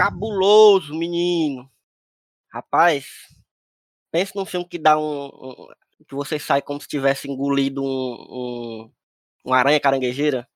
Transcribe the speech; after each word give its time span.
cabuloso, 0.00 0.94
menino. 0.94 1.70
Rapaz, 2.52 3.06
pense 4.10 4.34
num 4.34 4.46
filme 4.46 4.66
que 4.66 4.78
dá 4.78 4.98
um, 4.98 5.26
um- 5.26 5.68
que 6.08 6.14
você 6.14 6.38
sai 6.38 6.62
como 6.62 6.80
se 6.80 6.88
tivesse 6.88 7.30
engolido 7.30 7.82
um, 7.84 7.86
um, 8.30 8.92
uma 9.44 9.58
aranha 9.58 9.78
caranguejeira. 9.78 10.48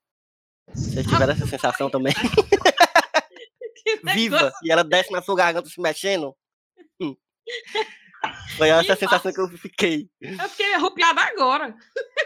Vocês 0.73 1.07
tiveram 1.07 1.35
essa 1.35 1.47
sensação 1.47 1.91
também? 1.91 2.15
Viva! 4.15 4.51
E 4.63 4.73
ela 4.73 4.83
desce 4.83 5.13
na 5.13 5.21
sua 5.21 5.37
garganta 5.37 5.69
se 5.69 5.79
mexendo. 5.79 6.35
Hum. 6.99 7.15
Foi 8.57 8.71
essa 8.71 8.95
a 8.95 8.97
sensação 8.97 9.31
que 9.31 9.39
eu 9.41 9.49
fiquei. 9.59 10.09
Eu 10.23 10.49
fiquei 10.49 10.75
arrupiada 10.75 11.21
agora. 11.21 11.77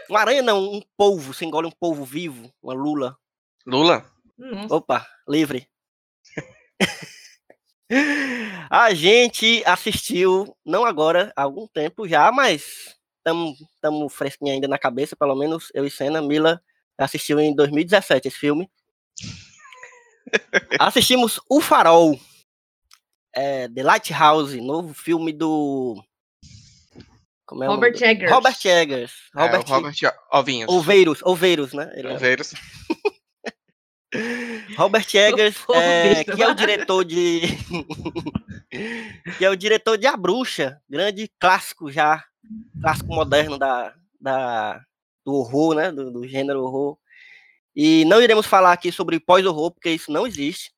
Uma 0.09 0.21
aranha 0.21 0.41
não, 0.41 0.63
um 0.63 0.81
polvo. 0.95 1.33
Você 1.33 1.43
engole 1.43 1.67
um 1.67 1.71
polvo 1.71 2.05
vivo, 2.05 2.49
uma 2.63 2.73
lula. 2.73 3.17
Lula? 3.65 4.09
Nossa. 4.37 4.73
Opa, 4.73 5.05
livre. 5.27 5.67
A 8.69 8.93
gente 8.93 9.63
assistiu, 9.65 10.55
não 10.65 10.85
agora, 10.85 11.33
há 11.35 11.41
algum 11.43 11.67
tempo 11.67 12.07
já, 12.07 12.31
mas 12.31 12.95
estamos 13.17 14.13
fresquinho 14.13 14.53
ainda 14.53 14.67
na 14.67 14.77
cabeça, 14.77 15.15
pelo 15.15 15.35
menos 15.35 15.69
eu 15.73 15.85
e 15.85 15.89
Senna. 15.89 16.21
Mila 16.21 16.61
assistiu 16.97 17.39
em 17.39 17.55
2017 17.55 18.27
esse 18.27 18.37
filme. 18.37 18.69
Assistimos 20.79 21.39
O 21.49 21.59
Farol, 21.59 22.19
é, 23.33 23.67
The 23.67 23.83
Lighthouse, 23.83 24.61
novo 24.61 24.93
filme 24.93 25.33
do. 25.33 26.01
Como 27.45 27.63
é 27.63 27.67
o 27.67 27.71
nome 27.71 27.87
Robert 27.87 28.03
Eggers. 28.07 28.31
Robert 28.31 28.57
Eggers. 28.65 29.13
Robert, 29.33 29.61
É, 29.61 29.71
o 29.71 29.73
Robert 29.75 29.95
Ovinhos. 30.31 30.71
Oveiros, 30.71 31.19
Oveiros, 31.23 31.73
né? 31.73 31.91
Ele 31.95 32.09
é- 32.09 32.13
Oveiros. 32.13 32.53
Robert 34.75 35.07
Eggers, 35.13 35.55
é, 35.73 36.23
que 36.23 36.41
é 36.41 36.47
o 36.47 36.55
diretor 36.55 37.03
de. 37.05 37.41
que 39.37 39.45
é 39.45 39.49
o 39.49 39.55
diretor 39.55 39.97
de 39.97 40.07
A 40.07 40.17
Bruxa, 40.17 40.81
grande 40.89 41.29
clássico 41.39 41.91
já, 41.91 42.23
clássico 42.81 43.13
moderno 43.13 43.57
da, 43.57 43.93
da, 44.19 44.81
do 45.25 45.33
horror, 45.33 45.75
né? 45.75 45.91
Do, 45.91 46.11
do 46.11 46.27
gênero 46.27 46.63
horror. 46.63 46.97
E 47.75 48.03
não 48.05 48.21
iremos 48.21 48.45
falar 48.45 48.73
aqui 48.73 48.91
sobre 48.91 49.19
pós-horror, 49.19 49.71
porque 49.71 49.91
isso 49.91 50.11
não 50.11 50.25
existe. 50.25 50.71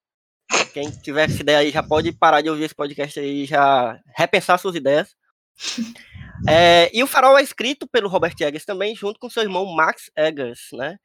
Quem 0.74 0.90
tiver 0.92 1.30
essa 1.30 1.42
ideia 1.42 1.59
aí 1.59 1.72
já 1.72 1.81
pode 1.81 2.12
parar 2.12 2.42
de 2.42 2.50
ouvir 2.50 2.66
esse 2.66 2.75
podcast 2.75 3.19
aí 3.19 3.44
e 3.44 3.46
já 3.46 4.00
repensar 4.16 4.58
suas 4.58 4.75
ideias. 4.75 5.16
É, 6.50 6.90
e 6.92 7.03
o 7.03 7.08
Farol 7.08 7.38
é 7.38 7.44
escrito 7.44 7.88
pelo 7.88 8.09
Robert 8.09 8.34
Eggers 8.40 8.66
também, 8.66 8.96
junto 8.96 9.19
com 9.19 9.30
seu 9.30 9.44
irmão 9.44 9.63
Max 9.75 10.09
Eggers, 10.18 10.69
né? 10.74 10.98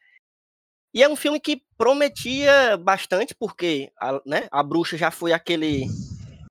E 0.97 1.03
é 1.03 1.09
um 1.11 1.15
filme 1.15 1.39
que 1.39 1.61
prometia 1.77 2.75
bastante, 2.79 3.35
porque 3.35 3.93
a, 4.01 4.19
né, 4.25 4.49
a 4.51 4.63
bruxa 4.63 4.97
já 4.97 5.11
foi 5.11 5.31
aquele. 5.31 5.85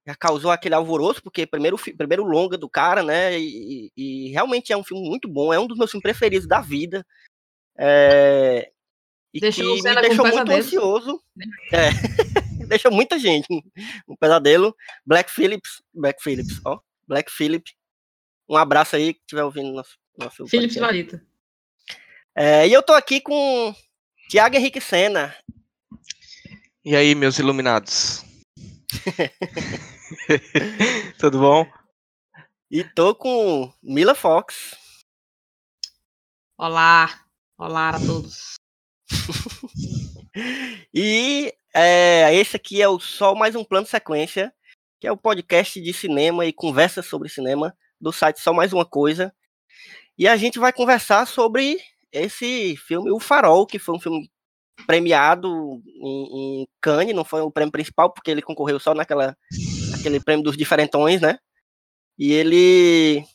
Já 0.05 0.13
causou 0.13 0.51
aquele 0.51 0.75
alvoroço, 0.75 1.19
porque 1.23 1.47
primeiro, 1.47 1.79
primeiro 1.97 2.23
longa 2.23 2.55
do 2.55 2.69
cara, 2.69 3.01
né? 3.01 3.39
E, 3.39 3.91
e- 3.97 4.29
realmente 4.29 4.71
é 4.71 4.77
um 4.77 4.83
filme 4.83 5.09
muito 5.09 5.27
bom, 5.27 5.51
é 5.51 5.59
um 5.59 5.65
dos 5.65 5.75
meus 5.75 5.89
filmes 5.89 6.03
preferidos 6.03 6.47
da 6.47 6.61
vida. 6.61 7.03
É, 7.75 8.71
e 9.33 9.39
Deixou 9.39 9.75
que 9.75 9.81
me 9.81 9.95
deixou 9.95 10.25
muito 10.25 10.31
pesadelo. 10.45 10.59
ansioso. 10.59 11.23
É, 11.73 11.89
deixou 12.67 12.91
muita 12.91 13.17
gente 13.17 13.47
um 14.07 14.15
pesadelo. 14.15 14.75
Black 15.03 15.31
Phillips, 15.31 15.81
Black 15.91 16.21
Phillips, 16.21 16.61
ó. 16.63 16.79
Black 17.07 17.31
Phillip. 17.31 17.71
Um 18.47 18.57
abraço 18.57 18.95
aí 18.95 19.15
que 19.15 19.21
estiver 19.21 19.43
ouvindo 19.43 19.71
nosso, 19.73 19.97
nosso 20.15 20.45
Philips 20.45 20.75
podcast. 20.75 20.79
Varita. 20.79 21.25
É, 22.35 22.67
e 22.67 22.73
eu 22.73 22.83
tô 22.83 22.93
aqui 22.93 23.19
com 23.19 23.73
Tiago 24.27 24.55
Henrique 24.55 24.81
Senna. 24.81 25.35
E 26.83 26.95
aí, 26.95 27.13
meus 27.13 27.37
iluminados? 27.37 28.25
Tudo 31.19 31.39
bom? 31.39 31.67
E 32.71 32.83
tô 32.83 33.13
com 33.13 33.71
Mila 33.83 34.15
Fox. 34.15 34.75
Olá. 36.57 37.23
Olá 37.57 37.89
a 37.89 37.99
todos. 37.99 38.55
E 40.93 41.53
é, 41.73 42.35
esse 42.35 42.57
aqui 42.57 42.81
é 42.81 42.89
o 42.89 42.99
Só 42.99 43.33
Mais 43.33 43.55
Um 43.55 43.63
Plano 43.63 43.87
Sequência, 43.87 44.53
que 44.99 45.07
é 45.07 45.11
o 45.11 45.15
podcast 45.15 45.81
de 45.81 45.93
cinema 45.93 46.45
e 46.45 46.51
conversas 46.51 47.05
sobre 47.05 47.29
cinema 47.29 47.73
do 48.01 48.11
site 48.11 48.41
Só 48.41 48.51
Mais 48.51 48.73
Uma 48.73 48.85
Coisa. 48.85 49.33
E 50.17 50.27
a 50.27 50.35
gente 50.35 50.59
vai 50.59 50.73
conversar 50.73 51.25
sobre 51.25 51.79
esse 52.23 52.75
filme, 52.77 53.11
O 53.11 53.19
Farol, 53.19 53.65
que 53.65 53.77
foi 53.79 53.95
um 53.95 53.99
filme 53.99 54.29
premiado 54.87 55.81
em, 55.87 56.61
em 56.61 56.67
Cannes, 56.81 57.15
não 57.15 57.23
foi 57.25 57.41
o 57.41 57.51
prêmio 57.51 57.71
principal, 57.71 58.11
porque 58.11 58.29
ele 58.31 58.41
concorreu 58.41 58.79
só 58.79 58.93
naquela 58.93 59.35
aquele 59.99 60.19
prêmio 60.19 60.43
dos 60.43 60.57
diferentões, 60.57 61.21
né? 61.21 61.39
E 62.17 62.31
ele 62.33 63.25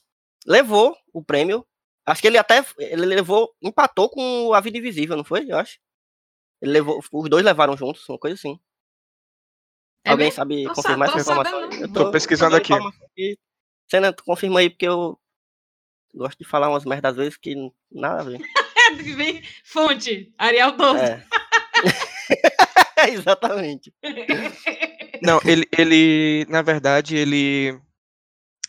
levou 0.46 0.96
o 1.12 1.22
prêmio. 1.22 1.66
Acho 2.06 2.20
que 2.22 2.26
ele 2.28 2.38
até 2.38 2.64
ele 2.78 3.04
levou, 3.06 3.54
empatou 3.62 4.08
com 4.08 4.52
A 4.54 4.60
Vida 4.60 4.78
Invisível, 4.78 5.16
não 5.16 5.24
foi? 5.24 5.44
Eu 5.50 5.58
acho. 5.58 5.78
Ele 6.62 6.72
levou, 6.72 7.00
os 7.12 7.28
dois 7.30 7.44
levaram 7.44 7.76
juntos, 7.76 8.06
uma 8.08 8.18
coisa 8.18 8.34
assim. 8.34 8.58
É 10.04 10.10
Alguém 10.10 10.26
mesmo? 10.26 10.36
sabe 10.36 10.64
Tô 10.64 10.74
confirmar 10.74 11.08
sa- 11.10 11.18
essa 11.18 11.24
tô 11.24 11.32
informação? 11.32 11.60
sabendo, 11.60 11.82
Eu 11.82 11.88
não. 11.88 11.94
Tô 11.94 12.10
pesquisando 12.10 12.56
aqui. 12.56 12.72
aqui. 12.72 13.38
Senna, 13.90 14.12
tu 14.12 14.24
confirma 14.24 14.60
aí, 14.60 14.70
porque 14.70 14.86
eu 14.88 15.18
gosto 16.14 16.38
de 16.38 16.44
falar 16.44 16.68
umas 16.68 16.84
merdas 16.84 17.12
às 17.12 17.16
vezes 17.16 17.36
que 17.36 17.54
nada 17.90 18.20
a 18.20 18.24
ver. 18.24 18.40
Vem, 18.96 19.42
Fonte, 19.64 20.32
Ariel 20.38 20.72
12. 20.72 21.02
É. 21.04 21.24
Exatamente. 23.10 23.92
Não, 25.22 25.40
ele, 25.44 25.66
ele, 25.76 26.46
na 26.48 26.62
verdade, 26.62 27.16
ele 27.16 27.78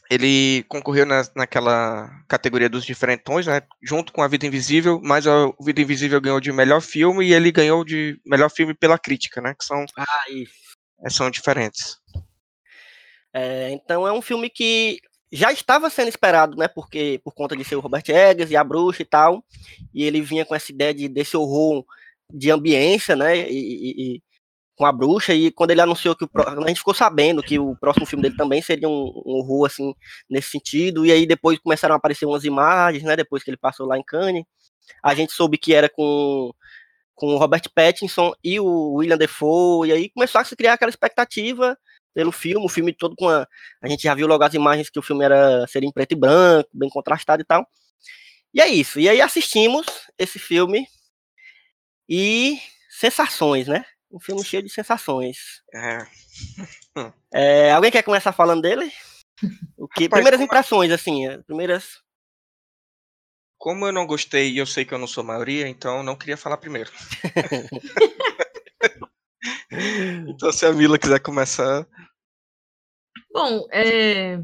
ele 0.09 0.63
concorreu 0.67 1.05
na, 1.05 1.23
naquela 1.35 2.09
categoria 2.27 2.67
dos 2.69 2.83
diferentões, 2.85 3.47
né? 3.47 3.61
Junto 3.81 4.11
com 4.11 4.21
A 4.21 4.27
Vida 4.27 4.45
Invisível, 4.45 4.99
mas 5.01 5.25
a 5.25 5.49
Vida 5.61 5.79
Invisível 5.81 6.19
ganhou 6.19 6.41
de 6.41 6.51
melhor 6.51 6.81
filme 6.81 7.25
e 7.25 7.33
ele 7.33 7.49
ganhou 7.49 7.85
de 7.85 8.19
melhor 8.25 8.49
filme 8.51 8.73
pela 8.73 8.99
crítica, 8.99 9.39
né? 9.39 9.55
Que 9.57 9.63
são, 9.63 9.85
Ah, 9.97 10.23
isso. 10.29 10.51
eh, 11.05 11.09
são 11.09 11.31
diferentes. 11.31 11.95
É, 13.33 13.69
então 13.71 14.05
é 14.05 14.11
um 14.11 14.21
filme 14.21 14.49
que 14.49 14.99
já 15.31 15.51
estava 15.51 15.89
sendo 15.89 16.09
esperado, 16.09 16.57
né? 16.57 16.67
Porque 16.67 17.19
por 17.23 17.33
conta 17.33 17.55
de 17.55 17.63
ser 17.63 17.75
o 17.75 17.79
Robert 17.81 18.03
Eggers 18.07 18.51
e 18.51 18.55
a 18.57 18.63
bruxa 18.63 19.01
e 19.01 19.05
tal, 19.05 19.43
e 19.93 20.03
ele 20.03 20.21
vinha 20.21 20.45
com 20.45 20.55
essa 20.55 20.71
ideia 20.71 20.93
de 20.93 21.07
desse 21.09 21.37
horror 21.37 21.85
de 22.33 22.51
ambiência, 22.51 23.15
né? 23.15 23.37
E, 23.49 23.53
e- 23.53 24.15
e 24.17 24.21
com 24.75 24.85
a 24.85 24.91
bruxa, 24.91 25.33
e 25.33 25.51
quando 25.51 25.71
ele 25.71 25.81
anunciou 25.81 26.15
que 26.15 26.25
o 26.25 26.29
a 26.65 26.67
gente 26.67 26.79
ficou 26.79 26.93
sabendo 26.93 27.43
que 27.43 27.59
o 27.59 27.75
próximo 27.77 28.05
filme 28.05 28.23
dele 28.23 28.35
também 28.37 28.61
seria 28.61 28.89
um, 28.89 28.93
um 29.25 29.33
horror, 29.39 29.67
assim, 29.67 29.93
nesse 30.29 30.49
sentido, 30.51 31.05
e 31.05 31.11
aí 31.11 31.27
depois 31.27 31.59
começaram 31.59 31.93
a 31.95 31.97
aparecer 31.97 32.25
umas 32.25 32.43
imagens, 32.45 33.03
né, 33.03 33.15
depois 33.15 33.43
que 33.43 33.49
ele 33.51 33.57
passou 33.57 33.85
lá 33.87 33.97
em 33.97 34.03
Cannes, 34.03 34.43
a 35.03 35.13
gente 35.15 35.33
soube 35.33 35.57
que 35.57 35.73
era 35.73 35.89
com, 35.89 36.51
com 37.15 37.27
o 37.35 37.37
Robert 37.37 37.63
Pattinson 37.75 38.33
e 38.43 38.59
o 38.59 38.93
William 38.95 39.17
Defoe, 39.17 39.89
e 39.89 39.93
aí 39.93 40.09
começou 40.11 40.41
a 40.41 40.45
se 40.45 40.55
criar 40.55 40.73
aquela 40.73 40.89
expectativa 40.89 41.77
pelo 42.13 42.31
filme, 42.31 42.65
o 42.65 42.69
filme 42.69 42.93
todo 42.93 43.15
com 43.15 43.29
a, 43.29 43.47
a 43.81 43.87
gente 43.87 44.03
já 44.03 44.13
viu 44.13 44.27
logo 44.27 44.43
as 44.43 44.53
imagens 44.53 44.89
que 44.89 44.99
o 44.99 45.03
filme 45.03 45.23
era, 45.23 45.65
seria 45.67 45.87
em 45.87 45.91
preto 45.91 46.13
e 46.13 46.15
branco, 46.15 46.69
bem 46.73 46.89
contrastado 46.89 47.41
e 47.41 47.45
tal, 47.45 47.65
e 48.53 48.61
é 48.61 48.67
isso, 48.67 48.99
e 48.99 49.07
aí 49.07 49.21
assistimos 49.21 49.85
esse 50.17 50.37
filme, 50.37 50.85
e 52.13 52.59
sensações, 52.89 53.69
né? 53.69 53.85
Um 54.11 54.19
filme 54.19 54.43
cheio 54.43 54.61
de 54.61 54.69
sensações. 54.69 55.61
É. 55.73 55.99
É, 57.33 57.71
alguém 57.71 57.89
quer 57.89 58.03
começar 58.03 58.33
falando 58.33 58.61
dele? 58.61 58.91
O 59.77 59.87
que, 59.87 60.03
Rapaz, 60.03 60.09
primeiras 60.09 60.41
impressões, 60.41 60.91
assim, 60.91 61.25
é, 61.25 61.37
primeiras. 61.37 62.01
Como 63.57 63.85
eu 63.85 63.93
não 63.93 64.05
gostei 64.05 64.51
e 64.51 64.57
eu 64.57 64.65
sei 64.65 64.83
que 64.83 64.93
eu 64.93 64.97
não 64.97 65.07
sou 65.07 65.23
maioria, 65.23 65.69
então 65.69 65.97
eu 65.97 66.03
não 66.03 66.17
queria 66.17 66.35
falar 66.35 66.57
primeiro. 66.57 66.91
então 70.27 70.51
se 70.51 70.65
a 70.65 70.73
Mila 70.73 70.99
quiser 70.99 71.19
começar. 71.19 71.87
Bom, 73.33 73.67
é, 73.71 74.41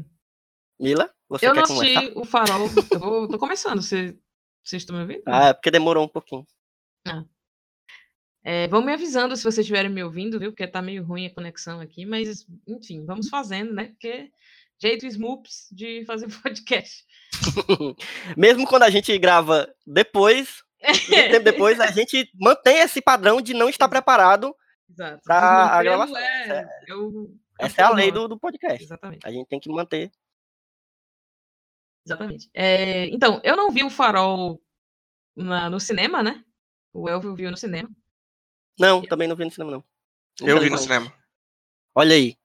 Mila, 0.80 1.12
você 1.28 1.46
eu 1.46 1.52
quer 1.52 1.60
não 1.60 1.66
começar? 1.66 2.00
assisti 2.00 2.18
o 2.18 2.24
Farol. 2.24 2.68
Eu 2.90 2.98
vou, 2.98 3.28
tô 3.28 3.38
começando. 3.38 3.82
Você, 3.82 4.16
vocês 4.64 4.82
estão 4.82 4.96
me 4.96 5.02
ouvindo? 5.02 5.22
Ah, 5.26 5.48
é 5.48 5.52
porque 5.52 5.70
demorou 5.70 6.04
um 6.04 6.08
pouquinho. 6.08 6.46
É, 8.44 8.68
vão 8.68 8.82
me 8.82 8.92
avisando 8.92 9.36
se 9.36 9.42
vocês 9.42 9.58
estiverem 9.58 9.90
me 9.90 10.02
ouvindo, 10.02 10.38
viu? 10.38 10.52
Porque 10.52 10.66
tá 10.66 10.80
meio 10.80 11.04
ruim 11.04 11.26
a 11.26 11.34
conexão 11.34 11.80
aqui, 11.80 12.06
mas 12.06 12.46
enfim, 12.66 13.04
vamos 13.04 13.28
fazendo, 13.28 13.74
né? 13.74 13.88
Porque 13.88 14.30
jeito 14.80 15.06
Smoops 15.06 15.68
de 15.72 16.04
fazer 16.06 16.28
podcast. 16.42 17.04
Mesmo 18.36 18.66
quando 18.66 18.84
a 18.84 18.90
gente 18.90 19.16
grava 19.18 19.68
depois, 19.86 20.62
muito 20.86 21.30
tempo 21.30 21.44
depois, 21.44 21.80
a 21.80 21.90
gente 21.90 22.30
mantém 22.34 22.78
esse 22.78 23.02
padrão 23.02 23.40
de 23.40 23.52
não 23.52 23.68
estar 23.68 23.88
preparado. 23.88 24.54
Exato. 24.90 25.22
pra 25.24 25.66
a 25.78 25.82
gravação, 25.82 26.16
É, 26.16 26.68
eu, 26.86 27.34
Essa 27.60 27.82
é 27.82 27.84
a 27.84 27.90
lei 27.90 28.10
do, 28.10 28.26
do 28.28 28.38
podcast. 28.38 28.82
Exatamente. 28.82 29.26
A 29.26 29.30
gente 29.30 29.46
tem 29.48 29.60
que 29.60 29.68
manter. 29.70 30.10
Exatamente. 32.06 32.48
É, 32.54 33.06
então, 33.06 33.40
eu 33.44 33.56
não 33.56 33.70
vi 33.70 33.84
o 33.84 33.90
Farol 33.90 34.60
na- 35.36 35.68
no 35.68 35.78
cinema, 35.78 36.22
né? 36.22 36.42
O 36.92 37.08
Elvio 37.08 37.34
viu 37.34 37.50
no 37.50 37.56
cinema. 37.56 37.90
Não, 38.78 39.02
também 39.02 39.28
não 39.28 39.36
vi 39.36 39.44
no 39.44 39.50
cinema, 39.50 39.70
não. 39.72 39.84
Eu 40.40 40.58
vi 40.60 40.70
no 40.70 40.78
cinema. 40.78 41.12
Olha 41.94 42.14
aí. 42.14 42.36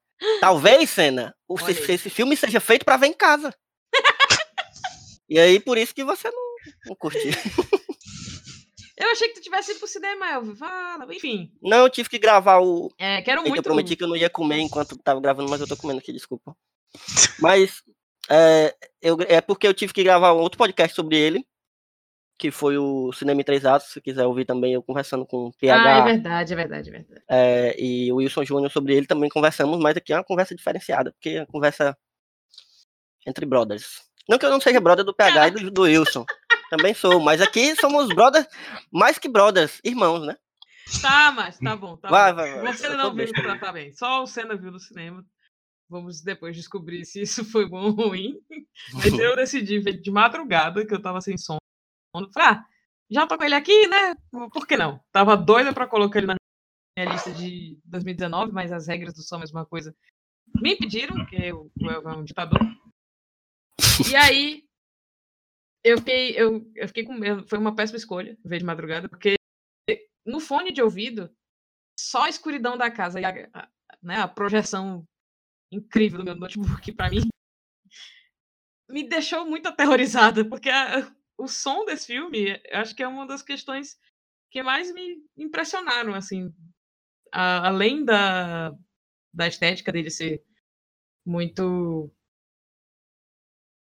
Talvez, 0.42 0.90
Senna, 0.90 1.36
o- 1.48 1.56
Olha 1.62 1.72
esse, 1.72 1.92
aí. 1.92 1.96
esse 1.96 2.10
filme 2.10 2.36
seja 2.36 2.60
feito 2.60 2.84
pra 2.84 2.98
ver 2.98 3.08
em 3.08 3.14
casa. 3.14 3.54
e 5.30 5.40
aí, 5.40 5.60
por 5.60 5.78
isso 5.78 5.94
que 5.94 6.04
você 6.04 6.30
não, 6.30 6.56
não 6.88 6.96
curtiu. 6.96 7.32
Eu 8.98 9.12
achei 9.12 9.30
que 9.30 9.36
tu 9.36 9.42
tivesse 9.42 9.72
ido 9.72 9.80
pro 9.80 9.88
cinema, 9.88 10.30
Elvio. 10.34 10.56
Fala, 10.56 11.08
enfim. 11.14 11.52
Não, 11.62 11.80
eu 11.80 11.90
tive 11.90 12.10
que 12.10 12.20
gravar 12.20 12.60
o. 12.60 12.92
É, 12.98 13.22
quero 13.22 13.42
muito. 13.42 13.56
Eu 13.56 13.64
prometi 13.64 13.96
que 13.96 14.04
eu 14.04 14.08
não 14.08 14.16
ia 14.16 14.30
comer 14.30 14.60
enquanto 14.60 14.98
tava 14.98 15.20
gravando, 15.20 15.50
mas 15.50 15.60
eu 15.62 15.68
tô 15.68 15.76
comendo 15.76 16.00
aqui, 16.00 16.14
desculpa. 16.14 16.56
Mas 17.40 17.82
é, 18.30 18.76
eu, 19.02 19.18
é 19.28 19.42
porque 19.42 19.68
eu 19.68 19.74
tive 19.74 19.92
que 19.92 20.04
gravar 20.04 20.34
um 20.34 20.38
outro 20.38 20.60
podcast 20.60 20.96
sobre 20.96 21.18
ele, 21.18 21.44
que 22.38 22.52
foi 22.52 22.78
o 22.78 23.12
Cinema 23.12 23.42
em 23.42 23.44
Três 23.44 23.66
Atos. 23.66 23.88
Se 23.90 24.00
quiser 24.00 24.28
ouvir 24.28 24.46
também, 24.46 24.74
eu 24.74 24.84
conversando 24.84 25.26
com 25.26 25.48
o 25.48 25.48
Ah, 25.48 25.66
é 25.66 25.68
PH 25.70 26.04
verdade, 26.06 26.54
é 26.54 26.56
verdade, 26.56 26.90
é 26.90 26.92
verdade. 26.92 27.22
é, 27.28 27.76
e 27.82 28.12
o 28.12 28.18
Wilson 28.18 28.46
Júnior 28.46 28.72
sobre 28.72 28.96
ele 28.96 29.08
também 29.08 29.28
conversamos, 29.28 29.80
mas 29.80 29.98
aqui 29.98 30.14
é 30.14 30.18
uma 30.18 30.24
conversa 30.24 30.54
diferenciada, 30.56 31.12
porque 31.14 31.30
é 31.30 31.40
uma 31.40 31.48
conversa 31.48 31.98
entre 33.26 33.44
brothers. 33.46 34.04
Não 34.30 34.38
que 34.38 34.46
eu 34.46 34.52
não 34.52 34.62
seja 34.62 34.80
brother 34.80 35.04
do 35.04 35.14
PH 35.16 35.48
e 35.48 35.52
do, 35.52 35.72
do 35.72 35.82
Wilson. 35.82 36.26
Também 36.76 36.94
sou, 36.96 37.20
mas 37.20 37.40
aqui 37.40 37.76
somos 37.76 38.08
brothers, 38.10 38.48
mais 38.92 39.20
que 39.20 39.30
brothers, 39.30 39.80
irmãos, 39.84 40.26
né? 40.26 40.36
Tá, 41.02 41.32
mas 41.32 41.60
tá 41.60 41.76
bom, 41.76 41.96
tá 41.96 42.10
Vai, 42.10 42.32
bom. 42.32 42.38
vai, 42.38 42.62
vai, 42.62 42.74
Você 42.74 42.90
não 42.90 43.14
viu, 43.14 43.26
besta. 43.28 43.44
tá, 43.44 43.58
tá 43.60 43.72
bem. 43.72 43.94
Só 43.94 44.24
o 44.24 44.28
Senna 44.28 44.56
viu 44.56 44.72
no 44.72 44.80
cinema. 44.80 45.24
Vamos 45.88 46.22
depois 46.24 46.56
descobrir 46.56 47.06
se 47.06 47.22
isso 47.22 47.46
foi 47.46 47.70
bom 47.70 47.84
ou 47.84 47.92
ruim. 47.92 48.40
Mas 48.94 49.14
eu 49.20 49.36
decidi 49.36 49.78
ver 49.80 50.02
de 50.02 50.10
madrugada, 50.10 50.84
que 50.86 50.94
eu 50.94 51.02
tava 51.02 51.22
sem. 51.22 51.36
Falei, 51.38 52.30
ah, 52.38 52.66
já 53.10 53.28
tô 53.28 53.38
com 53.38 53.44
ele 53.44 53.54
aqui, 53.56 53.88
né? 53.88 54.16
Por 54.52 54.66
que 54.66 54.76
não? 54.76 55.00
Tava 55.12 55.38
doida 55.38 55.72
pra 55.74 55.86
colocar 55.88 56.18
ele 56.18 56.28
na 56.28 56.36
minha 56.98 57.12
lista 57.14 57.32
de 57.32 57.78
2019, 57.86 58.52
mas 58.52 58.72
as 58.72 58.88
regras 58.88 59.14
do 59.14 59.22
Só 59.22 59.36
a 59.36 59.40
Mesma 59.40 59.64
Coisa 59.66 59.96
me 60.56 60.74
impediram, 60.74 61.16
porque 61.18 61.54
o 61.54 61.70
o 61.80 61.92
Elvio 61.92 62.10
é 62.10 62.16
um 62.18 62.24
ditador. 62.24 62.60
E 64.10 64.16
aí, 64.16 64.63
eu 65.84 65.98
fiquei, 65.98 66.32
eu, 66.40 66.72
eu 66.76 66.88
fiquei 66.88 67.04
com 67.04 67.14
medo. 67.14 67.48
Foi 67.48 67.58
uma 67.60 67.76
péssima 67.76 67.98
escolha 67.98 68.38
ver 68.44 68.60
de 68.60 68.66
madrugada, 68.66 69.10
porque 69.10 69.36
no 70.26 70.40
fone 70.40 70.72
de 70.72 70.82
ouvido, 70.82 71.30
só 72.00 72.24
a 72.24 72.30
escuridão 72.30 72.78
da 72.78 72.92
casa 72.92 73.20
e 73.22 73.26
a, 73.26 73.32
a- 73.54 73.70
né, 74.04 74.18
a 74.18 74.28
projeção 74.28 75.06
incrível 75.72 76.20
do 76.20 76.26
meu 76.26 76.36
notebook 76.36 76.92
para 76.94 77.10
mim 77.12 77.22
me 78.90 79.08
deixou 79.08 79.46
muito 79.46 79.68
aterrorizada, 79.68 80.46
porque 80.48 80.70
a- 80.70 81.12
o 81.38 81.48
som 81.48 81.86
desse 81.86 82.08
filme, 82.08 82.60
acho 82.72 82.96
que 82.96 83.04
é 83.04 83.08
uma 83.08 83.26
das 83.26 83.42
questões 83.42 83.98
que 84.52 84.62
mais 84.62 84.94
me 84.94 85.18
impressionaram, 85.38 86.14
assim, 86.14 86.54
além 87.32 88.06
da, 88.06 88.72
da 89.34 89.48
estética 89.48 89.92
dele 89.92 90.10
ser 90.12 90.44
muito 91.26 92.12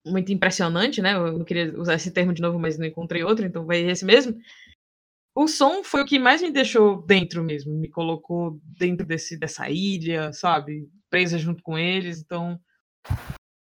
muito 0.05 0.31
impressionante, 0.31 1.01
né? 1.01 1.15
Eu 1.15 1.39
não 1.39 1.45
queria 1.45 1.77
usar 1.79 1.95
esse 1.95 2.11
termo 2.11 2.33
de 2.33 2.41
novo, 2.41 2.59
mas 2.59 2.77
não 2.77 2.85
encontrei 2.85 3.23
outro, 3.23 3.45
então 3.45 3.65
vai 3.65 3.79
esse 3.79 4.05
mesmo. 4.05 4.39
O 5.35 5.47
som 5.47 5.83
foi 5.83 6.01
o 6.01 6.05
que 6.05 6.17
mais 6.17 6.41
me 6.41 6.51
deixou 6.51 7.01
dentro 7.01 7.43
mesmo, 7.43 7.73
me 7.75 7.89
colocou 7.89 8.57
dentro 8.63 9.05
desse, 9.05 9.37
dessa 9.37 9.69
ilha, 9.69 10.31
sabe? 10.31 10.89
Presa 11.09 11.37
junto 11.37 11.61
com 11.61 11.77
eles, 11.77 12.19
então. 12.19 12.59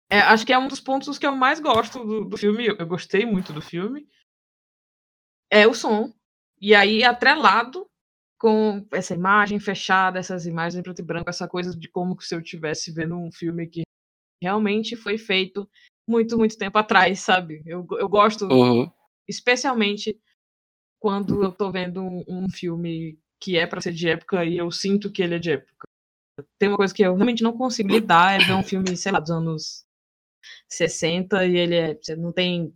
é, 0.10 0.20
acho 0.22 0.46
que 0.46 0.54
é 0.54 0.58
um 0.58 0.68
dos 0.68 0.80
pontos 0.80 1.20
que 1.20 1.26
eu 1.26 1.36
mais 1.36 1.60
gosto 1.60 2.04
do, 2.04 2.26
do 2.26 2.38
filme. 2.38 2.68
Eu, 2.68 2.88
gostei 2.88 3.26
muito 3.26 3.54
do 3.54 3.62
filme. 3.62 4.08
É 5.52 5.68
o 5.68 5.74
som. 5.74 6.12
E 6.60 6.74
aí, 6.74 7.04
atrelado 7.04 7.88
com 8.40 8.88
essa 8.92 9.14
imagem 9.14 9.60
fechada, 9.60 10.18
essas 10.18 10.48
imagens 10.48 10.80
em 10.80 10.84
preto 10.84 11.00
e 11.00 11.06
branco, 11.06 11.30
essa 11.30 11.48
coisa 11.48 11.78
de 11.78 11.88
como 11.88 12.20
se 12.20 12.34
eu 12.34 12.40
estivesse 12.40 12.92
vendo 12.92 13.16
um 13.16 13.32
filme 13.32 13.68
que 13.68 13.84
realmente 14.42 14.96
foi 14.96 15.20
feito 15.20 15.70
muito, 16.08 16.38
muito 16.38 16.58
tempo 16.58 16.78
atrás, 16.78 17.20
sabe? 17.22 17.62
Eu, 17.66 17.86
eu 18.00 18.10
gosto 18.10 18.48
Uhum. 18.48 18.92
especialmente 19.28 20.20
quando 21.00 21.44
eu 21.44 21.52
tô 21.52 21.72
vendo 21.72 22.02
um, 22.02 22.24
um 22.28 22.50
filme 22.50 23.18
que 23.40 23.58
é 23.58 23.66
pra 23.66 23.82
ser 23.82 23.94
de 23.94 24.08
época 24.10 24.46
e 24.46 24.58
eu 24.58 24.70
sinto 24.72 25.12
que 25.12 25.22
ele 25.22 25.36
é 25.36 25.40
de 25.40 25.52
época. 25.52 25.88
Tem 26.60 26.70
uma 26.70 26.78
coisa 26.78 26.94
que 26.94 27.04
eu 27.04 27.16
realmente 27.16 27.44
não 27.44 27.58
consigo 27.58 27.90
lidar, 27.90 28.34
é 28.34 28.40
ver 28.40 28.54
um 28.54 28.64
filme, 28.64 28.96
sei 28.96 29.12
lá, 29.12 29.20
dos 29.20 29.32
anos 29.32 29.86
60 30.68 31.46
e 31.46 31.58
ele 31.58 31.76
é, 31.76 32.00
não 32.18 32.32
tem 32.32 32.74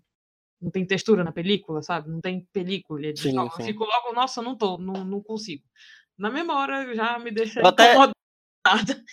não 0.62 0.72
tem 0.72 0.86
textura 0.86 1.24
na 1.24 1.32
película, 1.32 1.84
sabe? 1.84 2.10
Não 2.10 2.20
tem 2.20 2.48
película, 2.52 3.00
ele 3.00 3.10
é 3.10 3.14
Sim, 3.14 3.24
digital. 3.24 3.46
Eu 3.46 3.52
sim. 3.52 3.64
fico 3.66 3.84
logo, 3.84 4.14
nossa, 4.14 4.42
não 4.42 4.58
tô, 4.58 4.78
não, 4.78 5.04
não 5.04 5.22
consigo. 5.22 5.64
Na 6.18 6.32
mesma 6.32 6.56
hora 6.58 6.96
já 6.96 7.20
me 7.20 7.30
deixa 7.30 7.60
Eu 7.62 7.68
até- 7.68 7.92
incomodada. 7.92 9.04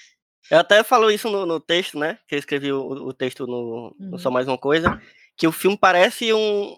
Eu 0.50 0.58
até 0.58 0.82
falo 0.82 1.10
isso 1.10 1.30
no, 1.30 1.46
no 1.46 1.60
texto, 1.60 1.98
né? 1.98 2.18
Que 2.28 2.34
eu 2.34 2.38
escrevi 2.38 2.72
o, 2.72 2.80
o 2.86 3.12
texto 3.12 3.46
no, 3.46 3.94
no 3.98 4.12
Uhum. 4.12 4.18
Só 4.18 4.30
Mais 4.30 4.46
Uma 4.48 4.58
Coisa, 4.58 5.00
que 5.36 5.46
o 5.46 5.52
filme 5.52 5.76
parece 5.78 6.32
um, 6.32 6.76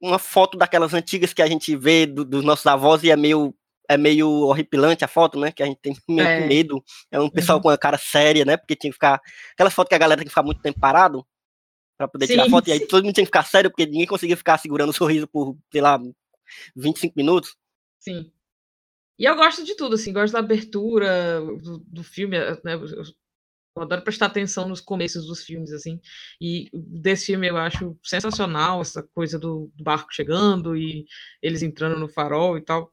uma 0.00 0.18
foto 0.18 0.56
daquelas 0.58 0.94
antigas 0.94 1.32
que 1.32 1.42
a 1.42 1.46
gente 1.46 1.74
vê 1.76 2.06
do- 2.06 2.24
dos 2.24 2.44
nossos 2.44 2.66
avós 2.66 3.02
e 3.02 3.10
é 3.10 3.16
meio, 3.16 3.54
é 3.88 3.96
meio 3.96 4.28
horripilante 4.28 5.04
a 5.04 5.08
foto, 5.08 5.38
né? 5.40 5.50
Que 5.52 5.62
a 5.62 5.66
gente 5.66 5.78
tem 5.80 5.96
meio 6.08 6.28
É. 6.28 6.46
medo. 6.46 6.82
É 7.10 7.18
um 7.20 7.28
pessoal 7.30 7.56
Uhum. 7.58 7.62
com 7.62 7.68
a 7.70 7.78
cara 7.78 7.98
séria, 7.98 8.44
né? 8.44 8.56
Porque 8.56 8.76
tinha 8.76 8.90
que 8.90 8.94
ficar. 8.96 9.20
Aquelas 9.54 9.72
fotos 9.74 9.88
que 9.88 9.94
a 9.94 9.98
galera 9.98 10.18
tem 10.18 10.24
que 10.26 10.30
ficar 10.30 10.42
muito 10.42 10.60
tempo 10.60 10.78
parado 10.78 11.26
pra 11.98 12.06
poder 12.08 12.26
tirar 12.26 12.44
Sim, 12.44 12.50
foto, 12.50 12.68
e 12.68 12.72
aí 12.72 12.78
sim. 12.80 12.86
todo 12.86 13.04
mundo 13.04 13.14
tinha 13.14 13.24
que 13.24 13.28
ficar 13.28 13.44
sério, 13.44 13.70
porque 13.70 13.86
ninguém 13.86 14.06
conseguia 14.06 14.36
ficar 14.36 14.58
segurando 14.58 14.90
o 14.90 14.92
sorriso 14.94 15.26
por, 15.28 15.56
sei 15.70 15.80
lá, 15.80 16.00
25 16.76 17.14
minutos. 17.16 17.56
Sim. 18.00 18.32
E 19.22 19.24
eu 19.24 19.36
gosto 19.36 19.64
de 19.64 19.76
tudo, 19.76 19.94
assim, 19.94 20.12
gosto 20.12 20.32
da 20.32 20.40
abertura 20.40 21.40
do, 21.62 21.78
do 21.78 22.02
filme, 22.02 22.36
eh, 22.36 22.60
né? 22.64 22.74
Eu, 22.74 23.04
adoro 23.80 24.02
prestar 24.02 24.26
atenção 24.26 24.68
nos 24.68 24.80
começos 24.80 25.28
dos 25.28 25.44
filmes, 25.44 25.72
assim. 25.72 26.00
E 26.40 26.68
desse 26.74 27.26
filme 27.26 27.48
eu 27.48 27.56
acho 27.56 27.96
sensacional 28.02 28.80
essa 28.80 29.00
coisa 29.14 29.38
do, 29.38 29.70
do 29.76 29.84
barco 29.84 30.12
chegando 30.12 30.76
e 30.76 31.06
eles 31.40 31.62
entrando 31.62 32.00
no 32.00 32.08
farol 32.08 32.58
e 32.58 32.62
tal. 32.62 32.92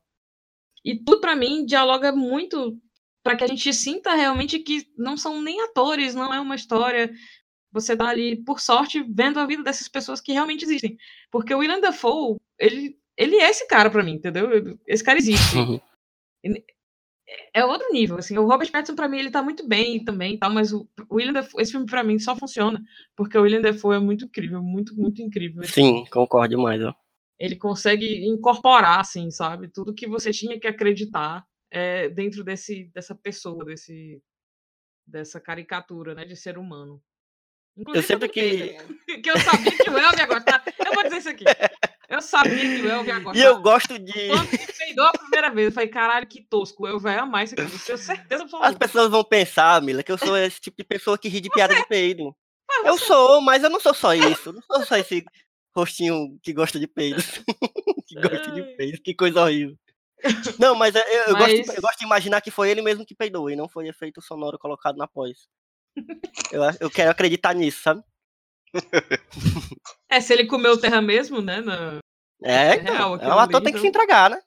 E 0.85 1.03
tudo 1.03 1.19
pra 1.19 1.35
mim 1.35 1.65
dialoga 1.65 2.11
muito 2.11 2.77
para 3.23 3.35
que 3.35 3.43
a 3.43 3.47
gente 3.47 3.73
sinta 3.73 4.13
realmente 4.13 4.59
que 4.59 4.85
não 4.95 5.17
são 5.17 5.41
nem 5.41 5.59
atores, 5.61 6.13
não 6.13 6.31
é 6.31 6.39
uma 6.39 6.55
história. 6.55 7.11
Você 7.71 7.97
tá 7.97 8.07
ali, 8.07 8.35
por 8.43 8.59
sorte, 8.59 9.03
vendo 9.09 9.39
a 9.39 9.47
vida 9.47 9.63
dessas 9.63 9.87
pessoas 9.87 10.21
que 10.21 10.31
realmente 10.31 10.63
existem. 10.63 10.95
Porque 11.31 11.55
o 11.55 11.57
William 11.57 11.79
Dafoe, 11.79 12.37
ele, 12.59 12.95
ele 13.17 13.37
é 13.37 13.49
esse 13.49 13.67
cara 13.67 13.89
pra 13.89 14.03
mim, 14.03 14.13
entendeu? 14.13 14.77
Esse 14.85 15.03
cara 15.03 15.17
existe. 15.17 15.57
É 17.53 17.63
outro 17.63 17.87
nível, 17.91 18.17
assim, 18.17 18.37
o 18.37 18.47
Robert 18.47 18.71
Pattinson 18.71 18.95
pra 18.95 19.07
mim 19.07 19.19
ele 19.19 19.31
tá 19.31 19.43
muito 19.43 19.67
bem 19.67 20.03
também, 20.03 20.37
tal, 20.37 20.51
mas 20.51 20.73
o, 20.73 20.89
o 21.09 21.15
William 21.15 21.39
esse 21.57 21.71
filme 21.71 21.85
pra 21.85 22.03
mim 22.03 22.17
só 22.17 22.35
funciona 22.35 22.81
porque 23.15 23.37
o 23.37 23.41
William 23.41 23.61
Dafoe 23.61 23.97
é 23.97 23.99
muito 23.99 24.25
incrível, 24.25 24.61
muito, 24.63 24.95
muito 24.95 25.21
incrível. 25.21 25.63
Sim, 25.63 26.05
concordo 26.11 26.55
demais, 26.55 26.81
ó. 26.81 26.93
Ele 27.37 27.55
consegue 27.55 28.27
incorporar, 28.27 28.99
assim, 28.99 29.31
sabe, 29.31 29.69
tudo 29.69 29.93
que 29.93 30.07
você 30.07 30.31
tinha 30.31 30.59
que 30.59 30.67
acreditar 30.67 31.45
é, 31.71 32.09
dentro 32.09 32.43
desse, 32.43 32.91
dessa 32.93 33.15
pessoa, 33.15 33.63
desse, 33.63 34.21
dessa 35.05 35.39
caricatura, 35.39 36.13
né, 36.15 36.25
de 36.25 36.35
ser 36.35 36.57
humano. 36.57 37.01
Eu 37.93 38.03
sempre 38.03 38.27
tá 38.27 38.33
que. 38.33 38.75
que 39.21 39.29
eu 39.29 39.39
sabia 39.39 39.71
que 39.71 39.89
o 39.89 39.97
Elvio 39.97 40.19
ia 40.19 40.25
gostar. 40.25 40.63
Eu 40.85 40.93
vou 40.93 41.03
dizer 41.03 41.17
isso 41.17 41.29
aqui. 41.29 41.45
Eu 42.09 42.21
sabia 42.21 42.57
que 42.59 42.81
o 42.81 42.89
Elvio 42.89 43.05
ia 43.13 43.19
gostar. 43.19 43.39
E 43.39 43.43
eu 43.43 43.61
gosto 43.61 43.99
de. 43.99 44.27
Quando 44.29 44.53
ele 44.53 44.73
peidou 44.77 45.05
a 45.05 45.11
primeira 45.11 45.49
vez, 45.51 45.67
eu 45.67 45.71
falei, 45.73 45.89
caralho, 45.89 46.25
que 46.27 46.41
tosco. 46.41 46.87
Elvio 46.87 46.99
vai 46.99 47.17
amar 47.17 47.43
isso 47.43 47.53
aqui. 47.53 47.63
Eu 47.63 47.69
tenho 47.69 47.97
certeza 47.97 48.43
As 48.43 48.53
absoluta. 48.53 48.79
pessoas 48.79 49.09
vão 49.11 49.23
pensar, 49.23 49.81
Mila, 49.81 50.01
que 50.01 50.11
eu 50.11 50.17
sou 50.17 50.35
esse 50.37 50.59
tipo 50.59 50.75
de 50.77 50.83
pessoa 50.83 51.17
que 51.17 51.29
ri 51.29 51.39
de 51.39 51.49
piada 51.49 51.75
de 51.75 51.85
peido. 51.87 52.35
Eu 52.83 52.97
sou, 52.97 53.41
mas 53.41 53.63
eu 53.63 53.69
não 53.69 53.79
sou 53.79 53.93
só 53.93 54.13
isso. 54.13 54.49
Eu 54.49 54.53
não 54.53 54.61
sou 54.63 54.85
só 54.85 54.97
esse 54.97 55.23
rostinho 55.75 56.39
que 56.41 56.51
gosta 56.53 56.79
de 56.79 56.87
peido. 56.87 57.21
que 58.07 58.15
gosta 58.15 58.51
de 58.51 58.63
peido. 58.75 59.01
Que 59.03 59.13
coisa 59.13 59.43
horrível. 59.43 59.75
Não, 60.59 60.75
mas 60.75 60.95
eu, 60.95 61.01
eu 61.01 61.35
gosto, 61.37 61.51
de- 61.55 61.65
Mas- 61.67 61.75
eu 61.77 61.81
gosto 61.81 61.99
de 61.99 62.05
imaginar 62.05 62.41
que 62.41 62.51
foi 62.51 62.69
ele 62.69 62.81
mesmo 62.81 63.05
que 63.05 63.15
peidou 63.15 63.49
e 63.49 63.55
não 63.55 63.69
foi 63.69 63.87
efeito 63.87 64.21
sonoro 64.21 64.57
colocado 64.59 64.97
na 64.97 65.07
pós. 65.07 65.47
Eu, 66.51 66.61
eu 66.79 66.89
quero 66.89 67.11
acreditar 67.11 67.53
nisso, 67.53 67.81
sabe? 67.81 68.01
É, 70.09 70.19
se 70.21 70.33
ele 70.33 70.45
comeu 70.45 70.79
terra 70.79 71.01
mesmo, 71.01 71.41
né? 71.41 71.61
na- 71.61 71.99
É, 72.43 72.53
É 72.53 72.75
então, 72.75 72.93
real 72.93 73.15
é, 73.19 73.27
o 73.27 73.39
ator 73.39 73.61
tem 73.61 73.71
que 73.73 73.79
então. 73.79 73.81
se 73.81 73.87
entregar, 73.87 74.29
né? 74.29 74.41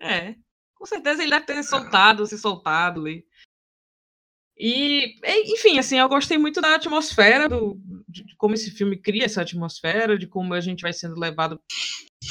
É. 0.00 0.34
Com 0.74 0.86
certeza 0.86 1.22
ele 1.22 1.30
deve 1.30 1.46
ter 1.46 1.62
soltado, 1.62 2.26
se 2.26 2.38
soltado 2.38 3.00
ali. 3.00 3.24
E, 4.58 5.16
enfim, 5.52 5.78
assim, 5.78 5.98
eu 5.98 6.08
gostei 6.08 6.38
muito 6.38 6.60
da 6.62 6.76
atmosfera, 6.76 7.46
do, 7.48 7.78
de 8.08 8.24
de 8.24 8.36
como 8.36 8.54
esse 8.54 8.70
filme 8.70 8.96
cria 8.96 9.24
essa 9.26 9.42
atmosfera, 9.42 10.18
de 10.18 10.26
como 10.26 10.54
a 10.54 10.60
gente 10.60 10.80
vai 10.80 10.92
sendo 10.92 11.18
levado 11.20 11.60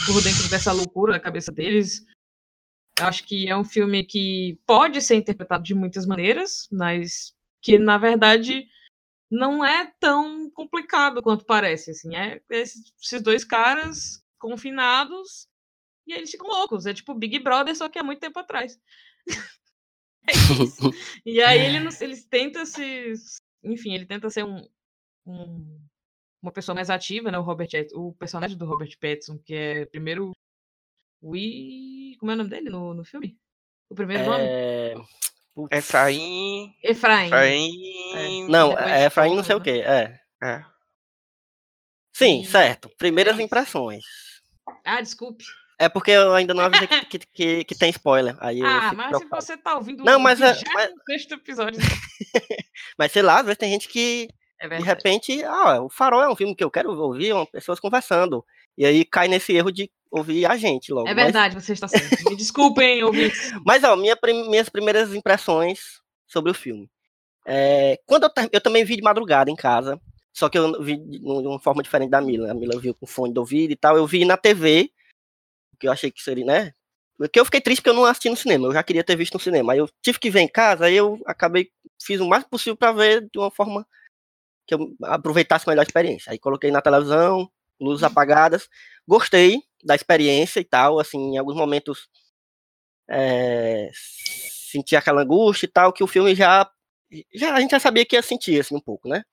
por 0.07 0.21
dentro 0.23 0.49
dessa 0.49 0.71
loucura 0.71 1.13
na 1.13 1.19
cabeça 1.19 1.51
deles. 1.51 2.03
Acho 2.99 3.23
que 3.25 3.47
é 3.47 3.55
um 3.55 3.63
filme 3.63 4.03
que 4.03 4.57
pode 4.65 5.01
ser 5.01 5.15
interpretado 5.15 5.63
de 5.63 5.75
muitas 5.75 6.05
maneiras, 6.07 6.67
mas 6.71 7.33
que, 7.61 7.77
na 7.77 7.97
verdade, 7.97 8.65
não 9.35 9.63
é 9.65 9.91
tão 9.99 10.49
complicado 10.51 11.21
quanto 11.21 11.45
parece. 11.45 11.91
Assim, 11.91 12.15
é 12.15 12.41
esses, 12.49 12.93
dois 13.21 13.43
caras 13.43 14.23
confinados 14.39 15.47
e 16.07 16.13
eles 16.13 16.31
ficam 16.31 16.47
loucos. 16.47 16.85
É 16.85 16.93
tipo 16.93 17.13
Big 17.13 17.39
Brother, 17.39 17.75
só 17.75 17.89
que 17.89 17.99
há 17.99 18.03
muito 18.03 18.19
tempo 18.19 18.39
atrás. 18.39 18.79
é. 20.27 20.33
E 21.25 21.41
aí 21.41 21.65
ele, 21.65 21.87
ele 22.01 22.21
tenta 22.23 22.65
se. 22.65 23.13
Enfim, 23.63 23.93
ele 23.93 24.05
tenta 24.05 24.29
ser 24.29 24.45
um, 24.45 24.65
um- 25.25 25.81
uma 26.41 26.51
pessoa 26.51 26.75
mais 26.75 26.89
ativa, 26.89 27.31
né? 27.31 27.37
O 27.37 27.43
Robert 27.43 27.69
o 27.93 28.13
personagem 28.13 28.57
do 28.57 28.65
Robert 28.65 28.95
Pattinson, 28.99 29.37
que 29.39 29.53
é 29.53 29.85
primeiro. 29.85 30.31
O 31.21 31.35
I... 31.35 32.15
Como 32.19 32.31
é 32.31 32.35
o 32.35 32.37
nome 32.37 32.49
dele 32.49 32.69
no, 32.69 32.93
no 32.93 33.03
filme? 33.03 33.37
O 33.89 33.95
primeiro 33.95 34.23
nome? 34.25 34.43
É... 35.55 35.61
putz. 35.61 35.77
Efraim. 35.77 36.75
Efraim. 36.83 37.27
Efraim. 37.27 38.47
Não, 38.49 38.69
depois 38.69 38.87
é 38.91 39.05
Efraim 39.05 39.35
não 39.35 39.43
sei 39.43 39.55
o 39.55 39.59
Thor, 39.59 39.63
quê. 39.63 39.81
É. 39.85 40.19
É. 40.43 40.63
Sim, 42.13 42.41
E- 42.41 42.45
certo. 42.45 42.89
Primeiras 42.97 43.37
é 43.39 43.41
impressões. 43.41 44.03
Ah, 44.83 45.01
desculpe. 45.01 45.43
É 45.77 45.89
porque 45.89 46.11
eu 46.11 46.33
ainda 46.33 46.53
não 46.53 46.63
avisei 46.63 46.87
que, 46.87 47.05
que, 47.05 47.19
que, 47.33 47.63
que 47.65 47.75
tem 47.75 47.89
spoiler. 47.89 48.35
Aí 48.39 48.59
eu 48.61 48.65
Ah, 48.65 48.93
mas 48.93 49.05
se 49.07 49.09
preocupado. 49.11 49.43
você 49.43 49.57
tá 49.57 49.75
ouvindo 49.75 50.03
Não, 50.05 50.17
mas 50.19 50.39
é- 50.39 50.53
26º 50.53 51.33
episódio. 51.33 51.79
Mas 52.97 53.11
sei 53.11 53.21
lá, 53.21 53.39
às 53.39 53.45
vezes 53.45 53.57
tem 53.57 53.69
gente 53.71 53.89
que, 53.89 54.29
É 54.57 54.69
de 54.69 54.81
repente, 54.81 55.43
ah, 55.43 55.81
o 55.81 55.89
Farol 55.89 56.23
é 56.23 56.29
um 56.29 56.35
filme 56.35 56.55
que 56.55 56.63
eu 56.63 56.71
quero 56.71 56.89
ouvir, 56.97 57.33
uma- 57.33 57.45
pessoas 57.45 57.77
conversando. 57.79 58.45
E 58.77 58.85
aí 58.85 59.05
cai 59.05 59.27
nesse 59.27 59.53
erro 59.53 59.71
de 59.71 59.89
ouvir 60.11 60.45
a 60.45 60.55
gente 60.57 60.91
logo. 60.91 61.07
É 61.07 61.13
Mas- 61.13 61.23
verdade, 61.25 61.55
você 61.55 61.73
está 61.73 61.87
certo. 61.87 62.29
Me 62.29 62.35
desculpem, 62.37 63.03
ouvintes. 63.03 63.51
Mas, 63.65 63.83
ó, 63.83 63.95
minha 63.95 64.15
prim- 64.15 64.49
minhas 64.49 64.69
primeiras 64.69 65.13
impressões 65.13 66.01
sobre 66.27 66.51
o 66.51 66.53
filme. 66.53 66.89
É, 67.45 67.99
quando 68.05 68.23
eu, 68.23 68.29
eu 68.51 68.61
também 68.61 68.83
vi 68.83 68.95
de 68.95 69.01
madrugada 69.01 69.51
em 69.51 69.55
casa, 69.55 69.99
só 70.33 70.49
que 70.49 70.57
eu 70.57 70.81
vi 70.81 70.97
de, 70.97 71.19
de 71.19 71.25
uma 71.27 71.59
forma 71.59 71.83
diferente 71.83 72.09
da 72.09 72.19
Mila. 72.21 72.51
A 72.51 72.53
Mila 72.53 72.79
viu 72.79 72.93
com 72.93 73.05
fone 73.05 73.31
de 73.33 73.39
ouvido 73.39 73.71
e 73.71 73.75
tal. 73.75 73.95
Eu 73.95 74.05
vi 74.07 74.25
na 74.25 74.35
TV, 74.35 74.89
que 75.79 75.87
eu 75.87 75.91
achei 75.91 76.11
que 76.11 76.21
seria, 76.21 76.45
né? 76.45 76.73
Porque 77.17 77.39
eu 77.39 77.45
fiquei 77.45 77.61
triste 77.61 77.79
porque 77.79 77.91
eu 77.91 77.93
não 77.93 78.03
assisti 78.05 78.29
no 78.29 78.35
cinema. 78.35 78.67
Eu 78.67 78.73
já 78.73 78.83
queria 78.83 79.03
ter 79.03 79.15
visto 79.15 79.35
no 79.35 79.39
cinema. 79.39 79.71
Aí 79.71 79.79
eu 79.79 79.89
tive 80.01 80.19
que 80.19 80.29
ver 80.29 80.41
em 80.41 80.47
casa, 80.49 80.85
aí 80.85 80.95
eu 80.95 81.21
acabei, 81.25 81.69
fiz 82.03 82.19
o 82.19 82.27
mais 82.27 82.43
possível 82.43 82.75
para 82.75 82.91
ver 82.91 83.21
de 83.31 83.39
uma 83.39 83.49
forma 83.49 83.87
que 84.67 84.73
eu 84.75 84.93
aproveitasse 85.03 85.65
melhor 85.67 85.81
a 85.81 85.85
experiência. 85.85 86.31
Aí 86.31 86.39
coloquei 86.39 86.71
na 86.71 86.81
televisão, 86.81 87.49
luzes 87.79 88.03
apagadas. 88.03 88.67
Gostei 89.07 89.61
da 89.83 89.95
experiência 89.95 90.59
e 90.59 90.63
tal, 90.63 90.99
assim, 90.99 91.33
em 91.33 91.37
alguns 91.37 91.55
momentos 91.55 92.07
é, 93.09 93.89
senti 93.93 94.95
aquela 94.95 95.21
angústia 95.21 95.65
e 95.65 95.69
tal, 95.69 95.93
que 95.93 96.03
o 96.03 96.07
filme 96.07 96.33
já, 96.35 96.69
já 97.33 97.53
a 97.53 97.59
gente 97.59 97.71
já 97.71 97.79
sabia 97.79 98.05
que 98.05 98.15
ia 98.15 98.21
sentir 98.21 98.59
assim 98.59 98.75
um 98.75 98.81
pouco, 98.81 99.07
né? 99.07 99.23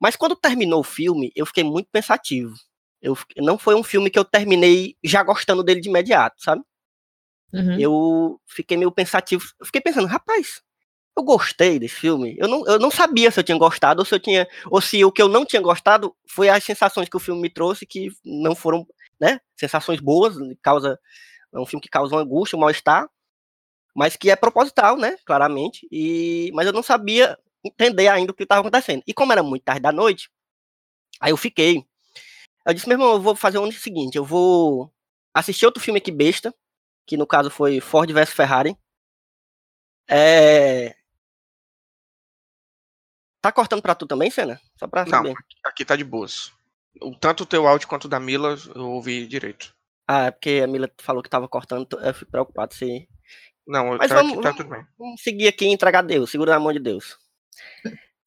Mas 0.00 0.16
quando 0.16 0.36
terminou 0.36 0.80
o 0.80 0.84
filme, 0.84 1.32
eu 1.34 1.46
fiquei 1.46 1.64
muito 1.64 1.88
pensativo. 1.90 2.54
Eu, 3.00 3.16
não 3.38 3.58
foi 3.58 3.74
um 3.74 3.82
filme 3.82 4.10
que 4.10 4.18
eu 4.18 4.24
terminei 4.24 4.96
já 5.04 5.22
gostando 5.22 5.62
dele 5.62 5.80
de 5.80 5.88
imediato, 5.88 6.42
sabe? 6.42 6.62
Uhum. 7.52 7.78
Eu 7.78 8.40
fiquei 8.46 8.76
meio 8.76 8.90
pensativo. 8.90 9.44
Eu 9.60 9.66
fiquei 9.66 9.80
pensando, 9.80 10.06
rapaz, 10.06 10.62
eu 11.16 11.22
gostei 11.22 11.78
desse 11.78 11.94
filme. 11.94 12.36
Eu 12.38 12.48
não, 12.48 12.66
eu 12.66 12.78
não 12.78 12.90
sabia 12.90 13.30
se 13.30 13.40
eu 13.40 13.44
tinha 13.44 13.58
gostado 13.58 14.00
ou 14.00 14.04
se 14.04 14.14
eu 14.14 14.20
tinha, 14.20 14.46
ou 14.70 14.80
se 14.80 15.02
o 15.04 15.10
que 15.10 15.22
eu 15.22 15.28
não 15.28 15.46
tinha 15.46 15.62
gostado 15.62 16.14
foi 16.28 16.48
as 16.48 16.62
sensações 16.62 17.08
que 17.08 17.16
o 17.16 17.20
filme 17.20 17.40
me 17.40 17.50
trouxe 17.50 17.86
que 17.86 18.10
não 18.24 18.54
foram, 18.54 18.86
né? 19.20 19.40
Sensações 19.58 20.00
boas, 20.00 20.36
causa 20.62 20.98
é 21.54 21.58
um 21.58 21.66
filme 21.66 21.80
que 21.82 21.88
causa 21.88 22.14
uma 22.14 22.22
angústia, 22.22 22.56
um 22.56 22.60
mal-estar, 22.60 23.08
mas 23.94 24.16
que 24.16 24.30
é 24.30 24.36
proposital, 24.36 24.96
né? 24.98 25.16
Claramente. 25.24 25.88
E 25.90 26.50
mas 26.54 26.66
eu 26.66 26.72
não 26.72 26.82
sabia 26.82 27.38
entender 27.64 28.08
ainda 28.08 28.32
o 28.32 28.34
que 28.34 28.42
estava 28.44 28.60
acontecendo. 28.60 29.02
E 29.06 29.14
como 29.14 29.32
era 29.32 29.42
muito 29.42 29.64
tarde 29.64 29.80
da 29.82 29.92
noite, 29.92 30.30
aí 31.20 31.32
eu 31.32 31.36
fiquei. 31.36 31.84
Eu 32.66 32.74
disse, 32.74 32.88
meu 32.88 32.96
irmão, 32.96 33.14
eu 33.14 33.20
vou 33.20 33.36
fazer 33.36 33.58
o 33.58 33.72
seguinte, 33.72 34.16
eu 34.18 34.24
vou 34.24 34.92
assistir 35.34 35.66
outro 35.66 35.82
filme 35.82 35.98
aqui 35.98 36.12
besta, 36.12 36.54
que 37.06 37.16
no 37.16 37.26
caso 37.26 37.50
foi 37.50 37.80
Ford 37.80 38.10
vs 38.12 38.30
Ferrari. 38.30 38.76
É... 40.08 40.94
Tá 43.46 43.52
cortando 43.52 43.80
pra 43.80 43.94
tu 43.94 44.06
também, 44.08 44.28
Senna? 44.28 44.60
Só 44.76 44.88
pra 44.88 45.04
Não, 45.04 45.10
saber. 45.10 45.34
aqui 45.64 45.84
tá 45.84 45.94
de 45.94 46.02
boas. 46.02 46.52
O- 47.00 47.14
Tanto 47.14 47.44
o 47.44 47.46
teu 47.46 47.64
áudio 47.68 47.86
quanto 47.86 48.06
o 48.06 48.08
da 48.08 48.18
Mila 48.18 48.56
eu 48.74 48.90
ouvi 48.90 49.24
direito. 49.24 49.72
Ah, 50.08 50.24
é 50.26 50.30
porque 50.32 50.60
a 50.64 50.66
Mila 50.66 50.90
falou 50.98 51.22
que 51.22 51.30
tava 51.30 51.46
cortando, 51.48 51.86
eu 52.00 52.12
fico 52.12 52.28
preocupado 52.32 52.74
se. 52.74 53.08
Não, 53.64 53.96
Mas 53.96 54.08
tá, 54.08 54.16
vamos- 54.16 54.32
aqui 54.32 54.42
tá 54.42 54.52
tudo 54.52 54.68
bem. 54.70 54.84
Vamos 54.98 55.22
seguir 55.22 55.46
aqui 55.46 55.64
e 55.64 55.68
entregar 55.72 56.00
a 56.00 56.02
Deus, 56.02 56.28
segura 56.28 56.50
na 56.54 56.58
mão 56.58 56.72
de 56.72 56.80
Deus. 56.80 57.16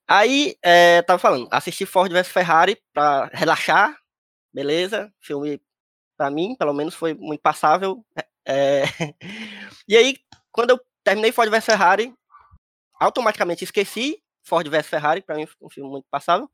Aí, 0.07 0.55
é, 0.63 1.01
tava 1.01 1.19
falando, 1.19 1.49
assisti 1.51 1.85
Ford 1.85 2.09
vs 2.11 2.29
Ferrari 2.29 2.81
pra 2.93 3.29
relaxar, 3.33 3.93
beleza? 4.53 5.11
Filme, 5.19 5.61
pra 6.17 6.31
mim, 6.31 6.55
pelo 6.57 6.73
menos, 6.73 6.95
foi 6.95 7.13
muito 7.13 7.41
passável. 7.41 8.05
é, 8.47 8.83
E 9.85 9.97
aí, 9.97 10.15
quando 10.49 10.69
eu 10.69 10.79
terminei 11.03 11.33
Ford 11.33 11.49
vs 11.51 11.65
Ferrari, 11.65 12.13
automaticamente 13.01 13.65
esqueci 13.65 14.23
Ford 14.43 14.67
vs 14.67 14.88
Ferrari, 14.88 15.22
pra 15.22 15.36
mim 15.36 15.46
foi 15.46 15.67
um 15.67 15.69
filme 15.69 15.89
muito 15.89 16.05
passável, 16.10 16.50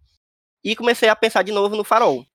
e 0.63 0.75
comecei 0.75 1.09
a 1.09 1.15
pensar 1.15 1.43
de 1.43 1.51
novo 1.51 1.75
no 1.75 1.83
Farol. 1.83 2.25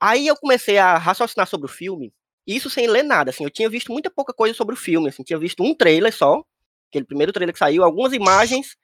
Aí 0.00 0.26
eu 0.26 0.36
comecei 0.36 0.78
a 0.78 0.98
raciocinar 0.98 1.46
sobre 1.46 1.66
o 1.66 1.72
filme, 1.72 2.12
isso 2.46 2.68
sem 2.68 2.88
ler 2.88 3.04
nada, 3.04 3.30
assim, 3.30 3.44
eu 3.44 3.50
tinha 3.50 3.68
visto 3.70 3.92
muita 3.92 4.10
pouca 4.10 4.32
coisa 4.32 4.54
sobre 4.54 4.74
o 4.74 4.78
filme, 4.78 5.08
assim, 5.08 5.22
tinha 5.22 5.38
visto 5.38 5.62
um 5.62 5.74
trailer 5.74 6.12
só, 6.12 6.42
aquele 6.90 7.04
primeiro 7.04 7.32
trailer 7.32 7.52
que 7.52 7.58
saiu, 7.58 7.84
algumas 7.84 8.12
imagens, 8.12 8.76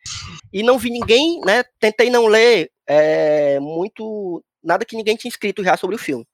e 0.52 0.62
não 0.62 0.78
vi 0.78 0.90
ninguém, 0.90 1.40
né, 1.40 1.64
tentei 1.81 2.09
não 2.09 2.26
ler 2.26 2.71
é, 2.87 3.59
muito, 3.59 4.45
nada 4.62 4.85
que 4.85 4.97
ninguém 4.97 5.17
tinha 5.17 5.28
escrito 5.28 5.64
já 5.64 5.76
sobre 5.76 5.97
o 5.97 5.99
filme. 5.99 6.25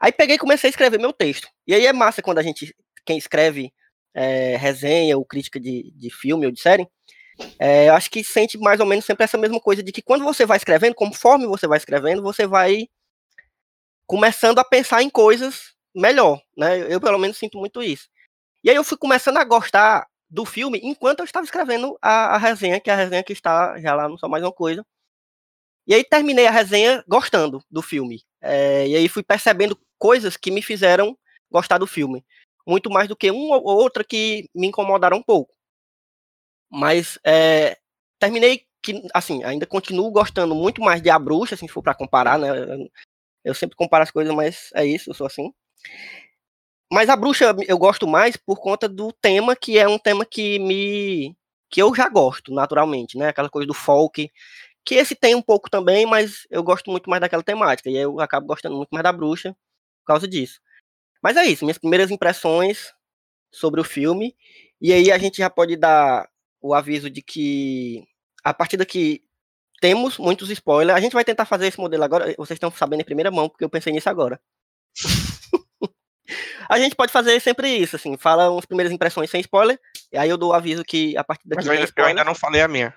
Aí 0.00 0.12
peguei 0.12 0.36
e 0.36 0.38
comecei 0.38 0.68
a 0.68 0.70
escrever 0.70 0.98
meu 0.98 1.12
texto, 1.12 1.48
e 1.66 1.74
aí 1.74 1.86
é 1.86 1.92
massa 1.92 2.20
quando 2.20 2.38
a 2.38 2.42
gente, 2.42 2.74
quem 3.06 3.16
escreve 3.16 3.72
é, 4.14 4.56
resenha 4.56 5.16
ou 5.16 5.24
crítica 5.24 5.58
de, 5.58 5.90
de 5.96 6.10
filme 6.10 6.44
ou 6.44 6.52
de 6.52 6.60
série, 6.60 6.86
é, 7.58 7.88
eu 7.88 7.94
acho 7.94 8.10
que 8.10 8.24
sente 8.24 8.58
mais 8.58 8.80
ou 8.80 8.86
menos 8.86 9.04
sempre 9.04 9.24
essa 9.24 9.38
mesma 9.38 9.60
coisa 9.60 9.82
de 9.82 9.92
que 9.92 10.02
quando 10.02 10.24
você 10.24 10.44
vai 10.46 10.56
escrevendo, 10.56 10.94
conforme 10.94 11.46
você 11.46 11.66
vai 11.66 11.78
escrevendo, 11.78 12.22
você 12.22 12.46
vai 12.46 12.88
começando 14.06 14.58
a 14.58 14.64
pensar 14.64 15.02
em 15.02 15.10
coisas 15.10 15.74
melhor, 15.94 16.40
né? 16.56 16.92
Eu 16.92 17.00
pelo 17.00 17.18
menos 17.18 17.36
sinto 17.36 17.58
muito 17.58 17.82
isso. 17.82 18.08
E 18.64 18.70
aí 18.70 18.76
eu 18.76 18.84
fui 18.84 18.96
começando 18.96 19.38
a 19.38 19.44
gostar 19.44 20.06
do 20.30 20.44
filme 20.44 20.80
enquanto 20.82 21.20
eu 21.20 21.24
estava 21.24 21.44
escrevendo 21.44 21.96
a, 22.00 22.34
a 22.34 22.38
resenha, 22.38 22.80
que 22.80 22.90
é 22.90 22.94
a 22.94 22.96
resenha 22.96 23.22
que 23.22 23.32
está 23.32 23.78
já 23.80 23.94
lá 23.94 24.08
não 24.08 24.16
só 24.16 24.28
mais 24.28 24.42
uma 24.42 24.52
coisa. 24.52 24.84
E 25.86 25.94
aí 25.94 26.04
terminei 26.04 26.46
a 26.46 26.50
resenha 26.50 27.04
gostando 27.08 27.62
do 27.70 27.82
filme. 27.82 28.22
É, 28.40 28.86
e 28.88 28.96
aí 28.96 29.08
fui 29.08 29.22
percebendo 29.22 29.78
coisas 29.98 30.36
que 30.36 30.50
me 30.50 30.62
fizeram 30.62 31.16
gostar 31.50 31.78
do 31.78 31.86
filme. 31.86 32.24
Muito 32.66 32.88
mais 32.90 33.08
do 33.08 33.16
que 33.16 33.30
uma 33.30 33.56
ou 33.56 33.76
outra 33.76 34.04
que 34.04 34.48
me 34.54 34.68
incomodaram 34.68 35.18
um 35.18 35.22
pouco. 35.22 35.52
Mas 36.72 37.18
é, 37.24 37.78
terminei 38.18 38.64
que, 38.82 39.02
assim, 39.14 39.44
ainda 39.44 39.66
continuo 39.66 40.10
gostando 40.10 40.54
muito 40.54 40.80
mais 40.80 41.02
de 41.02 41.10
A 41.10 41.18
Bruxa, 41.18 41.54
assim, 41.54 41.68
se 41.68 41.72
for 41.72 41.82
para 41.82 41.94
comparar, 41.94 42.38
né? 42.38 42.48
Eu 43.44 43.54
sempre 43.54 43.76
comparo 43.76 44.02
as 44.04 44.10
coisas, 44.10 44.34
mas 44.34 44.70
é 44.74 44.84
isso, 44.86 45.10
eu 45.10 45.14
sou 45.14 45.26
assim. 45.26 45.52
Mas 46.92 47.08
A 47.08 47.16
Bruxa 47.16 47.54
eu 47.66 47.78
gosto 47.78 48.06
mais 48.06 48.36
por 48.36 48.60
conta 48.60 48.88
do 48.88 49.12
tema, 49.12 49.56
que 49.56 49.78
é 49.78 49.88
um 49.88 49.98
tema 49.98 50.24
que 50.26 50.58
me 50.58 51.36
que 51.70 51.80
eu 51.80 51.94
já 51.94 52.08
gosto, 52.08 52.52
naturalmente, 52.52 53.16
né? 53.16 53.28
Aquela 53.28 53.48
coisa 53.48 53.66
do 53.66 53.72
folk, 53.74 54.30
que 54.84 54.94
esse 54.96 55.14
tem 55.16 55.34
um 55.34 55.42
pouco 55.42 55.70
também, 55.70 56.06
mas 56.06 56.46
eu 56.50 56.62
gosto 56.62 56.90
muito 56.90 57.08
mais 57.10 57.20
daquela 57.20 57.42
temática, 57.42 57.90
e 57.90 57.96
eu 57.96 58.20
acabo 58.20 58.46
gostando 58.46 58.76
muito 58.76 58.90
mais 58.90 59.02
da 59.04 59.12
Bruxa 59.12 59.56
por 60.04 60.06
causa 60.14 60.28
disso. 60.28 60.60
Mas 61.22 61.36
é 61.36 61.44
isso, 61.46 61.64
minhas 61.64 61.78
primeiras 61.78 62.10
impressões 62.10 62.92
sobre 63.52 63.80
o 63.80 63.84
filme, 63.84 64.36
e 64.80 64.92
aí 64.92 65.12
a 65.12 65.18
gente 65.18 65.38
já 65.38 65.50
pode 65.50 65.76
dar 65.76 66.28
o 66.62 66.74
aviso 66.74 67.10
de 67.10 67.20
que 67.20 68.06
a 68.44 68.54
partir 68.54 68.76
daqui 68.76 69.22
temos 69.80 70.16
muitos 70.16 70.48
spoilers. 70.48 70.96
A 70.96 71.00
gente 71.00 71.12
vai 71.12 71.24
tentar 71.24 71.44
fazer 71.44 71.66
esse 71.66 71.78
modelo 71.78 72.04
agora. 72.04 72.32
Vocês 72.38 72.56
estão 72.56 72.70
sabendo 72.70 73.00
em 73.00 73.04
primeira 73.04 73.32
mão, 73.32 73.48
porque 73.48 73.64
eu 73.64 73.68
pensei 73.68 73.92
nisso 73.92 74.08
agora. 74.08 74.40
a 76.68 76.78
gente 76.78 76.94
pode 76.94 77.12
fazer 77.12 77.40
sempre 77.40 77.68
isso, 77.68 77.96
assim, 77.96 78.16
fala 78.16 78.48
umas 78.50 78.64
primeiras 78.64 78.92
impressões 78.92 79.28
sem 79.28 79.40
spoiler, 79.40 79.78
e 80.12 80.16
aí 80.16 80.28
eu 80.28 80.38
dou 80.38 80.50
o 80.50 80.54
aviso 80.54 80.84
que 80.84 81.16
a 81.16 81.24
partir 81.24 81.48
daqui. 81.48 81.56
Mas 81.56 81.66
eu, 81.66 81.72
ainda, 81.72 81.92
eu 81.96 82.04
ainda 82.04 82.24
não 82.24 82.34
falei 82.34 82.60
a 82.60 82.68
minha. 82.68 82.94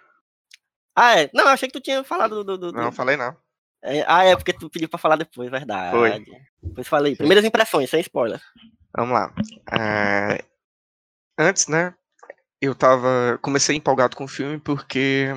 Ah, 0.95 1.19
é? 1.19 1.29
Não, 1.33 1.45
eu 1.45 1.49
achei 1.49 1.67
que 1.67 1.73
tu 1.73 1.81
tinha 1.81 2.03
falado 2.03 2.43
do. 2.43 2.57
do, 2.57 2.71
do... 2.71 2.77
Não, 2.77 2.91
falei 2.91 3.17
não. 3.17 3.35
É, 3.83 4.03
ah, 4.07 4.23
é 4.23 4.35
porque 4.35 4.53
tu 4.53 4.69
pediu 4.69 4.87
pra 4.87 4.97
falar 4.97 5.15
depois, 5.15 5.49
verdade. 5.49 5.95
Foi. 5.95 6.25
Depois 6.61 6.87
falei. 6.87 7.15
Primeiras 7.15 7.43
impressões, 7.43 7.89
sem 7.89 7.99
spoiler. 8.01 8.41
Vamos 8.95 9.13
lá. 9.13 9.33
É... 9.71 10.43
Antes, 11.37 11.67
né? 11.67 11.93
Eu 12.65 12.73
tava. 12.75 13.37
Comecei 13.41 13.75
empolgado 13.75 14.15
com 14.15 14.23
o 14.25 14.27
filme 14.27 14.59
porque 14.59 15.29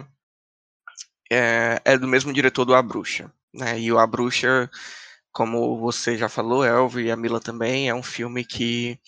é, 1.30 1.80
é 1.85 1.99
do 1.99 2.08
mesmo 2.08 2.32
diretor 2.32 2.64
do 2.64 2.75
A 2.75 2.82
Bruxa. 2.82 3.32
Né? 3.52 3.78
E 3.80 3.92
o 3.92 3.99
A 3.99 4.06
Bruxa, 4.06 4.70
como 5.32 5.78
você 5.78 6.16
já 6.16 6.28
falou, 6.28 6.64
Elvio 6.64 7.02
e 7.02 7.11
a 7.11 7.16
Mila 7.16 7.40
também, 7.40 7.88
é 7.88 7.94
um 7.94 8.02
filme 8.02 8.44
que 8.44 8.99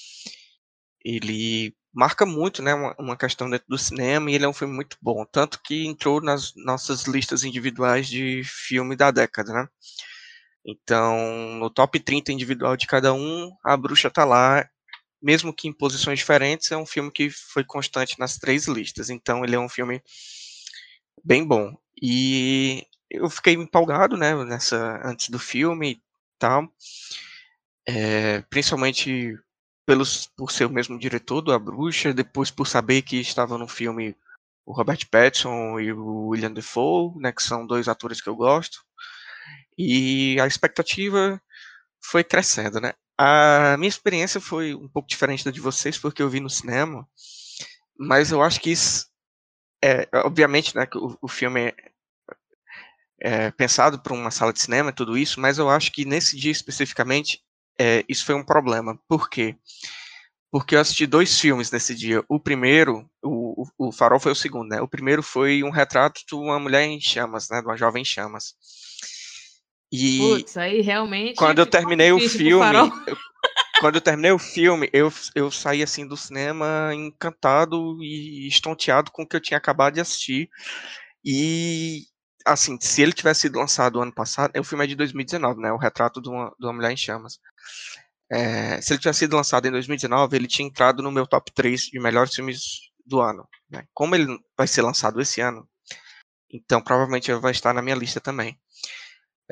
ele 1.04 1.74
marca 1.92 2.26
muito, 2.26 2.62
né, 2.62 2.74
uma, 2.74 2.94
uma, 2.98 3.16
questão 3.16 3.50
dentro 3.50 3.66
do 3.68 3.78
cinema 3.78 4.30
e 4.30 4.34
ele 4.34 4.44
é 4.44 4.48
um 4.48 4.52
filme 4.52 4.72
muito 4.74 4.96
bom, 5.02 5.24
tanto 5.24 5.60
que 5.62 5.86
entrou 5.86 6.20
nas 6.20 6.52
nossas 6.54 7.04
listas 7.04 7.42
individuais 7.42 8.06
de 8.08 8.42
filme 8.44 8.94
da 8.94 9.10
década, 9.10 9.52
né? 9.52 9.68
Então, 10.64 11.16
no 11.58 11.70
top 11.70 11.98
30 11.98 12.32
individual 12.32 12.76
de 12.76 12.86
cada 12.86 13.12
um, 13.14 13.50
A 13.64 13.76
Bruxa 13.76 14.10
tá 14.10 14.24
lá, 14.24 14.68
mesmo 15.22 15.54
que 15.54 15.68
em 15.68 15.72
posições 15.72 16.18
diferentes, 16.18 16.70
é 16.70 16.76
um 16.76 16.86
filme 16.86 17.10
que 17.10 17.30
foi 17.30 17.64
constante 17.64 18.18
nas 18.18 18.36
três 18.38 18.66
listas. 18.66 19.10
Então, 19.10 19.44
ele 19.44 19.56
é 19.56 19.58
um 19.58 19.68
filme 19.68 20.02
bem 21.24 21.46
bom. 21.46 21.76
E 22.00 22.86
eu 23.10 23.28
fiquei 23.28 23.54
empolgado, 23.54 24.16
né, 24.16 24.34
nessa 24.44 25.00
antes 25.04 25.28
do 25.28 25.38
filme 25.38 25.92
e 25.92 26.02
tal. 26.38 26.68
É, 27.86 28.42
principalmente 28.42 29.36
pelos, 29.86 30.26
por 30.36 30.52
ser 30.52 30.66
o 30.66 30.70
mesmo 30.70 30.98
diretor 30.98 31.40
do 31.40 31.52
A 31.52 31.58
Bruxa, 31.58 32.14
depois 32.14 32.50
por 32.50 32.66
saber 32.66 33.02
que 33.02 33.16
estava 33.16 33.58
no 33.58 33.66
filme 33.66 34.16
o 34.64 34.72
Robert 34.72 35.00
Pattinson 35.10 35.80
e 35.80 35.92
o 35.92 36.28
William 36.28 36.52
Defoe, 36.52 37.12
né, 37.20 37.32
que 37.32 37.42
são 37.42 37.66
dois 37.66 37.88
atores 37.88 38.20
que 38.20 38.28
eu 38.28 38.36
gosto. 38.36 38.78
E 39.76 40.38
a 40.40 40.46
expectativa 40.46 41.42
foi 42.00 42.22
crescendo, 42.22 42.80
né? 42.80 42.92
A 43.22 43.76
minha 43.76 43.88
experiência 43.90 44.40
foi 44.40 44.74
um 44.74 44.88
pouco 44.88 45.06
diferente 45.06 45.44
da 45.44 45.50
de 45.50 45.60
vocês, 45.60 45.98
porque 45.98 46.22
eu 46.22 46.30
vi 46.30 46.40
no 46.40 46.48
cinema, 46.48 47.06
mas 47.98 48.32
eu 48.32 48.42
acho 48.42 48.58
que 48.58 48.70
isso 48.70 49.10
é, 49.84 50.08
obviamente, 50.24 50.74
né, 50.74 50.86
que 50.86 50.96
o, 50.96 51.18
o 51.20 51.28
filme 51.28 51.66
é, 51.68 51.74
é 53.20 53.50
pensado 53.50 54.00
para 54.00 54.14
uma 54.14 54.30
sala 54.30 54.54
de 54.54 54.60
cinema 54.62 54.88
e 54.88 54.94
tudo 54.94 55.18
isso, 55.18 55.38
mas 55.38 55.58
eu 55.58 55.68
acho 55.68 55.92
que 55.92 56.06
nesse 56.06 56.34
dia 56.34 56.50
especificamente 56.50 57.42
é, 57.78 58.02
isso 58.08 58.24
foi 58.24 58.34
um 58.34 58.42
problema. 58.42 58.98
Por 59.06 59.28
quê? 59.28 59.54
Porque 60.50 60.74
eu 60.74 60.80
assisti 60.80 61.06
dois 61.06 61.38
filmes 61.38 61.70
nesse 61.70 61.94
dia. 61.94 62.24
O 62.26 62.40
primeiro, 62.40 63.06
o, 63.22 63.64
o, 63.78 63.88
o 63.88 63.92
Farol 63.92 64.18
foi 64.18 64.32
o 64.32 64.36
segundo, 64.36 64.70
né? 64.70 64.80
O 64.80 64.88
primeiro 64.88 65.22
foi 65.22 65.62
um 65.62 65.70
retrato 65.70 66.22
de 66.26 66.34
uma 66.34 66.58
mulher 66.58 66.84
em 66.84 66.98
chamas, 66.98 67.50
né? 67.50 67.60
De 67.60 67.66
uma 67.66 67.76
jovem 67.76 68.00
em 68.00 68.04
chamas. 68.06 68.54
E 69.92 70.18
Putz, 70.18 70.56
aí 70.56 70.80
realmente. 70.80 71.36
Quando 71.36 71.58
eu 71.58 71.66
terminei 71.66 72.12
o 72.12 72.20
filme. 72.20 72.76
Eu, 72.76 73.16
quando 73.80 73.94
eu 73.96 74.00
terminei 74.00 74.30
o 74.30 74.38
filme, 74.38 74.88
eu, 74.92 75.12
eu 75.34 75.50
saí 75.50 75.82
assim 75.82 76.06
do 76.06 76.16
cinema 76.16 76.94
encantado 76.94 77.98
e 78.02 78.46
estonteado 78.46 79.10
com 79.10 79.22
o 79.22 79.26
que 79.26 79.34
eu 79.34 79.40
tinha 79.40 79.58
acabado 79.58 79.94
de 79.94 80.00
assistir. 80.00 80.50
E 81.24 82.04
assim, 82.44 82.78
se 82.80 83.02
ele 83.02 83.12
tivesse 83.12 83.42
sido 83.42 83.58
lançado 83.58 84.00
ano 84.00 84.12
passado, 84.12 84.52
o 84.58 84.64
filme 84.64 84.84
é 84.84 84.86
de 84.86 84.94
2019, 84.94 85.60
né? 85.60 85.72
O 85.72 85.78
retrato 85.78 86.20
de 86.20 86.28
uma, 86.28 86.54
de 86.58 86.66
uma 86.66 86.72
mulher 86.72 86.92
em 86.92 86.96
chamas. 86.96 87.38
É, 88.30 88.80
se 88.80 88.92
ele 88.92 89.00
tivesse 89.00 89.20
sido 89.20 89.36
lançado 89.36 89.66
em 89.66 89.72
2019, 89.72 90.36
ele 90.36 90.46
tinha 90.46 90.68
entrado 90.68 91.02
no 91.02 91.10
meu 91.10 91.26
top 91.26 91.50
3 91.52 91.82
de 91.82 91.98
melhores 91.98 92.34
filmes 92.34 92.90
do 93.04 93.20
ano. 93.20 93.48
Né? 93.68 93.84
Como 93.92 94.14
ele 94.14 94.38
vai 94.56 94.68
ser 94.68 94.82
lançado 94.82 95.20
esse 95.20 95.40
ano, 95.40 95.68
então 96.52 96.80
provavelmente 96.80 97.30
ele 97.30 97.40
vai 97.40 97.52
estar 97.52 97.74
na 97.74 97.82
minha 97.82 97.96
lista 97.96 98.20
também. 98.20 98.58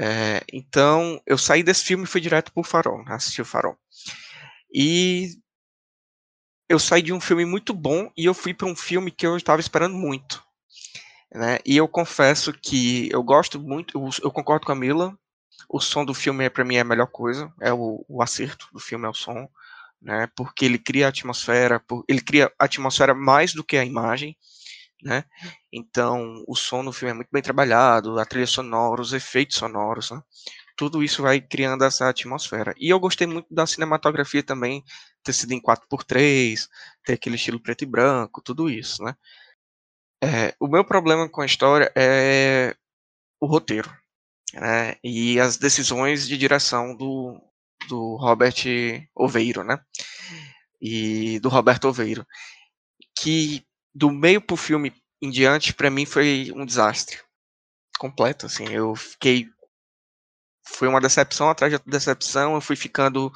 É, 0.01 0.45
então, 0.53 1.21
eu 1.27 1.37
saí 1.37 1.63
desse 1.63 1.85
filme 1.85 2.05
e 2.05 2.07
fui 2.07 2.21
direto 2.21 2.53
pro 2.53 2.63
Farol, 2.63 3.03
assisti 3.09 3.43
o 3.43 3.45
Farol. 3.45 3.77
E 4.73 5.31
eu 6.69 6.79
saí 6.79 7.03
de 7.03 7.13
um 7.13 7.21
filme 7.21 7.45
muito 7.45 7.75
bom 7.75 8.09
e 8.17 8.25
eu 8.27 8.35
fui 8.35 8.55
para 8.55 8.69
um 8.69 8.77
filme 8.77 9.11
que 9.11 9.27
eu 9.27 9.37
estava 9.37 9.61
esperando 9.61 9.97
muito. 9.97 10.45
Né? 11.35 11.59
E 11.67 11.77
eu 11.77 11.89
confesso 11.89 12.53
que 12.53 13.09
eu 13.11 13.23
gosto 13.23 13.61
muito, 13.61 13.99
eu, 13.99 14.09
eu 14.23 14.31
concordo 14.31 14.67
com 14.67 14.73
a 14.73 14.77
Mila, 14.77 15.19
o 15.69 15.81
som 15.81 16.05
do 16.05 16.15
filme 16.15 16.45
é 16.45 16.51
para 16.51 16.65
mim 16.65 16.77
é 16.77 16.81
a 16.81 16.85
melhor 16.85 17.09
coisa, 17.09 17.53
é 17.61 17.73
o, 17.73 18.05
o, 18.09 18.23
acerto 18.23 18.69
do 18.73 18.79
filme 18.79 19.05
é 19.05 19.09
o 19.09 19.15
som, 19.15 19.49
né? 20.01 20.29
Porque 20.37 20.65
ele 20.65 20.79
cria 20.79 21.07
a 21.07 21.09
atmosfera, 21.09 21.83
ele 22.09 22.21
cria 22.21 22.53
a 22.59 22.65
atmosfera 22.65 23.15
mais 23.15 23.53
do 23.53 23.65
que 23.65 23.77
a 23.77 23.85
imagem, 23.85 24.37
né? 25.03 25.25
Então, 25.73 26.45
o 26.47 26.55
som 26.57 26.83
no 26.83 26.93
filme 26.93 27.13
é 27.13 27.15
muito 27.15 27.29
bem 27.33 27.43
trabalhado, 27.43 28.19
a 28.19 28.25
trilha 28.25 28.47
sonora, 28.47 29.01
os 29.01 29.13
efeitos 29.13 29.57
sonoros, 29.57 30.11
né? 30.11 30.21
Tudo 30.77 31.03
isso 31.03 31.23
vai 31.23 31.41
criando 31.41 31.85
essa 31.85 32.09
atmosfera. 32.09 32.75
E 32.79 32.89
eu 32.91 33.01
gostei 33.01 33.27
muito 33.27 33.53
da 33.53 33.67
cinematografia 33.67 34.43
também, 34.43 34.85
ter 35.23 35.33
sido 35.33 35.53
em 35.53 35.61
4x3, 35.61 36.69
ter 37.05 37.15
aquele 37.15 37.37
estilo 37.37 37.61
preto 37.61 37.83
e 37.83 37.87
branco, 37.87 38.43
tudo 38.43 38.71
isso, 38.71 39.03
né? 39.03 39.15
É, 40.23 40.55
o 40.61 40.67
meu 40.67 40.85
problema 40.85 41.29
com 41.29 41.41
a 41.41 41.47
história 41.47 41.93
é 41.97 42.75
o 43.41 43.47
roteiro 43.47 43.89
né, 44.55 44.97
e 45.03 45.39
as 45.41 45.57
decisões 45.57 46.27
de 46.27 46.37
direção 46.37 46.97
do, 46.97 47.41
do 47.89 48.17
Robert 48.17 48.57
Oveiro, 49.15 49.65
né? 49.65 49.79
E 50.81 51.41
do 51.41 51.49
Roberto 51.49 51.89
Oveiro, 51.89 52.27
que 53.19 53.65
do 53.99 54.11
meio 54.13 54.41
pro 54.41 54.57
filme 54.57 54.95
em 55.21 55.29
diante, 55.29 55.75
para 55.75 55.91
mim 55.91 56.07
foi 56.07 56.53
um 56.55 56.65
desastre 56.65 57.19
completo, 57.99 58.47
assim. 58.47 58.69
Eu 58.69 58.95
fiquei 58.95 59.49
foi 60.65 60.87
uma 60.87 61.01
decepção 61.01 61.49
atrás 61.49 61.73
de 61.73 61.81
decepção, 61.87 62.55
eu 62.55 62.61
fui 62.61 62.77
ficando 62.77 63.33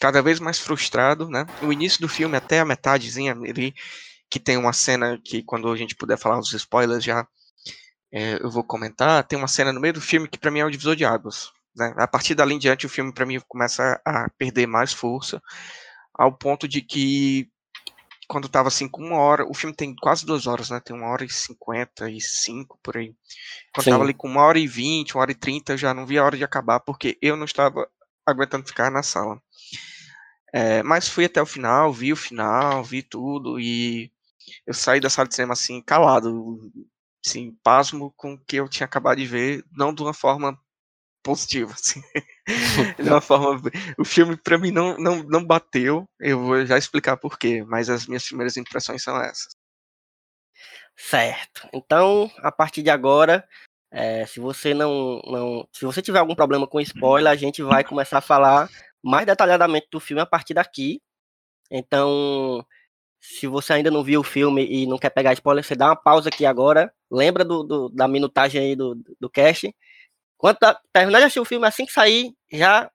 cada 0.00 0.20
vez 0.20 0.40
mais 0.40 0.58
frustrado, 0.58 1.28
né? 1.30 1.46
O 1.62 1.72
início 1.72 2.00
do 2.00 2.08
filme 2.08 2.36
até 2.36 2.58
a 2.60 2.64
metadezinha, 2.64 3.36
ele 3.44 3.72
que 4.28 4.40
tem 4.40 4.56
uma 4.56 4.72
cena 4.72 5.18
que 5.24 5.42
quando 5.42 5.70
a 5.70 5.76
gente 5.76 5.94
puder 5.94 6.18
falar 6.18 6.38
os 6.38 6.52
spoilers 6.52 7.04
já 7.04 7.26
é, 8.12 8.42
eu 8.42 8.50
vou 8.50 8.64
comentar, 8.64 9.24
tem 9.24 9.38
uma 9.38 9.48
cena 9.48 9.72
no 9.72 9.80
meio 9.80 9.94
do 9.94 10.00
filme 10.00 10.28
que 10.28 10.38
para 10.38 10.50
mim 10.50 10.60
é 10.60 10.64
o 10.64 10.70
divisor 10.70 10.96
de 10.96 11.04
águas. 11.04 11.50
Né? 11.74 11.94
A 11.96 12.06
partir 12.08 12.34
dali 12.34 12.54
em 12.54 12.58
diante 12.58 12.86
o 12.86 12.88
filme 12.88 13.12
para 13.14 13.26
mim 13.26 13.40
começa 13.48 14.00
a 14.04 14.28
perder 14.36 14.66
mais 14.66 14.92
força, 14.92 15.40
ao 16.12 16.36
ponto 16.36 16.68
de 16.68 16.82
que 16.82 17.48
quando 18.34 18.46
estava 18.46 18.66
assim 18.66 18.88
com 18.88 19.00
uma 19.00 19.18
hora, 19.18 19.46
o 19.48 19.54
filme 19.54 19.72
tem 19.72 19.94
quase 19.94 20.26
duas 20.26 20.48
horas, 20.48 20.68
né? 20.68 20.80
Tem 20.80 20.96
uma 20.96 21.06
hora 21.06 21.24
e 21.24 21.30
cinquenta 21.30 22.10
e 22.10 22.20
cinco 22.20 22.76
por 22.82 22.96
aí. 22.96 23.14
Quando 23.72 23.86
estava 23.86 24.02
ali 24.02 24.12
com 24.12 24.26
uma 24.26 24.42
hora 24.42 24.58
e 24.58 24.66
vinte, 24.66 25.14
uma 25.14 25.20
hora 25.20 25.30
e 25.30 25.36
trinta, 25.36 25.72
eu 25.74 25.78
já 25.78 25.94
não 25.94 26.04
via 26.04 26.20
a 26.20 26.24
hora 26.24 26.36
de 26.36 26.42
acabar 26.42 26.80
porque 26.80 27.16
eu 27.22 27.36
não 27.36 27.44
estava 27.44 27.88
aguentando 28.26 28.66
ficar 28.66 28.90
na 28.90 29.04
sala. 29.04 29.40
É, 30.52 30.82
mas 30.82 31.08
fui 31.08 31.26
até 31.26 31.40
o 31.40 31.46
final, 31.46 31.92
vi 31.92 32.12
o 32.12 32.16
final, 32.16 32.82
vi 32.82 33.04
tudo 33.04 33.60
e 33.60 34.10
eu 34.66 34.74
saí 34.74 34.98
da 34.98 35.08
sala 35.08 35.28
de 35.28 35.36
cinema 35.36 35.52
assim, 35.52 35.80
calado, 35.80 36.58
assim, 37.24 37.56
pasmo 37.62 38.12
com 38.16 38.34
o 38.34 38.38
que 38.38 38.56
eu 38.56 38.68
tinha 38.68 38.84
acabado 38.84 39.18
de 39.18 39.26
ver, 39.26 39.64
não 39.70 39.94
de 39.94 40.02
uma 40.02 40.12
forma 40.12 40.58
positiva, 41.22 41.70
assim. 41.78 42.02
de 43.02 43.08
uma 43.08 43.20
forma. 43.20 43.60
O 43.98 44.04
filme, 44.04 44.36
para 44.36 44.58
mim, 44.58 44.70
não, 44.70 44.96
não, 44.98 45.22
não 45.22 45.44
bateu. 45.44 46.08
Eu 46.20 46.38
vou 46.40 46.66
já 46.66 46.76
explicar 46.78 47.16
por 47.16 47.38
quê, 47.38 47.62
mas 47.66 47.88
as 47.88 48.06
minhas 48.06 48.24
primeiras 48.26 48.56
impressões 48.56 49.02
são 49.02 49.20
essas. 49.20 49.54
Certo. 50.96 51.68
Então, 51.72 52.30
a 52.38 52.52
partir 52.52 52.82
de 52.82 52.90
agora, 52.90 53.46
é, 53.90 54.26
se 54.26 54.40
você 54.40 54.74
não, 54.74 55.20
não. 55.26 55.68
Se 55.72 55.84
você 55.84 56.00
tiver 56.02 56.18
algum 56.18 56.34
problema 56.34 56.66
com 56.66 56.80
spoiler, 56.80 57.32
a 57.32 57.36
gente 57.36 57.62
vai 57.62 57.82
começar 57.84 58.18
a 58.18 58.20
falar 58.20 58.68
mais 59.02 59.26
detalhadamente 59.26 59.88
do 59.90 60.00
filme 60.00 60.22
a 60.22 60.26
partir 60.26 60.54
daqui. 60.54 61.00
Então, 61.70 62.64
Se 63.20 63.46
você 63.48 63.74
ainda 63.74 63.90
não 63.90 64.04
viu 64.04 64.20
o 64.20 64.24
filme 64.24 64.66
e 64.66 64.86
não 64.86 64.98
quer 64.98 65.10
pegar 65.10 65.32
spoiler, 65.34 65.64
você 65.64 65.76
dá 65.76 65.88
uma 65.88 65.96
pausa 65.96 66.28
aqui 66.30 66.46
agora. 66.46 66.92
Lembra 67.10 67.44
do, 67.44 67.64
do- 67.64 67.90
da 67.90 68.08
minutagem 68.08 68.60
aí 68.62 68.76
do, 68.76 68.96
do 69.20 69.30
cast. 69.30 69.74
Quando 70.38 70.58
tá- 70.58 70.80
terminar 70.92 71.18
de 71.20 71.24
assistir 71.24 71.40
o 71.40 71.44
filme, 71.44 71.66
assim 71.66 71.86
que 71.86 71.92
sair, 71.92 72.34
já 72.52 72.90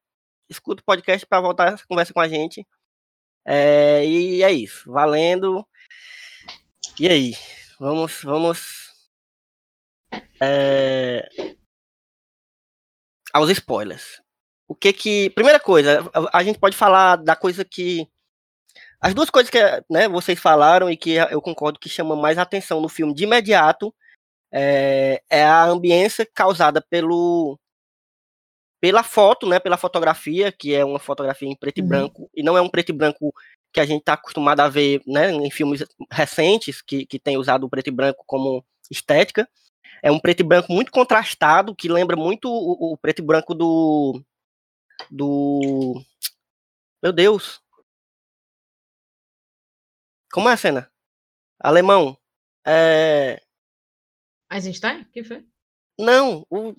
escuta 0.50 0.82
o 0.82 0.86
podcast 0.86 1.26
para 1.26 1.42
voltar 1.42 1.74
essa 1.74 1.86
conversa 1.88 2.14
com 2.14 2.20
a 2.20 2.28
gente. 2.28 2.66
É, 3.46 4.06
e 4.06 4.44
é 4.44 4.52
isso. 4.52 4.92
Valendo. 4.92 5.66
E 7.00 7.08
aí? 7.08 7.36
Vamos, 7.80 8.22
vamos. 8.24 8.90
é, 10.42 11.30
aos 13.34 13.50
spoilers. 13.50 14.22
O 14.68 14.76
que 14.76 14.94
que. 14.94 15.30
Primeira 15.32 15.60
coisa, 15.60 16.10
a, 16.34 16.44
gente 16.44 16.60
pode 16.60 16.76
falar 16.78 17.16
da 17.18 17.36
coisa 17.36 17.66
que. 17.66 18.08
As 19.02 19.14
duas 19.14 19.30
coisas 19.30 19.50
que 19.50 19.60
né, 19.90 20.08
vocês 20.10 20.40
falaram 20.40 20.90
e 20.90 20.98
que 20.98 21.12
eu 21.16 21.42
concordo 21.42 21.80
que 21.80 21.90
chamam 21.90 22.18
mais 22.18 22.38
atenção 22.38 22.82
no 22.82 22.90
filme 22.90 23.14
de 23.14 23.24
imediato 23.24 23.94
é, 24.52 25.22
é 25.30 25.44
a 25.44 25.66
ambiência 25.66 26.26
causada 26.34 26.82
pelo 26.82 27.60
pela 28.82 29.04
foto, 29.04 29.48
né, 29.48 29.60
pela 29.60 29.78
fotografia, 29.78 30.52
que 30.52 30.74
é 30.74 30.86
uma 30.86 31.00
fotografia 31.00 31.50
em 31.50 31.56
preto 31.56 31.80
e 31.80 31.82
Uhum. 31.82 31.88
branco, 31.88 32.30
e 32.34 32.42
não 32.42 32.58
é 32.58 32.62
um 32.62 32.70
preto 32.70 32.90
e 32.90 32.94
branco 32.94 33.34
que 33.74 33.80
a 33.80 33.86
gente 33.86 34.00
está 34.00 34.14
acostumado 34.14 34.62
a 34.62 34.70
ver 34.70 35.02
né, 35.06 35.32
em 35.32 35.52
filmes 35.52 35.86
recentes, 36.12 36.82
que, 36.82 37.06
que 37.06 37.20
tem 37.20 37.38
usado 37.38 37.66
o 37.66 37.70
preto 37.70 37.88
e 37.88 37.92
branco 37.92 38.24
como 38.26 38.66
estética. 38.90 39.48
É 40.02 40.10
um 40.12 40.20
preto 40.20 40.40
e 40.42 40.44
branco 40.44 40.72
muito 40.72 40.92
contrastado, 40.92 41.76
que 41.76 41.90
lembra 41.90 42.16
muito 42.16 42.50
o, 42.50 42.94
o 42.94 42.98
preto 42.98 43.20
e 43.20 43.26
branco 43.26 43.54
do. 43.54 44.24
do. 45.12 46.02
Meu 47.04 47.12
Deus! 47.12 47.62
Como 50.32 50.48
é 50.50 50.54
a 50.54 50.58
cena? 50.58 50.92
Alemão. 51.60 52.18
É... 52.66 53.42
Eisenstein? 54.52 55.06
Que 55.14 55.24
foi? 55.24 55.46
Não, 56.00 56.46
o 56.50 56.76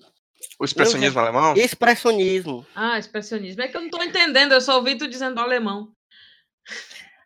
O 0.59 0.65
expressionismo 0.65 1.19
alemão? 1.19 1.53
expressionismo. 1.55 2.65
Ah, 2.75 2.97
expressionismo. 2.97 3.61
É 3.61 3.67
que 3.67 3.77
eu 3.77 3.81
não 3.81 3.89
tô 3.89 4.01
entendendo, 4.01 4.53
eu 4.53 4.61
só 4.61 4.77
ouvi 4.77 4.97
tu 4.97 5.07
dizendo 5.07 5.39
alemão. 5.39 5.95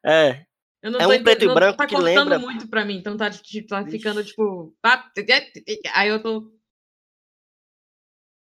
É, 0.06 0.46
Eu 0.84 0.92
não 0.92 1.00
É 1.00 1.04
tô 1.04 1.14
um 1.14 1.24
preto 1.24 1.44
e 1.44 1.48
não- 1.48 1.56
branco 1.56 1.78
tá 1.78 1.88
que 1.88 1.96
cortando 1.96 2.18
lembra- 2.30 2.38
muito 2.40 2.68
pra 2.68 2.86
mim, 2.86 2.98
então 2.98 3.18
tá, 3.18 3.30
tá 3.68 3.86
ficando 3.88 4.24
tipo. 4.24 4.76
pá, 4.82 5.12
Aí 5.96 6.10
eu 6.10 6.22
tô. 6.22 6.52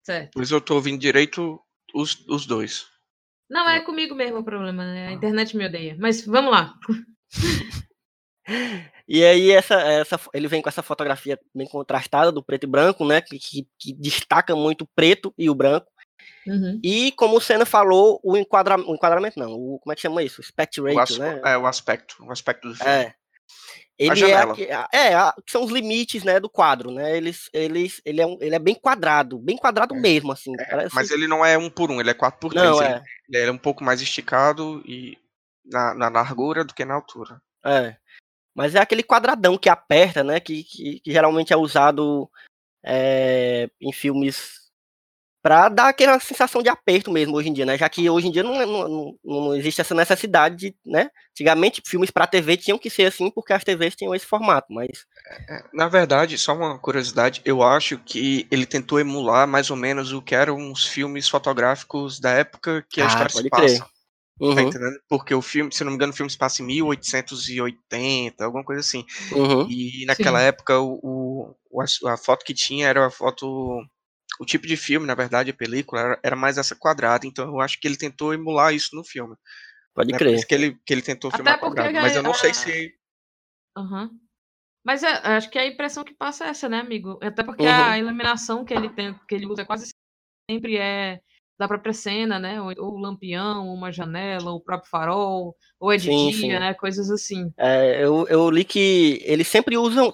Certo. 0.05 0.33
Pois 0.35 0.51
eu 0.51 0.61
tô 0.61 0.75
ouvindo 0.75 1.01
direito 1.01 1.61
os, 1.95 2.27
os 2.29 2.45
dois. 2.45 2.87
Não, 3.49 3.69
é 3.69 3.81
comigo 3.81 4.15
mesmo 4.15 4.39
o 4.39 4.45
problema, 4.45 4.85
né? 4.85 5.09
A 5.09 5.13
internet 5.13 5.57
me 5.57 5.67
odeia. 5.67 5.97
Mas 5.99 6.27
vamos 6.27 6.51
lá. 6.51 6.75
E 9.09 9.25
aí 9.25 9.51
essa, 9.51 9.75
essa, 9.75 10.21
ele 10.33 10.49
vem 10.49 10.63
com 10.63 10.69
essa 10.69 10.83
fotografia 10.83 11.39
bem 11.55 11.67
contrastada 11.67 12.31
do 12.33 12.43
preto 12.43 12.65
e 12.65 12.67
branco, 12.67 13.05
né? 13.07 13.21
Que, 13.21 13.39
que, 13.39 13.67
que 13.79 13.93
destaca 13.93 14.55
muito 14.57 14.83
o 14.83 14.89
preto 14.95 15.33
e 15.37 15.49
o 15.51 15.55
branco. 15.55 15.87
Uhum. 16.47 16.81
E 16.83 17.13
como 17.13 17.37
o 17.37 17.41
Senna 17.41 17.67
falou, 17.67 18.21
o, 18.23 18.37
enquadra, 18.37 18.77
o 18.79 18.95
enquadramento 18.95 19.39
não, 19.39 19.53
o, 19.53 19.79
como 19.79 19.93
é 19.93 19.97
que 19.97 20.03
chama 20.03 20.23
isso? 20.23 20.41
O 20.41 20.45
Spect 20.45 20.81
O, 20.81 20.85
ratio, 20.95 21.01
as- 21.01 21.19
né? 21.19 21.41
é, 21.45 21.57
o 21.59 21.67
aspecto. 21.67 22.17
O 22.25 22.31
aspecto 22.33 22.69
do 22.69 22.75
filme. 22.75 22.91
É. 22.91 23.15
Ele 23.97 24.25
é, 24.25 25.13
é, 25.13 25.33
que 25.47 25.53
são 25.53 25.63
os 25.63 25.71
limites, 25.71 26.25
né, 26.25 26.41
do 26.41 26.49
quadro, 26.51 26.91
né? 26.91 27.17
Eles, 27.17 27.49
eles, 27.53 28.03
ele, 28.05 28.21
é 28.21 28.27
um, 28.27 28.37
ele 28.41 28.55
é 28.55 28.59
bem 28.59 28.75
quadrado, 28.75 29.39
bem 29.39 29.57
quadrado 29.57 29.95
É, 29.95 30.01
mesmo, 30.01 30.33
assim. 30.33 30.53
É, 30.59 30.65
parece- 30.65 30.95
Mas 30.95 31.11
ele 31.13 31.29
não 31.29 31.45
é 31.47 31.57
um 31.57 31.71
por 31.71 31.93
um, 31.93 32.01
ele 32.01 32.11
é 32.11 32.15
quatro 32.15 32.41
por 32.41 32.51
três. 32.53 32.65
não, 32.67 32.83
ele, 32.83 32.93
é, 32.93 33.03
ele 33.29 33.49
é 33.51 33.53
um 33.53 33.59
pouco 33.59 33.85
mais 33.85 34.01
esticado 34.03 34.83
e 34.85 35.17
na, 35.65 35.95
na 35.95 36.09
largura 36.09 36.65
do 36.65 36.75
que 36.75 36.85
na 36.85 36.95
altura. 36.95 37.41
é. 37.65 37.97
Mas 38.55 38.75
é 38.75 38.81
aquele 38.81 39.03
quadradão 39.03 39.59
que 39.59 39.69
aperta, 39.69 40.23
né? 40.23 40.39
Que, 40.41 40.63
que, 40.65 41.01
que 41.01 41.13
geralmente 41.13 41.53
é 41.53 41.57
usado 41.57 42.31
é, 42.85 43.69
em 43.81 43.93
filmes 43.93 44.65
para 45.45 45.69
dar 45.69 45.89
aquela 45.89 46.19
sensação 46.19 46.63
de 46.63 46.71
aperto 46.71 47.13
mesmo 47.13 47.37
hoje 47.37 47.51
em 47.51 47.53
dia, 47.53 47.67
né? 47.67 47.77
Já 47.77 47.87
que 47.87 48.09
hoje 48.09 48.29
em 48.29 48.31
dia 48.31 48.43
não, 48.43 48.59
é- 48.59 48.65
não, 48.65 49.15
não, 49.23 49.55
existe 49.55 49.79
essa 49.79 49.95
necessidade 49.95 50.57
de, 50.57 50.77
né? 50.87 51.11
Antigamente 51.33 51.83
filmes 51.85 52.11
para 52.11 52.27
TV 52.27 52.57
tinham 52.57 52.79
que 52.79 52.89
ser 52.89 53.05
assim 53.05 53.31
porque 53.31 53.53
as 53.53 53.63
TVs 53.63 53.95
tinham 53.95 54.15
esse 54.15 54.25
formato, 54.25 54.73
mas 54.73 55.05
É, 55.47 55.63
Na 55.71 55.87
verdade, 55.87 56.39
só 56.39 56.55
uma 56.55 56.79
curiosidade, 56.79 57.43
eu 57.45 57.63
acho 57.63 57.99
que 57.99 58.47
ele 58.51 58.65
tentou 58.65 58.99
emular 58.99 59.47
mais 59.47 59.71
ou 59.71 59.77
menos 59.77 60.13
o 60.13 60.23
que 60.23 60.35
eram 60.35 60.73
os 60.73 60.87
filmes 60.87 61.29
fotográficos 61.29 62.19
da 62.19 62.31
época 62.31 62.83
que 62.89 63.03
a 63.03 63.05
Ah, 63.05 63.09
história 63.09 63.29
se 63.29 63.51
pode 63.51 63.51
crer. 63.51 63.83
Tá 64.55 64.63
Uhum, 64.63 64.69
entendendo? 64.69 64.99
Porque 65.09 65.35
o 65.35 65.43
filme, 65.43 65.73
se 65.73 65.83
não 65.85 65.91
me 65.91 65.97
engano, 65.97 66.13
o 66.13 66.17
filme 66.17 66.31
se 66.31 66.39
passa 66.39 66.63
em 66.63 66.67
1880, 66.67 68.45
alguma 68.45 68.65
coisa 68.65 68.81
assim. 68.81 69.05
uhum, 69.33 69.69
E 69.69 70.05
naquela 70.07 70.41
Sim. 70.41 70.47
época 70.49 70.79
o, 70.81 71.55
o- 71.71 71.81
a, 71.81 72.15
a 72.15 72.17
foto 72.17 72.45
que 72.45 72.55
tinha 72.55 72.87
era 72.89 73.07
a 73.07 73.11
foto. 73.11 73.47
O 74.41 74.45
tipo 74.47 74.67
de 74.67 74.77
filme, 74.77 75.07
na 75.07 75.15
verdade, 75.15 75.51
a 75.51 75.55
película, 75.55 76.01
era, 76.01 76.21
era 76.23 76.37
mais 76.37 76.59
essa 76.59 76.75
quadrada. 76.77 77.27
Então 77.27 77.47
eu 77.49 77.61
acho 77.61 77.81
que 77.81 77.87
ele 77.89 77.97
tentou 77.97 78.35
emular 78.35 78.75
isso 78.75 78.95
no 78.97 79.05
filme. 79.05 79.35
pode 79.95 80.13
Né? 80.13 80.19
Por 80.19 80.27
crer. 80.27 80.35
isso 80.35 80.47
que 80.47 80.55
ele, 80.55 80.79
que 80.87 80.95
ele 80.95 81.03
tentou 81.03 81.31
Até 81.31 81.37
filmar 81.39 81.59
porque 81.59 81.77
quadrado. 81.77 82.01
Mas 82.01 82.17
eu 82.17 82.23
não 82.23 82.35
sei 82.35 82.55
se. 82.55 82.95
Aham. 83.77 84.11
Mas 84.85 85.03
é, 85.03 85.09
acho 85.37 85.51
que 85.51 85.59
a 85.59 85.67
impressão 85.67 86.05
que 86.05 86.15
passa 86.15 86.47
é 86.47 86.49
essa, 86.51 86.69
né, 86.69 86.81
amigo? 86.81 87.19
Até 87.23 87.45
porque 87.45 87.67
Uhum. 87.67 87.69
a 87.69 87.99
iluminação 87.99 88.65
que 88.65 88.75
ele 88.75 88.91
tem, 88.91 89.15
que 89.29 89.35
ele 89.35 89.47
usa 89.47 89.65
quase 89.65 89.89
sempre 90.51 90.77
é 90.79 91.21
da 91.59 91.69
própria 91.69 91.93
cena, 91.93 92.39
né? 92.39 92.61
Ou, 92.61 92.73
ou 92.79 92.95
o 92.95 92.99
lampião, 92.99 93.73
uma 93.73 93.93
janela, 93.93 94.51
o 94.53 94.61
próprio 94.61 94.91
farol, 94.91 95.55
ou 95.79 95.93
é 95.93 95.97
de 95.97 96.05
Sim, 96.05 96.31
dia, 96.31 96.41
sim. 96.41 96.49
né? 96.49 96.75
Coisas 96.75 97.11
assim. 97.11 97.53
É, 97.57 98.05
eu, 98.05 98.27
eu 98.29 98.51
li 98.51 98.65
que 98.65 99.21
eles 99.25 99.47
sempre 99.47 99.77
usam, 99.77 100.13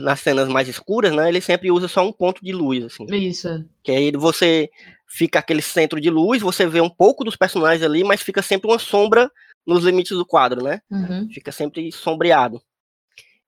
nas 0.00 0.20
cenas 0.20 0.48
mais 0.48 0.68
escuras, 0.68 1.12
né? 1.12 1.28
Ele 1.28 1.40
sempre 1.40 1.70
usa 1.70 1.86
só 1.88 2.06
um 2.06 2.12
ponto 2.12 2.44
de 2.44 2.52
luz, 2.52 2.84
assim. 2.84 3.06
Isso. 3.14 3.48
é. 3.48 3.64
Que 3.82 3.92
aí 3.92 4.12
você 4.12 4.70
fica 5.06 5.38
aquele 5.38 5.62
centro 5.62 6.00
de 6.00 6.10
luz, 6.10 6.42
você 6.42 6.66
vê 6.66 6.80
um 6.80 6.90
pouco 6.90 7.22
dos 7.22 7.36
personagens 7.36 7.82
ali, 7.82 8.02
mas 8.02 8.22
fica 8.22 8.42
sempre 8.42 8.70
uma 8.70 8.78
sombra 8.78 9.30
nos 9.66 9.84
limites 9.84 10.16
do 10.16 10.26
quadro, 10.26 10.62
né? 10.62 10.80
Uhum. 10.90 11.28
Fica 11.30 11.52
sempre 11.52 11.92
sombreado. 11.92 12.60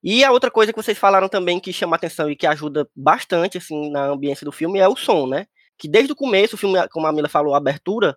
E 0.03 0.23
a 0.23 0.31
outra 0.31 0.51
coisa 0.51 0.71
que 0.71 0.81
vocês 0.81 0.99
falaram 0.99 1.31
também 1.31 1.59
que 1.59 1.73
chama 1.73 1.97
atenção 1.97 2.31
e 2.31 2.37
que 2.37 2.47
ajuda 2.47 2.87
bastante, 2.95 3.57
assim, 3.57 3.91
na 3.91 4.09
ambiência 4.09 4.45
do 4.45 4.53
filme 4.53 4.79
é 4.79 4.87
o 4.87 4.95
som, 4.95 5.27
né? 5.27 5.47
Que 5.79 5.89
desde 5.89 6.13
o 6.13 6.17
começo, 6.17 6.55
o 6.55 6.59
filme, 6.59 6.87
como 6.89 7.07
a 7.07 7.13
Mila 7.13 7.29
falou, 7.29 7.55
a 7.55 7.59
abertura, 7.59 8.17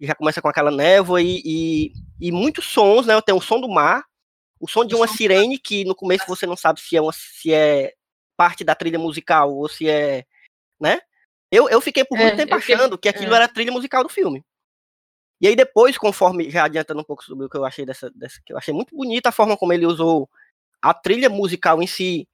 já 0.00 0.14
começa 0.14 0.40
com 0.40 0.48
aquela 0.48 0.70
névoa 0.70 1.20
e, 1.20 1.42
e, 1.44 1.92
e 2.20 2.32
muitos 2.32 2.66
sons, 2.66 3.06
né? 3.06 3.20
Tem 3.20 3.34
o 3.34 3.40
som 3.40 3.60
do 3.60 3.68
mar, 3.68 4.04
o 4.60 4.68
som 4.68 4.84
de 4.84 4.94
uma 4.94 5.06
sirene, 5.08 5.58
que 5.58 5.84
no 5.84 5.94
começo 5.94 6.24
você 6.26 6.46
não 6.46 6.56
sabe 6.56 6.80
se 6.80 6.96
é, 6.96 7.00
uma, 7.00 7.12
se 7.12 7.52
é 7.52 7.94
parte 8.36 8.62
da 8.64 8.74
trilha 8.74 8.98
musical 8.98 9.52
ou 9.54 9.68
se 9.68 9.88
é, 9.88 10.24
né? 10.80 11.00
Eu, 11.50 11.68
eu 11.68 11.80
fiquei 11.80 12.04
por 12.04 12.18
É, 12.18 12.22
muito 12.22 12.36
tempo 12.36 12.54
eu 12.54 12.60
fiquei- 12.60 12.74
achando 12.74 12.96
que 12.98 13.08
aquilo 13.08 13.32
é. 13.32 13.36
era 13.36 13.44
a 13.46 13.48
trilha 13.48 13.72
musical 13.72 14.02
do 14.02 14.08
filme. 14.08 14.44
E 15.40 15.46
aí 15.46 15.54
depois, 15.54 15.96
conforme, 15.96 16.50
já 16.50 16.64
adiantando 16.64 17.00
um 17.00 17.04
pouco 17.04 17.24
sobre 17.24 17.46
o 17.46 17.48
que 17.48 17.56
eu 17.56 17.64
achei 17.64 17.86
dessa, 17.86 18.10
dessa 18.10 18.40
que 18.44 18.52
eu 18.52 18.58
achei 18.58 18.74
muito 18.74 18.94
bonita 18.94 19.28
a 19.28 19.32
forma 19.32 19.56
como 19.56 19.72
ele 19.72 19.86
usou 19.86 20.28
a 20.82 20.92
trilha 20.92 21.28
musical 21.30 21.80
em 21.82 21.86
si, 21.86 22.28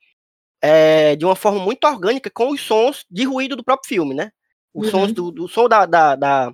é, 0.62 1.14
de 1.14 1.24
uma 1.24 1.36
forma 1.36 1.60
muito 1.60 1.86
orgânica, 1.86 2.30
com 2.30 2.50
os 2.50 2.60
sons 2.60 3.04
de 3.10 3.24
ruído 3.24 3.56
do 3.56 3.64
próprio 3.64 3.88
filme, 3.88 4.14
né? 4.14 4.32
Os 4.74 4.90
sons 4.90 5.08
Uhum. 5.08 5.14
do, 5.14 5.30
do 5.30 5.48
som 5.48 5.68
da, 5.68 5.87
da, 5.87 6.16
da- 6.16 6.52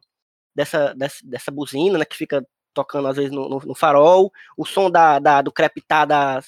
dessa, 0.55 0.95
dessa, 0.95 1.17
dessa 1.25 1.51
buzina, 1.51 1.99
né, 1.99 2.05
que 2.05 2.17
fica 2.17 2.47
tocando 2.75 3.09
às 3.09 3.17
vezes 3.17 3.33
no, 3.33 3.49
no- 3.49 3.61
no 3.61 3.75
farol, 3.75 4.31
o 4.57 4.65
som 4.67 4.91
da, 4.91 5.19
da- 5.19 5.43
do 5.43 5.51
crepitar 5.53 6.07
da, 6.07 6.43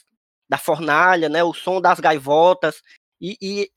da 0.48 0.58
fornalha, 0.58 1.28
né, 1.28 1.42
o 1.42 1.54
som 1.54 1.80
das 1.80 1.98
gaivotas, 1.98 2.82
e, 3.20 3.36
e 3.40 3.70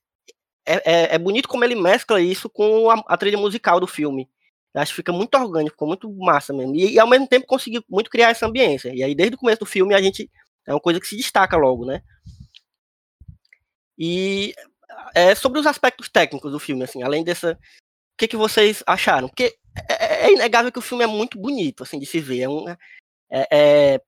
é, 0.66 0.92
é- 1.14 1.16
é 1.16 1.18
bonito 1.20 1.48
como 1.48 1.64
ele 1.64 1.76
mescla 1.76 2.20
isso 2.22 2.50
com 2.50 2.90
a, 2.92 2.96
a 3.08 3.18
trilha 3.18 3.38
musical 3.38 3.80
do 3.80 3.88
filme. 3.88 4.30
Eu 4.74 4.82
acho 4.82 4.92
que 4.92 4.98
fica 4.98 5.14
muito 5.14 5.34
orgânico, 5.38 5.72
ficou 5.76 5.88
muito 5.88 6.12
massa 6.18 6.52
mesmo. 6.52 6.76
E, 6.76 6.94
e, 6.96 7.00
ao 7.00 7.08
mesmo 7.08 7.28
tempo 7.28 7.46
conseguiu 7.48 7.82
muito 7.90 8.10
criar 8.10 8.32
essa 8.32 8.46
ambiência. 8.46 8.94
E 8.94 9.02
aí, 9.04 9.16
desde 9.16 9.36
o 9.36 9.40
começo 9.40 9.60
do 9.60 9.66
filme, 9.66 9.96
a 9.96 10.02
gente. 10.02 10.30
É 10.68 10.74
uma 10.74 10.82
coisa 10.82 11.00
que 11.00 11.08
se 11.08 11.16
destaca 11.16 11.56
logo, 11.56 11.86
né? 11.86 12.02
E 13.98 14.54
é, 15.14 15.34
sobre 15.36 15.60
os 15.60 15.66
aspectos 15.68 16.10
técnicos 16.10 16.52
do 16.52 16.60
filme, 16.60 16.84
assim, 16.84 17.04
além 17.04 17.24
dessa. 17.24 17.58
O 18.16 18.18
que, 18.18 18.30
que 18.30 18.38
vocês 18.38 18.82
acharam? 18.88 19.28
Porque 19.28 19.58
é, 19.90 20.28
é 20.28 20.32
inegável 20.34 20.72
que 20.72 20.80
o 20.80 20.82
filme 20.82 21.04
é 21.04 21.08
muito 21.08 21.38
bonito, 21.38 21.84
assim, 21.84 22.00
de 22.00 22.06
se 22.06 22.22
ver. 22.22 22.44
É 22.44 22.50
um, 22.50 22.66
é, 22.70 22.78
é, 23.52 24.02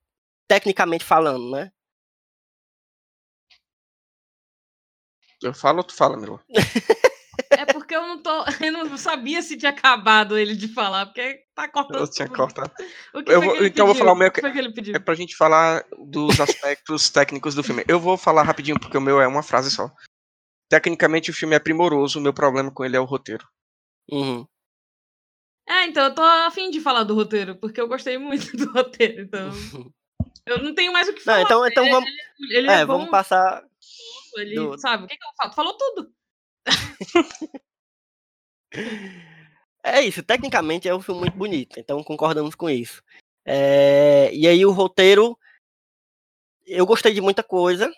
tecnicamente 0.48 1.04
falando, 1.04 1.50
né? 1.50 1.70
Eu 5.42 5.52
falo 5.52 5.78
ou 5.78 5.84
tu 5.84 5.94
fala, 5.94 6.16
Milo? 6.16 6.40
É 7.50 7.66
porque 7.66 7.94
eu 7.94 8.00
não 8.02 8.22
tô. 8.22 8.30
Eu 8.64 8.72
não 8.72 8.96
sabia 8.98 9.40
se 9.42 9.56
tinha 9.56 9.70
acabado 9.70 10.36
ele 10.36 10.56
de 10.56 10.68
falar, 10.68 11.06
porque 11.06 11.40
tá 11.54 11.68
cortando. 11.68 12.00
Eu 12.00 12.10
tinha 12.10 12.26
tudo. 12.26 12.36
cortado. 12.36 12.72
O 13.14 13.22
que 13.22 13.30
Eu 13.30 13.38
foi 13.38 13.46
vou- 13.46 13.52
que 13.52 13.58
ele 13.60 13.68
então 13.68 13.84
eu 13.84 13.86
vou 13.92 13.94
falar 13.94 14.12
o 14.12 14.16
meu 14.16 14.28
O 14.28 14.32
que 14.32 14.40
foi 14.40 14.52
que 14.52 14.58
ele 14.58 14.72
pediu? 14.72 14.94
É 14.96 14.98
pra 14.98 15.14
gente 15.14 15.36
falar 15.36 15.84
dos 16.06 16.40
aspectos 16.40 17.08
técnicos 17.12 17.54
do 17.54 17.62
filme. 17.62 17.84
Eu 17.86 18.00
vou 18.00 18.16
falar 18.18 18.42
rapidinho, 18.42 18.78
porque 18.80 18.96
o 18.98 19.00
meu 19.00 19.20
é 19.20 19.26
uma 19.26 19.42
frase 19.42 19.70
só. 19.70 19.90
Tecnicamente 20.68 21.30
o 21.30 21.34
filme 21.34 21.54
é 21.54 21.58
primoroso, 21.58 22.18
o 22.18 22.22
meu 22.22 22.32
problema 22.34 22.70
com 22.72 22.84
ele 22.84 22.96
é 22.96 23.00
o 23.00 23.04
roteiro. 23.04 23.46
Uhum. 24.10 24.46
É, 25.68 25.84
então 25.84 26.04
eu 26.04 26.14
tô 26.14 26.22
afim 26.22 26.70
de 26.70 26.80
falar 26.80 27.04
do 27.04 27.14
roteiro, 27.14 27.56
porque 27.56 27.80
eu 27.80 27.88
gostei 27.88 28.16
muito 28.18 28.50
do 28.56 28.72
roteiro. 28.72 29.22
Então, 29.22 29.50
Eu 30.46 30.62
não 30.62 30.74
tenho 30.74 30.92
mais 30.92 31.06
o 31.08 31.12
que 31.12 31.18
Não, 31.20 31.24
falar. 31.34 31.42
então, 31.42 31.66
então 31.66 31.84
ele, 31.84 31.92
vamos, 31.92 32.10
ele 32.50 32.68
é, 32.68 32.72
é, 32.80 32.86
bom, 32.86 32.94
vamos 32.94 33.10
passar. 33.10 33.62
ele 34.36 34.54
do- 34.54 34.78
sabe. 34.78 35.04
O 35.04 35.06
que, 35.06 35.16
que 35.16 35.24
eu 35.26 35.30
falo? 35.36 35.52
Falou 35.52 35.76
tudo. 35.76 36.12
É 39.82 40.02
isso, 40.02 40.22
tecnicamente 40.22 40.88
é 40.88 40.94
um 40.94 41.00
filme 41.00 41.20
muito 41.20 41.36
bonito, 41.36 41.78
então 41.80 42.02
concordamos 42.04 42.54
com 42.54 42.68
isso. 42.68 43.02
É, 43.44 44.30
e 44.34 44.46
aí 44.46 44.66
o 44.66 44.72
roteiro, 44.72 45.38
eu 46.66 46.84
gostei 46.84 47.14
de 47.14 47.20
muita 47.20 47.42
coisa. 47.42 47.90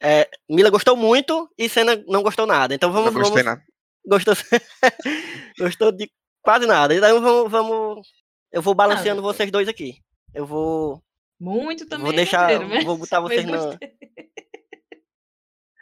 É, 0.00 0.30
Mila 0.48 0.70
gostou 0.70 0.96
muito 0.96 1.50
e 1.58 1.68
Senna 1.68 1.96
não 2.06 2.22
gostou 2.22 2.46
nada. 2.46 2.74
Então 2.74 2.90
Não 2.90 2.94
vamos, 2.94 3.14
gostei 3.14 3.42
vamos 3.42 3.44
nada. 3.58 3.71
Gostou, 4.06 4.34
gostou 5.58 5.92
de 5.92 6.10
quase 6.42 6.66
nada. 6.66 6.94
Então 6.94 7.20
vamos, 7.20 7.50
vamos 7.50 8.08
eu 8.52 8.60
vou 8.62 8.74
balanceando 8.74 9.20
eu- 9.20 9.24
vocês 9.24 9.50
dois 9.50 9.68
aqui. 9.68 9.94
Eu 10.34 10.46
vou, 10.46 11.02
Muito 11.40 11.86
também. 11.86 12.04
vou 12.06 12.12
deixar, 12.14 12.58
mas- 12.60 12.84
vou 12.84 12.96
botar 12.96 13.20
vocês 13.22 13.44
na. 13.44 13.78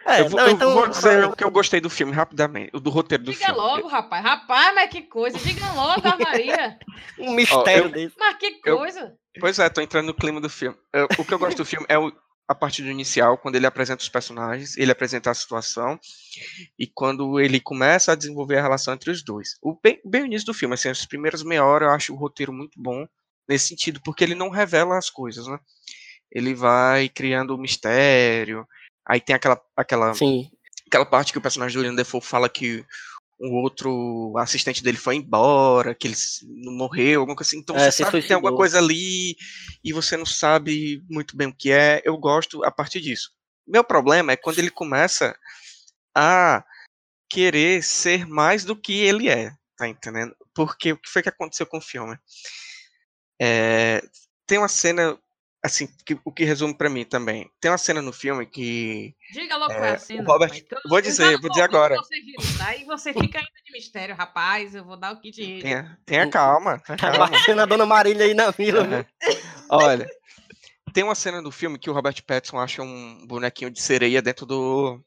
É, 0.07 0.21
eu 0.23 0.29
vou, 0.31 0.41
não, 0.41 0.47
eu 0.49 0.53
então, 0.55 0.73
vou 0.73 0.89
dizer 0.89 1.25
o 1.27 1.37
que 1.37 1.45
eu 1.45 1.51
gostei 1.51 1.79
do 1.81 1.91
filme 1.91 2.11
rapidamente, 2.13 2.71
o 2.75 2.81
do 2.81 2.89
roteiro 2.91 3.23
do 3.23 3.33
Diga 3.33 3.45
filme. 3.47 3.61
logo, 3.61 3.87
rapaz. 3.87 4.25
Rapaz, 4.25 4.75
mas 4.75 4.91
que 4.91 5.03
coisa. 5.03 5.39
Diga 5.39 5.71
logo, 5.75 6.01
a 6.09 6.17
Maria. 6.17 6.79
um 7.19 7.33
mistério 7.35 7.85
eu- 7.85 7.89
desse. 7.91 8.17
Mas 8.19 8.37
que 8.37 8.61
Eu- 8.65 8.79
coisa. 8.79 9.15
Pois 9.39 9.59
é, 9.59 9.69
tô 9.69 9.81
entrando 9.81 10.07
no 10.07 10.15
clima 10.15 10.41
do 10.41 10.49
filme. 10.49 10.77
Eu- 10.93 11.07
o 11.19 11.25
que 11.25 11.35
eu 11.35 11.39
gosto 11.39 11.59
do 11.59 11.65
filme 11.67 11.85
é 11.89 11.99
o- 11.99 12.13
a 12.51 12.55
parte 12.55 12.83
do 12.83 12.91
inicial, 12.91 13.39
quando 13.39 13.55
ele 13.55 13.65
apresenta 13.65 14.03
os 14.03 14.09
personagens, 14.09 14.77
ele 14.77 14.91
apresenta 14.91 15.31
a 15.31 15.35
situação, 15.35 15.97
e 16.77 16.85
quando 16.85 17.39
ele 17.39 17.61
começa 17.61 18.11
a 18.11 18.17
desenvolver 18.17 18.59
a 18.59 18.63
relação 18.63 18.93
entre 18.93 19.09
os 19.09 19.23
dois. 19.23 19.57
O 19.63 19.79
bem, 19.81 20.01
bem 20.05 20.23
o 20.23 20.27
início 20.27 20.47
do 20.47 20.53
filme, 20.53 20.75
assim, 20.75 20.89
as 20.89 21.07
primeiras 21.07 21.45
meia 21.45 21.65
hora 21.65 21.85
eu 21.85 21.91
acho 21.91 22.13
o 22.13 22.17
roteiro 22.17 22.53
muito 22.53 22.73
bom 22.77 23.07
nesse 23.49 23.69
sentido, 23.69 24.01
porque 24.05 24.25
ele 24.25 24.35
não 24.35 24.51
revela 24.51 24.99
as 24.99 25.09
coisas, 25.09 25.47
né? 25.47 25.61
Ele 26.29 26.53
vai 26.53 27.09
criando 27.09 27.55
o 27.55 27.59
mistério, 27.59 28.67
aí 29.07 29.21
tem 29.21 29.37
aquela, 29.37 29.63
aquela 29.77 30.13
Sim. 30.15 30.51
aquela 30.89 31.07
parte 31.07 31.31
que 31.31 31.39
o 31.39 31.43
personagem 31.43 31.77
do 31.77 31.83
William 31.83 31.95
Defoe 31.95 32.21
fala 32.21 32.49
que 32.49 32.85
o 33.41 33.55
outro 33.63 34.35
assistente 34.37 34.83
dele 34.83 34.99
foi 34.99 35.17
embora, 35.17 35.95
que 35.95 36.07
ele 36.07 36.17
morreu, 36.77 37.21
alguma 37.21 37.35
coisa 37.35 37.49
assim. 37.49 37.59
Então 37.59 37.75
É, 37.75 37.91
você 37.91 38.05
sabe 38.05 38.21
que 38.21 38.29
tem 38.29 38.35
alguma 38.35 38.55
coisa 38.55 38.79
ali 38.79 39.35
e 39.83 39.93
você 39.93 40.17
não 40.17 40.27
sabe 40.27 41.03
muito 41.09 41.37
bem 41.37 41.49
o 41.49 41.55
que 41.55 41.73
é. 41.73 42.03
Eu 42.05 42.19
gosto 42.19 42.63
a 42.65 42.71
partir 42.71 43.01
disso. 43.01 43.33
Meu 43.67 43.83
problema 43.83 44.33
é 44.33 44.37
quando 44.37 44.59
ele 44.59 44.71
começa 44.71 45.35
a 46.15 46.63
querer 47.31 47.83
ser 47.83 48.27
mais 48.27 48.65
do 48.65 48.77
que 48.77 48.93
ele 48.93 49.31
é, 49.31 49.53
tá 49.77 49.89
entendendo? 49.89 50.37
Porque 50.53 50.93
o 50.93 50.99
que 50.99 51.09
foi 51.09 51.23
que 51.23 51.29
aconteceu 51.29 51.65
com 51.65 51.79
o 51.79 51.83
filme? 51.83 52.19
É, 53.41 54.03
tem 54.47 54.59
uma 54.59 54.69
cena, 54.69 55.19
assim, 55.63 55.89
que- 56.07 56.19
o 56.25 56.33
que 56.33 56.45
resume 56.45 56.75
pra 56.75 56.89
mim 56.89 57.05
também. 57.05 57.51
Tem 57.61 57.71
uma 57.71 57.77
cena 57.79 58.01
no 58.01 58.13
filme 58.13 58.47
que 58.47 59.15
Diga 59.33 59.57
logo 59.57 59.73
É, 59.73 59.77
qual 59.77 59.85
é 59.87 59.93
a 59.93 59.97
o 59.97 59.99
cena. 60.01 60.25
Robert- 60.25 60.65
eu- 60.71 60.79
vou 60.89 61.01
dizer, 61.01 61.39
vou 61.41 61.51
dizer 61.51 61.63
agora. 61.63 61.97
Você, 61.97 62.17
Gil. 62.17 62.35
Aí 62.67 62.85
você 62.85 63.13
fica 63.13 63.39
ainda 63.39 63.51
de 63.65 63.73
mistério, 63.73 64.15
rapaz. 64.15 64.75
Eu 64.75 64.85
vou 64.85 64.97
dar 64.97 65.13
o 65.13 65.21
kit 65.21 65.43
rede. 65.43 65.63
tenha, 65.63 65.99
tenha 66.07 66.29
calma, 66.31 66.79
tenha 66.81 66.97
Tá 66.99 67.11
calma. 67.11 67.27
batendo 67.29 67.61
a 67.61 67.67
dona 67.67 67.85
Marília 67.87 68.25
aí 68.27 68.35
na 68.35 68.51
vila, 68.51 68.85
viu? 68.85 68.99
É. 68.99 69.07
Olha, 69.69 70.09
tem 70.93 71.05
uma 71.05 71.15
cena 71.15 71.41
do 71.43 71.53
filme 71.53 71.79
que 71.79 71.89
o 71.91 71.93
Robert 71.93 72.23
Pattinson 72.27 72.59
acha 72.59 72.83
um 72.83 73.27
bonequinho 73.27 73.71
de 73.71 73.81
sereia 73.81 74.21
dentro 74.23 74.45
do 74.47 75.01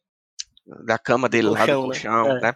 da 0.86 0.98
cama 0.98 1.28
dele 1.28 1.50
lá 1.50 1.58
Colchão, 1.60 1.82
do 1.82 1.88
né? 1.90 1.94
colchão, 1.94 2.38
É. 2.38 2.42
né? 2.42 2.54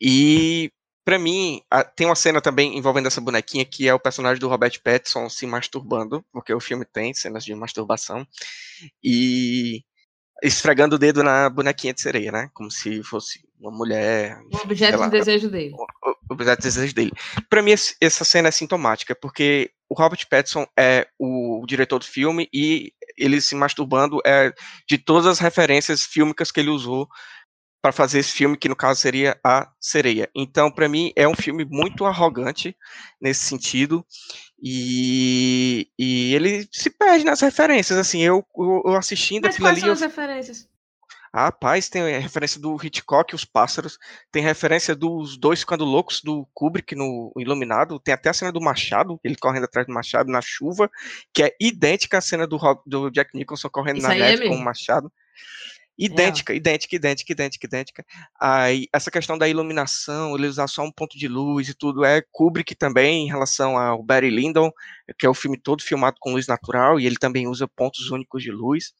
E 0.00 0.72
pra 1.08 1.18
mim 1.18 1.62
tem 1.96 2.06
uma 2.06 2.14
cena 2.14 2.38
também 2.38 2.76
envolvendo 2.76 3.06
essa 3.06 3.18
bonequinha 3.18 3.64
que 3.64 3.88
é 3.88 3.94
o 3.94 3.98
personagem 3.98 4.38
do 4.38 4.46
Robert 4.46 4.78
Pattinson 4.84 5.30
se 5.30 5.46
masturbando, 5.46 6.22
porque 6.30 6.52
o 6.52 6.60
filme 6.60 6.84
tem 6.84 7.14
cenas 7.14 7.46
de 7.46 7.54
masturbação 7.54 8.26
e 9.02 9.82
esfregando 10.42 10.96
o 10.96 10.98
dedo 10.98 11.22
na 11.22 11.48
bonequinha 11.48 11.94
de 11.94 12.02
sereia, 12.02 12.30
né? 12.30 12.50
Como 12.52 12.70
se 12.70 13.02
fosse 13.02 13.40
uma 13.58 13.70
mulher, 13.70 14.38
O 14.52 14.58
objeto 14.58 14.98
lá, 14.98 15.06
de 15.06 15.12
desejo 15.12 15.48
dele. 15.48 15.72
o 15.72 16.34
objeto 16.34 16.58
de 16.58 16.64
desejo 16.64 16.94
dele. 16.94 17.12
Pra 17.48 17.62
mim, 17.62 17.72
essa 17.72 18.24
cena 18.26 18.48
é 18.48 18.50
sintomática, 18.50 19.16
porque 19.16 19.70
o 19.88 19.94
Robert 19.94 20.28
Pattinson 20.28 20.66
é 20.78 21.08
o 21.18 21.64
diretor 21.66 22.00
do 22.00 22.04
filme 22.04 22.50
e 22.52 22.92
ele 23.16 23.40
se 23.40 23.54
masturbando 23.54 24.20
é 24.26 24.52
de 24.86 24.98
todas 24.98 25.24
as 25.24 25.38
referências 25.38 26.04
fílmicas 26.04 26.52
que 26.52 26.60
ele 26.60 26.68
usou 26.68 27.08
para 27.80 27.92
fazer 27.92 28.18
esse 28.18 28.32
filme, 28.32 28.56
que 28.56 28.68
no 28.68 28.76
caso 28.76 29.00
seria 29.00 29.38
A 29.44 29.70
Sereia. 29.80 30.28
Então, 30.34 30.70
pra 30.70 30.88
mim, 30.88 31.12
é 31.14 31.28
um 31.28 31.34
filme 31.34 31.64
muito 31.64 32.04
arrogante 32.04 32.76
nesse 33.20 33.46
sentido. 33.46 34.04
E, 34.60 35.88
e 35.98 36.34
ele 36.34 36.68
se 36.72 36.90
perde 36.90 37.24
nas 37.24 37.40
referências, 37.40 37.96
assim, 37.98 38.22
eu, 38.22 38.44
eu, 38.56 38.82
eu 38.86 38.96
assistindo 38.96 39.44
Mas 39.44 39.54
aquilo 39.54 39.68
quais 39.68 39.76
ali, 39.76 39.80
são 39.80 39.88
eu 39.88 39.92
as 39.92 40.00
referências? 40.00 40.68
ah, 41.32 41.44
Rapaz, 41.44 41.88
tem 41.88 42.02
a 42.16 42.18
referência 42.18 42.60
do 42.60 42.76
Hitchcock, 42.82 43.34
Os 43.34 43.44
Pássaros, 43.44 43.98
tem 44.32 44.42
referência 44.42 44.96
dos 44.96 45.36
dois 45.36 45.60
ficando 45.60 45.84
loucos 45.84 46.20
do 46.22 46.48
Kubrick 46.52 46.96
no 46.96 47.32
Iluminado, 47.36 48.00
tem 48.00 48.14
até 48.14 48.30
a 48.30 48.34
cena 48.34 48.50
do 48.50 48.60
Machado, 48.60 49.20
ele 49.22 49.36
correndo 49.36 49.64
atrás 49.64 49.86
do 49.86 49.92
Machado 49.92 50.32
na 50.32 50.40
chuva, 50.40 50.90
que 51.32 51.42
é 51.42 51.54
idêntica 51.60 52.18
à 52.18 52.20
cena 52.20 52.46
do, 52.46 52.58
do 52.84 53.10
Jack 53.10 53.36
Nicholson 53.36 53.68
correndo 53.68 53.98
Isso 53.98 54.06
na 54.06 54.14
aí 54.14 54.22
é 54.22 54.30
neve 54.30 54.48
com 54.48 54.56
o? 54.56 54.58
Machado. 54.58 55.12
Idêntica, 55.98 56.54
idêntica, 56.54 56.94
idêntica, 56.94 57.32
idêntica, 57.32 57.66
idêntica. 57.66 58.06
Aí, 58.40 58.86
essa 58.92 59.10
questão 59.10 59.36
da 59.36 59.48
iluminação, 59.48 60.36
ele 60.36 60.46
usar 60.46 60.68
só 60.68 60.82
um 60.82 60.92
ponto 60.92 61.18
de 61.18 61.26
luz 61.26 61.68
e 61.68 61.74
tudo, 61.74 62.04
é 62.04 62.22
Kubrick 62.30 62.74
também, 62.76 63.24
em 63.24 63.28
relação 63.28 63.76
ao 63.76 64.00
Barry 64.00 64.30
Lyndon, 64.30 64.70
que 65.18 65.26
é 65.26 65.28
o 65.28 65.34
filme 65.34 65.58
todo 65.58 65.82
filmado 65.82 66.16
com 66.20 66.32
luz 66.32 66.46
natural, 66.46 67.00
e 67.00 67.06
ele 67.06 67.16
também 67.16 67.48
usa 67.48 67.66
pontos 67.66 68.12
únicos 68.12 68.44
de 68.44 68.52
luz. 68.52 68.92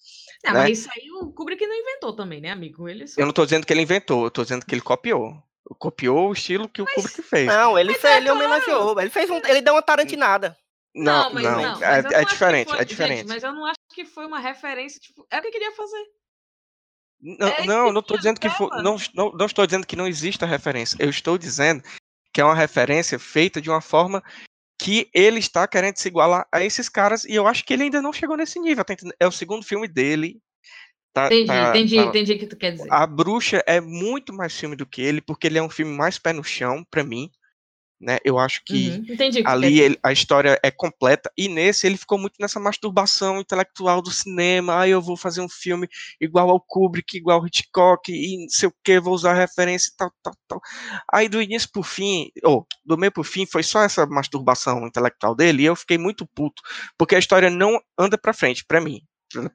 Ah, 0.45 0.53
né? 0.53 0.59
mas 0.61 0.81
isso 0.81 0.89
aí 0.93 1.09
o 1.23 1.33
Kubrick 1.33 1.65
não 1.65 1.77
inventou 1.77 2.13
também, 2.13 2.41
né, 2.41 2.51
amigo? 2.51 2.89
Ele 2.89 3.07
só... 3.07 3.21
Eu 3.21 3.27
não 3.27 3.33
tô 3.33 3.45
dizendo 3.45 3.65
que 3.65 3.73
ele 3.73 3.83
inventou, 3.83 4.25
eu 4.25 4.31
tô 4.31 4.43
dizendo 4.43 4.67
que 4.67 4.75
ele 4.75 4.83
copiou. 4.83 5.41
Copiou 5.79 6.31
o 6.31 6.33
estilo 6.33 6.69
que 6.69 6.83
o 6.83 6.87
Kubrick 6.87 7.23
fez. 7.23 7.47
Não, 7.47 7.79
ele, 7.79 7.93
Mas 7.93 8.01
fez, 8.01 8.15
é 8.15 8.17
ele 8.17 8.31
homenageou. 8.31 9.01
Ele 9.01 9.11
fez 9.11 9.31
um, 9.31 9.37
ele 9.37 9.61
deu 9.61 9.75
uma 9.75 9.83
tarantinada. 9.83 10.57
Não, 10.95 11.33
mas 11.33 11.45
não, 11.45 11.79
mas 11.79 11.83
é, 11.83 12.09
eu 12.09 12.19
é 12.19 12.25
que 12.25 12.31
diferente, 12.33 12.71
foi- 12.71 12.81
é 12.81 12.85
diferente. 12.85 13.19
Gente, 13.19 13.29
mas 13.29 13.43
eu 13.45 13.53
não 13.53 13.65
acho 13.67 13.79
que 13.95 14.05
foi 14.05 14.27
uma 14.27 14.41
referência, 14.41 14.99
tipo, 14.99 15.25
é 15.31 15.39
o 15.39 15.43
que 15.43 15.49
eu 15.49 15.53
queria 15.53 15.71
fazer. 15.73 16.05
Não, 17.21 17.49
é 17.49 17.67
não, 17.67 17.93
não 17.93 18.03
tinha 18.03 18.17
dizendo 18.17 18.41
que 18.41 18.49
tela. 18.49 18.83
não, 18.83 18.97
não, 19.15 19.33
não 19.33 19.47
estou 19.47 19.67
dizendo 19.67 19.87
que 19.87 19.97
não 19.97 20.07
exista 20.07 20.47
referência. 20.47 20.97
Eu 21.01 21.11
estou 21.11 21.37
dizendo 21.37 21.83
que 22.33 22.41
é 22.41 22.45
uma 22.45 22.55
referência 22.55 23.19
feita 23.19 23.61
de 23.61 23.69
uma 23.69 23.81
forma 23.81 24.23
que 24.81 25.09
ele 25.13 25.41
está 25.41 25.67
querendo 25.67 25.97
se 25.97 26.07
igualar 26.07 26.47
a 26.53 26.63
esses 26.63 26.89
caras 26.89 27.25
e 27.25 27.35
eu 27.35 27.49
acho 27.49 27.65
que 27.65 27.73
ele 27.73 27.85
ainda 27.85 28.01
não 28.01 28.13
chegou 28.13 28.37
nesse 28.37 28.61
nível. 28.61 28.85
tá? 28.85 28.95
É 29.19 29.27
o 29.27 29.33
segundo 29.33 29.65
filme 29.65 29.89
dele. 29.89 30.39
Tá, 31.13 31.27
Entendi, 31.27 31.47
tá- 31.47 31.71
entendi, 31.71 31.97
tá- 31.97 32.03
entendi 32.05 32.33
o 32.35 32.39
que 32.39 32.47
tu 32.47 32.57
quer 32.57 32.73
dizer. 32.73 32.87
A 32.93 33.05
Bruxa 33.07 33.63
é 33.67 33.81
muito 33.81 34.33
mais 34.33 34.57
filme 34.57 34.77
do 34.77 34.87
que 34.87 35.03
ele, 35.03 35.21
porque 35.21 35.49
ele 35.49 35.59
é 35.59 35.63
um 35.63 35.71
filme 35.71 35.93
mais 35.93 36.19
pé 36.19 36.33
no 36.33 36.45
chão, 36.45 36.85
pra 36.89 37.03
mim. 37.03 37.29
Né? 38.01 38.19
Eu 38.25 38.39
acho 38.39 38.63
que 38.65 38.91
Uhum, 38.91 39.05
entendi 39.09 39.43
ali 39.45 39.81
ele- 39.81 39.99
a 40.05 40.13
história 40.13 40.57
é 40.63 40.71
completa 40.71 41.33
e 41.37 41.49
nesse 41.49 41.85
ele 41.85 41.97
ficou 41.97 42.17
muito 42.17 42.35
nessa 42.39 42.61
masturbação 42.61 43.41
intelectual 43.41 44.01
do 44.01 44.11
cinema. 44.13 44.81
Ah, 44.83 44.89
eu 44.89 45.03
vou 45.03 45.17
fazer 45.17 45.41
um 45.41 45.49
filme 45.49 45.89
igual 46.21 46.49
ao 46.49 46.61
Kubrick, 46.61 47.17
igual 47.17 47.41
ao 47.41 47.47
Hitchcock 47.47 48.13
e 48.13 48.43
não 48.43 48.49
sei 48.51 48.69
o 48.69 48.75
que, 48.85 49.01
vou 49.01 49.15
usar 49.15 49.35
referência 49.35 49.91
e 49.93 49.97
tal, 49.97 50.13
tal, 50.23 50.35
tal. 50.47 50.61
Aí 51.13 51.29
do 51.29 51.43
início 51.43 51.69
pro 51.73 51.83
fim, 51.83 52.31
ou 52.45 52.65
do 52.85 52.97
meio 52.97 53.11
pro 53.11 53.25
fim, 53.25 53.45
foi 53.47 53.65
só 53.65 53.83
essa 53.83 54.07
masturbação 54.07 54.87
intelectual 54.87 55.35
dele 55.35 55.63
e 55.63 55.67
eu 55.67 55.75
fiquei 55.75 55.99
muito 55.99 56.25
puto, 56.35 56.63
porque 56.97 57.17
a 57.17 57.19
história 57.19 57.51
não 57.51 57.81
anda 57.99 58.17
pra 58.17 58.33
frente, 58.33 58.65
pra 58.65 58.81
mim. 58.81 59.03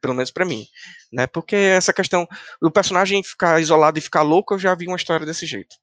Pelo- 0.01 0.13
menos 0.15 0.31
pra 0.31 0.45
mim, 0.45 0.65
né? 1.11 1.27
Porque 1.27 1.55
essa 1.55 1.93
questão 1.93 2.27
do 2.61 2.71
personagem 2.71 3.23
ficar 3.23 3.59
isolado 3.61 3.97
e 3.97 4.01
ficar 4.01 4.21
louco, 4.21 4.53
eu 4.53 4.59
já 4.59 4.75
vi 4.75 4.87
uma 4.87 4.97
história 4.97 5.25
desse 5.25 5.45
jeito. 5.45 5.75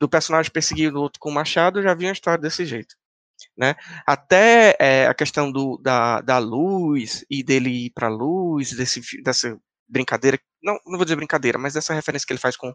Do 0.00 0.08
personagem 0.08 0.50
perseguir 0.52 0.94
o 0.94 1.00
outro 1.00 1.20
com 1.20 1.30
o 1.30 1.34
machado, 1.34 1.78
eu 1.78 1.82
já 1.82 1.94
vi 1.94 2.06
uma 2.06 2.12
história 2.12 2.40
desse 2.42 2.64
jeito 2.66 2.94
né? 3.56 3.74
Até 4.06 4.76
é, 4.78 5.06
a 5.06 5.14
questão 5.14 5.50
do, 5.50 5.78
da, 5.78 6.20
da 6.20 6.38
luz 6.38 7.24
e 7.30 7.42
dele 7.42 7.86
ir 7.86 7.90
para 7.90 8.08
luz, 8.08 8.72
desse, 8.72 9.00
dessa 9.22 9.56
brincadeira, 9.88 10.38
não, 10.62 10.78
não 10.86 10.96
vou 10.98 11.04
dizer 11.04 11.16
brincadeira, 11.16 11.58
mas 11.58 11.74
dessa 11.74 11.94
referência 11.94 12.26
que 12.26 12.32
ele 12.32 12.40
faz 12.40 12.56
com, 12.56 12.72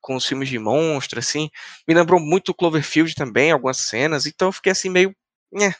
com 0.00 0.16
os 0.16 0.24
filmes 0.24 0.48
de 0.48 0.58
monstro, 0.58 1.18
assim, 1.18 1.50
me 1.86 1.94
lembrou 1.94 2.18
muito 2.20 2.54
Cloverfield 2.54 3.14
também, 3.14 3.52
algumas 3.52 3.76
cenas, 3.78 4.26
então 4.26 4.48
eu 4.48 4.52
fiquei 4.52 4.72
assim 4.72 4.88
meio, 4.88 5.14
né, 5.54 5.72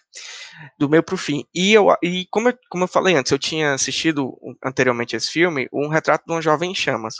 do 0.78 0.88
meio 0.88 1.02
pro 1.02 1.16
fim. 1.16 1.44
E, 1.54 1.72
eu, 1.72 1.88
e 2.02 2.26
como, 2.30 2.48
eu, 2.48 2.58
como 2.70 2.84
eu 2.84 2.88
falei 2.88 3.14
antes, 3.16 3.32
eu 3.32 3.38
tinha 3.38 3.74
assistido 3.74 4.32
anteriormente 4.64 5.16
esse 5.16 5.30
filme, 5.30 5.68
Um 5.72 5.88
Retrato 5.88 6.24
de 6.26 6.32
uma 6.32 6.40
Jovem 6.40 6.70
em 6.70 6.74
Chamas. 6.74 7.16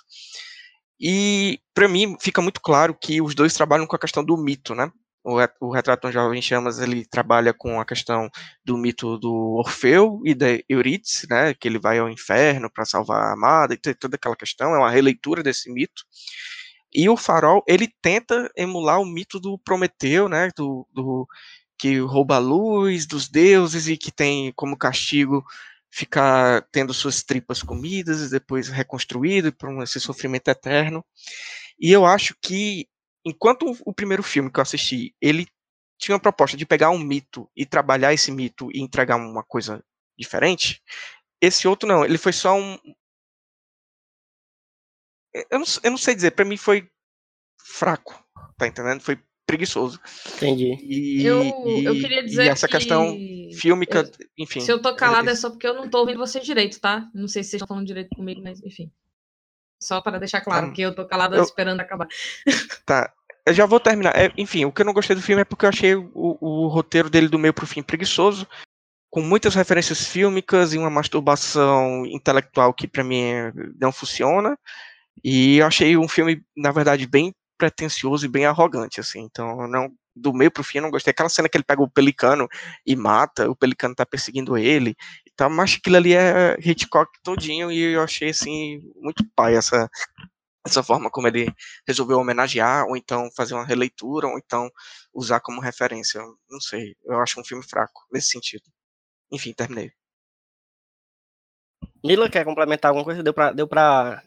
E 1.00 1.58
para 1.74 1.88
mim 1.88 2.16
fica 2.20 2.40
muito 2.40 2.60
claro 2.60 2.96
que 2.98 3.20
os 3.20 3.34
dois 3.34 3.52
trabalham 3.52 3.86
com 3.86 3.96
a 3.96 3.98
questão 3.98 4.24
do 4.24 4.36
mito, 4.36 4.74
né? 4.74 4.90
O, 5.24 5.38
re- 5.38 5.48
o 5.60 5.72
Retrato 5.72 6.02
de 6.02 6.08
um 6.08 6.12
Jovem 6.12 6.38
em 6.38 6.42
Chamas 6.42 6.78
ele 6.78 7.04
trabalha 7.04 7.52
com 7.52 7.80
a 7.80 7.84
questão 7.84 8.30
do 8.64 8.76
mito 8.76 9.18
do 9.18 9.56
Orfeu 9.58 10.20
e 10.24 10.34
da 10.34 10.46
Eurídice, 10.68 11.26
né? 11.28 11.52
Que 11.54 11.66
ele 11.66 11.78
vai 11.80 11.98
ao 11.98 12.08
inferno 12.08 12.70
para 12.70 12.84
salvar 12.84 13.20
a 13.22 13.32
amada 13.32 13.74
e 13.74 13.94
toda 13.94 14.16
aquela 14.16 14.36
questão. 14.36 14.74
É 14.74 14.78
uma 14.78 14.90
releitura 14.90 15.42
desse 15.42 15.72
mito. 15.72 16.04
E 16.92 17.08
o 17.08 17.16
Farol 17.16 17.64
ele 17.66 17.88
tenta 18.00 18.48
emular 18.56 19.00
o 19.00 19.04
mito 19.04 19.40
do 19.40 19.58
Prometeu, 19.58 20.28
né? 20.28 20.50
Do, 20.56 20.86
do 20.92 21.26
que 21.78 21.98
rouba 21.98 22.37
a 22.37 22.38
luz 22.38 23.06
dos 23.06 23.28
deuses 23.28 23.88
e 23.88 23.96
que 23.96 24.12
tem 24.12 24.52
como 24.52 24.76
castigo 24.76 25.44
ficar 25.90 26.62
tendo 26.72 26.92
suas 26.92 27.22
tripas 27.22 27.62
comidas 27.62 28.20
e 28.20 28.30
depois 28.30 28.68
reconstruído 28.68 29.52
para 29.52 29.82
esse 29.84 30.00
sofrimento 30.00 30.48
eterno. 30.48 31.04
E 31.78 31.92
eu 31.92 32.04
acho 32.04 32.34
que, 32.42 32.88
enquanto 33.24 33.76
o 33.84 33.92
primeiro 33.92 34.22
filme 34.22 34.50
que 34.50 34.58
eu 34.58 34.62
assisti, 34.62 35.14
ele 35.20 35.46
tinha 35.98 36.14
uma 36.14 36.20
proposta 36.20 36.56
de 36.56 36.66
pegar 36.66 36.90
um 36.90 36.98
mito 36.98 37.48
e 37.56 37.64
trabalhar 37.64 38.12
esse 38.12 38.32
mito 38.32 38.70
e 38.72 38.80
entregar 38.80 39.16
uma 39.16 39.44
coisa 39.44 39.84
diferente, 40.18 40.82
esse 41.40 41.68
outro 41.68 41.88
não, 41.88 42.04
ele 42.04 42.18
foi 42.18 42.32
só 42.32 42.56
um. 42.56 42.76
Eu 45.50 45.58
não, 45.58 45.66
eu 45.82 45.90
não 45.90 45.98
sei 45.98 46.14
dizer, 46.14 46.32
para 46.32 46.44
mim 46.44 46.56
foi 46.56 46.88
fraco, 47.58 48.20
tá 48.56 48.66
entendendo? 48.66 49.00
Foi 49.00 49.16
preguiçoso. 49.46 50.00
Entendi. 50.37 50.74
E, 50.83 51.24
Eu, 51.24 51.42
e, 51.66 51.85
eu 51.85 51.94
queria 51.94 52.24
dizer 52.24 52.44
e 52.44 52.48
essa 52.48 52.66
que 52.66 52.74
questão 52.76 53.16
fílmica, 53.59 53.98
eu- 54.00 54.26
enfim. 54.38 54.61
se 54.61 54.70
eu 54.72 54.80
tô 54.80 54.94
calada 54.96 55.30
é 55.30 55.33
é- 55.33 55.37
só 55.37 55.50
porque 55.50 55.66
eu 55.66 55.74
não 55.74 55.88
tô 55.88 55.98
ouvindo 55.98 56.18
vocês 56.18 56.44
direito, 56.44 56.80
tá? 56.80 57.09
Não 57.14 57.28
sei 57.28 57.42
se 57.42 57.50
vocês 57.50 57.61
estão 57.62 57.68
falando 57.68 57.87
direito 57.87 58.09
comigo, 58.16 58.40
mas 58.42 58.62
enfim. 58.62 58.90
Só 59.80 60.00
para 60.00 60.18
deixar 60.18 60.40
claro 60.40 60.68
Ah, 60.68 60.70
que 60.72 60.80
eu 60.83 60.94
tô 60.94 61.04
calada 61.07 61.37
eu- 61.37 61.42
esperando 61.42 61.80
acabar. 61.80 62.09
Tá. 62.87 63.12
Eu 63.46 63.52
já 63.52 63.66
vou 63.66 63.78
terminar. 63.78 64.16
É, 64.16 64.33
enfim, 64.38 64.64
o 64.64 64.72
que 64.72 64.80
eu 64.80 64.87
não 64.87 64.94
gostei 64.94 65.14
do 65.14 65.20
filme 65.20 65.42
é 65.42 65.44
porque 65.44 65.66
eu 65.66 65.68
achei 65.68 65.94
o, 65.94 66.09
o 66.14 66.66
roteiro 66.68 67.11
dele 67.11 67.28
do 67.28 67.38
meio 67.38 67.52
pro 67.52 67.66
fim 67.66 67.83
preguiçoso, 67.83 68.46
com 69.11 69.20
muitas 69.20 69.54
referências 69.54 70.07
fílmicas 70.07 70.72
e 70.72 70.78
uma 70.78 70.88
masturbação 70.88 72.07
intelectual 72.07 72.72
que 72.72 72.88
pra 72.88 73.04
mim 73.04 73.20
é- 73.20 73.52
não 73.78 73.92
funciona. 73.92 74.59
E 75.22 75.59
eu 75.59 75.66
achei 75.66 75.94
um 75.96 76.09
filme, 76.09 76.42
na 76.57 76.72
verdade, 76.72 77.07
bem 77.07 77.35
pretencioso 77.64 78.27
e 78.27 78.29
bem 78.29 78.44
arrogante, 78.46 79.00
assim. 79.00 79.20
Então, 79.20 79.66
não 79.68 79.90
do 80.16 80.33
meio 80.33 80.50
pro 80.50 80.62
fim 80.62 80.79
eu 80.79 80.83
não 80.83 80.90
gostei. 80.90 81.11
Aquela 81.11 81.29
cena 81.29 81.48
que 81.48 81.57
ele 81.57 81.64
pega 81.64 81.83
o 81.83 81.90
pelicano 81.90 82.46
e 82.87 82.94
mata, 82.94 83.50
o 83.50 83.57
pelicano 83.57 83.94
tá 83.94 84.07
perseguindo 84.07 84.57
ele 84.57 84.94
e 85.27 85.48
mas 85.50 85.74
aquilo 85.74 85.96
ali 85.96 86.14
é 86.14 86.57
Hitchcock 86.61 87.11
todinho 87.22 87.72
e 87.72 87.94
eu 87.94 88.03
achei, 88.03 88.31
assim, 88.31 88.81
muito 88.96 89.24
pai 89.35 89.57
essa, 89.57 89.90
essa 90.64 90.83
forma 90.83 91.11
como 91.11 91.27
ele 91.27 91.53
resolveu 91.87 92.18
homenagear, 92.18 92.87
ou 92.87 92.96
então 92.96 93.29
fazer 93.37 93.55
uma 93.55 93.66
releitura, 93.66 94.29
ou 94.29 94.38
então 94.38 94.70
usar 95.12 95.40
como 95.40 95.61
referência. 95.61 96.20
Não 96.48 96.61
sei, 96.61 96.94
eu 97.05 97.20
acho 97.20 97.40
um 97.40 97.44
filme 97.44 97.64
fraco 97.64 98.07
nesse 98.12 98.29
sentido. 98.31 98.64
Enfim, 99.33 99.53
terminei. 99.53 99.90
Mila, 102.05 102.31
quer 102.31 102.44
complementar 102.44 102.90
alguma 102.90 103.05
coisa? 103.05 103.22
Deu 103.22 103.35
pra, 103.35 103.53
deu 103.53 103.66
pra, 103.66 104.22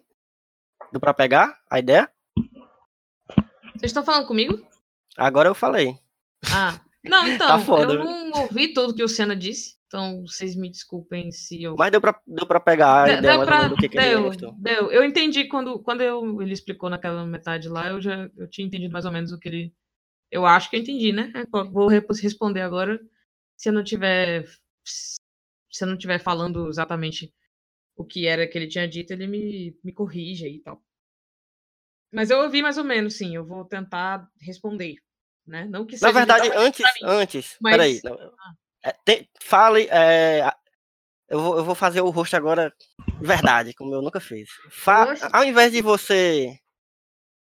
deu 0.91 0.99
pra 0.99 1.13
pegar 1.13 1.57
a 1.69 1.79
ideia? 1.79 2.11
Vocês 3.77 3.91
estão 3.91 4.03
falando 4.03 4.27
comigo? 4.27 4.65
Agora 5.17 5.49
eu 5.49 5.55
falei. 5.55 5.95
Ah. 6.51 6.79
Não, 7.03 7.25
então, 7.27 7.59
foda, 7.61 7.93
eu 7.93 8.03
não 8.03 8.41
ouvi 8.43 8.73
tudo 8.73 8.93
que 8.93 9.03
o 9.03 9.07
Senna 9.07 9.35
disse. 9.35 9.77
Então, 9.87 10.21
vocês 10.27 10.53
me 10.55 10.69
desculpem 10.69 11.31
se 11.31 11.63
eu. 11.63 11.75
Mas 11.77 11.91
deu 11.91 12.01
pra, 12.01 12.19
deu 12.27 12.45
pra 12.45 12.59
pegar 12.59 13.03
a 13.03 13.05
De- 13.05 13.13
ideia 13.19 13.37
deu 13.37 13.45
pra- 13.45 13.67
do 13.69 13.75
que, 13.77 13.87
que 13.87 13.97
ele 13.97 14.09
deu, 14.09 14.23
gostou. 14.23 14.51
deu. 14.57 14.91
Eu 14.91 15.03
entendi 15.05 15.45
quando, 15.47 15.79
quando 15.79 16.01
eu, 16.01 16.41
ele 16.41 16.51
explicou 16.51 16.89
naquela 16.89 17.25
metade 17.25 17.69
lá, 17.69 17.87
eu 17.87 18.01
já 18.01 18.29
eu 18.37 18.49
tinha 18.49 18.67
entendido 18.67 18.91
mais 18.91 19.05
ou 19.05 19.11
menos 19.11 19.31
o 19.31 19.39
que 19.39 19.47
ele. 19.47 19.73
Eu 20.29 20.45
acho 20.45 20.69
que 20.69 20.75
eu 20.75 20.81
entendi, 20.81 21.13
né? 21.13 21.31
É, 21.33 21.45
Vou 21.71 21.87
re- 21.87 22.05
responder 22.21 22.61
agora. 22.61 22.99
Se 23.55 23.69
eu 23.69 23.73
não 23.73 23.83
tiver. 23.83 24.45
Se 24.85 25.83
eu 25.83 25.87
não 25.87 25.97
tiver 25.97 26.19
falando 26.19 26.67
exatamente 26.67 27.33
o 27.95 28.03
que 28.03 28.27
era 28.27 28.45
que 28.47 28.57
ele 28.57 28.67
tinha 28.67 28.87
dito, 28.87 29.11
ele 29.13 29.25
me, 29.25 29.73
me 29.83 29.93
corrige 29.93 30.45
aí 30.45 30.55
e 30.55 30.61
tal. 30.61 30.81
Mas 32.11 32.29
eu 32.29 32.39
ouvi 32.39 32.61
mais 32.61 32.77
ou 32.77 32.83
menos, 32.83 33.15
sim. 33.17 33.35
Eu 33.35 33.45
vou 33.45 33.65
tentar 33.65 34.27
responder. 34.41 34.95
Né? 35.45 35.65
Não 35.65 35.85
que 35.85 35.99
Na 36.01 36.11
verdade, 36.11 36.49
antes, 36.55 36.85
mim. 36.95 37.01
antes, 37.09 37.55
Mas- 37.61 37.71
peraí. 38.01 38.01
tem- 39.05 39.29
fale, 39.41 39.87
é, 39.89 40.51
eu, 41.29 41.39
vou, 41.39 41.57
eu 41.57 41.63
vou 41.63 41.73
fazer 41.75 42.01
o 42.01 42.09
rosto 42.09 42.35
agora 42.35 42.73
de 43.19 43.25
verdade, 43.25 43.73
como 43.73 43.93
eu 43.95 44.01
nunca 44.01 44.19
fiz. 44.19 44.49
Fa- 44.69 45.15
ao 45.31 45.45
invés 45.45 45.71
de 45.71 45.81
você 45.81 46.57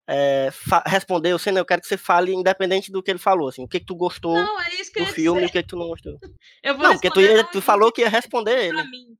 é, 0.07 0.49
responder, 0.85 1.33
você, 1.33 1.51
eu 1.51 1.65
quero 1.65 1.81
que 1.81 1.87
você 1.87 1.97
fale 1.97 2.33
independente 2.33 2.91
do 2.91 3.01
que 3.03 3.11
ele 3.11 3.19
falou, 3.19 3.49
assim, 3.49 3.63
o 3.63 3.67
que, 3.67 3.79
que 3.79 3.85
tu 3.85 3.95
gostou 3.95 4.35
Não, 4.35 4.59
é 4.61 4.69
que 4.69 4.99
do 4.99 5.05
filme 5.07 5.41
e 5.43 5.45
o 5.45 5.51
que, 5.51 5.61
que 5.61 5.67
tu 5.67 5.75
não 5.77 5.87
gostou. 5.87 6.17
Eu 6.63 6.75
vou 6.75 6.83
Não, 6.83 6.93
porque 6.93 7.09
tu, 7.11 7.21
ia- 7.21 7.43
tu 7.45 7.61
falou 7.61 7.91
que 7.91 8.01
ia 8.01 8.09
responder 8.09 8.67
ele. 8.67 8.83
mim. 8.89 9.17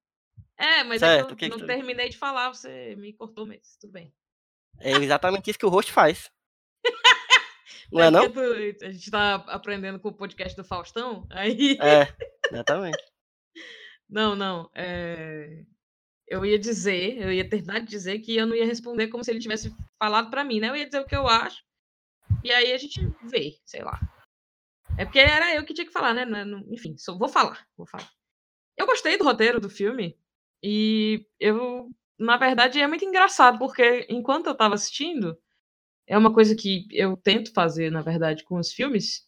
É, 0.58 0.84
mas 0.84 1.00
Certo, 1.00 1.26
é 1.26 1.28
que 1.28 1.34
o 1.34 1.36
que 1.36 1.46
eu 1.46 1.50
que 1.50 1.56
não 1.58 1.60
tu- 1.60 1.68
terminei 1.68 2.08
de 2.10 2.18
falar, 2.18 2.50
você 2.54 2.96
me 2.96 3.14
cortou 3.14 3.46
mesmo. 3.46 3.64
Tudo 3.80 3.92
bem. 3.94 4.14
É 4.80 4.92
exatamente 4.92 5.50
isso 5.50 5.60
que 5.60 5.66
o 5.66 5.70
rosto 5.70 5.92
faz. 5.92 6.30
Não 7.92 8.02
é 8.04 8.10
não? 8.10 8.32
porque 8.32 8.74
tu- 8.76 8.86
a 8.86 8.92
gente 8.92 9.12
tá 9.12 9.36
aprendendo 9.48 10.00
com 10.00 10.10
o 10.10 10.14
podcast 10.14 10.56
do 10.56 10.64
Faustão, 10.64 11.28
aí. 11.30 11.78
É, 11.82 12.08
exatamente. 12.50 12.98
Não, 14.10 14.34
não. 14.36 14.70
é, 14.74 15.64
Eu 16.28 16.46
ia 16.46 16.58
dizer, 16.58 17.18
eu 17.22 17.32
ia 17.34 17.48
terminar 17.50 17.80
de 17.82 17.88
dizer 17.88 18.20
que 18.20 18.36
eu 18.36 18.46
não 18.48 18.56
ia 18.56 18.66
responder 18.66 19.08
como 19.10 19.24
se 19.24 19.32
ele 19.32 19.40
tivesse 19.42 19.76
falado 20.00 20.30
pra 20.30 20.44
mim, 20.46 20.60
né? 20.62 20.70
Eu 20.70 20.76
ia 20.78 20.86
dizer 20.86 21.00
o 21.02 21.06
que 21.06 21.16
eu 21.16 21.28
acho. 21.28 21.62
E 22.44 22.52
aí 22.52 22.72
a 22.72 22.78
gente 22.78 23.00
vê, 23.24 23.58
sei 23.66 23.84
lá. 23.84 24.00
É 24.98 25.04
porque 25.06 25.20
era 25.20 25.54
eu 25.54 25.66
que 25.66 25.74
tinha 25.74 25.86
que 25.86 25.92
falar, 25.94 26.14
né? 26.14 26.24
Não- 26.26 26.46
não- 26.46 26.74
Enfim, 26.74 26.98
só 26.98 27.18
vou 27.18 27.28
falar, 27.30 27.66
vou 27.78 27.86
falar. 27.86 28.10
Eu 28.78 28.86
gostei 28.86 29.18
do 29.18 29.26
roteiro 29.26 29.60
do 29.60 29.70
filme 29.70 30.18
e 30.64 31.26
eu, 31.40 31.90
na 32.22 32.38
verdade, 32.38 32.80
é 32.80 32.88
muito 32.88 33.06
engraçado 33.06 33.58
porque 33.60 34.06
enquanto 34.10 34.48
eu 34.48 34.56
tava 34.56 34.76
assistindo, 34.76 35.38
é 36.08 36.18
uma 36.18 36.34
coisa 36.34 36.56
que 36.56 36.88
eu 36.92 37.18
tento 37.18 37.54
fazer, 37.54 37.92
na 37.92 38.02
verdade, 38.02 38.44
com 38.46 38.60
os 38.60 38.74
filmes. 38.74 39.24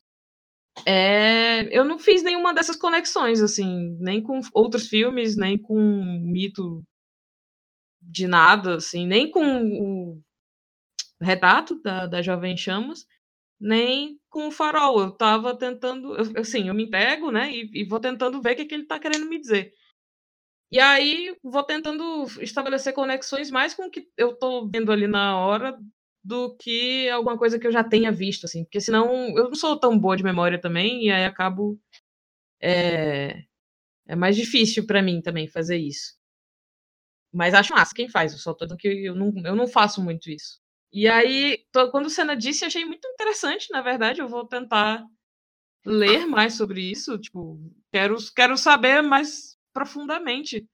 É, 0.86 1.68
eu 1.78 1.84
não 1.86 2.00
fiz 2.00 2.24
nenhuma 2.24 2.54
dessas 2.54 2.76
conexões, 2.78 3.42
assim, 3.42 3.98
nem 4.00 4.22
com 4.22 4.40
outros 4.54 4.88
filmes, 4.88 5.36
nem 5.38 5.58
com 5.58 5.76
mito 6.24 6.84
de 8.02 8.28
nada, 8.28 8.76
assim, 8.76 9.08
nem 9.08 9.30
com 9.32 9.42
o 9.44 10.22
retrato 11.22 11.82
da, 11.82 12.06
da 12.06 12.22
Jovem 12.22 12.58
Chamas, 12.58 13.06
nem 13.60 14.20
com 14.30 14.48
o 14.48 14.52
farol. 14.52 15.02
Eu 15.02 15.12
tava 15.12 15.58
tentando, 15.58 16.16
eu- 16.18 16.42
assim, 16.42 16.68
eu 16.70 16.76
me 16.76 16.90
pego, 16.90 17.32
né, 17.32 17.52
e, 17.54 17.70
e 17.82 17.86
vou 17.86 18.00
tentando 18.00 18.42
ver 18.42 18.54
o 18.54 18.56
que, 18.58 18.66
que 18.66 18.76
ele 18.76 18.86
tá 18.88 19.00
querendo 19.00 19.28
me 19.28 19.40
dizer. 19.40 19.74
E 20.74 20.80
aí 20.80 21.36
vou 21.44 21.64
tentando 21.64 22.26
estabelecer 22.42 22.94
conexões 22.94 23.52
mais 23.52 23.76
com 23.76 23.86
o 23.86 23.92
que 23.92 24.10
eu 24.18 24.36
tô 24.36 24.68
vendo 24.68 24.92
ali 24.92 25.08
na 25.08 25.38
hora 25.40 25.78
do 26.24 26.56
que 26.58 27.10
alguma 27.10 27.38
coisa 27.38 27.60
que 27.60 27.68
eu 27.68 27.72
já 27.72 27.84
tenha 27.84 28.12
visto, 28.12 28.46
assim, 28.46 28.64
porque 28.66 28.82
senão 28.82 29.38
eu 29.38 29.46
não 29.50 29.56
sou 29.56 29.80
tão 29.80 29.98
boa 30.00 30.18
de 30.18 30.24
memória 30.24 30.60
também, 30.60 31.06
e 31.08 31.12
aí 31.12 31.26
acabo. 31.26 31.80
É, 32.62 33.44
é 34.08 34.16
mais 34.16 34.36
difícil 34.38 34.88
pra 34.88 35.02
mim 35.04 35.22
também 35.22 35.48
fazer 35.48 35.78
isso. 35.78 36.16
Mas 37.32 37.54
acho 37.54 37.74
massa 37.74 37.94
quem 37.96 38.08
faz, 38.10 38.32
eu 38.34 38.38
só 38.40 38.54
tô 38.54 38.68
que 38.78 38.88
eu 38.88 39.16
não, 39.16 39.34
eu 39.46 39.56
não 39.56 39.68
faço 39.68 40.02
muito 40.04 40.30
isso. 40.30 40.60
E 40.92 41.08
aí, 41.08 41.66
tô- 41.72 41.90
quando 41.90 42.06
o 42.06 42.10
Senna 42.10 42.36
disse, 42.36 42.66
achei 42.66 42.86
muito 42.86 43.08
interessante, 43.08 43.72
na 43.72 43.82
verdade, 43.82 44.22
eu 44.22 44.28
vou 44.28 44.46
tentar 44.48 45.04
ler 45.86 46.26
mais 46.28 46.56
sobre 46.56 46.82
isso, 46.82 47.18
tipo, 47.20 47.60
quero, 47.92 48.18
quero 48.36 48.58
saber 48.58 49.02
mais 49.04 49.53
profundamente 49.74 50.68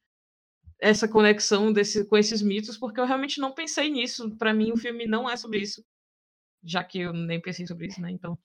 essa 0.79 1.07
conexão 1.07 1.73
desse, 1.73 2.05
com 2.05 2.17
esses 2.17 2.41
mitos, 2.41 2.77
porque 2.77 2.99
eu 2.99 3.05
realmente 3.05 3.39
não 3.41 3.53
pensei 3.53 3.89
nisso. 3.89 4.35
Pra 4.37 4.53
mim, 4.53 4.71
o 4.71 4.77
filme 4.77 5.07
não 5.07 5.29
é 5.29 5.37
sobre 5.37 5.59
isso, 5.59 5.83
já 6.63 6.83
que 6.83 6.99
eu 6.99 7.13
nem 7.13 7.41
pensei 7.41 7.67
sobre 7.67 7.87
isso, 7.87 8.01
né? 8.01 8.11
Então, 8.11 8.37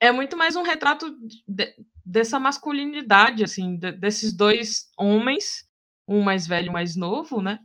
é 0.00 0.10
muito 0.12 0.36
mais 0.36 0.56
um 0.56 0.62
retrato 0.62 1.16
de- 1.48 1.74
dessa 2.04 2.38
masculinidade, 2.40 3.44
assim, 3.44 3.76
de- 3.76 3.92
desses 3.92 4.32
dois 4.32 4.90
homens, 4.98 5.66
um 6.08 6.22
mais 6.22 6.46
velho 6.46 6.70
um 6.70 6.72
mais 6.72 6.96
novo, 6.96 7.40
né? 7.42 7.58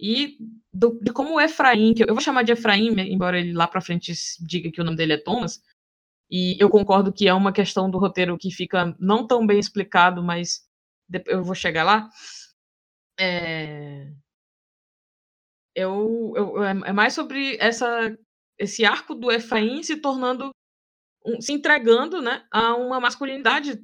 E 0.00 0.36
do- 0.72 0.98
de 1.02 1.12
como 1.12 1.34
o 1.34 1.40
Efraim, 1.40 1.94
que 1.94 2.02
eu 2.02 2.08
eu 2.08 2.14
vou 2.14 2.22
chamar 2.22 2.42
de 2.44 2.52
Efraim, 2.52 2.88
embora 3.00 3.38
ele 3.38 3.52
lá 3.52 3.66
pra 3.68 3.80
frente 3.80 4.12
diga 4.40 4.70
que 4.70 4.80
o 4.80 4.84
nome 4.84 4.96
dele 4.96 5.14
é 5.14 5.18
Thomas, 5.18 5.62
e 6.30 6.56
eu 6.62 6.70
concordo 6.70 7.12
que 7.12 7.28
é 7.28 7.34
uma 7.34 7.52
questão 7.52 7.90
do 7.90 7.98
roteiro 7.98 8.38
que 8.38 8.50
fica 8.52 8.96
não 9.00 9.26
tão 9.26 9.46
bem 9.46 9.58
explicado, 9.60 10.22
mas 10.22 10.63
eu 11.26 11.42
vou 11.44 11.54
chegar 11.54 11.84
lá. 11.84 12.08
É, 13.18 14.14
eu, 15.74 16.32
eu- 16.36 16.62
é 16.64 16.70
é 16.86 16.92
mais 16.92 17.14
sobre 17.14 17.56
essa, 17.60 18.16
esse 18.58 18.84
arco 18.84 19.14
do 19.14 19.30
Efraim 19.30 19.82
se 19.82 19.96
tornando, 19.96 20.50
se 21.40 21.52
entregando, 21.52 22.22
né, 22.22 22.44
a 22.52 22.74
uma 22.76 23.00
masculinidade 23.00 23.80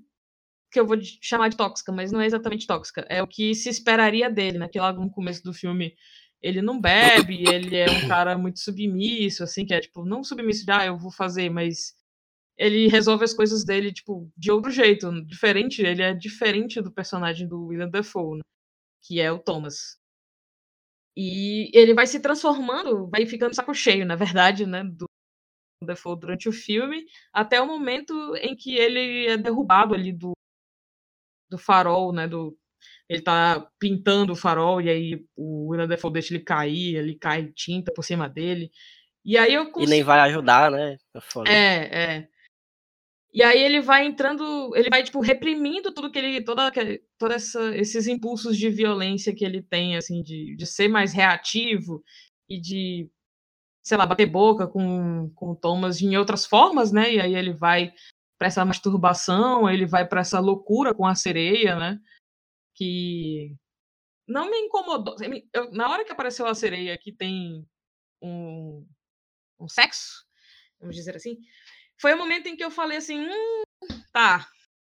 que 0.73 0.81
eu 0.81 0.87
vou 0.87 0.99
chamar 1.23 1.49
de 1.49 1.57
tóxica, 1.57 1.93
mas 1.93 2.13
não 2.13 2.21
é 2.21 2.27
exatamente 2.27 2.67
tóxica. 2.67 3.07
É 3.11 3.23
o 3.23 3.29
que 3.29 3.55
se 3.55 3.69
esperaria 3.71 4.31
dele, 4.31 4.59
né? 4.59 4.69
Que 4.69 4.81
lá 4.81 4.93
no 4.93 5.11
começo 5.11 5.43
do 5.45 5.55
filme 5.55 5.95
ele 6.43 6.63
não 6.63 6.81
bebe, 6.81 7.45
ele 7.49 7.77
é 7.77 7.91
um 7.91 8.03
cara 8.09 8.39
muito 8.39 8.61
submisso, 8.61 9.45
assim, 9.45 9.67
que 9.67 9.75
é 9.75 9.81
tipo, 9.81 10.05
não 10.05 10.25
submisso 10.25 10.65
de, 10.67 10.73
ah, 10.73 10.87
eu 10.87 10.99
vou 10.99 11.13
fazer, 11.13 11.51
mas 11.51 11.95
ele 12.61 12.89
resolve 12.89 13.25
as 13.25 13.33
coisas 13.33 13.65
dele, 13.65 13.91
tipo, 13.91 14.31
de 14.37 14.53
outro 14.53 14.71
jeito, 14.71 15.11
diferente, 15.25 15.81
ele 15.81 16.03
é 16.03 16.13
diferente 16.13 16.83
do 16.83 16.93
personagem 16.93 17.49
do 17.49 17.69
William 17.69 17.89
Dafoe, 17.89 18.37
né? 18.37 18.43
que 19.03 19.19
é 19.19 19.33
o 19.33 19.39
Thomas. 19.39 19.99
E 21.17 21.71
ele 21.73 21.95
vai 21.95 22.07
se 22.07 22.21
transformando, 22.21 23.09
vai 23.09 23.25
ficando 23.25 23.55
saco 23.55 23.73
cheio, 23.73 24.05
na 24.05 24.15
verdade, 24.15 24.67
né, 24.67 24.85
do 24.85 25.07
Dafoe 25.83 26.21
durante 26.21 26.51
o 26.51 26.53
filme, 26.53 27.07
até 27.33 27.59
o 27.59 27.67
momento 27.67 28.37
em 28.37 28.55
que 28.55 28.77
ele 28.77 29.27
é 29.27 29.39
derrubado 29.39 29.95
ali 29.95 30.13
do, 30.13 30.33
do 31.51 31.57
farol, 31.57 32.13
né, 32.13 32.29
do, 32.29 32.55
ele 33.09 33.23
tá 33.23 33.67
pintando 33.79 34.35
o 34.35 34.37
farol 34.37 34.83
e 34.83 34.91
aí 34.91 35.27
o 35.35 35.71
William 35.71 35.89
Defoe 35.89 36.13
deixa 36.13 36.35
ele 36.35 36.45
cair, 36.45 36.97
ele 36.97 37.15
cai 37.17 37.51
tinta 37.53 37.91
por 37.91 38.05
cima 38.05 38.29
dele. 38.29 38.71
E 39.25 39.39
aí 39.39 39.55
eu 39.55 39.73
E 39.79 39.87
nem 39.87 40.03
vai 40.03 40.21
ajudar, 40.21 40.71
né? 40.71 40.99
É 41.47 41.53
é, 41.53 42.17
é. 42.17 42.29
E 43.33 43.43
aí 43.45 43.63
ele 43.63 43.81
vai 43.81 44.07
entrando, 44.07 44.75
ele 44.75 44.91
vai 44.91 45.05
tipo 45.05 45.21
reprimindo 45.21 45.93
tudo 45.95 46.11
que 46.11 46.19
ele, 46.19 46.43
toda, 46.43 46.71
toda 47.17 47.37
esses 47.37 48.07
impulsos 48.09 48.57
de 48.59 48.69
violência 48.69 49.35
que 49.35 49.45
ele 49.45 49.63
tem, 49.63 49.97
assim, 49.97 50.21
de, 50.23 50.57
de 50.57 50.67
ser 50.67 50.89
mais 50.89 51.13
reativo 51.13 52.03
e 52.49 52.61
de, 52.61 53.09
sei 53.85 53.97
lá, 53.97 54.05
bater 54.05 54.27
boca 54.27 54.67
com, 54.67 55.31
com 55.35 55.55
Thomas 55.55 56.03
em 56.03 56.17
outras 56.17 56.45
formas, 56.45 56.91
né? 56.91 57.15
E 57.15 57.21
aí 57.21 57.35
ele 57.37 57.53
vai 57.53 57.93
para 58.37 58.49
essa 58.49 58.65
masturbação, 58.65 59.71
ele 59.71 59.87
vai 59.87 60.07
para 60.09 60.23
essa 60.23 60.41
loucura 60.41 60.93
com 60.93 61.07
a 61.07 61.15
sereia, 61.15 61.77
né? 61.77 62.01
Que 62.75 63.55
não 64.27 64.51
me 64.51 64.59
incomodou. 64.59 65.15
me- 65.29 65.49
eu- 65.53 65.71
na 65.73 65.89
hora 65.91 66.05
que 66.05 66.13
apareceu 66.13 66.47
a 66.47 66.55
sereia 66.55 66.99
que 66.99 67.13
tem 67.13 67.65
um, 68.21 68.85
um 69.61 69.69
sexo, 69.69 70.25
vamos 70.81 70.97
dizer 70.97 71.15
assim, 71.17 71.37
foi 72.01 72.15
o 72.15 72.19
momento 72.19 72.47
em 72.49 72.57
que 72.57 72.65
eu 72.65 72.71
falei 72.71 72.99
assim, 72.99 73.21
hum, 73.21 73.63
tá, 74.13 74.47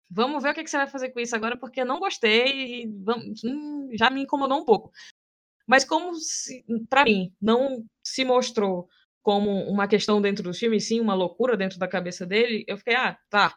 vamos 0.09 0.43
ver 0.43 0.51
o 0.51 0.53
que, 0.53 0.67
você 0.67 0.77
vai 0.77 0.87
fazer 0.87 1.09
com 1.09 1.19
isso 1.19 1.35
agora, 1.35 1.57
porque 1.57 1.83
não 1.85 1.99
gostei, 1.99 2.83
e 2.83 2.87
vamos- 3.03 3.43
hum, 3.43 3.89
já 3.93 4.09
me 4.09 4.21
incomodou 4.23 4.59
um 4.59 4.65
pouco. 4.65 4.91
Mas 5.67 5.85
como 5.85 6.11
para 6.89 7.03
mim 7.05 7.33
não 7.41 7.83
se 8.03 8.25
mostrou 8.25 8.89
como 9.23 9.51
uma 9.69 9.87
questão 9.87 10.21
dentro 10.21 10.43
do 10.43 10.53
filme, 10.53 10.81
sim 10.81 10.99
uma 10.99 11.13
loucura 11.13 11.55
dentro 11.57 11.79
da 11.79 11.87
cabeça 11.87 12.25
dele, 12.25 12.65
eu 12.67 12.77
fiquei, 12.77 12.95
ah, 12.95 13.17
tá, 13.29 13.55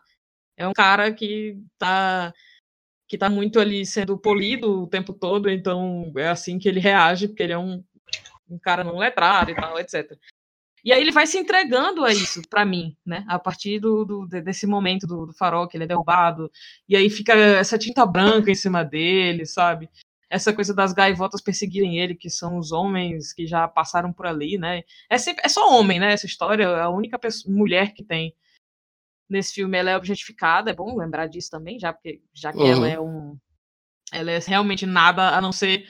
é 0.57 0.67
um 0.69 0.73
cara 0.73 1.13
que 1.13 1.59
tá 1.79 2.33
que 3.09 3.19
tá 3.19 3.31
muito 3.31 3.61
ali 3.61 3.85
sendo 3.87 4.19
polido 4.19 4.83
o 4.83 4.87
tempo 4.89 5.13
todo, 5.13 5.51
então 5.51 6.13
é 6.17 6.29
assim 6.29 6.59
que 6.59 6.69
ele 6.69 6.81
reage, 6.81 7.29
porque 7.29 7.43
ele 7.43 7.53
é 7.53 7.59
um, 7.59 7.85
um 8.49 8.59
cara 8.59 8.83
não 8.85 8.97
letrado 8.99 9.51
e 9.51 9.55
tal, 9.55 9.79
etc. 9.79 10.19
E 10.85 10.93
aí 10.93 11.01
ele 11.01 11.11
vai 11.13 11.27
se 11.27 11.39
entregando 11.39 12.05
a 12.05 12.13
isso, 12.13 12.43
pra 12.49 12.65
mim, 12.65 12.95
né? 13.07 13.25
A 13.27 13.39
partir 13.39 13.81
do, 13.81 14.05
do- 14.05 14.27
de- 14.27 14.43
desse 14.43 14.67
momento 14.67 15.07
do, 15.07 15.27
do 15.27 15.33
farol, 15.33 15.67
que 15.67 15.77
ele 15.77 15.85
é 15.85 15.87
derrubado, 15.87 16.51
e 16.89 16.95
aí 16.95 17.09
fica 17.09 17.33
essa 17.33 17.79
tinta 17.79 18.05
branca 18.05 18.51
em 18.51 18.55
cima 18.55 18.85
dele, 18.85 19.47
sabe? 19.47 19.89
Essa 20.29 20.53
coisa 20.53 20.75
das 20.75 20.93
gaivotas 20.93 21.41
perseguirem 21.41 21.99
ele, 21.99 22.15
que 22.15 22.29
são 22.29 22.59
os 22.59 22.71
homens 22.73 23.33
que 23.33 23.47
já 23.47 23.67
passaram 23.67 24.13
por 24.13 24.27
ali, 24.27 24.59
né? 24.59 24.83
É, 25.09 25.17
sempre, 25.17 25.43
é 25.45 25.49
só 25.49 25.71
homem, 25.79 25.99
né? 25.99 26.13
Essa 26.13 26.27
história, 26.27 26.69
a 26.83 26.91
única 26.91 27.19
pessoa- 27.19 27.55
mulher 27.55 27.95
que 27.95 28.05
tem 28.05 28.35
nesse 29.31 29.55
filme, 29.55 29.79
ela 29.79 29.91
é 29.91 29.97
objetificada, 29.97 30.71
é 30.71 30.75
bom 30.75 30.97
lembrar 30.99 31.29
disso 31.29 31.51
também, 31.51 31.79
já, 31.79 31.93
porque, 31.95 32.21
já 32.35 32.53
que 32.53 32.61
ela 32.61 32.81
Uhum. 32.81 32.85
é 32.87 33.01
um. 33.01 33.39
Ela 34.13 34.33
é 34.33 34.39
realmente 34.39 34.85
nada 34.85 35.31
a 35.37 35.41
não 35.41 35.51
ser 35.51 35.89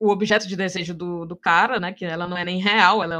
o 0.00 0.08
objeto 0.10 0.48
de 0.48 0.56
desejo 0.56 0.94
do, 0.94 1.26
do 1.26 1.36
cara, 1.36 1.78
né? 1.78 1.92
Que 1.92 2.04
ela 2.06 2.26
não 2.26 2.36
é 2.36 2.44
nem 2.46 2.58
real, 2.60 3.02
ela 3.04 3.16
é 3.16 3.18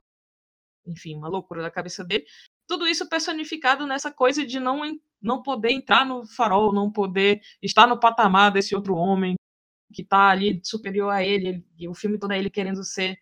enfim, 0.87 1.17
uma 1.17 1.29
loucura 1.29 1.63
da 1.63 1.71
cabeça 1.71 2.05
dele. 2.05 2.25
Tudo 2.69 2.87
isso 2.87 3.09
personificado 3.09 3.87
nessa 3.87 4.13
coisa 4.13 4.45
de 4.47 4.61
não, 4.61 4.83
não 5.21 5.43
poder 5.43 5.73
entrar 5.73 6.07
no 6.07 6.27
farol, 6.27 6.73
não 6.73 6.91
poder 6.91 7.41
estar 7.63 7.87
no 7.87 7.99
patamar 7.99 8.53
desse 8.53 8.75
outro 8.75 8.95
homem 8.95 9.35
que 9.93 10.03
está 10.03 10.29
ali 10.31 10.61
superior 10.65 11.11
a 11.11 11.25
ele, 11.25 11.65
o 11.89 11.95
filme 11.95 12.19
todo 12.19 12.33
é 12.33 12.39
ele 12.39 12.51
querendo 12.51 12.85
ser, 12.85 13.19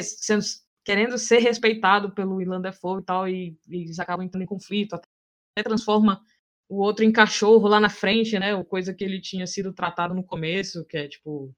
sendo- 0.00 0.44
querendo 0.84 1.18
ser 1.18 1.38
respeitado 1.38 2.14
pelo 2.14 2.36
Willem 2.36 2.60
Dafoe 2.62 3.00
e 3.00 3.04
tal, 3.04 3.28
e, 3.28 3.58
e 3.68 3.76
eles 3.82 3.98
acabam 3.98 4.24
entrando 4.24 4.42
em 4.42 4.46
conflito, 4.46 4.94
até 4.94 5.62
transforma 5.62 6.22
o 6.68 6.82
outro 6.82 7.04
em 7.04 7.12
cachorro 7.12 7.68
lá 7.68 7.78
na 7.78 7.90
frente, 7.90 8.38
né, 8.38 8.54
o 8.54 8.64
coisa 8.64 8.94
que 8.94 9.04
ele 9.04 9.20
tinha 9.20 9.46
sido 9.46 9.72
tratado 9.74 10.14
no 10.14 10.24
começo, 10.24 10.84
que 10.86 10.96
é 10.96 11.08
tipo, 11.08 11.54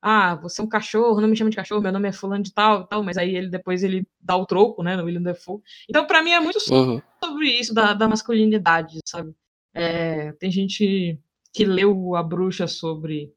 ah, 0.00 0.34
você 0.36 0.60
é 0.60 0.64
um 0.64 0.68
cachorro, 0.68 1.20
não 1.20 1.28
me 1.28 1.36
chama 1.36 1.50
de 1.50 1.56
cachorro, 1.56 1.80
meu 1.82 1.92
nome 1.92 2.08
é 2.08 2.12
fulano 2.12 2.42
de 2.42 2.52
tal, 2.52 2.86
tal, 2.86 3.02
mas 3.02 3.16
aí 3.16 3.34
ele 3.34 3.48
depois 3.48 3.82
ele 3.82 4.06
dá 4.20 4.36
o 4.36 4.46
troco, 4.46 4.82
né, 4.82 4.96
no 4.96 5.04
William 5.04 5.22
Dafoe. 5.22 5.60
Então, 5.88 6.06
para 6.06 6.22
mim 6.22 6.30
é 6.30 6.40
muito 6.40 6.58
Uhum. 6.70 7.00
sobre 7.22 7.48
isso 7.50 7.74
da, 7.74 7.94
da 7.94 8.08
masculinidade, 8.08 8.98
sabe? 9.04 9.34
É, 9.74 10.32
tem 10.32 10.50
gente 10.50 11.18
que 11.52 11.64
leu 11.64 12.14
A 12.14 12.22
Bruxa 12.22 12.66
sobre 12.66 13.32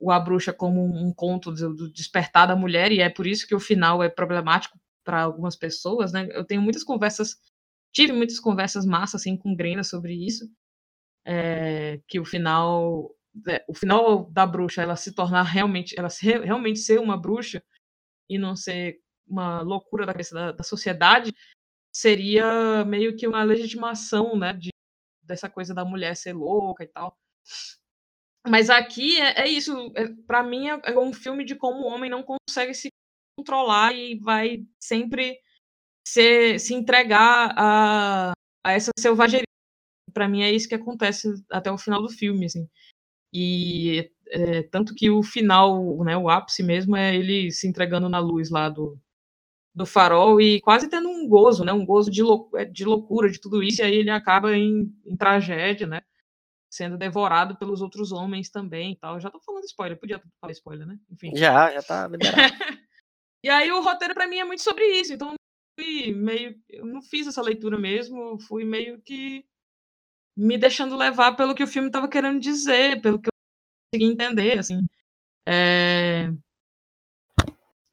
o 0.00 0.10
A 0.10 0.18
Bruxa 0.18 0.52
como 0.52 0.84
um, 0.84 1.12
conto 1.12 1.52
do, 1.52 1.90
despertar 1.90 2.46
da 2.46 2.56
mulher, 2.56 2.92
e 2.92 3.00
é 3.00 3.08
por 3.08 3.26
isso 3.26 3.46
que 3.46 3.54
o 3.54 3.60
final 3.60 4.02
é 4.02 4.08
problemático 4.08 4.78
para 5.04 5.22
algumas 5.22 5.56
pessoas, 5.56 6.12
né? 6.12 6.28
Eu 6.32 6.44
tenho 6.44 6.62
muitas 6.62 6.84
conversas, 6.84 7.36
tive 7.92 8.12
muitas 8.12 8.38
conversas 8.38 8.86
massas 8.86 9.20
assim 9.20 9.36
com 9.36 9.54
Grena 9.54 9.82
sobre 9.82 10.14
isso, 10.14 10.48
é, 11.24 12.00
que 12.06 12.20
o 12.20 12.24
final, 12.24 13.10
o 13.68 13.74
final 13.74 14.30
da 14.30 14.46
bruxa, 14.46 14.82
ela 14.82 14.96
se 14.96 15.14
tornar 15.14 15.42
realmente, 15.42 15.98
ela 15.98 16.10
se, 16.10 16.26
realmente 16.26 16.78
ser 16.78 17.00
uma 17.00 17.16
bruxa 17.16 17.62
e 18.28 18.38
não 18.38 18.54
ser 18.54 19.00
uma 19.26 19.62
loucura 19.62 20.04
da 20.04 20.12
cabeça 20.12 20.34
da, 20.34 20.52
da 20.52 20.64
sociedade, 20.64 21.32
seria 21.94 22.84
meio 22.84 23.16
que 23.16 23.26
uma 23.26 23.42
legitimação, 23.42 24.36
né, 24.36 24.52
de, 24.52 24.70
dessa 25.22 25.48
coisa 25.48 25.74
da 25.74 25.84
mulher 25.84 26.16
ser 26.16 26.32
louca 26.32 26.84
e 26.84 26.88
tal. 26.88 27.16
Mas 28.46 28.70
aqui 28.70 29.20
é, 29.20 29.42
é 29.42 29.48
isso, 29.48 29.92
é, 29.94 30.08
para 30.26 30.42
mim 30.42 30.68
é, 30.68 30.80
é 30.84 30.98
um 30.98 31.12
filme 31.12 31.44
de 31.44 31.54
como 31.54 31.84
o 31.84 31.86
homem 31.86 32.10
não 32.10 32.22
consegue 32.22 32.74
se 32.74 32.88
controlar 33.38 33.94
e 33.94 34.18
vai 34.18 34.66
sempre 34.80 35.40
se, 36.06 36.58
se 36.58 36.74
entregar 36.74 37.54
a, 37.56 38.32
a 38.64 38.72
essa 38.72 38.90
selvageria. 38.98 39.46
Para 40.12 40.28
mim 40.28 40.42
é 40.42 40.50
isso 40.50 40.68
que 40.68 40.74
acontece 40.74 41.28
até 41.50 41.70
o 41.70 41.78
final 41.78 42.02
do 42.02 42.08
filme, 42.08 42.46
assim. 42.46 42.68
E 43.32 44.10
é, 44.28 44.62
tanto 44.64 44.94
que 44.94 45.10
o 45.10 45.22
final, 45.22 46.02
né, 46.04 46.16
o 46.16 46.28
ápice 46.28 46.62
mesmo 46.62 46.96
é 46.96 47.14
ele 47.14 47.50
se 47.50 47.66
entregando 47.66 48.08
na 48.08 48.18
luz 48.18 48.50
lá 48.50 48.68
do, 48.68 48.98
do 49.74 49.86
farol 49.86 50.40
e 50.40 50.60
quase 50.60 50.88
tendo 50.88 51.08
um 51.08 51.28
gozo, 51.28 51.64
né, 51.64 51.72
um 51.72 51.84
gozo 51.84 52.10
de, 52.10 52.22
lou 52.22 52.50
de 52.70 52.84
loucura 52.84 53.30
de 53.30 53.40
tudo 53.40 53.62
isso, 53.62 53.80
e 53.80 53.84
aí 53.84 53.94
ele 53.94 54.10
acaba 54.10 54.56
em, 54.56 54.94
em 55.04 55.16
tragédia, 55.16 55.86
né, 55.86 56.02
sendo 56.70 56.96
devorado 56.96 57.56
pelos 57.56 57.82
outros 57.82 58.12
homens 58.12 58.50
também 58.50 58.92
e 58.92 58.96
tal. 58.96 59.20
Já 59.20 59.30
tô 59.30 59.40
falando 59.40 59.64
spoiler, 59.64 59.98
podia 59.98 60.22
falar 60.40 60.52
spoiler, 60.52 60.86
né? 60.86 60.98
Enfim. 61.10 61.36
Já, 61.36 61.70
já 61.70 61.82
tá 61.82 62.08
liberado. 62.08 62.34
e 63.44 63.50
aí 63.50 63.70
o 63.70 63.82
roteiro 63.82 64.14
para 64.14 64.26
mim 64.26 64.38
é 64.38 64.44
muito 64.44 64.62
sobre 64.62 64.84
isso, 64.98 65.12
então 65.12 65.34
fui 65.78 66.12
meio, 66.14 66.54
eu 66.68 66.86
não 66.86 67.02
fiz 67.02 67.26
essa 67.26 67.42
leitura 67.42 67.78
mesmo, 67.78 68.38
fui 68.40 68.64
meio 68.64 69.00
que 69.02 69.44
me 70.36 70.56
deixando 70.56 70.96
levar 70.96 71.36
pelo 71.36 71.54
que 71.54 71.62
o 71.62 71.66
filme 71.66 71.88
estava 71.88 72.08
querendo 72.08 72.40
dizer, 72.40 73.00
pelo 73.00 73.20
que 73.20 73.28
eu 73.28 73.32
consegui 73.92 74.12
entender, 74.12 74.58
assim. 74.58 74.80
É... 75.46 76.30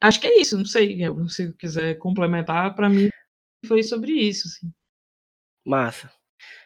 Acho 0.02 0.20
que 0.20 0.26
é 0.26 0.40
isso, 0.40 0.56
não 0.56 0.64
sei, 0.64 0.98
se 1.28 1.52
quiser 1.54 1.98
complementar, 1.98 2.74
para 2.74 2.88
mim 2.88 3.10
foi 3.66 3.82
sobre 3.82 4.12
isso, 4.12 4.48
assim. 4.48 4.72
Massa. 5.64 6.10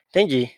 Entendi. 0.09 0.51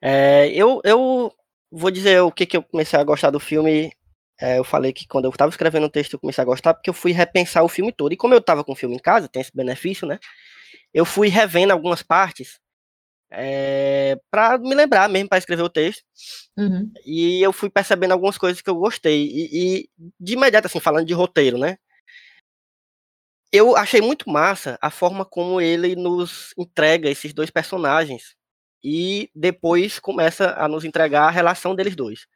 É, 0.00 0.48
eu, 0.50 0.80
eu 0.84 1.32
vou 1.70 1.90
dizer 1.90 2.20
o 2.20 2.30
que, 2.30 2.46
que 2.46 2.56
eu 2.56 2.62
comecei 2.62 2.98
a 2.98 3.04
gostar 3.04 3.30
do 3.30 3.40
filme. 3.40 3.92
É, 4.40 4.58
eu 4.58 4.64
falei 4.64 4.92
que 4.92 5.08
quando 5.08 5.24
eu 5.24 5.30
estava 5.30 5.48
escrevendo 5.48 5.86
o 5.86 5.90
texto 5.90 6.12
eu 6.12 6.18
comecei 6.20 6.42
a 6.42 6.44
gostar 6.44 6.74
porque 6.74 6.90
eu 6.90 6.94
fui 6.94 7.10
repensar 7.10 7.64
o 7.64 7.68
filme 7.68 7.92
todo. 7.92 8.12
E 8.12 8.16
como 8.16 8.34
eu 8.34 8.38
estava 8.38 8.62
com 8.62 8.72
o 8.72 8.76
filme 8.76 8.94
em 8.94 9.00
casa, 9.00 9.28
tem 9.28 9.42
esse 9.42 9.50
benefício, 9.54 10.06
né? 10.06 10.20
Eu 10.94 11.04
fui 11.04 11.28
revendo 11.28 11.72
algumas 11.72 12.02
partes 12.02 12.60
é, 13.30 14.18
para 14.30 14.58
me 14.58 14.74
lembrar 14.74 15.08
mesmo 15.08 15.28
para 15.28 15.38
escrever 15.38 15.62
o 15.62 15.70
texto. 15.70 16.02
Uhum. 16.56 16.90
E 17.04 17.42
eu 17.42 17.52
fui 17.52 17.68
percebendo 17.68 18.12
algumas 18.12 18.38
coisas 18.38 18.60
que 18.62 18.70
eu 18.70 18.76
gostei. 18.76 19.24
E, 19.24 19.50
e, 19.52 19.88
de 20.18 20.34
imediato, 20.34 20.66
assim, 20.66 20.80
falando 20.80 21.06
de 21.06 21.14
roteiro, 21.14 21.58
né? 21.58 21.76
Eu 23.52 23.76
achei 23.76 24.00
muito 24.00 24.28
massa 24.28 24.78
a 24.82 24.90
forma 24.90 25.24
como 25.24 25.60
ele 25.60 25.96
nos 25.96 26.52
entrega 26.58 27.08
esses 27.08 27.32
dois 27.32 27.50
personagens. 27.50 28.34
E 28.82 29.30
depois 29.34 29.98
começa 29.98 30.54
a 30.56 30.68
nos 30.68 30.84
entregar 30.84 31.26
a 31.26 31.30
relação 31.30 31.74
deles 31.74 31.96
dois. 31.96 32.26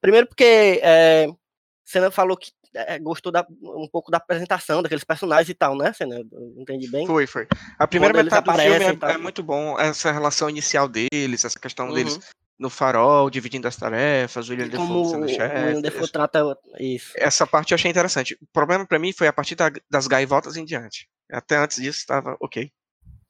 Primeiro 0.00 0.26
porque 0.26 0.80
é, 0.82 1.28
Senna 1.84 2.10
falou 2.10 2.36
que 2.36 2.50
é, 2.74 2.98
gostou 2.98 3.30
da, 3.32 3.46
um 3.62 3.88
pouco 3.90 4.10
da 4.10 4.18
apresentação 4.18 4.82
daqueles 4.82 5.04
personagens 5.04 5.48
e 5.48 5.54
tal, 5.54 5.76
né, 5.76 5.92
Senna? 5.92 6.20
Entendi 6.56 6.88
bem. 6.88 7.06
Foi, 7.06 7.26
foi. 7.26 7.46
A 7.78 7.86
primeira 7.86 8.12
Quando 8.14 8.24
metade 8.24 8.44
do 8.46 8.52
filme 8.52 8.98
é, 9.02 9.14
é 9.14 9.18
muito 9.18 9.42
bom, 9.42 9.78
essa 9.78 10.10
relação 10.12 10.50
inicial 10.50 10.88
deles, 10.88 11.44
essa 11.44 11.58
questão 11.58 11.92
deles 11.92 12.14
Uhum. 12.16 12.20
no 12.58 12.70
farol, 12.70 13.30
dividindo 13.30 13.66
as 13.68 13.76
tarefas, 13.76 14.48
o 14.48 14.52
William 14.52 14.68
Defoe 14.68 14.86
como 14.86 15.04
sendo 15.04 15.24
o 15.26 15.28
chefe. 15.28 15.56
William 15.64 15.80
Defoe 15.80 16.08
trata 16.08 16.56
isso. 16.78 17.12
Essa 17.16 17.46
parte 17.46 17.72
eu 17.72 17.76
achei 17.76 17.90
interessante. 17.90 18.34
O 18.40 18.46
problema 18.52 18.86
pra 18.86 18.98
mim 18.98 19.12
foi 19.12 19.26
a 19.28 19.32
partir 19.32 19.54
da- 19.54 19.72
das 19.90 20.06
gaivotas 20.06 20.56
em 20.56 20.64
diante. 20.64 21.08
Até 21.30 21.56
antes 21.56 21.78
disso 21.82 21.98
estava 21.98 22.36
ok. 22.40 22.70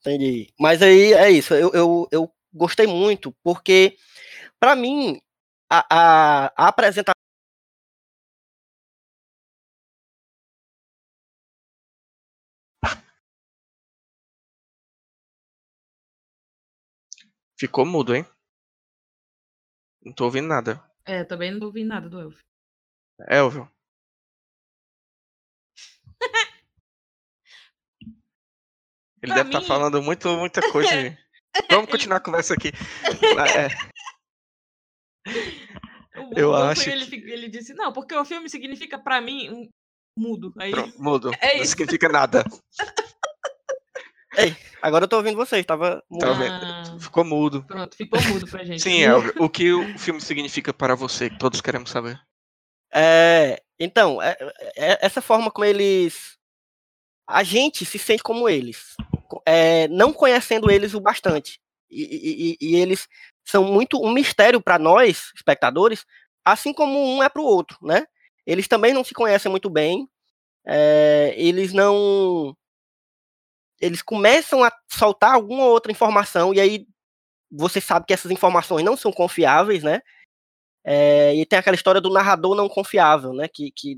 Entendi. 0.01 0.49
Mas 0.59 0.81
aí 0.81 1.13
é 1.13 1.29
isso. 1.31 1.53
Eu, 1.55 1.71
eu, 1.73 2.07
eu 2.11 2.31
gostei 2.53 2.85
muito, 2.85 3.35
porque, 3.43 3.95
para 4.59 4.75
mim, 4.75 5.19
a, 5.69 5.85
a, 5.89 6.53
a 6.55 6.67
apresentação. 6.67 7.15
Ficou 17.57 17.85
mudo, 17.85 18.15
hein? 18.15 18.25
Não 20.03 20.13
tô 20.13 20.25
ouvindo 20.25 20.47
nada. 20.47 20.83
É, 21.05 21.23
também 21.23 21.51
não 21.51 21.65
ouvi 21.67 21.83
nada 21.83 22.09
do 22.09 22.19
Elvio. 22.19 22.39
Elvio. 23.29 23.71
Ele 29.21 29.33
Pra 29.33 29.35
deve 29.35 29.49
estar 29.49 29.61
mim- 29.61 29.65
falando 29.67 30.01
muito, 30.01 30.27
muita 30.37 30.61
coisa. 30.71 30.89
aí. 30.91 31.17
Vamos 31.71 31.89
continuar 31.89 32.17
a 32.17 32.21
conversa 32.21 32.53
aqui. 32.53 32.71
É, 35.27 36.21
O- 36.21 36.33
Eu 36.37 36.49
o 36.51 36.55
acho 36.55 36.87
ele, 36.89 37.05
que- 37.07 37.15
ele 37.15 37.49
disse, 37.49 37.73
não, 37.73 37.91
porque 37.91 38.13
o 38.15 38.23
filme 38.23 38.47
significa 38.49 38.97
pra 38.99 39.19
mim 39.19 39.49
um 39.49 39.67
mudo. 40.17 40.53
Aí, 40.57 40.71
pronto, 40.71 41.01
mudo. 41.01 41.31
É 41.41 41.55
Não 41.55 41.63
isso. 41.63 41.71
significa 41.71 42.07
nada. 42.07 42.43
Agora 44.81 45.05
eu 45.05 45.07
tô 45.07 45.17
ouvindo 45.17 45.35
vocês, 45.35 45.65
tava. 45.65 46.03
Mudo. 46.09 46.25
Ah, 46.25 46.97
Ficou 46.99 47.23
mudo. 47.25 47.63
pronto, 47.63 47.95
ficou 47.95 48.21
mudo 48.23 48.47
pra 48.47 48.63
gente. 48.63 48.81
Sim, 48.83 49.01
Elvio. 49.01 49.33
O 49.43 49.49
que 49.49 49.71
o 49.73 49.97
filme 49.97 50.21
significa 50.21 50.73
para 50.73 50.95
você? 50.95 51.29
Que 51.29 51.37
todos 51.39 51.61
queremos 51.61 51.89
saber. 51.89 52.19
É, 52.93 53.61
então, 53.79 54.21
é- 54.21 54.37
é- 54.75 55.05
essa 55.05 55.21
forma 55.21 55.49
como 55.51 55.65
eles. 55.65 56.35
A 57.27 57.41
gente 57.43 57.83
se 57.85 57.97
sente 57.97 58.21
como 58.21 58.47
eles, 58.47 58.95
é, 59.47 59.87
não 59.87 60.13
conhecendo 60.13 60.69
eles 60.69 60.93
o 60.93 60.99
bastante. 61.01 61.59
E, 61.89 62.03
e- 62.03 62.51
e- 62.51 62.57
e 62.73 62.75
eles 62.75 63.07
são 63.43 63.63
muito 63.63 63.99
um 63.99 64.11
mistério 64.11 64.61
para 64.61 64.77
nós, 64.77 65.31
espectadores, 65.35 66.05
assim 66.45 66.71
como 66.71 66.99
um 66.99 67.23
é 67.23 67.29
para 67.29 67.41
o 67.41 67.45
outro, 67.45 67.77
né? 67.81 68.05
Eles 68.45 68.67
também 68.67 68.93
não 68.93 69.03
se 69.03 69.13
conhecem 69.15 69.49
muito 69.49 69.69
bem, 69.71 70.07
é, 70.67 71.33
eles 71.35 71.73
não. 71.73 72.55
Eles 73.85 74.01
começam 74.01 74.63
a 74.63 74.71
soltar 74.91 75.33
alguma 75.33 75.65
outra 75.65 75.91
informação, 75.91 76.53
e 76.53 76.59
aí 76.59 76.87
você 77.51 77.79
sabe 77.79 78.05
que 78.05 78.13
essas 78.13 78.31
informações 78.31 78.83
não 78.83 78.97
são 78.97 79.11
confiáveis, 79.11 79.83
né? 79.83 80.01
É, 80.83 81.35
e 81.35 81.45
tem 81.45 81.57
aquela 81.59 81.75
história 81.75 82.01
do 82.01 82.11
narrador 82.11 82.55
não 82.55 82.69
confiável, 82.69 83.33
né? 83.33 83.47
Que, 83.47 83.71
que, 83.71 83.95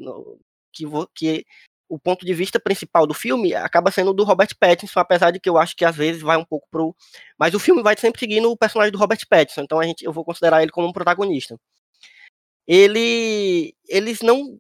que, 0.74 0.86
que 1.16 1.46
o 1.90 1.98
ponto 1.98 2.26
de 2.26 2.34
vista 2.34 2.60
principal 2.60 3.08
do 3.08 3.14
filme 3.14 3.54
acaba 3.54 3.92
sendo 3.92 4.14
do 4.14 4.24
Robert 4.24 4.50
Pattinson, 4.60 5.00
apesar 5.00 5.32
de 5.32 5.40
que 5.40 5.50
eu 5.50 5.58
acho 5.58 5.76
que 5.76 5.86
às 5.86 5.96
vezes 5.96 6.22
vai 6.22 6.38
um 6.38 6.46
pouco 6.46 6.68
pro. 6.70 6.96
Mas 7.38 7.54
o 7.54 7.60
filme 7.60 7.82
vai 7.82 7.96
sempre 7.98 8.20
seguindo 8.20 8.52
o 8.52 8.58
personagem 8.58 8.92
do 8.92 8.98
Robert 8.98 9.20
Pattinson, 9.30 9.62
então 9.62 9.80
a 9.80 9.86
gente, 9.86 10.04
eu 10.04 10.14
vou 10.14 10.26
considerar 10.26 10.62
ele 10.62 10.72
como 10.72 10.88
um 10.88 10.94
protagonista. 10.94 11.60
Ele, 12.68 13.74
eles 13.88 14.22
não, 14.22 14.60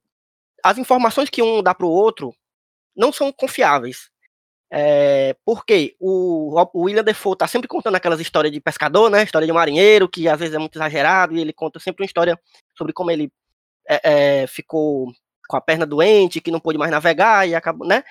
as 0.63 0.77
informações 0.77 1.29
que 1.29 1.41
um 1.41 1.61
dá 1.61 1.75
pro 1.75 1.89
outro 1.89 2.33
não 2.95 3.11
são 3.11 3.31
confiáveis. 3.31 4.09
É, 4.69 5.33
porque 5.45 5.95
o, 5.99 6.53
o 6.73 6.81
William 6.83 7.03
Defoe 7.03 7.37
tá 7.37 7.47
sempre 7.47 7.69
contando 7.69 7.95
aquelas 7.95 8.19
histórias 8.19 8.51
de 8.51 8.59
pescador, 8.59 9.09
né? 9.09 9.23
História 9.23 9.47
de 9.47 9.53
marinheiro, 9.53 10.09
que 10.09 10.27
às 10.27 10.37
vezes 10.39 10.55
é 10.55 10.59
muito 10.59 10.77
exagerado, 10.77 11.35
e 11.35 11.39
ele 11.39 11.53
conta 11.53 11.79
sempre 11.79 12.03
uma 12.03 12.05
história 12.05 12.37
sobre 12.77 12.93
como 12.93 13.09
ele 13.09 13.31
é, 13.87 14.41
é, 14.43 14.47
ficou 14.47 15.11
com 15.47 15.57
a 15.57 15.61
perna 15.61 15.85
doente, 15.85 16.41
que 16.41 16.51
não 16.51 16.59
pôde 16.59 16.77
mais 16.77 16.91
navegar, 16.91 17.47
e 17.47 17.55
acabou, 17.55 17.87
né? 17.87 18.03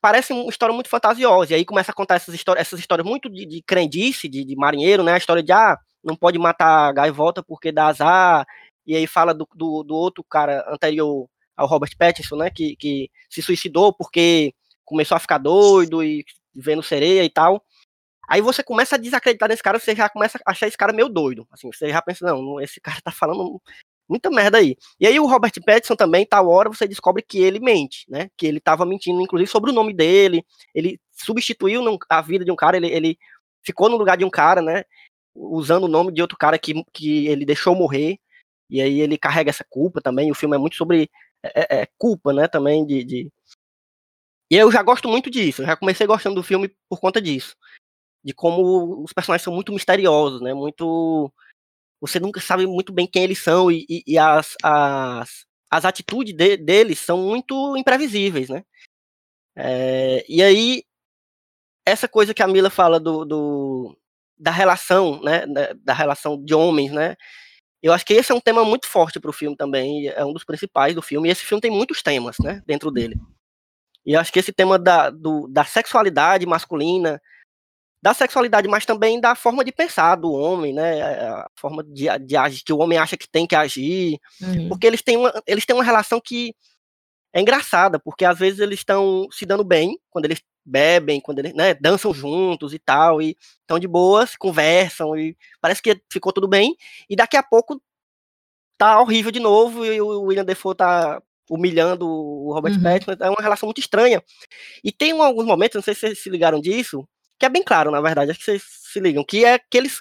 Parece 0.00 0.32
uma 0.32 0.48
história 0.48 0.74
muito 0.74 0.88
fantasiosa, 0.88 1.52
e 1.52 1.56
aí 1.56 1.64
começa 1.64 1.92
a 1.92 1.94
contar 1.94 2.14
essas 2.16 2.34
histórias, 2.34 2.66
essas 2.66 2.80
histórias 2.80 3.06
muito 3.06 3.28
de, 3.28 3.44
de 3.44 3.62
crendice, 3.62 4.28
de, 4.28 4.44
de 4.44 4.56
marinheiro, 4.56 5.02
né? 5.02 5.12
A 5.12 5.18
história 5.18 5.42
de, 5.42 5.52
ah, 5.52 5.76
não 6.02 6.16
pode 6.16 6.38
matar 6.38 6.88
a 6.88 6.92
gaivota 6.92 7.42
porque 7.42 7.70
dá 7.70 7.88
azar, 7.88 8.46
e 8.86 8.96
aí 8.96 9.06
fala 9.06 9.34
do, 9.34 9.46
do, 9.54 9.82
do 9.82 9.94
outro 9.94 10.24
cara 10.24 10.64
anterior 10.72 11.28
ao 11.54 11.66
Robert 11.66 11.90
Pattinson, 11.98 12.36
né? 12.36 12.50
Que, 12.50 12.76
que 12.76 13.10
se 13.28 13.42
suicidou 13.42 13.92
porque 13.92 14.54
começou 14.90 15.16
a 15.16 15.20
ficar 15.20 15.38
doido 15.38 16.02
e 16.02 16.24
vendo 16.54 16.82
sereia 16.82 17.24
e 17.24 17.30
tal. 17.30 17.64
Aí 18.28 18.40
você 18.40 18.62
começa 18.62 18.96
a 18.96 18.98
desacreditar 18.98 19.48
nesse 19.48 19.62
cara, 19.62 19.78
você 19.78 19.94
já 19.94 20.08
começa 20.08 20.38
a 20.44 20.50
achar 20.50 20.66
esse 20.66 20.76
cara 20.76 20.92
meio 20.92 21.08
doido. 21.08 21.46
Assim, 21.50 21.70
você 21.72 21.88
já 21.88 22.02
pensa, 22.02 22.26
não, 22.26 22.60
esse 22.60 22.80
cara 22.80 23.00
tá 23.02 23.10
falando 23.10 23.60
muita 24.08 24.28
merda 24.30 24.58
aí. 24.58 24.76
E 24.98 25.06
aí 25.06 25.18
o 25.20 25.26
Robert 25.26 25.52
Pattinson 25.64 25.94
também, 25.94 26.26
tal 26.26 26.48
hora, 26.48 26.68
você 26.68 26.86
descobre 26.86 27.22
que 27.22 27.38
ele 27.38 27.60
mente, 27.60 28.04
né? 28.08 28.28
Que 28.36 28.46
ele 28.46 28.60
tava 28.60 28.84
mentindo, 28.84 29.20
inclusive, 29.20 29.50
sobre 29.50 29.70
o 29.70 29.74
nome 29.74 29.94
dele. 29.94 30.44
Ele 30.74 31.00
substituiu 31.12 31.82
a 32.08 32.20
vida 32.20 32.44
de 32.44 32.50
um 32.50 32.56
cara, 32.56 32.76
ele, 32.76 32.88
ele 32.88 33.18
ficou 33.62 33.88
no 33.88 33.96
lugar 33.96 34.16
de 34.16 34.24
um 34.24 34.30
cara, 34.30 34.60
né? 34.60 34.84
Usando 35.34 35.84
o 35.84 35.88
nome 35.88 36.12
de 36.12 36.20
outro 36.20 36.36
cara 36.36 36.58
que, 36.58 36.84
que 36.92 37.28
ele 37.28 37.44
deixou 37.44 37.74
morrer. 37.76 38.18
E 38.68 38.80
aí 38.80 39.00
ele 39.00 39.18
carrega 39.18 39.50
essa 39.50 39.64
culpa 39.68 40.00
também. 40.00 40.30
O 40.30 40.34
filme 40.34 40.56
é 40.56 40.58
muito 40.58 40.76
sobre 40.76 41.10
é, 41.42 41.82
é, 41.82 41.88
culpa, 41.98 42.32
né? 42.32 42.48
Também 42.48 42.86
de, 42.86 43.04
de, 43.04 43.32
e 44.50 44.56
eu 44.56 44.70
já 44.72 44.82
gosto 44.82 45.08
muito 45.08 45.30
disso, 45.30 45.62
eu 45.62 45.66
já 45.66 45.76
comecei 45.76 46.06
gostando 46.06 46.34
do 46.36 46.42
filme 46.42 46.74
por 46.88 47.00
conta 47.00 47.22
disso. 47.22 47.56
De 48.24 48.34
como 48.34 49.02
os 49.04 49.12
personagens 49.12 49.44
são 49.44 49.54
muito 49.54 49.72
misteriosos, 49.72 50.42
né? 50.42 50.52
Muito. 50.54 51.32
Você 52.00 52.20
nunca 52.20 52.40
sabe 52.40 52.66
muito 52.66 52.92
bem 52.92 53.06
quem 53.06 53.24
eles 53.24 53.38
são 53.38 53.70
e, 53.70 53.86
e, 53.88 54.02
e 54.06 54.18
as, 54.18 54.56
as, 54.62 55.46
as 55.70 55.84
atitudes 55.84 56.34
de, 56.34 56.56
deles 56.56 56.98
são 56.98 57.18
muito 57.18 57.76
imprevisíveis, 57.76 58.48
né? 58.48 58.64
É, 59.56 60.24
e 60.28 60.42
aí, 60.42 60.84
essa 61.86 62.08
coisa 62.08 62.34
que 62.34 62.42
a 62.42 62.48
Mila 62.48 62.70
fala 62.70 63.00
do, 63.00 63.24
do 63.24 63.96
da 64.38 64.50
relação, 64.50 65.22
né? 65.22 65.46
Da, 65.46 65.72
da 65.74 65.94
relação 65.94 66.42
de 66.42 66.54
homens, 66.54 66.92
né? 66.92 67.16
Eu 67.82 67.92
acho 67.92 68.04
que 68.04 68.14
esse 68.14 68.32
é 68.32 68.34
um 68.34 68.40
tema 68.40 68.64
muito 68.64 68.86
forte 68.88 69.20
para 69.20 69.30
o 69.30 69.34
filme 69.34 69.56
também, 69.56 70.08
é 70.08 70.24
um 70.24 70.32
dos 70.32 70.44
principais 70.44 70.94
do 70.94 71.02
filme. 71.02 71.28
E 71.28 71.32
esse 71.32 71.44
filme 71.44 71.62
tem 71.62 71.70
muitos 71.70 72.02
temas, 72.02 72.36
né? 72.40 72.62
Dentro 72.66 72.90
dele. 72.90 73.16
E 74.04 74.16
acho 74.16 74.32
que 74.32 74.38
esse 74.38 74.52
tema 74.52 74.78
da, 74.78 75.10
do, 75.10 75.46
da 75.48 75.64
sexualidade 75.64 76.46
masculina, 76.46 77.20
da 78.02 78.14
sexualidade, 78.14 78.66
mas 78.66 78.86
também 78.86 79.20
da 79.20 79.34
forma 79.34 79.62
de 79.62 79.72
pensar 79.72 80.16
do 80.16 80.32
homem, 80.32 80.72
né? 80.72 81.02
A 81.02 81.46
forma 81.54 81.84
de, 81.84 82.06
de 82.20 82.36
agir, 82.36 82.64
que 82.64 82.72
o 82.72 82.78
homem 82.78 82.98
acha 82.98 83.16
que 83.16 83.28
tem 83.28 83.46
que 83.46 83.54
agir. 83.54 84.18
Uhum. 84.40 84.68
Porque 84.68 84.86
eles 84.86 85.02
têm 85.02 85.16
uma, 85.18 85.32
eles 85.46 85.66
têm 85.66 85.76
uma 85.76 85.84
relação 85.84 86.20
que 86.20 86.54
é 87.32 87.40
engraçada, 87.40 87.98
porque 87.98 88.24
às 88.24 88.38
vezes 88.38 88.58
eles 88.58 88.80
estão 88.80 89.28
se 89.30 89.46
dando 89.46 89.62
bem, 89.62 89.98
quando 90.10 90.24
eles 90.24 90.42
bebem, 90.64 91.20
quando 91.20 91.40
eles 91.40 91.54
né, 91.54 91.74
dançam 91.74 92.12
juntos 92.12 92.74
e 92.74 92.78
tal, 92.78 93.20
e 93.22 93.36
estão 93.60 93.78
de 93.78 93.86
boas, 93.86 94.36
conversam, 94.36 95.16
e 95.16 95.36
parece 95.60 95.82
que 95.82 96.00
ficou 96.10 96.32
tudo 96.32 96.48
bem, 96.48 96.76
e 97.08 97.16
daqui 97.16 97.36
a 97.36 97.42
pouco 97.42 97.80
tá 98.76 99.00
horrível 99.00 99.30
de 99.30 99.40
novo, 99.40 99.84
e 99.84 100.00
o 100.00 100.22
William 100.22 100.44
Defoe 100.44 100.74
tá 100.74 101.22
humilhando 101.50 102.06
o 102.08 102.52
Robert 102.54 102.74
Uhum. 102.74 102.82
Pattinson, 102.82 103.12
é 103.20 103.28
uma 103.28 103.42
relação 103.42 103.66
muito 103.66 103.80
estranha. 103.80 104.22
E 104.84 104.92
tem 104.92 105.12
um- 105.12 105.22
alguns 105.22 105.44
momentos, 105.44 105.74
não 105.74 105.82
sei 105.82 105.94
se 105.94 106.00
vocês 106.00 106.22
se 106.22 106.30
ligaram 106.30 106.60
disso, 106.60 107.06
que 107.38 107.44
é 107.44 107.48
bem 107.48 107.62
claro, 107.64 107.90
na 107.90 108.00
verdade, 108.00 108.30
acho 108.30 108.38
que 108.38 108.44
vocês 108.44 108.62
se 108.62 109.00
ligam, 109.00 109.24
que 109.24 109.44
é 109.44 109.58
que 109.58 109.76
eles 109.76 110.00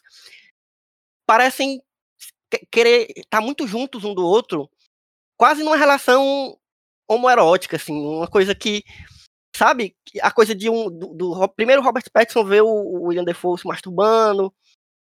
parecem 1.27 1.81
que- 2.51 2.65
querer 2.71 3.07
estar 3.17 3.41
muito 3.41 3.67
juntos 3.67 4.03
um 4.03 4.13
do 4.13 4.25
outro, 4.25 4.69
quase 5.37 5.63
numa 5.63 5.77
relação 5.77 6.57
homoerótica, 7.09 7.75
assim, 7.77 7.93
uma 7.93 8.27
coisa 8.27 8.53
que, 8.53 8.83
sabe, 9.55 9.95
a 10.21 10.31
coisa 10.31 10.53
de 10.53 10.69
um, 10.69 10.89
do, 10.89 11.13
do 11.13 11.33
Ro- 11.33 11.49
primeiro 11.49 11.81
Robert 11.81 12.03
Pattinson 12.11 12.43
vê 12.45 12.61
o, 12.61 12.67
o 12.67 13.03
William 13.07 13.23
Defoe 13.23 13.57
se 13.57 13.67
masturbando, 13.67 14.53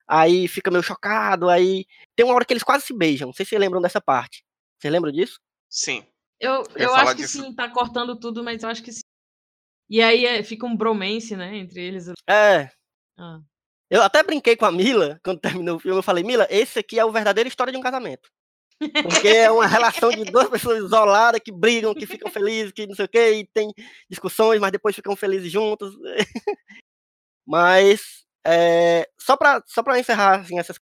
aí 0.07 0.47
fica 0.47 0.69
meio 0.71 0.83
chocado, 0.83 1.49
aí 1.49 1.85
tem 2.15 2.25
uma 2.25 2.35
hora 2.35 2.45
que 2.45 2.53
eles 2.53 2.63
quase 2.63 2.85
se 2.85 2.93
beijam, 2.93 3.27
não 3.27 3.33
sei 3.33 3.45
se 3.45 3.49
vocês 3.51 3.59
lembram 3.61 3.81
dessa 3.81 4.01
parte, 4.01 4.43
vocês 4.79 4.91
lembram 4.91 5.11
disso? 5.11 5.39
Sim. 5.69 6.05
Eu, 6.39 6.63
eu 6.75 6.93
acho 6.95 7.15
que 7.15 7.21
disso. 7.23 7.41
sim, 7.43 7.53
tá 7.53 7.69
cortando 7.69 8.19
tudo, 8.19 8.43
mas 8.43 8.61
eu 8.63 8.69
acho 8.69 8.83
que 8.83 8.91
sim. 8.91 9.01
E 9.89 10.01
aí 10.01 10.25
é, 10.25 10.43
fica 10.43 10.65
um 10.65 10.75
bromance, 10.75 11.35
né, 11.35 11.57
entre 11.57 11.81
eles. 11.81 12.07
É, 12.29 12.69
Ah. 13.17 13.39
eu 13.89 14.01
até 14.03 14.21
brinquei 14.21 14.55
com 14.55 14.65
a 14.65 14.71
Mila, 14.71 15.19
quando 15.23 15.39
terminou 15.39 15.77
o 15.77 15.79
filme, 15.79 15.97
eu 15.97 16.03
falei, 16.03 16.23
Mila, 16.23 16.45
esse 16.49 16.79
aqui 16.79 16.99
é 16.99 17.05
o 17.05 17.11
verdadeiro 17.11 17.47
história 17.47 17.71
de 17.71 17.77
um 17.79 17.81
casamento. 17.81 18.29
Porque 19.01 19.27
é 19.29 19.49
uma 19.49 19.65
relação 19.65 20.09
de 20.11 20.23
duas 20.25 20.47
pessoas 20.49 20.77
isoladas 20.83 21.41
que 21.43 21.51
brigam, 21.51 21.95
que 21.95 22.05
ficam 22.05 22.29
felizes, 22.29 22.71
que 22.71 22.85
não 22.85 22.93
sei 22.95 23.05
o 23.05 23.09
quê, 23.09 23.31
e 23.39 23.47
tem 23.47 23.73
discussões, 24.09 24.59
mas 24.59 24.71
depois 24.71 24.95
ficam 24.95 25.15
felizes 25.15 25.51
juntos. 25.51 25.95
mas, 27.45 28.25
é, 28.45 29.09
só 29.19 29.35
para 29.37 29.63
só 29.65 29.81
pra 29.83 29.99
encerrar 29.99 30.41
assim, 30.41 30.59
essas, 30.59 30.77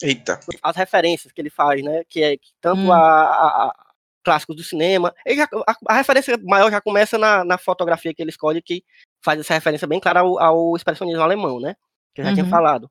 Eita. 0.00 0.38
as 0.62 0.76
referências 0.76 1.32
que 1.32 1.40
ele 1.40 1.50
faz, 1.50 1.82
né? 1.82 2.02
Que 2.08 2.22
é 2.22 2.36
tanto 2.60 2.80
Hum. 2.82 2.92
a, 2.92 2.98
a- 3.68 3.74
clássicos 4.24 4.54
do 4.56 4.62
cinema. 4.62 5.12
Já- 5.28 5.48
a, 5.66 5.76
a 5.88 5.94
referência 5.94 6.38
maior 6.44 6.70
já 6.70 6.80
começa 6.80 7.18
na, 7.18 7.44
na 7.44 7.58
fotografia 7.58 8.14
que 8.14 8.22
ele 8.22 8.30
escolhe, 8.30 8.62
que 8.62 8.84
faz 9.24 9.40
essa 9.40 9.54
referência 9.54 9.86
bem 9.86 9.98
clara 10.00 10.20
ao, 10.20 10.38
ao 10.40 10.76
expressionismo 10.76 11.22
alemão, 11.22 11.60
né? 11.60 11.74
Que 12.14 12.20
eu 12.20 12.24
já 12.26 12.32
tinha 12.32 12.44
Uhum. 12.44 12.50
falado. 12.50 12.90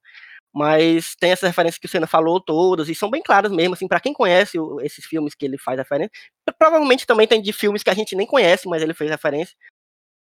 Mas 0.54 1.16
tem 1.16 1.32
essas 1.32 1.48
referências 1.48 1.80
que 1.80 1.86
o 1.86 1.90
Senna 1.90 2.06
falou 2.08 2.40
todas, 2.42 2.90
e 2.90 2.96
são 2.96 3.10
bem 3.10 3.22
claras 3.24 3.50
mesmo, 3.52 3.74
assim, 3.74 3.88
para 3.88 4.02
quem 4.02 4.12
conhece 4.14 4.60
o- 4.60 4.82
esses 4.82 5.06
filmes 5.06 5.34
que 5.34 5.46
ele 5.46 5.58
faz 5.58 5.78
referência. 5.78 6.12
Provavelmente 6.60 7.08
também 7.08 7.26
tem 7.28 7.42
de 7.42 7.54
filmes 7.54 7.82
que 7.84 7.90
a 7.90 7.94
gente 7.94 8.16
nem 8.16 8.28
conhece, 8.28 8.68
mas 8.68 8.82
ele 8.82 8.94
fez 8.94 9.10
referência. 9.10 9.56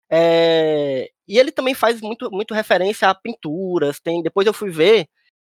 É, 0.09 1.09
e 1.27 1.37
ele 1.37 1.51
também 1.51 1.73
faz 1.73 2.01
muito, 2.01 2.31
muito 2.31 2.53
referência 2.53 3.09
a 3.09 3.15
pinturas. 3.15 3.99
Tem, 3.99 4.21
depois 4.23 4.47
eu 4.47 4.53
fui 4.53 4.69
ver, 4.71 5.07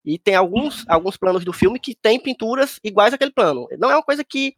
e 0.03 0.17
tem 0.17 0.35
alguns, 0.35 0.83
alguns 0.87 1.15
planos 1.17 1.43
do 1.45 1.53
filme 1.53 1.79
que 1.79 1.93
tem 1.95 2.19
pinturas 2.19 2.79
iguais 2.83 3.13
àquele 3.13 3.31
plano. 3.31 3.67
Não 3.77 3.89
é 3.91 3.95
uma 3.95 4.03
coisa 4.03 4.23
que 4.23 4.55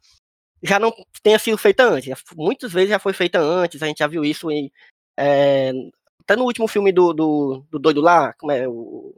já 0.62 0.78
não 0.78 0.92
tenha 1.22 1.38
sido 1.38 1.58
feita 1.58 1.84
antes. 1.84 2.22
muitas 2.34 2.72
vezes 2.72 2.90
já 2.90 2.98
foi 2.98 3.12
feita 3.12 3.38
antes, 3.38 3.82
a 3.82 3.86
gente 3.86 3.98
já 3.98 4.06
viu 4.06 4.24
isso 4.24 4.50
em. 4.50 4.72
é, 5.18 5.70
até 6.22 6.36
no 6.36 6.44
último 6.44 6.66
filme 6.66 6.90
do, 6.90 7.12
do, 7.12 7.66
do 7.70 7.78
Doido 7.78 8.00
lá, 8.00 8.32
como 8.34 8.50
é? 8.50 8.66
O, 8.66 9.14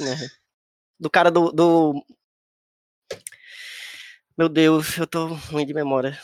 merda. 0.00 0.30
Do 0.98 1.08
cara 1.10 1.30
do, 1.30 1.50
do. 1.50 2.04
Meu 4.36 4.48
Deus, 4.48 4.96
eu 4.98 5.06
tô 5.06 5.26
ruim 5.26 5.64
de 5.66 5.72
memória. 5.74 6.20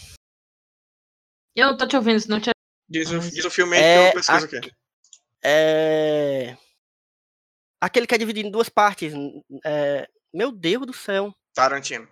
Eu 1.55 1.69
não 1.69 1.77
tô 1.77 1.87
te 1.87 1.97
ouvindo, 1.97 2.21
senão 2.21 2.39
te. 2.41 2.51
Diz 2.89 3.11
o, 3.11 3.19
diz 3.19 3.45
o 3.45 3.51
filme 3.51 3.77
aí 3.77 3.83
É, 3.83 4.03
que 4.03 4.09
eu 4.19 4.21
pesquiso 4.21 4.45
a- 4.45 4.59
aqui. 4.59 4.73
É. 5.43 6.57
Aquele 7.81 8.07
que 8.07 8.15
é 8.15 8.19
dividido 8.19 8.49
em 8.49 8.51
duas 8.51 8.69
partes. 8.69 9.13
é, 9.65 10.09
Meu 10.33 10.51
Deus 10.53 10.87
do 10.87 10.93
céu. 10.93 11.33
Tarantino. 11.55 12.09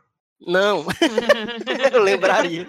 Não, 0.47 0.85
eu 1.95 2.03
lembraria. 2.03 2.69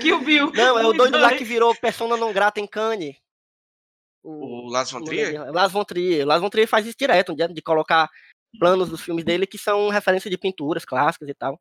Kill 0.00 0.20
Bill. 0.24 0.52
Não, 0.52 0.78
é 0.78 0.86
o 0.86 0.92
doido 0.92 1.18
lá 1.18 1.36
que 1.36 1.44
virou 1.44 1.74
persona 1.76 2.16
não 2.16 2.32
grata 2.32 2.60
em 2.60 2.66
Cannes. 2.66 3.16
O, 4.22 4.66
O 4.66 4.70
Lars 4.70 4.90
von 4.90 5.02
Trier? 5.04 5.52
Las 5.52 5.70
von 5.70 5.84
Trier. 5.84 6.26
Las 6.26 6.40
von 6.40 6.48
Trier 6.50 6.66
faz 6.66 6.86
isso 6.86 6.96
direto, 6.98 7.34
de, 7.36 7.62
colocar 7.62 8.08
planos 8.58 8.88
dos 8.88 9.00
filmes 9.02 9.24
dele 9.24 9.46
que 9.46 9.58
são 9.58 9.88
referência 9.90 10.30
de 10.30 10.38
pinturas 10.38 10.84
clássicas 10.84 11.28
e 11.28 11.34
tal. 11.34 11.60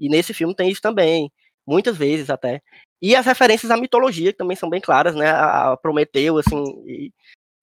E 0.00 0.08
nesse 0.08 0.32
filme 0.32 0.54
tem 0.54 0.70
isso 0.70 0.80
também, 0.80 1.30
muitas 1.66 1.96
vezes 1.96 2.30
até. 2.30 2.60
E 3.02 3.14
as 3.14 3.26
referências 3.26 3.70
à 3.70 3.76
mitologia, 3.76 4.32
que 4.32 4.38
também 4.38 4.56
são 4.56 4.70
bem 4.70 4.80
claras, 4.80 5.14
né? 5.14 5.30
A 5.30 5.76
Prometeu, 5.76 6.38
assim. 6.38 6.56
e- 6.86 7.12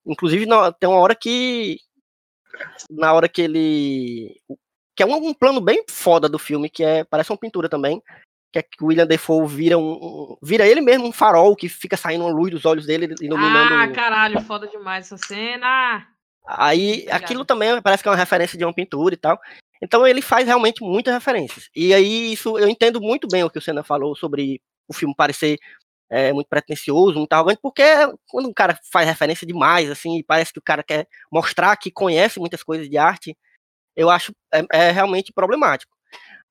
inclusive, 0.06 0.46
no- 0.46 0.72
tem 0.72 0.88
uma 0.88 1.00
hora 1.00 1.14
que. 1.14 1.78
Na 2.90 3.12
hora 3.12 3.28
que 3.28 3.42
ele. 3.42 4.40
Que 4.96 5.02
é 5.02 5.06
um, 5.06 5.14
um 5.14 5.34
plano 5.34 5.60
bem 5.60 5.84
foda 5.88 6.28
do 6.28 6.38
filme, 6.38 6.70
que 6.70 6.82
é. 6.84 7.04
Parece 7.04 7.30
uma 7.32 7.38
pintura 7.38 7.68
também. 7.68 8.02
Que 8.52 8.58
é 8.60 8.62
que 8.62 8.82
o 8.82 8.86
William 8.86 9.06
Defoe 9.06 9.46
vira 9.46 9.76
um. 9.76 9.92
um- 9.92 10.36
vira 10.42 10.66
ele 10.66 10.80
mesmo 10.80 11.06
um 11.06 11.12
farol 11.12 11.54
que 11.56 11.68
fica 11.68 11.96
saindo 11.96 12.24
uma 12.24 12.32
luz 12.32 12.50
dos 12.50 12.64
olhos 12.64 12.86
dele, 12.86 13.14
iluminando. 13.20 13.74
Ah, 13.74 13.88
caralho, 13.88 14.40
foda 14.42 14.66
demais 14.66 15.06
essa 15.06 15.18
cena. 15.18 16.06
Aí 16.46 16.90
Obrigada. 16.92 17.16
aquilo 17.24 17.44
também 17.44 17.82
parece 17.82 18.02
que 18.02 18.08
é 18.08 18.12
uma 18.12 18.16
referência 18.16 18.56
de 18.56 18.64
uma 18.64 18.72
pintura 18.72 19.14
e 19.14 19.18
tal. 19.18 19.38
Então 19.82 20.06
ele 20.06 20.22
faz 20.22 20.46
realmente 20.46 20.82
muitas 20.82 21.12
referências. 21.12 21.68
E 21.74 21.92
aí 21.92 22.32
isso 22.32 22.56
eu 22.58 22.68
entendo 22.68 23.00
muito 23.00 23.26
bem 23.28 23.42
o 23.44 23.50
que 23.50 23.58
o 23.58 23.60
Senna 23.60 23.82
falou 23.82 24.14
sobre 24.16 24.60
o 24.88 24.94
filme 24.94 25.14
parecer 25.14 25.58
é, 26.10 26.32
muito 26.32 26.48
pretencioso, 26.48 27.18
muito 27.18 27.32
arrogante, 27.32 27.60
porque 27.60 27.82
quando 28.28 28.48
um 28.48 28.52
cara 28.52 28.78
faz 28.92 29.06
referência 29.06 29.46
demais, 29.46 29.90
assim, 29.90 30.18
e 30.18 30.22
parece 30.22 30.52
que 30.52 30.58
o 30.58 30.62
cara 30.62 30.82
quer 30.82 31.08
mostrar 31.30 31.76
que 31.76 31.90
conhece 31.90 32.38
muitas 32.38 32.62
coisas 32.62 32.88
de 32.88 32.96
arte, 32.96 33.36
eu 33.96 34.10
acho 34.10 34.32
é, 34.52 34.64
é 34.72 34.90
realmente 34.90 35.32
problemático. 35.32 35.96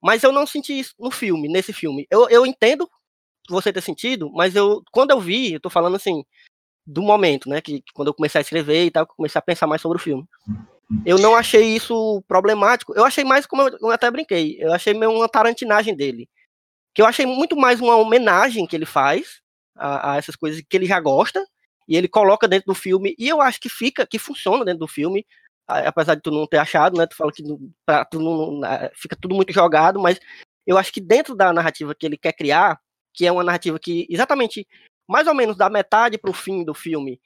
Mas 0.01 0.23
eu 0.23 0.31
não 0.31 0.45
senti 0.45 0.77
isso 0.77 0.93
no 0.99 1.11
filme, 1.11 1.47
nesse 1.47 1.73
filme. 1.73 2.05
Eu, 2.11 2.29
eu 2.29 2.45
entendo 2.45 2.89
você 3.49 3.71
ter 3.71 3.81
sentido, 3.81 4.31
mas 4.33 4.55
eu 4.55 4.83
quando 4.91 5.11
eu 5.11 5.19
vi, 5.19 5.53
eu 5.53 5.59
tô 5.59 5.69
falando 5.69 5.95
assim, 5.95 6.23
do 6.85 7.01
momento, 7.01 7.49
né? 7.49 7.61
Que, 7.61 7.81
que 7.81 7.93
quando 7.93 8.09
eu 8.09 8.13
comecei 8.13 8.39
a 8.39 8.41
escrever 8.41 8.85
e 8.85 8.91
tal, 8.91 9.07
comecei 9.07 9.39
a 9.39 9.41
pensar 9.41 9.67
mais 9.67 9.81
sobre 9.81 9.97
o 9.97 10.01
filme. 10.01 10.25
Eu 11.05 11.17
não 11.17 11.35
achei 11.35 11.75
isso 11.75 12.23
problemático. 12.27 12.93
Eu 12.95 13.05
achei 13.05 13.23
mais, 13.23 13.45
como 13.45 13.63
eu, 13.63 13.77
eu 13.81 13.91
até 13.91 14.09
brinquei, 14.11 14.57
eu 14.59 14.71
achei 14.73 14.93
meio 14.93 15.11
uma 15.11 15.27
tarantinagem 15.27 15.95
dele. 15.95 16.29
Que 16.93 17.01
eu 17.01 17.05
achei 17.05 17.25
muito 17.25 17.55
mais 17.55 17.81
uma 17.81 17.95
homenagem 17.95 18.67
que 18.67 18.75
ele 18.75 18.85
faz 18.85 19.41
a, 19.75 20.13
a 20.13 20.17
essas 20.17 20.35
coisas 20.35 20.61
que 20.67 20.77
ele 20.77 20.85
já 20.85 20.99
gosta, 20.99 21.45
e 21.87 21.95
ele 21.95 22.07
coloca 22.07 22.47
dentro 22.47 22.67
do 22.67 22.75
filme, 22.75 23.15
e 23.17 23.27
eu 23.27 23.41
acho 23.41 23.59
que 23.59 23.69
fica, 23.69 24.05
que 24.05 24.17
funciona 24.17 24.65
dentro 24.65 24.79
do 24.79 24.87
filme, 24.87 25.25
apesar 25.67 26.15
de 26.15 26.21
tu 26.21 26.31
não 26.31 26.47
ter 26.47 26.57
achado, 26.57 26.97
né? 26.97 27.05
Tu 27.05 27.15
fala 27.15 27.31
que 27.31 27.43
pra 27.85 28.05
tu 28.05 28.19
não, 28.19 28.61
fica 28.95 29.15
tudo 29.15 29.35
muito 29.35 29.53
jogado, 29.53 29.99
mas 29.99 30.19
eu 30.65 30.77
acho 30.77 30.91
que 30.91 31.01
dentro 31.01 31.35
da 31.35 31.53
narrativa 31.53 31.93
que 31.93 32.05
ele 32.05 32.17
quer 32.17 32.33
criar, 32.33 32.79
que 33.13 33.25
é 33.25 33.31
uma 33.31 33.43
narrativa 33.43 33.79
que 33.79 34.07
exatamente 34.09 34.67
mais 35.07 35.27
ou 35.27 35.35
menos 35.35 35.55
da 35.55 35.69
metade 35.69 36.17
pro 36.17 36.33
fim 36.33 36.63
do 36.63 36.73
filme 36.73 37.19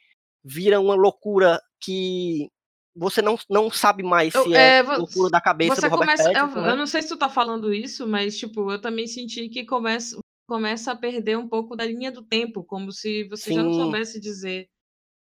vira 0.43 0.79
uma 0.79 0.95
loucura 0.95 1.61
que 1.79 2.49
você 2.95 3.21
não, 3.21 3.37
não 3.49 3.71
sabe 3.71 4.03
mais 4.03 4.35
Eu- 4.35 4.43
se 4.43 4.55
é, 4.55 4.79
é, 4.79 4.81
loucura 4.83 5.29
da 5.29 5.39
cabeça 5.39 5.75
Você 5.75 5.81
do 5.81 5.89
Robert 5.89 6.07
começa. 6.07 6.29
Eu, 6.29 6.33
Pattinson, 6.33 6.61
né? 6.61 6.71
eu 6.71 6.75
não 6.75 6.87
sei 6.87 7.01
se 7.01 7.07
tu 7.07 7.17
tá 7.17 7.29
falando 7.29 7.73
isso, 7.73 8.05
mas, 8.07 8.37
tipo, 8.37 8.71
eu 8.71 8.81
também 8.81 9.07
senti 9.07 9.47
que 9.47 9.65
começa, 9.65 10.19
começa 10.49 10.91
a 10.91 10.95
perder 10.95 11.37
um 11.37 11.47
pouco 11.47 11.75
da 11.75 11.85
linha 11.85 12.11
do 12.11 12.23
tempo, 12.23 12.63
como 12.63 12.91
se 12.91 13.23
você 13.29 13.53
já 13.53 13.63
não 13.63 13.71
Sim. 13.71 13.77
soubesse 13.77 14.19
dizer 14.19 14.67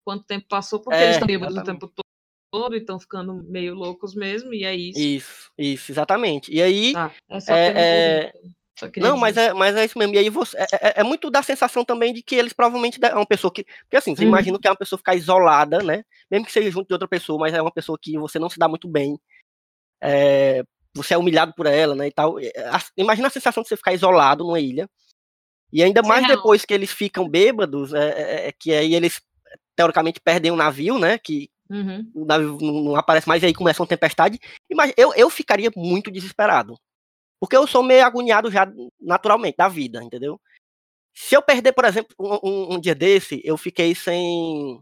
quanto 0.05 0.23
tempo 0.23 0.47
passou, 0.47 0.79
porque 0.79 0.97
É, 0.97 1.03
eles 1.03 1.15
estão 1.17 1.27
bêbados 1.27 1.57
o 1.57 1.63
tempo 1.63 1.91
todo 2.51 2.73
e 2.73 2.79
estão 2.79 2.97
ficando 2.99 3.43
meio 3.43 3.75
loucos 3.75 4.15
mesmo, 4.15 4.53
e 4.53 4.63
é 4.63 4.73
isso. 4.73 4.97
Isso, 4.97 5.51
isso, 5.57 5.91
exatamente. 5.91 6.51
E 6.51 6.61
aí, 6.61 6.93
Tá, 6.93 7.11
é 7.29 7.39
só 7.41 7.53
é- 7.53 7.67
é- 7.67 8.31
queria 8.89 9.09
Não, 9.09 9.17
mas 9.17 9.35
é, 9.35 9.53
mas 9.53 9.75
é 9.75 9.83
isso 9.83 9.99
mesmo. 9.99 10.15
E 10.15 10.17
aí 10.17 10.29
você, 10.29 10.57
é, 10.57 10.63
é- 10.71 10.93
é 11.01 11.03
muito 11.03 11.29
da 11.29 11.43
sensação 11.43 11.83
também 11.83 12.13
de 12.13 12.23
que 12.23 12.35
eles 12.35 12.53
provavelmente 12.53 12.97
é 13.03 13.13
uma 13.13 13.25
pessoa 13.25 13.51
que. 13.53 13.65
Porque 13.65 13.97
assim, 13.97 14.15
você 14.15 14.23
Uhum. 14.23 14.29
imagina 14.29 14.57
que 14.57 14.67
é 14.67 14.71
uma 14.71 14.77
pessoa 14.77 14.97
ficar 14.97 15.15
isolada, 15.15 15.83
né? 15.83 16.01
Mesmo 16.31 16.45
que 16.45 16.51
seja 16.53 16.71
junto 16.71 16.87
de 16.87 16.93
outra 16.93 17.07
pessoa, 17.09 17.37
mas 17.37 17.53
é 17.53 17.61
uma 17.61 17.73
pessoa 17.73 17.99
que 18.01 18.17
você 18.17 18.39
não 18.39 18.49
se 18.49 18.57
dá 18.57 18.69
muito 18.69 18.87
bem. 18.87 19.19
é, 20.01 20.63
você 20.95 21.13
é 21.13 21.17
humilhado 21.17 21.53
por 21.55 21.65
ela, 21.65 21.93
né? 21.93 22.07
E 22.07 22.11
tal. 22.11 22.35
Imagina 22.97 23.27
a 23.27 23.31
sensação 23.31 23.61
de 23.61 23.69
você 23.69 23.77
ficar 23.77 23.93
isolado 23.93 24.43
numa 24.43 24.59
ilha. 24.59 24.89
E 25.71 25.83
ainda 25.83 26.01
mais 26.01 26.25
real. 26.25 26.37
depois 26.37 26.65
que 26.65 26.73
eles 26.73 26.91
ficam 26.91 27.27
bêbados, 27.29 27.93
é, 27.93 28.09
é- 28.09 28.47
é 28.47 28.51
que 28.51 28.73
aí 28.73 28.95
eles 28.95 29.21
teoricamente 29.75 30.19
perdem 30.19 30.51
o 30.51 30.55
navio, 30.55 30.97
né? 30.97 31.17
Que 31.17 31.49
Uhum. 31.69 32.11
o 32.15 32.25
navio 32.25 32.57
não, 32.61 32.73
não 32.81 32.95
aparece 32.95 33.27
mais 33.27 33.43
e 33.43 33.45
aí 33.45 33.53
começa 33.53 33.81
uma 33.81 33.87
tempestade. 33.87 34.39
Mas 34.73 34.91
eu, 34.97 35.13
eu 35.13 35.29
ficaria 35.29 35.71
muito 35.75 36.09
desesperado. 36.09 36.75
Porque 37.39 37.55
eu 37.55 37.65
sou 37.67 37.83
meio 37.83 38.03
agoniado 38.03 38.49
já 38.51 38.67
naturalmente 38.99 39.55
da 39.57 39.67
vida, 39.67 40.03
entendeu? 40.03 40.41
Se 41.15 41.35
eu 41.35 41.41
perder, 41.41 41.71
por 41.73 41.85
exemplo, 41.85 42.15
um, 42.19 42.39
um- 42.43 42.73
um 42.75 42.79
dia 42.79 42.95
desse, 42.95 43.41
eu 43.45 43.55
fiquei 43.57 43.93
sem. 43.95 44.81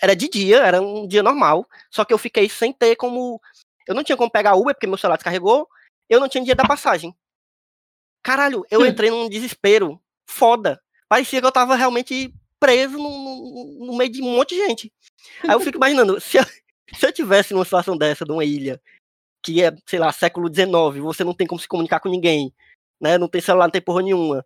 Era 0.00 0.14
de 0.14 0.28
dia, 0.28 0.58
era 0.58 0.80
um 0.80 1.06
dia 1.06 1.22
normal. 1.22 1.66
Só 1.90 2.04
que 2.04 2.12
eu 2.12 2.18
fiquei 2.18 2.48
sem 2.48 2.72
ter 2.72 2.96
como. 2.96 3.40
Eu 3.86 3.94
não 3.94 4.02
tinha 4.04 4.16
como 4.16 4.30
pegar 4.30 4.54
Uber, 4.54 4.74
porque 4.74 4.86
meu 4.86 4.96
celular 4.96 5.16
descarregou. 5.16 5.68
Eu 6.08 6.20
não 6.20 6.28
tinha 6.28 6.42
dia 6.44 6.54
da 6.54 6.64
passagem. 6.66 7.14
Caralho, 8.24 8.64
eu 8.70 8.80
entrei 8.88 9.10
num 9.10 9.28
desespero 9.28 10.00
foda. 10.28 10.80
Parecia 11.08 11.40
que 11.40 11.46
eu 11.46 11.52
tava 11.52 11.76
realmente 11.76 12.34
preso 12.58 12.96
no, 12.96 13.08
no- 13.10 13.86
no 13.86 13.96
meio 13.96 14.10
de 14.10 14.22
um 14.22 14.34
monte 14.36 14.54
de 14.54 14.66
gente. 14.66 14.92
Aí 15.42 15.50
eu 15.52 15.60
fico 15.60 15.76
imaginando, 15.78 16.20
se 16.20 16.38
eu, 16.38 16.42
se 16.98 17.06
eu 17.06 17.12
tivesse 17.12 17.52
numa 17.52 17.64
situação 17.64 17.96
dessa, 17.96 18.24
de 18.24 18.32
uma 18.32 18.44
ilha, 18.44 18.80
que 19.44 19.62
é, 19.62 19.70
sei 19.86 19.98
lá, 19.98 20.10
século 20.10 20.48
XIX, 20.52 21.02
você 21.02 21.22
não 21.22 21.34
tem 21.34 21.46
como 21.46 21.60
se 21.60 21.68
comunicar 21.68 22.00
com 22.00 22.08
ninguém, 22.08 22.52
né? 23.00 23.18
Não 23.18 23.28
tem 23.28 23.40
celular, 23.42 23.66
não 23.66 23.70
tem 23.72 23.82
porra 23.82 24.02
nenhuma. 24.02 24.44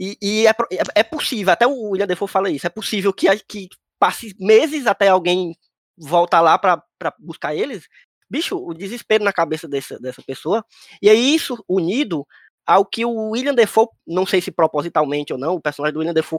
E, 0.00 0.16
e 0.20 0.46
é, 0.46 0.50
é- 0.50 1.00
é 1.00 1.02
possível, 1.04 1.52
até 1.52 1.66
o 1.66 1.90
William 1.90 2.06
Defoe 2.06 2.28
fala 2.28 2.50
isso, 2.50 2.66
é 2.66 2.70
possível 2.70 3.12
que, 3.12 3.26
que 3.46 3.68
passe 4.00 4.34
meses 4.38 4.86
até 4.86 5.08
alguém 5.08 5.56
voltar 5.96 6.40
lá 6.40 6.58
pra 6.58 6.82
pra 6.98 7.14
buscar 7.18 7.54
eles. 7.54 7.86
Bicho, 8.30 8.56
o 8.56 8.74
desespero 8.74 9.22
na 9.24 9.32
cabeça 9.32 9.68
dessa, 9.68 9.98
dessa 10.00 10.20
pessoa. 10.22 10.64
E 11.00 11.08
aí 11.08 11.34
isso 11.34 11.64
unido 11.68 12.26
ao 12.68 12.84
que 12.84 13.04
o 13.04 13.30
William 13.30 13.54
Defoe, 13.54 13.88
não 14.06 14.26
sei 14.26 14.40
se 14.42 14.50
propositalmente 14.52 15.32
ou 15.32 15.38
não, 15.38 15.54
o 15.54 15.60
personagem 15.62 15.94
do 15.94 16.00
William 16.00 16.14
Defoe, 16.14 16.38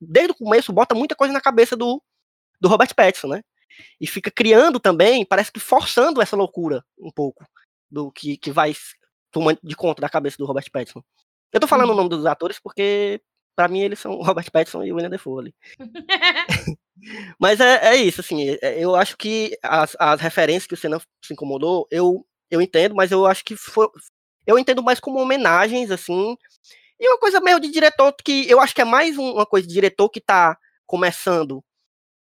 desde 0.00 0.32
o 0.32 0.36
começo, 0.36 0.72
bota 0.72 0.94
muita 0.94 1.14
coisa 1.14 1.34
na 1.34 1.40
cabeça 1.40 1.76
do, 1.76 2.02
do 2.60 2.68
Robert 2.68 2.94
Pattinson, 2.94 3.28
né? 3.28 3.42
E 4.00 4.06
fica 4.06 4.30
criando 4.30 4.80
também, 4.80 5.24
parece 5.26 5.52
que 5.52 5.60
forçando 5.60 6.22
essa 6.22 6.34
loucura 6.36 6.82
um 6.98 7.10
pouco 7.12 7.44
do 7.90 8.10
que, 8.10 8.38
que 8.38 8.50
vai 8.50 8.74
tomando 9.30 9.58
de 9.62 9.76
conta 9.76 10.00
da 10.00 10.08
cabeça 10.08 10.38
do 10.38 10.46
Robert 10.46 10.70
Pattinson. 10.72 11.02
Eu 11.52 11.60
tô 11.60 11.66
falando 11.66 11.88
o 11.88 11.92
Uhum. 11.92 11.96
nome 11.98 12.08
dos 12.08 12.24
atores 12.26 12.58
porque, 12.58 13.20
pra 13.54 13.68
mim, 13.68 13.80
eles 13.80 13.98
são 13.98 14.12
o 14.12 14.22
Robert 14.22 14.50
Pattinson 14.50 14.82
e 14.82 14.90
o 14.92 14.96
William 14.96 15.10
Defoe 15.10 15.40
ali. 15.40 15.54
Mas 17.38 17.60
é, 17.60 17.94
é 17.94 17.96
isso, 17.96 18.20
assim, 18.20 18.56
é- 18.62 18.82
eu 18.82 18.94
acho 18.96 19.16
que 19.16 19.56
as, 19.62 19.96
as 19.98 20.20
referências 20.20 20.66
que 20.66 20.74
o 20.74 20.76
Senna 20.76 20.98
se 21.22 21.32
incomodou, 21.34 21.86
eu, 21.90 22.26
eu 22.50 22.60
entendo, 22.62 22.94
mas 22.94 23.12
eu 23.12 23.26
acho 23.26 23.44
que 23.44 23.56
foi. 23.56 23.88
Eu 24.46 24.58
entendo 24.58 24.82
mais 24.82 25.00
como 25.00 25.18
homenagens, 25.18 25.90
assim. 25.90 26.36
E 26.98 27.08
uma 27.08 27.18
coisa 27.18 27.40
meio 27.40 27.60
de 27.60 27.70
diretor 27.70 28.12
que 28.24 28.48
eu 28.48 28.60
acho 28.60 28.74
que 28.74 28.80
é 28.80 28.84
mais 28.84 29.18
um- 29.18 29.32
uma 29.34 29.46
coisa 29.46 29.66
de 29.66 29.74
diretor 29.74 30.08
que 30.08 30.20
tá 30.20 30.56
começando 30.86 31.62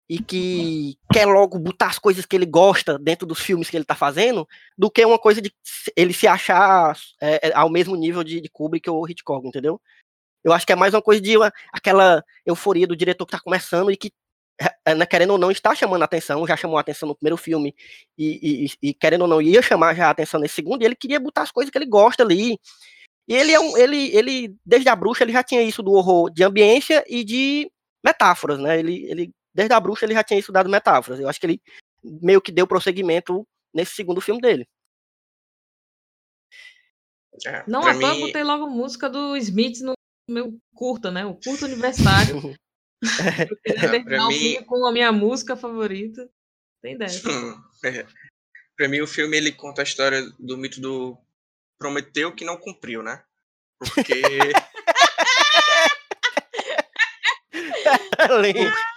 e 0.09 0.19
que 0.19 0.97
quer 1.11 1.25
logo 1.25 1.59
botar 1.59 1.87
as 1.87 1.99
coisas 1.99 2.25
que 2.25 2.35
ele 2.35 2.45
gosta 2.45 2.97
dentro 2.97 3.27
dos 3.27 3.39
filmes 3.41 3.69
que 3.69 3.75
ele 3.77 3.83
tá 3.85 3.95
fazendo, 3.95 4.47
do 4.77 4.89
que 4.89 5.03
uma 5.05 5.19
coisa 5.19 5.41
de 5.41 5.53
ele 5.95 6.13
se 6.13 6.27
achar 6.27 6.97
é, 7.21 7.49
é, 7.49 7.53
ao 7.53 7.69
mesmo 7.69 7.95
nível 7.95 8.23
de, 8.23 8.39
de 8.41 8.49
Kubrick 8.49 8.89
ou 8.89 9.07
Hitchcock, 9.07 9.45
entendeu? 9.47 9.79
Eu 10.43 10.53
acho 10.53 10.65
que 10.65 10.71
é 10.71 10.75
mais 10.77 10.93
uma 10.93 11.01
coisa 11.01 11.19
de 11.21 11.35
uma- 11.37 11.51
aquela 11.73 12.23
euforia 12.45 12.87
do 12.87 12.95
diretor 12.95 13.25
que 13.25 13.33
tá 13.33 13.39
começando 13.39 13.91
e 13.91 13.97
que, 13.97 14.11
né, 14.95 15.05
querendo 15.05 15.31
ou 15.31 15.37
não, 15.37 15.51
está 15.51 15.75
chamando 15.75 16.01
a 16.01 16.05
atenção, 16.05 16.45
já 16.47 16.55
chamou 16.57 16.77
a 16.77 16.81
atenção 16.81 17.07
no 17.07 17.15
primeiro 17.15 17.37
filme, 17.37 17.75
e, 18.17 18.65
e- 18.65 18.89
e, 18.89 18.93
querendo 18.93 19.21
ou 19.21 19.27
não, 19.27 19.41
ia 19.41 19.61
chamar 19.61 19.93
já 19.95 20.07
a 20.07 20.09
atenção 20.11 20.39
nesse 20.39 20.55
segundo, 20.55 20.81
e 20.81 20.85
ele 20.85 20.95
queria 20.95 21.19
botar 21.19 21.43
as 21.43 21.51
coisas 21.51 21.69
que 21.71 21.77
ele 21.77 21.85
gosta 21.85 22.23
ali. 22.23 22.57
E 23.27 23.33
ele 23.35 23.51
é 23.51 23.59
um, 23.59 23.77
ele, 23.77 24.15
ele, 24.15 24.55
desde 24.65 24.87
a 24.89 24.95
bruxa, 24.95 25.23
ele 25.23 25.33
já 25.33 25.43
tinha 25.43 25.61
isso 25.61 25.83
do 25.83 25.91
horror 25.91 26.29
de 26.31 26.43
ambiência 26.43 27.03
e 27.07 27.23
de 27.23 27.69
metáforas, 28.03 28.57
né? 28.57 28.79
Ele, 28.79 29.05
ele, 29.05 29.31
desde 29.53 29.73
a 29.73 29.79
bruxa, 29.79 30.05
ele 30.05 30.13
já 30.13 30.23
tinha 30.23 30.39
estudado 30.39 30.69
metáforas. 30.69 31.19
Eu 31.19 31.27
acho 31.27 31.39
que 31.39 31.45
ele 31.45 31.61
meio 32.03 32.41
que 32.41 32.51
deu 32.53 32.65
prosseguimento 32.65 33.45
nesse 33.73 33.93
segundo 33.95 34.21
filme 34.21 34.39
dele. 34.39 34.65
É, 37.45 37.63
Não 37.67 37.81
à 37.85 37.93
toa 37.93 38.13
mim, 38.15 38.21
botei 38.21 38.43
logo 38.43 38.67
música 38.69 39.09
do 39.09 39.35
Smith 39.37 39.81
no 39.81 39.93
meu 40.29 40.57
curta, 40.73 41.11
né? 41.11 41.25
O 41.25 41.35
curta 41.35 41.65
universitário. 41.65 42.35
Eu 43.01 43.57
queria 43.57 43.77
É, 43.77 43.79
pra 43.79 43.89
terminar 43.91 44.25
o 44.25 44.29
mim- 44.29 44.39
filme 44.39 44.65
com 44.65 44.85
a 44.87 44.91
minha 44.91 45.11
música 45.11 45.55
favorita. 45.55 46.27
Tem 46.81 46.97
dessa. 46.97 47.29
É. 47.83 48.05
Pra 48.75 48.87
mim, 48.87 49.01
o 49.01 49.07
filme 49.07 49.35
ele 49.37 49.51
conta 49.51 49.81
a 49.81 49.83
história 49.83 50.21
do 50.39 50.57
mito 50.57 50.79
do 50.79 51.17
Prometeu 51.79 52.33
que 52.33 52.45
não 52.45 52.57
cumpriu, 52.57 53.03
né? 53.03 53.21
Porque. 53.79 54.21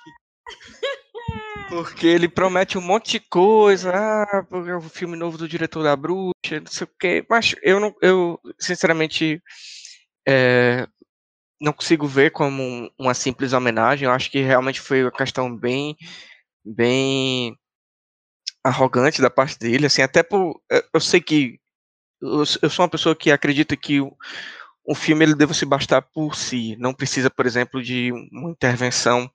Porque 1.68 2.06
ele 2.06 2.28
promete 2.28 2.76
um 2.76 2.80
monte 2.80 3.12
de 3.12 3.20
coisa, 3.20 3.92
ah, 3.94 4.44
porque 4.48 4.70
é 4.70 4.76
o 4.76 4.80
filme 4.80 5.16
novo 5.16 5.38
do 5.38 5.46
diretor 5.48 5.84
da 5.84 5.94
bruxa, 5.94 6.60
não 6.60 6.66
sei 6.66 6.84
o 6.84 6.90
quê. 6.98 7.24
Mas 7.30 7.54
eu 7.62 7.78
não, 7.78 7.94
eu, 8.02 8.40
sinceramente, 8.58 9.40
é, 10.26 10.88
não 11.60 11.72
consigo 11.72 12.06
ver 12.06 12.30
como 12.32 12.62
um- 12.62 12.90
uma 12.98 13.14
simples 13.14 13.52
homenagem. 13.52 14.06
Eu 14.06 14.12
acho 14.12 14.30
que 14.30 14.40
realmente 14.42 14.80
foi 14.80 15.02
uma 15.04 15.12
questão 15.12 15.54
bem, 15.56 15.96
bem 16.64 17.56
arrogante 18.64 19.22
da 19.22 19.30
parte 19.30 19.58
dele, 19.58 19.86
assim, 19.86 20.02
até 20.02 20.22
por, 20.22 20.60
eu- 20.92 21.00
sei 21.00 21.20
que 21.20 21.58
eu 22.22 22.46
sou 22.70 22.84
uma 22.84 22.90
pessoa 22.90 23.16
que 23.16 23.30
acredita 23.32 23.76
que 23.76 24.00
o, 24.00 24.12
o 24.84 24.94
filme 24.94 25.24
ele 25.24 25.34
deve 25.36 25.54
se 25.54 25.66
bastar 25.66 26.02
por 26.14 26.36
si, 26.36 26.76
não 26.78 26.94
precisa, 26.94 27.30
por 27.30 27.46
exemplo, 27.46 27.82
de 27.82 28.12
uma 28.32 28.50
intervenção 28.50 29.30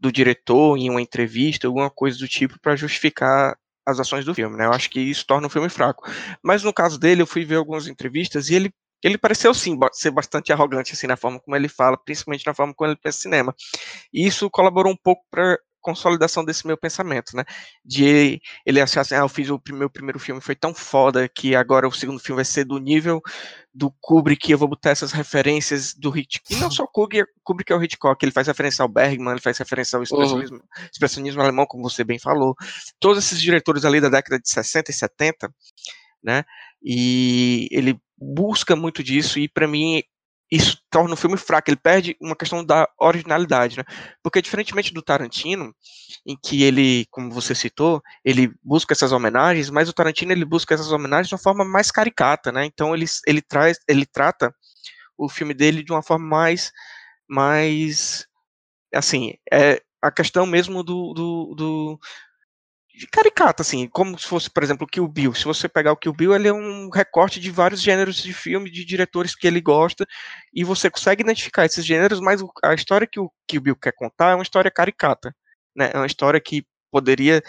do 0.00 0.12
diretor 0.12 0.78
em 0.78 0.90
uma 0.90 1.02
entrevista, 1.02 1.66
alguma 1.68 1.90
coisa 1.90 2.18
do 2.18 2.28
tipo 2.28 2.58
para 2.60 2.76
justificar 2.76 3.56
as 3.86 4.00
ações 4.00 4.24
do 4.24 4.34
filme, 4.34 4.56
né? 4.56 4.66
Eu 4.66 4.72
acho 4.72 4.90
que 4.90 5.00
isso 5.00 5.26
torna 5.26 5.46
o 5.48 5.50
filme 5.50 5.68
fraco. 5.70 6.04
Mas 6.42 6.62
no 6.64 6.72
caso 6.74 6.98
dele, 7.00 7.22
eu 7.22 7.26
fui 7.28 7.44
ver 7.44 7.56
algumas 7.56 7.88
entrevistas 7.88 8.50
e 8.50 8.54
ele 8.56 8.72
ele 9.02 9.18
pareceu 9.18 9.54
sim 9.54 9.78
ser 9.92 10.10
bastante 10.10 10.52
arrogante 10.52 10.92
assim 10.92 11.06
na 11.06 11.16
forma 11.16 11.40
como 11.40 11.56
ele 11.56 11.68
fala, 11.68 11.96
principalmente 11.96 12.46
na 12.46 12.54
forma 12.54 12.74
como 12.74 12.90
ele 12.90 12.98
pensa 13.00 13.20
cinema. 13.20 13.54
E 14.12 14.26
isso 14.26 14.50
colaborou 14.50 14.92
um 14.92 14.96
pouco 14.96 15.24
para 15.30 15.58
consolidação 15.80 16.44
desse 16.44 16.66
meu 16.66 16.76
pensamento, 16.76 17.36
né? 17.36 17.44
De 17.84 18.40
ele 18.66 18.80
achar 18.80 19.02
assim, 19.02 19.14
ah, 19.14 19.18
eu 19.18 19.28
fiz 19.28 19.48
o 19.48 19.60
meu 19.72 19.88
primeiro 19.88 20.18
filme 20.18 20.40
foi 20.40 20.54
tão 20.54 20.74
foda 20.74 21.28
que 21.28 21.54
agora 21.54 21.88
o 21.88 21.92
segundo 21.92 22.20
filme 22.20 22.36
vai 22.36 22.44
ser 22.44 22.64
do 22.64 22.78
nível 22.78 23.22
do 23.72 23.90
Kubrick, 24.00 24.50
eu 24.50 24.58
vou 24.58 24.68
botar 24.68 24.90
essas 24.90 25.12
referências 25.12 25.94
do 25.94 26.16
Hitchcock. 26.16 26.52
E 26.52 26.56
não 26.56 26.70
só 26.70 26.86
Kubrick, 26.86 27.30
Kubrick 27.44 27.72
é 27.72 27.76
o 27.76 27.82
Hitchcock, 27.82 28.22
ele 28.24 28.32
faz 28.32 28.48
referência 28.48 28.82
ao 28.82 28.88
Bergman, 28.88 29.32
ele 29.32 29.40
faz 29.40 29.56
referência 29.56 29.96
ao 29.96 30.02
expressionismo, 30.02 30.60
expressionismo 30.92 31.40
alemão, 31.40 31.64
como 31.64 31.88
você 31.88 32.02
bem 32.02 32.18
falou. 32.18 32.54
Todos 32.98 33.24
esses 33.24 33.40
diretores 33.40 33.84
ali 33.84 34.00
da 34.00 34.08
década 34.08 34.38
de 34.40 34.48
60 34.48 34.90
e 34.90 34.94
70, 34.94 35.54
né? 36.22 36.44
E 36.82 37.68
ele 37.70 37.98
busca 38.20 38.74
muito 38.74 39.02
disso 39.02 39.38
e 39.38 39.48
para 39.48 39.68
mim 39.68 40.02
isso 40.50 40.78
torna 40.90 41.12
o 41.12 41.16
filme 41.16 41.36
fraco, 41.36 41.68
ele 41.68 41.76
perde 41.76 42.16
uma 42.20 42.34
questão 42.34 42.64
da 42.64 42.88
originalidade, 42.98 43.76
né? 43.76 43.84
Porque 44.22 44.40
diferentemente 44.40 44.94
do 44.94 45.02
Tarantino, 45.02 45.74
em 46.26 46.36
que 46.42 46.62
ele, 46.62 47.06
como 47.10 47.30
você 47.30 47.54
citou, 47.54 48.02
ele 48.24 48.50
busca 48.62 48.94
essas 48.94 49.12
homenagens, 49.12 49.68
mas 49.68 49.88
o 49.88 49.92
Tarantino 49.92 50.32
ele 50.32 50.46
busca 50.46 50.74
essas 50.74 50.90
homenagens 50.90 51.28
de 51.28 51.34
uma 51.34 51.40
forma 51.40 51.64
mais 51.64 51.90
caricata, 51.90 52.50
né? 52.50 52.64
Então 52.64 52.94
ele, 52.94 53.04
ele 53.26 53.42
traz, 53.42 53.78
ele 53.86 54.06
trata 54.06 54.54
o 55.18 55.28
filme 55.28 55.52
dele 55.52 55.82
de 55.82 55.92
uma 55.92 56.02
forma 56.02 56.26
mais, 56.26 56.72
mais, 57.28 58.26
assim, 58.94 59.34
é 59.52 59.82
a 60.00 60.10
questão 60.10 60.46
mesmo 60.46 60.82
do, 60.82 61.12
do, 61.12 61.54
do 61.56 62.00
de 62.98 63.06
caricata, 63.06 63.62
assim, 63.62 63.86
como 63.88 64.18
se 64.18 64.26
fosse, 64.26 64.50
por 64.50 64.62
exemplo, 64.62 64.84
o 64.84 64.90
Kill 64.90 65.06
Bill. 65.06 65.32
Se 65.32 65.44
você 65.44 65.68
pegar 65.68 65.92
o 65.92 65.96
Kill 65.96 66.12
Bill, 66.12 66.34
ele 66.34 66.48
é 66.48 66.52
um 66.52 66.90
recorte 66.90 67.38
de 67.38 67.50
vários 67.50 67.80
gêneros 67.80 68.16
de 68.16 68.32
filme, 68.32 68.70
de 68.70 68.84
diretores 68.84 69.36
que 69.36 69.46
ele 69.46 69.60
gosta, 69.60 70.04
e 70.52 70.64
você 70.64 70.90
consegue 70.90 71.22
identificar 71.22 71.64
esses 71.64 71.86
gêneros, 71.86 72.20
mas 72.20 72.42
a 72.64 72.74
história 72.74 73.06
que 73.06 73.20
o 73.20 73.30
Kill 73.46 73.60
Bill 73.60 73.76
quer 73.76 73.92
contar 73.92 74.32
é 74.32 74.34
uma 74.34 74.42
história 74.42 74.70
caricata, 74.70 75.32
né? 75.76 75.90
É 75.94 75.96
uma 75.96 76.06
história 76.06 76.40
que 76.40 76.64
poderia 76.90 77.40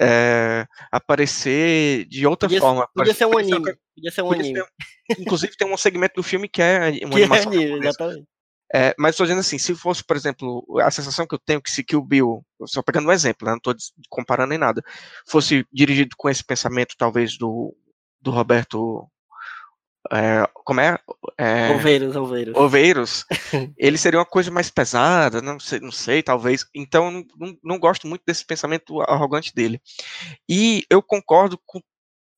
é, 0.00 0.66
aparecer 0.90 2.04
de 2.06 2.26
outra 2.26 2.48
Podia, 2.48 2.60
forma. 2.60 2.88
podia 2.94 3.14
ser 3.14 3.26
um 3.26 3.38
anime. 3.38 3.76
Podia 3.94 4.10
ser 4.10 4.22
um 4.22 4.32
anime. 4.32 4.62
inclusive 5.18 5.56
tem 5.56 5.72
um 5.72 5.76
segmento 5.76 6.14
do 6.16 6.22
filme 6.22 6.48
que 6.48 6.60
é 6.60 6.90
uma 7.04 7.10
Que 7.16 7.22
é 7.22 7.24
animação 7.24 7.52
anime, 7.52 7.64
japonesa. 7.64 7.88
exatamente. 7.88 8.28
É, 8.74 8.94
mas 8.98 9.14
estou 9.14 9.24
dizendo 9.24 9.40
assim, 9.40 9.58
se 9.58 9.74
fosse, 9.74 10.04
por 10.04 10.16
exemplo, 10.16 10.64
a 10.82 10.90
sensação 10.90 11.26
que 11.26 11.34
eu 11.34 11.38
tenho 11.38 11.60
que 11.60 11.70
se 11.70 11.82
Kill 11.82 12.02
Bill, 12.02 12.44
só 12.66 12.82
pegando 12.82 13.08
um 13.08 13.12
exemplo, 13.12 13.46
né, 13.46 13.52
não 13.52 13.56
estou 13.56 13.74
comparando 14.10 14.50
nem 14.50 14.58
nada, 14.58 14.82
fosse 15.26 15.66
dirigido 15.72 16.14
com 16.16 16.28
esse 16.28 16.44
pensamento, 16.44 16.94
talvez, 16.98 17.38
do, 17.38 17.74
do 18.20 18.30
Roberto. 18.30 19.08
é, 20.12 20.46
como 20.52 20.80
é? 20.80 20.98
é 21.38 21.70
Oveiros, 21.70 22.14
oveiros. 22.14 22.56
Oveiros, 22.56 23.24
ele 23.78 23.96
seria 23.96 24.18
uma 24.18 24.26
coisa 24.26 24.50
mais 24.50 24.70
pesada, 24.70 25.40
não 25.40 25.58
sei, 25.58 25.80
não 25.80 25.92
sei 25.92 26.22
talvez. 26.22 26.66
Então, 26.74 27.10
não, 27.10 27.24
não, 27.38 27.58
não 27.64 27.78
gosto 27.78 28.06
muito 28.06 28.22
desse 28.26 28.44
pensamento 28.44 29.00
arrogante 29.02 29.54
dele. 29.54 29.80
E 30.48 30.84
eu 30.90 31.02
concordo 31.02 31.58
com 31.64 31.80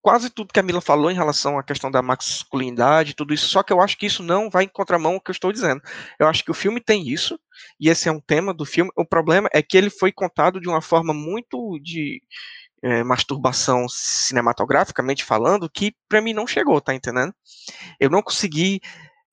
quase 0.02 0.30
tudo 0.30 0.52
que 0.52 0.60
a 0.60 0.62
Mila 0.62 0.80
falou 0.80 1.10
em 1.10 1.14
relação 1.14 1.58
à 1.58 1.62
questão 1.62 1.90
da 1.90 2.02
masculinidade, 2.02 3.14
tudo 3.14 3.34
isso, 3.34 3.48
só 3.48 3.62
que 3.62 3.72
eu 3.72 3.80
acho 3.80 3.96
que 3.96 4.06
isso 4.06 4.22
não 4.22 4.50
vai 4.50 4.64
em 4.64 4.68
contramão 4.68 5.14
ao 5.14 5.20
que 5.20 5.30
eu 5.30 5.34
estou 5.34 5.52
dizendo. 5.52 5.80
Eu 6.18 6.26
acho 6.28 6.44
que 6.44 6.50
o 6.50 6.54
filme 6.54 6.80
tem 6.80 7.08
isso, 7.08 7.38
e 7.78 7.88
esse 7.88 8.08
é 8.08 8.12
um 8.12 8.20
tema 8.20 8.54
do 8.54 8.64
filme. 8.64 8.90
O 8.96 9.04
problema 9.04 9.48
é 9.52 9.62
que 9.62 9.76
ele 9.76 9.90
foi 9.90 10.12
contado 10.12 10.60
de 10.60 10.68
uma 10.68 10.80
forma 10.80 11.12
muito 11.12 11.78
de 11.82 12.22
eh, 12.82 13.04
masturbação 13.04 13.86
cinematograficamente 13.88 15.24
falando, 15.24 15.68
que 15.70 15.94
para 16.08 16.20
mim 16.20 16.32
não 16.32 16.46
chegou, 16.46 16.80
tá 16.80 16.94
entendendo? 16.94 17.34
Eu 18.00 18.10
não 18.10 18.22
consegui 18.22 18.80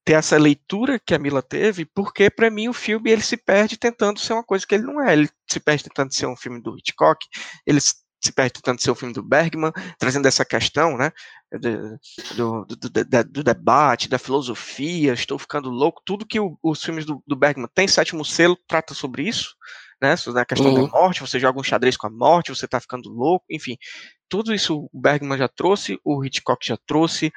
ter 0.08 0.14
essa 0.14 0.38
leitura 0.38 1.00
que 1.06 1.14
a 1.14 1.20
Mila 1.20 1.42
teve, 1.42 1.86
porque 1.86 2.30
para 2.30 2.50
mim 2.50 2.70
o 2.70 2.74
filme 2.74 3.12
ele 3.12 3.22
se 3.22 3.36
perde 3.36 3.78
tentando 3.78 4.20
ser 4.20 4.34
uma 4.34 4.44
coisa 4.44 4.66
que 4.66 4.74
ele 4.76 4.86
não 4.86 5.02
é. 5.02 5.14
Ele 5.14 5.30
se 5.50 5.60
perde 5.60 5.84
tentando 5.84 6.14
ser 6.14 6.26
um 6.28 6.36
filme 6.36 6.62
do 6.62 6.78
Hitchcock, 6.78 7.26
ele 7.66 7.80
se 8.28 8.34
perde 8.34 8.54
tentando 8.54 8.82
ser 8.82 8.92
o 8.92 8.96
filme 8.96 9.14
do 9.14 9.24
Bergman, 9.24 9.72
trazendo 9.98 10.28
essa 10.28 10.46
questão, 10.46 10.98
né, 10.98 11.12
do, 11.52 12.66
do, 12.66 12.66
do, 12.66 13.24
do, 13.26 13.44
debate, 13.44 14.10
da 14.10 14.20
filosofia, 14.20 15.14
estou 15.14 15.40
ficando 15.40 15.70
louco, 15.70 16.02
tudo 16.06 16.26
que 16.26 16.40
o, 16.40 16.58
os 16.62 16.84
filmes 16.84 17.06
do, 17.06 17.24
do, 17.26 17.36
Bergman 17.36 17.70
tem, 17.74 17.88
Sétimo 17.88 18.24
Selo 18.24 18.58
trata 18.68 18.94
sobre 18.94 19.28
isso, 19.28 19.56
né, 20.02 20.16
sobre 20.16 20.42
a 20.42 20.46
questão 20.46 20.74
uhum. 20.74 20.86
da 20.86 20.92
morte, 20.92 21.22
você 21.22 21.40
joga 21.40 21.60
um 21.60 21.64
xadrez 21.64 21.98
com 21.98 22.08
a 22.08 22.12
morte, 22.12 22.54
você 22.54 22.66
está 22.66 22.80
ficando 22.80 23.10
louco, 23.10 23.46
enfim, 23.50 23.78
tudo 24.30 24.54
isso 24.54 24.90
o 24.92 25.00
Bergman 25.00 25.38
já 25.38 25.48
trouxe, 25.48 26.00
o 26.04 26.24
Hitchcock 26.24 26.66
já 26.66 26.78
trouxe, 26.86 27.32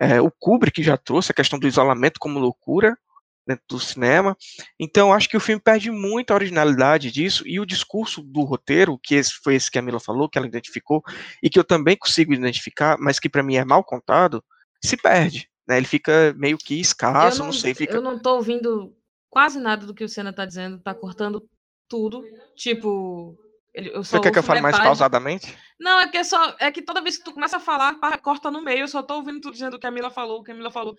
é, 0.00 0.20
o 0.20 0.30
Kubrick 0.30 0.82
já 0.82 0.96
trouxe 0.96 1.30
a 1.30 1.34
questão 1.34 1.58
do 1.58 1.68
isolamento 1.68 2.18
como 2.18 2.38
loucura, 2.38 2.96
dentro 3.50 3.64
do 3.68 3.80
cinema. 3.80 4.36
Então, 4.78 5.12
acho 5.12 5.28
que 5.28 5.36
o 5.36 5.40
filme 5.40 5.60
perde 5.60 5.90
muito 5.90 6.30
a 6.30 6.34
originalidade 6.34 7.10
disso 7.10 7.46
e 7.46 7.58
o 7.58 7.66
discurso 7.66 8.22
do 8.22 8.42
roteiro, 8.42 8.98
que 9.02 9.14
esse 9.14 9.32
foi 9.42 9.54
esse 9.54 9.70
que 9.70 9.78
a 9.78 9.82
Mila 9.82 9.98
falou, 9.98 10.28
que 10.28 10.38
ela 10.38 10.46
identificou 10.46 11.02
e 11.42 11.50
que 11.50 11.58
eu 11.58 11.64
também 11.64 11.96
consigo 11.96 12.32
identificar, 12.32 12.96
mas 12.98 13.18
que 13.18 13.28
para 13.28 13.42
mim 13.42 13.56
é 13.56 13.64
mal 13.64 13.82
contado, 13.82 14.42
se 14.82 14.96
perde. 14.96 15.48
Né? 15.68 15.76
Ele 15.76 15.86
fica 15.86 16.34
meio 16.36 16.56
que 16.56 16.80
escasso, 16.80 17.40
não, 17.40 17.46
não, 17.46 17.52
sei. 17.52 17.74
Fica... 17.74 17.94
Eu 17.94 18.02
não 18.02 18.18
tô 18.18 18.36
ouvindo 18.36 18.94
quase 19.28 19.58
nada 19.58 19.86
do 19.86 19.94
que 19.94 20.04
o 20.04 20.08
Senna 20.08 20.32
tá 20.32 20.44
dizendo, 20.44 20.78
tá 20.78 20.94
cortando 20.94 21.46
tudo. 21.88 22.24
Tipo. 22.56 23.36
Eu 23.72 24.02
Você 24.02 24.18
quer 24.18 24.32
que 24.32 24.38
eu 24.38 24.42
fale 24.42 24.60
metade. 24.60 24.78
mais 24.78 24.88
pausadamente? 24.88 25.56
Não, 25.78 26.00
é 26.00 26.08
que 26.08 26.16
é 26.16 26.24
só. 26.24 26.56
É 26.58 26.72
que 26.72 26.82
toda 26.82 27.00
vez 27.00 27.16
que 27.16 27.24
tu 27.24 27.32
começa 27.32 27.58
a 27.58 27.60
falar, 27.60 27.94
corta 28.20 28.50
no 28.50 28.60
meio, 28.60 28.80
eu 28.80 28.88
só 28.88 29.00
tô 29.00 29.14
ouvindo 29.14 29.40
tu 29.40 29.52
dizendo 29.52 29.74
o 29.74 29.78
que 29.78 29.86
a 29.86 29.92
Mila 29.92 30.10
falou, 30.10 30.40
o 30.40 30.42
que 30.42 30.50
a 30.50 30.54
Mila 30.54 30.72
falou. 30.72 30.96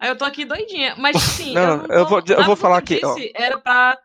Aí 0.00 0.08
eu 0.08 0.16
tô 0.16 0.24
aqui 0.24 0.46
doidinha. 0.46 0.96
Mas 0.96 1.14
sim, 1.22 1.52
não, 1.52 1.62
eu, 1.62 1.76
não 1.76 1.94
eu 1.94 2.08
vou, 2.08 2.22
eu 2.26 2.44
vou 2.44 2.56
falar 2.56 2.78
aqui. 2.78 2.98
Disse, 3.00 3.30
era 3.34 3.58
pra. 3.58 4.00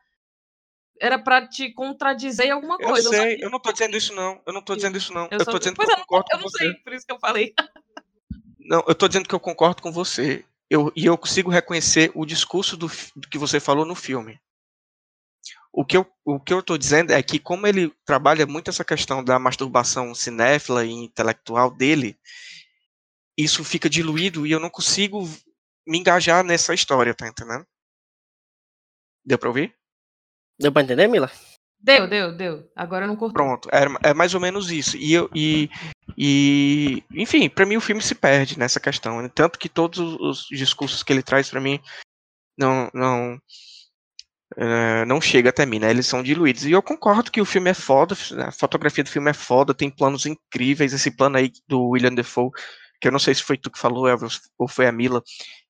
Era 1.00 1.20
pra 1.20 1.46
te 1.46 1.72
contradizer 1.72 2.52
alguma 2.52 2.78
coisa. 2.78 3.10
Eu 3.10 3.14
sei, 3.14 3.36
eu, 3.36 3.40
eu 3.40 3.50
não 3.50 3.60
tô 3.60 3.72
dizendo 3.72 3.98
isso, 3.98 4.14
não. 4.14 4.42
Eu 4.46 4.54
não 4.54 4.62
tô 4.62 4.76
dizendo 4.76 4.98
isso, 4.98 5.14
não. 5.14 5.26
Eu, 5.32 5.40
eu 5.40 5.46
tô 5.46 5.60
dizendo 5.60 5.76
pois 5.76 5.88
que 5.88 5.94
eu, 5.94 5.98
eu 5.98 6.06
concordo 6.06 6.28
não, 6.32 6.40
com 6.40 6.46
não 6.46 6.52
você. 6.52 6.58
sei, 6.58 6.74
por 6.76 6.94
isso 6.94 7.06
que 7.06 7.12
eu 7.14 7.20
falei. 7.20 7.54
Não, 8.60 8.84
eu 8.88 8.96
tô 8.96 9.08
dizendo 9.08 9.28
que 9.28 9.36
eu 9.36 9.40
concordo 9.40 9.82
com 9.82 9.92
você. 9.92 10.46
Eu, 10.70 10.92
e 10.96 11.06
eu 11.06 11.18
consigo 11.18 11.52
reconhecer 11.52 12.12
o 12.16 12.26
discurso 12.26 12.76
do, 12.78 12.90
do 13.16 13.28
que 13.30 13.38
você 13.38 13.60
falou 13.60 13.86
no 13.86 13.94
filme. 13.94 14.40
O 15.72 15.84
que, 15.84 15.98
eu, 15.98 16.08
o 16.24 16.40
que 16.40 16.54
eu 16.54 16.64
tô 16.64 16.78
dizendo 16.78 17.12
é 17.12 17.22
que, 17.22 17.38
como 17.38 17.68
ele 17.68 17.94
trabalha 18.06 18.48
muito 18.48 18.70
essa 18.70 18.86
questão 18.86 19.22
da 19.22 19.38
masturbação 19.38 20.16
cinéfila 20.16 20.86
e 20.86 20.92
intelectual 20.92 21.70
dele, 21.70 22.18
isso 23.38 23.64
fica 23.66 23.90
diluído 23.90 24.48
e 24.48 24.52
eu 24.52 24.60
não 24.60 24.70
consigo 24.70 25.30
me 25.88 26.00
engajar 26.00 26.44
nessa 26.44 26.74
história, 26.74 27.14
tá 27.14 27.28
entendendo? 27.28 27.66
Deu 29.26 29.38
pra 29.38 29.50
ouvir? 29.50 29.76
Deu 30.60 30.72
pra 30.72 30.82
entender, 30.82 31.08
Mila? 31.08 31.32
Deu, 31.80 32.08
deu, 32.08 32.36
deu. 32.36 32.72
Agora 32.76 33.06
não 33.06 33.16
cortou. 33.16 33.34
Pronto, 33.34 33.70
é, 33.72 34.10
é 34.10 34.14
mais 34.14 34.34
ou 34.34 34.40
menos 34.40 34.72
isso. 34.72 34.98
E, 34.98 35.14
eu, 35.14 35.30
e, 35.36 35.70
e 36.18 37.04
enfim, 37.12 37.48
para 37.48 37.66
mim 37.66 37.76
o 37.76 37.82
filme 37.82 38.02
se 38.02 38.16
perde 38.16 38.58
nessa 38.58 38.80
questão. 38.80 39.22
Né? 39.22 39.30
Tanto 39.34 39.60
que 39.60 39.70
todos 39.70 40.00
os 40.00 40.48
discursos 40.50 41.04
que 41.04 41.14
ele 41.14 41.22
traz 41.22 41.50
para 41.50 41.62
mim 41.62 41.80
não, 42.58 42.90
não, 42.92 43.40
uh, 44.58 45.06
não 45.06 45.22
chega 45.22 45.50
até 45.50 45.64
mim, 45.66 45.78
né? 45.78 45.92
Eles 45.92 46.08
são 46.08 46.24
diluídos. 46.24 46.66
E 46.66 46.72
eu 46.72 46.82
concordo 46.82 47.32
que 47.32 47.42
o 47.42 47.46
filme 47.46 47.70
é 47.70 47.76
foda, 47.76 48.16
a 48.48 48.52
fotografia 48.52 49.04
do 49.04 49.10
filme 49.10 49.30
é 49.30 49.34
foda, 49.34 49.74
tem 49.74 49.90
planos 49.90 50.26
incríveis. 50.26 50.94
Esse 50.94 51.12
plano 51.12 51.38
aí 51.38 51.52
do 51.68 51.90
William 51.90 52.16
Defoe, 52.16 52.50
que 53.00 53.08
eu 53.08 53.12
não 53.12 53.20
sei 53.20 53.36
se 53.36 53.44
foi 53.44 53.58
tu 53.58 53.70
que 53.70 53.78
falou, 53.78 54.08
Elvis, 54.08 54.42
ou 54.58 54.68
foi 54.68 54.88
a 54.88 54.92
Mila, 54.92 55.22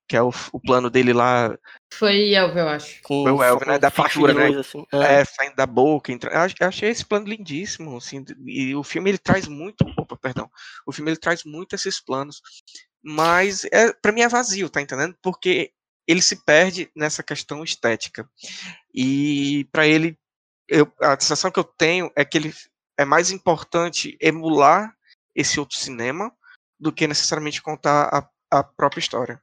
que 0.08 0.16
é 0.16 0.22
o, 0.22 0.32
o 0.52 0.60
plano 0.60 0.88
dele 0.88 1.12
lá, 1.12 1.56
Foi 1.92 2.32
Elvio, 2.32 2.60
eu 2.60 2.68
acho. 2.68 3.02
Com, 3.02 3.24
Foi 3.24 3.32
o 3.32 3.42
Elvio, 3.42 3.66
né, 3.66 3.78
da 3.78 3.88
de 3.88 4.34
né? 4.34 4.60
assim. 4.60 4.86
Ah, 4.92 5.04
é, 5.04 5.24
saindo 5.24 5.56
da 5.56 5.66
boca. 5.66 6.12
Entra... 6.12 6.30
Eu 6.30 6.68
achei 6.68 6.88
esse 6.88 7.04
plano 7.04 7.26
lindíssimo, 7.26 7.96
assim, 7.96 8.24
e 8.44 8.74
o 8.74 8.84
filme 8.84 9.10
ele 9.10 9.18
traz 9.18 9.48
muito, 9.48 9.84
opa, 9.98 10.16
perdão, 10.16 10.50
o 10.86 10.92
filme 10.92 11.10
ele 11.10 11.18
traz 11.18 11.44
muito 11.44 11.74
esses 11.74 12.00
planos, 12.00 12.40
mas 13.02 13.64
é, 13.66 13.92
para 13.92 14.12
mim 14.12 14.20
é 14.20 14.28
vazio, 14.28 14.70
tá 14.70 14.80
entendendo? 14.80 15.16
Porque 15.22 15.72
ele 16.06 16.22
se 16.22 16.44
perde 16.44 16.90
nessa 16.94 17.22
questão 17.22 17.64
estética 17.64 18.28
e 18.94 19.68
para 19.72 19.86
ele, 19.86 20.16
eu, 20.68 20.90
a 21.00 21.18
sensação 21.18 21.50
que 21.50 21.58
eu 21.58 21.64
tenho 21.64 22.10
é 22.14 22.24
que 22.24 22.38
ele 22.38 22.54
é 22.96 23.04
mais 23.04 23.30
importante 23.30 24.16
emular 24.20 24.96
esse 25.34 25.60
outro 25.60 25.76
cinema 25.76 26.32
do 26.78 26.92
que 26.92 27.06
necessariamente 27.06 27.60
contar 27.60 28.08
a, 28.12 28.58
a 28.58 28.64
própria 28.64 29.00
história. 29.00 29.40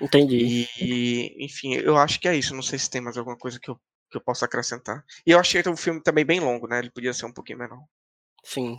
Entendi. 0.00 0.66
E, 0.80 1.44
enfim, 1.44 1.74
eu 1.74 1.96
acho 1.96 2.18
que 2.20 2.26
é 2.28 2.34
isso. 2.36 2.54
Não 2.54 2.62
sei 2.62 2.78
se 2.78 2.88
tem 2.90 3.00
mais 3.00 3.16
alguma 3.16 3.36
coisa 3.36 3.58
que 3.60 3.70
eu, 3.70 3.76
que 4.10 4.16
eu 4.16 4.20
possa 4.20 4.44
acrescentar. 4.46 5.04
E 5.26 5.30
eu 5.32 5.38
achei 5.38 5.62
o 5.66 5.76
filme 5.76 6.02
também 6.02 6.24
bem 6.24 6.40
longo, 6.40 6.66
né? 6.66 6.78
Ele 6.78 6.90
podia 6.90 7.12
ser 7.12 7.26
um 7.26 7.32
pouquinho 7.32 7.58
menor. 7.58 7.82
Sim. 8.44 8.78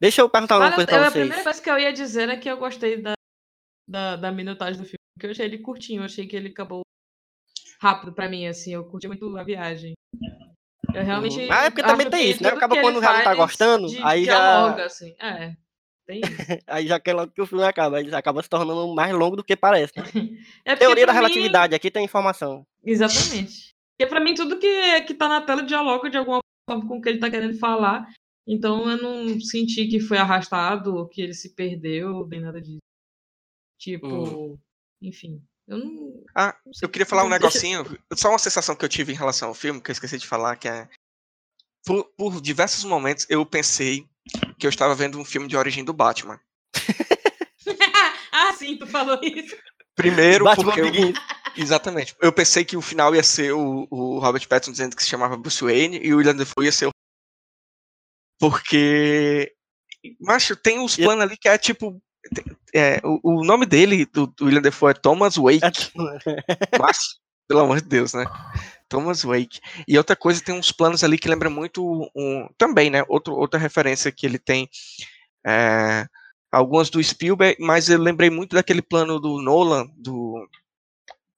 Deixa 0.00 0.20
eu 0.20 0.28
perguntar 0.30 0.58
uma 0.58 0.66
Olha, 0.66 0.74
coisa 0.74 0.86
pra 0.86 1.06
a 1.08 1.10
primeira 1.10 1.34
vocês. 1.34 1.44
coisa 1.44 1.62
que 1.62 1.70
eu 1.70 1.78
ia 1.78 1.92
dizer 1.92 2.28
é 2.28 2.36
que 2.36 2.48
eu 2.50 2.56
gostei 2.56 3.00
da, 3.00 3.14
da, 3.88 4.16
da 4.16 4.32
minutagem 4.32 4.80
do 4.80 4.84
filme. 4.84 4.98
Porque 5.14 5.26
eu 5.26 5.30
achei 5.30 5.46
ele 5.46 5.58
curtinho, 5.58 6.00
eu 6.00 6.04
achei 6.04 6.26
que 6.26 6.36
ele 6.36 6.48
acabou 6.48 6.82
rápido 7.80 8.12
pra 8.12 8.28
mim, 8.28 8.46
assim. 8.46 8.72
Eu 8.74 8.84
curti 8.84 9.08
muito 9.08 9.36
a 9.36 9.42
viagem. 9.44 9.94
Eu 10.94 11.04
realmente. 11.04 11.48
Ah, 11.50 11.64
é 11.64 11.70
porque 11.70 11.82
também 11.82 12.08
tem 12.08 12.30
isso, 12.30 12.42
né? 12.42 12.48
Acaba 12.50 12.80
quando 12.80 13.00
já 13.00 13.12
não 13.12 13.24
tá 13.24 13.34
gostando, 13.34 13.88
di- 13.88 14.00
aí 14.02 14.24
já- 14.24 14.38
dialoga, 14.38 14.84
assim. 14.86 15.14
É, 15.20 15.54
tem. 16.08 16.20
Aí 16.66 16.86
já 16.88 16.98
que 16.98 17.10
é 17.10 17.12
logo 17.12 17.30
que 17.32 17.42
o 17.42 17.46
filme 17.46 17.62
acaba, 17.64 18.00
ele 18.00 18.14
acaba 18.14 18.42
se 18.42 18.48
tornando 18.48 18.92
mais 18.94 19.14
longo 19.14 19.36
do 19.36 19.44
que 19.44 19.54
parece. 19.54 19.92
né? 19.96 20.04
É 20.64 20.74
Teoria 20.74 21.06
da 21.06 21.12
mim- 21.12 21.18
relatividade, 21.18 21.74
aqui 21.74 21.90
tem 21.90 22.04
informação. 22.04 22.66
Exatamente. 22.84 23.68
Porque 23.96 24.08
pra 24.08 24.20
mim 24.20 24.34
tudo 24.34 24.58
que, 24.58 25.00
que 25.02 25.14
tá 25.14 25.28
na 25.28 25.40
tela 25.42 25.62
dialoga 25.62 26.08
de 26.08 26.16
alguma 26.16 26.40
forma 26.68 26.88
com 26.88 26.98
o 26.98 27.00
que 27.02 27.08
ele 27.10 27.18
tá 27.18 27.30
querendo 27.30 27.58
falar. 27.58 28.10
Então 28.46 28.88
eu 28.90 28.96
não 29.02 29.38
senti 29.40 29.86
que 29.88 30.00
foi 30.00 30.16
arrastado 30.16 30.96
ou 30.96 31.06
que 31.06 31.20
ele 31.20 31.34
se 31.34 31.54
perdeu, 31.54 32.26
nem 32.26 32.40
nada 32.40 32.60
disso. 32.60 32.78
Tipo, 33.78 34.58
enfim. 35.02 35.42
Eu 35.66 35.78
não. 35.78 36.24
Ah, 36.34 36.56
não 36.64 36.72
sei 36.72 36.86
eu 36.86 36.90
queria 36.90 37.04
falar 37.06 37.24
um 37.24 37.28
Deixa- 37.28 37.38
negocinho. 37.44 37.98
Só 38.14 38.30
uma 38.30 38.38
sensação 38.38 38.74
que 38.74 38.84
eu 38.84 38.88
tive 38.88 39.12
em 39.12 39.16
relação 39.16 39.48
ao 39.48 39.54
filme, 39.54 39.80
que 39.82 39.90
eu 39.90 39.92
esqueci 39.92 40.16
de 40.18 40.26
falar, 40.26 40.56
que 40.56 40.68
é. 40.68 40.88
Por, 41.84 42.04
por 42.16 42.40
diversos 42.40 42.84
momentos 42.84 43.26
eu 43.28 43.44
pensei 43.46 44.06
que 44.58 44.66
eu 44.66 44.70
estava 44.70 44.94
vendo 44.94 45.18
um 45.18 45.24
filme 45.24 45.46
de 45.48 45.56
origem 45.56 45.84
do 45.84 45.92
Batman. 45.92 46.38
ah, 48.32 48.52
sim, 48.54 48.76
tu 48.76 48.86
falou 48.86 49.18
isso. 49.22 49.56
Primeiro, 49.94 50.44
Batman 50.44 50.72
porque. 50.74 50.80
eu- 50.80 51.12
exatamente. 51.56 52.14
Eu 52.20 52.32
pensei 52.32 52.64
que 52.64 52.76
o 52.76 52.82
final 52.82 53.14
ia 53.14 53.22
ser 53.22 53.52
o, 53.52 53.86
o 53.90 54.18
Robert 54.18 54.46
Pattinson 54.48 54.72
dizendo 54.72 54.96
que 54.96 55.02
se 55.02 55.08
chamava 55.08 55.36
Bruce 55.36 55.62
Wayne 55.62 56.00
e 56.02 56.12
o 56.14 56.18
William 56.18 56.36
Defoe 56.36 56.64
ia 56.66 56.72
ser 56.72 56.86
o. 56.86 56.90
Porque. 58.38 59.52
Macho, 60.20 60.54
tem 60.56 60.78
uns 60.78 60.96
E- 60.98 61.02
planos 61.02 61.24
ali 61.24 61.36
que 61.36 61.48
é 61.48 61.58
tipo. 61.58 62.00
É, 62.74 63.00
o, 63.04 63.40
o 63.40 63.44
nome 63.44 63.64
dele, 63.64 64.04
do, 64.06 64.26
do 64.26 64.44
William 64.44 64.60
Defoe, 64.60 64.90
é 64.90 64.94
Thomas 64.94 65.36
Wake. 65.36 65.60
Mas, 66.78 66.98
pelo 67.48 67.60
amor 67.60 67.80
de 67.80 67.88
Deus, 67.88 68.12
né? 68.12 68.24
Thomas 68.88 69.22
Wake. 69.22 69.60
E 69.86 69.96
outra 69.98 70.16
coisa, 70.16 70.42
tem 70.42 70.54
uns 70.54 70.72
planos 70.72 71.04
ali 71.04 71.18
que 71.18 71.28
lembra 71.28 71.50
muito 71.50 72.10
um, 72.14 72.48
também, 72.56 72.90
né? 72.90 73.04
Outro, 73.08 73.34
outra 73.34 73.58
referência 73.58 74.12
que 74.12 74.26
ele 74.26 74.38
tem. 74.38 74.68
é, 75.46 76.06
algumas 76.50 76.90
do 76.90 77.02
Spielberg, 77.02 77.56
mas 77.60 77.88
eu 77.88 77.98
lembrei 77.98 78.30
muito 78.30 78.56
daquele 78.56 78.82
plano 78.82 79.20
do 79.20 79.40
Nolan, 79.40 79.86
do 79.96 80.48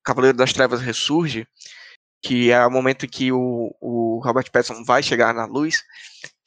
Cavaleiro 0.04 0.36
das 0.36 0.52
Trevas 0.52 0.80
Ressurge, 0.80 1.46
que 2.22 2.50
é 2.50 2.64
o 2.64 2.70
momento 2.70 3.06
em 3.06 3.08
que 3.08 3.32
o, 3.32 3.74
o 3.80 4.20
Robert 4.24 4.50
Pattinson 4.50 4.84
vai 4.84 5.02
chegar 5.02 5.34
na 5.34 5.46
luz, 5.46 5.82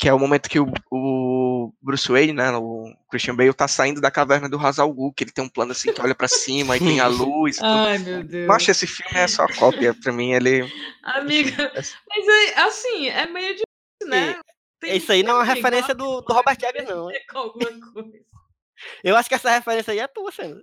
que 0.04 0.10
é 0.10 0.14
o 0.14 0.20
momento 0.20 0.50
que 0.50 0.60
o, 0.60 0.70
o 0.92 1.74
Bruce 1.82 2.12
Wayne, 2.12 2.34
né, 2.34 2.52
o 2.58 2.94
Christian 3.10 3.38
Bale, 3.38 3.54
tá 3.54 3.70
saindo 3.70 4.02
da 4.02 4.12
caverna 4.12 4.50
do 4.50 4.60
Hazal 4.60 4.92
Ghul, 4.94 5.14
que 5.14 5.24
ele 5.24 5.32
tem 5.32 5.42
um 5.46 5.48
plano 5.48 5.72
assim 5.72 5.94
que 5.94 6.02
olha 6.02 6.14
pra 6.14 6.28
cima 6.28 6.76
e 6.76 6.80
tem 6.82 7.00
a 7.00 7.08
luz. 7.08 7.56
tudo. 7.56 7.66
Ai, 7.70 7.98
meu 8.00 8.22
Deus. 8.22 8.46
Mas 8.46 8.68
esse 8.68 8.86
filme 8.86 9.18
é 9.18 9.26
só 9.30 9.48
cópia, 9.48 9.94
pra 9.94 10.12
mim 10.12 10.34
ele... 10.34 10.70
Amiga, 11.04 11.72
mas 11.74 12.28
é, 12.28 12.60
assim, 12.60 13.08
é 13.08 13.26
meio 13.28 13.52
difícil, 13.54 14.08
né? 14.10 14.36
Tem 14.82 14.98
Isso 14.98 15.10
aí 15.10 15.24
não 15.24 15.36
é 15.36 15.36
uma 15.36 15.44
referência 15.46 15.96
do, 15.96 16.20
do 16.20 16.34
Robert 16.34 16.58
Eggers, 16.62 16.90
não. 16.90 17.08
com 17.32 17.38
alguma 17.38 17.70
coisa. 17.94 18.12
Eu 19.06 19.16
acho 19.16 19.30
que 19.30 19.36
essa 19.36 19.52
referência 19.52 19.94
aí 19.94 20.00
é 20.00 20.08
tua, 20.10 20.34
Sandro. 20.34 20.62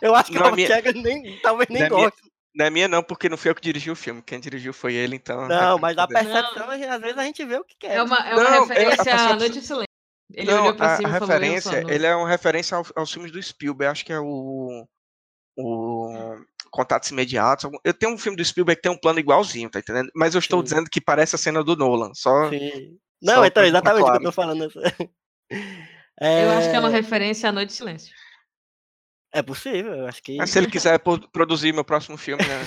Eu 0.00 0.14
acho 0.14 0.30
que 0.30 0.38
o 0.38 0.40
é 0.40 0.44
Robert 0.44 0.54
minha- 0.68 0.78
Eggers 0.78 1.02
nem, 1.02 1.40
talvez 1.42 1.68
nem 1.68 1.88
Não 1.88 2.08
é 2.54 2.56
minha-. 2.56 2.56
Não 2.56 2.66
é 2.66 2.70
minha 2.70 2.88
não, 2.88 3.02
porque 3.02 3.28
não 3.28 3.36
fui 3.36 3.50
eu 3.50 3.54
que 3.54 3.60
dirigi 3.60 3.90
o 3.90 3.96
filme, 3.96 4.22
quem 4.22 4.40
dirigiu 4.40 4.72
foi 4.72 4.94
ele, 4.94 5.16
então... 5.16 5.46
Não, 5.48 5.78
mas 5.78 5.96
a 5.96 6.06
percepção, 6.06 6.70
às 6.70 7.00
vezes 7.00 7.18
a 7.18 7.24
gente 7.24 7.44
vê 7.44 7.56
o 7.56 7.64
que 7.64 7.76
quer. 7.78 7.96
É 7.96 8.02
uma, 8.02 8.16
é 8.16 8.34
uma 8.34 8.42
Não, 8.42 8.50
é- 8.54 8.56
a 8.58 8.60
referência 8.62 9.14
à 9.14 9.36
Noite 9.36 9.60
de 9.60 9.66
Silêncio. 9.66 9.86
Ele 10.32 10.50
não, 10.50 10.62
olhou 10.62 10.74
pra 10.74 10.94
a, 10.94 10.96
cima 10.96 11.08
a 11.08 11.10
e 11.10 11.18
falou, 11.18 11.34
eu 11.34 11.40
referência, 11.40 11.82
sou 11.82 11.90
ele 11.90 12.06
é 12.06 12.14
uma 12.14 12.28
referência 12.28 12.76
ao- 12.76 12.86
aos 12.96 13.12
filmes 13.12 13.32
do 13.32 13.42
Spielberg, 13.42 13.90
acho 13.90 14.04
que 14.04 14.12
é 14.12 14.20
o... 14.20 14.86
o 15.56 16.36
Contatos 16.70 17.10
Imediatos. 17.10 17.68
Eu 17.84 17.92
tenho 17.92 18.12
um 18.12 18.18
filme 18.18 18.36
do 18.36 18.44
Spielberg 18.44 18.76
que 18.76 18.82
tem 18.82 18.92
um 18.92 19.00
plano 19.00 19.18
igualzinho, 19.18 19.68
tá 19.68 19.80
entendendo? 19.80 20.08
Mas 20.14 20.34
eu 20.34 20.38
estou 20.38 20.60
Sim. 20.60 20.64
dizendo 20.64 20.90
que 20.90 21.00
parece 21.00 21.34
a 21.34 21.38
cena 21.38 21.64
do 21.64 21.74
Nolan, 21.74 22.12
só... 22.14 22.48
Sim. 22.48 22.96
Não, 23.22 23.34
Só 23.34 23.44
então, 23.44 23.64
exatamente 23.64 23.92
o 23.92 23.96
que 23.96 24.00
eu 24.00 24.06
claro. 24.06 24.24
tô 24.24 24.32
falando. 24.32 24.70
Eu 26.20 26.50
acho 26.52 26.70
que 26.70 26.76
é 26.76 26.78
uma 26.80 26.88
É, 26.88 26.92
referência 26.92 27.48
à 27.48 27.52
Noite 27.52 27.68
de 27.68 27.74
Silêncio. 27.74 28.14
É 29.32 29.42
possível, 29.42 29.94
eu 29.94 30.06
acho 30.06 30.22
que. 30.22 30.36
Mas 30.36 30.50
se 30.50 30.58
ele 30.58 30.70
quiser 30.70 30.98
produzir 31.32 31.72
meu 31.72 31.84
próximo 31.84 32.16
filme, 32.16 32.42
né, 32.44 32.62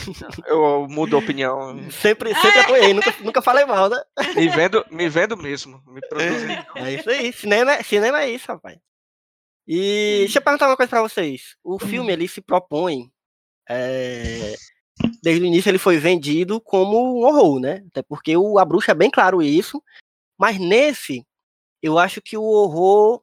eu 0.47 0.88
mudo 0.89 1.16
a 1.16 1.20
opinião. 1.20 1.78
Sempre, 1.91 2.34
sempre 2.36 2.59
apoiei, 2.59 2.93
nunca, 2.93 3.14
nunca 3.22 3.41
falei 3.41 3.66
mal, 3.66 3.89
né? 3.89 4.01
Me 4.36 4.47
vendo, 4.47 4.86
me 4.89 5.09
vendo 5.09 5.36
mesmo. 5.38 5.82
Me 5.88 5.99
produzir. 6.07 6.66
É 6.76 6.93
isso 6.93 7.09
aí, 7.09 7.34
cinema, 7.34 7.74
é- 7.74 7.84
cinema 7.84 8.22
é 8.22 8.30
isso, 8.30 8.47
rapaz. 8.47 8.78
E 9.68 10.20
deixa 10.20 10.39
eu 10.39 10.43
perguntar 10.43 10.68
uma 10.68 10.78
coisa 10.78 10.89
pra 10.89 11.01
vocês. 11.01 11.55
O 11.64 11.80
filme 11.80 12.11
ele 12.11 12.28
se 12.28 12.41
propõe, 12.41 13.09
é, 13.70 14.55
desde 15.22 15.43
o 15.43 15.45
início 15.47 15.70
ele 15.70 15.78
foi 15.78 15.97
vendido 15.97 16.59
como 16.59 16.97
um 17.20 17.24
horror, 17.26 17.59
né? 17.59 17.84
Até 17.89 18.01
porque 18.01 18.36
o, 18.36 18.59
a 18.59 18.66
bruxa 18.66 18.91
é 18.91 18.95
bem 18.95 19.09
claro 19.09 19.41
isso. 19.41 19.82
Mas 20.38 20.57
nesse, 20.59 21.26
eu 21.82 21.97
acho 21.97 22.22
que 22.22 22.38
o 22.38 22.43
horror 22.43 23.22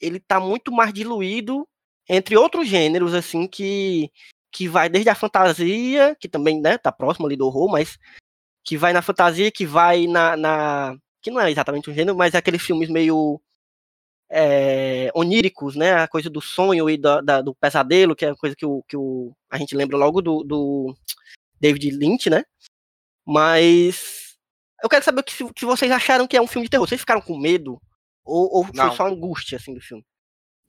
ele 0.00 0.20
tá 0.20 0.40
muito 0.40 0.72
mais 0.72 0.92
diluído 0.92 1.66
entre 2.08 2.36
outros 2.36 2.68
gêneros, 2.68 3.14
assim, 3.14 3.46
que, 3.46 4.10
que 4.52 4.68
vai 4.68 4.88
desde 4.88 5.08
a 5.10 5.14
fantasia, 5.14 6.16
que 6.20 6.28
também, 6.28 6.60
né, 6.60 6.76
tá 6.78 6.92
próximo 6.92 7.26
ali 7.26 7.36
do 7.36 7.46
horror, 7.46 7.70
mas 7.70 7.98
que 8.64 8.76
vai 8.76 8.92
na 8.92 9.02
fantasia, 9.02 9.50
que 9.50 9.66
vai 9.66 10.06
na, 10.06 10.36
na 10.36 10.96
que 11.22 11.30
não 11.30 11.40
é 11.40 11.50
exatamente 11.50 11.90
um 11.90 11.94
gênero, 11.94 12.16
mas 12.16 12.34
é 12.34 12.38
aqueles 12.38 12.62
filmes 12.62 12.88
meio 12.90 13.40
é, 14.30 15.10
oníricos, 15.14 15.76
né? 15.76 15.94
A 15.94 16.08
coisa 16.08 16.28
do 16.28 16.40
sonho 16.40 16.88
e 16.90 16.96
da, 16.96 17.20
da- 17.20 17.40
do 17.40 17.54
pesadelo, 17.54 18.14
que 18.16 18.24
é 18.24 18.30
a 18.30 18.36
coisa 18.36 18.54
que, 18.56 18.66
o, 18.66 18.82
que 18.88 18.96
o, 18.96 19.32
a 19.50 19.56
gente 19.58 19.76
lembra 19.76 19.96
logo 19.96 20.20
do, 20.20 20.42
do 20.42 20.94
David 21.60 21.90
Lynch, 21.92 22.28
né? 22.28 22.44
Mas 23.24 24.36
eu 24.82 24.88
quero 24.88 25.04
saber 25.04 25.20
o 25.20 25.24
que, 25.24 25.32
se- 25.32 25.64
vocês 25.64 25.90
acharam 25.90 26.26
que 26.26 26.36
é 26.36 26.42
um 26.42 26.46
filme 26.46 26.66
de 26.66 26.70
terror. 26.70 26.86
Vocês 26.86 27.00
ficaram 27.00 27.20
com 27.20 27.38
medo? 27.38 27.80
Ou, 28.24 28.50
ou 28.58 28.64
foi 28.64 28.74
só 28.94 29.06
angústia, 29.06 29.56
assim, 29.56 29.74
do 29.74 29.80
filme? 29.80 30.04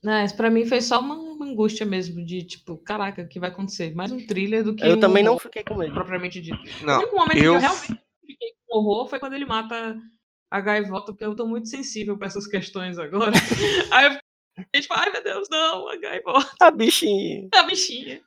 Não, 0.05 0.23
isso 0.23 0.37
pra 0.37 0.51
mim 0.51 0.65
foi 0.65 0.81
só 0.81 0.99
uma, 0.99 1.15
uma 1.15 1.45
angústia 1.47 1.85
mesmo, 1.85 2.23
de 2.23 2.43
tipo, 2.43 2.77
caraca, 2.77 3.23
o 3.23 3.27
que 3.27 3.39
vai 3.39 3.49
acontecer? 3.49 3.95
Mais 3.95 4.11
um 4.11 4.25
thriller 4.25 4.63
do 4.63 4.75
que 4.75 4.85
Eu 4.85 4.97
um 4.97 4.99
também 4.99 5.23
não 5.23 5.39
fiquei 5.39 5.63
com 5.63 5.75
medo. 5.75 5.93
propriamente 5.93 6.39
dito. 6.39 6.59
O 6.81 6.85
Não, 6.85 6.99
único 6.99 7.15
momento 7.15 7.37
que 7.39 7.43
eu- 7.43 7.53
eu 7.55 7.59
realmente 7.59 7.99
fiquei 8.25 8.49
com 8.67 8.77
horror 8.77 9.07
foi 9.07 9.19
quando 9.19 9.33
ele 9.33 9.45
mata 9.45 9.97
a 10.51 10.61
gaivota, 10.61 11.11
porque 11.11 11.25
eu 11.25 11.35
tô 11.35 11.47
muito 11.47 11.67
sensível 11.69 12.17
pra 12.17 12.27
essas 12.27 12.45
questões 12.45 12.99
agora. 12.99 13.31
Aí 13.91 14.05
eu 14.05 14.11
fiquei 14.63 14.81
tipo, 14.81 14.93
ai 14.93 15.11
meu 15.11 15.23
Deus, 15.23 15.47
não, 15.49 15.87
a 15.89 15.97
gaivota, 15.97 16.51
A 16.61 16.69
bichinha. 16.71 17.49
a 17.55 17.63
bichinha. 17.63 18.21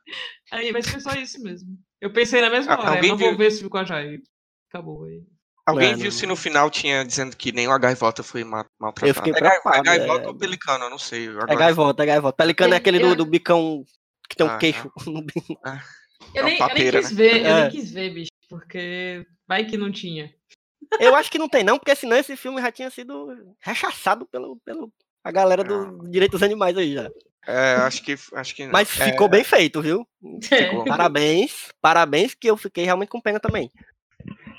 Aí, 0.50 0.72
mas 0.72 0.88
foi 0.88 1.00
só 1.00 1.12
isso 1.12 1.40
mesmo. 1.42 1.78
Eu 2.00 2.12
pensei 2.12 2.40
na 2.40 2.50
mesma 2.50 2.74
Ah, 2.74 2.80
hora, 2.80 2.98
eu 3.04 3.08
não 3.10 3.16
vou 3.16 3.28
viu- 3.28 3.38
ver 3.38 3.46
esse 3.46 3.58
filme 3.58 3.70
com 3.70 3.78
a 3.78 3.84
Jair. 3.84 4.20
Acabou 4.68 5.04
aí. 5.04 5.22
Alguém 5.68 5.90
Mano. 5.90 6.02
viu 6.02 6.10
se 6.10 6.24
no 6.26 6.34
final 6.34 6.70
tinha 6.70 7.04
dizendo 7.04 7.36
que 7.36 7.52
nem 7.52 7.66
a 7.66 7.76
gaivota 7.76 8.22
foi 8.22 8.42
ma- 8.42 8.64
maltratada? 8.80 9.10
Eu 9.10 9.14
fiquei 9.14 9.32
é, 9.34 9.38
gai- 9.38 9.60
é 9.78 9.82
gaivota 9.82 10.24
é. 10.24 10.28
ou 10.28 10.34
pelicano, 10.34 10.84
eu 10.84 10.90
não 10.90 10.98
sei. 10.98 11.26
É 11.26 11.30
Agora, 11.30 11.54
gaivota, 11.56 12.02
é 12.02 12.06
gaivota. 12.06 12.36
Pelicano 12.38 12.72
é 12.72 12.76
Eu- 12.76 12.78
aquele 12.78 12.98
do, 12.98 13.06
eu- 13.08 13.14
do 13.16 13.26
bicão 13.26 13.84
que 14.30 14.34
tem 14.34 14.46
um 14.46 14.50
Ah, 14.50 14.56
queixo. 14.56 14.90
no 15.06 15.20
bico. 15.20 15.42
Eu, 15.52 15.66
É 15.66 15.70
uma 15.70 15.74
nem, 15.74 16.32
eu 16.34 16.44
nem 16.44 16.58
papeira, 16.58 17.00
quis 17.00 17.10
né? 17.10 17.16
ver, 17.16 17.40
eu 17.42 17.46
É. 17.46 17.60
nem 17.62 17.70
quis 17.70 17.90
ver, 17.92 18.14
bicho, 18.14 18.30
porque 18.48 19.26
vai 19.46 19.66
que 19.66 19.76
não 19.76 19.92
tinha. 19.92 20.32
Eu 20.98 21.14
acho 21.14 21.30
que 21.30 21.38
não 21.38 21.50
tem, 21.50 21.62
não, 21.62 21.76
porque 21.78 21.94
senão 21.94 22.16
esse 22.16 22.34
filme 22.34 22.62
já 22.62 22.72
tinha 22.72 22.88
sido 22.90 23.28
rechaçado 23.60 24.24
pelo, 24.26 24.56
pelo 24.64 24.90
a 25.22 25.30
galera 25.30 25.62
do 25.62 26.08
direito 26.08 26.32
dos 26.32 26.42
animais 26.42 26.78
aí 26.78 26.94
já. 26.94 27.10
É, 27.46 27.74
acho 27.76 28.02
que, 28.02 28.14
acho 28.32 28.54
que 28.54 28.64
não. 28.64 28.72
Mas 28.72 28.88
É, 28.98 29.04
ficou 29.10 29.28
bem 29.28 29.44
feito, 29.44 29.82
viu? 29.82 30.06
Ficou. 30.42 30.84
Parabéns, 30.84 31.68
parabéns, 31.80 32.34
que 32.34 32.48
eu 32.48 32.56
fiquei 32.56 32.86
realmente 32.86 33.10
com 33.10 33.20
pena 33.20 33.38
também. 33.38 33.70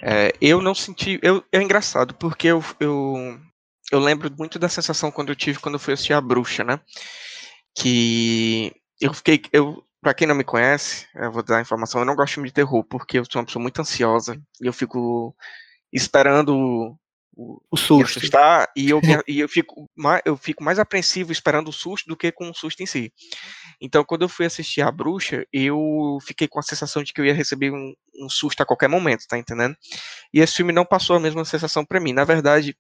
É, 0.02 0.32
eu 0.42 0.62
não 0.62 0.74
senti. 0.76 1.20
Eu, 1.22 1.44
é 1.52 1.62
engraçado, 1.62 2.14
porque 2.16 2.48
eu, 2.48 2.64
eu, 2.80 3.40
eu 3.92 4.00
lembro 4.00 4.32
muito 4.38 4.58
da 4.60 4.70
sensação 4.70 5.12
quando 5.12 5.30
eu 5.30 5.36
tive 5.36 5.60
quando 5.60 5.76
eu 5.76 5.80
fui 5.80 5.94
assistir 5.94 6.14
a 6.14 6.22
bruxa, 6.22 6.64
né? 6.64 6.80
Que 7.78 8.74
eu 9.02 9.14
fiquei. 9.14 9.42
Eu, 9.54 9.84
Pra 10.02 10.14
quem 10.14 10.26
não 10.26 10.36
me 10.36 10.46
conhece, 10.46 11.08
eu 11.14 11.30
vou 11.30 11.44
dar 11.44 11.58
a 11.58 11.62
informação, 11.62 12.00
eu 12.02 12.06
não 12.06 12.16
gosto 12.16 12.30
de 12.30 12.34
filme 12.36 12.50
de 12.50 12.54
terror, 12.56 12.86
porque 12.86 13.20
eu 13.20 13.26
sou 13.26 13.42
uma 13.42 13.46
pessoa 13.46 13.62
muito 13.62 13.82
ansiosa 13.82 14.42
e 14.62 14.66
eu 14.66 14.72
fico 14.72 15.36
esperando 15.94 16.98
o, 17.36 17.78
susto. 17.78 18.20
assustar 18.20 18.70
e 18.76 18.90
eu, 18.90 19.00
e 19.28 19.40
eu, 19.40 19.48
fico 19.48 19.90
mais, 19.96 20.22
eu 20.26 20.36
fico 20.36 20.64
mais 20.64 20.80
apreensivo 20.80 21.32
esperando 21.32 21.70
o 21.70 21.74
susto 21.74 22.08
do 22.08 22.18
que 22.18 22.32
com 22.32 22.50
o 22.50 22.54
susto 22.54 22.82
em 22.82 22.86
si. 22.86 23.14
Então, 23.80 24.04
quando 24.04 24.24
eu 24.24 24.30
fui 24.30 24.46
assistir 24.46 24.82
A 24.82 24.92
Bruxa, 24.92 25.46
eu 25.54 26.18
fiquei 26.22 26.48
com 26.48 26.60
a 26.60 26.64
sensação 26.64 27.02
de 27.02 27.14
que 27.14 27.22
eu 27.22 27.26
ia 27.26 27.34
receber 27.34 27.72
um, 27.72 27.94
um 28.22 28.30
susto 28.30 28.62
a 28.62 28.66
qualquer 28.66 28.90
momento, 28.90 29.26
tá 29.28 29.38
entendendo? 29.38 29.76
E 30.34 30.40
esse 30.40 30.56
filme 30.56 30.74
não 30.74 30.86
passou 30.86 31.16
a 31.16 31.20
mesma 31.20 31.46
sensação 31.46 31.86
pra 31.86 32.00
mim. 32.00 32.12
Na 32.12 32.26
verdade, 32.26 32.76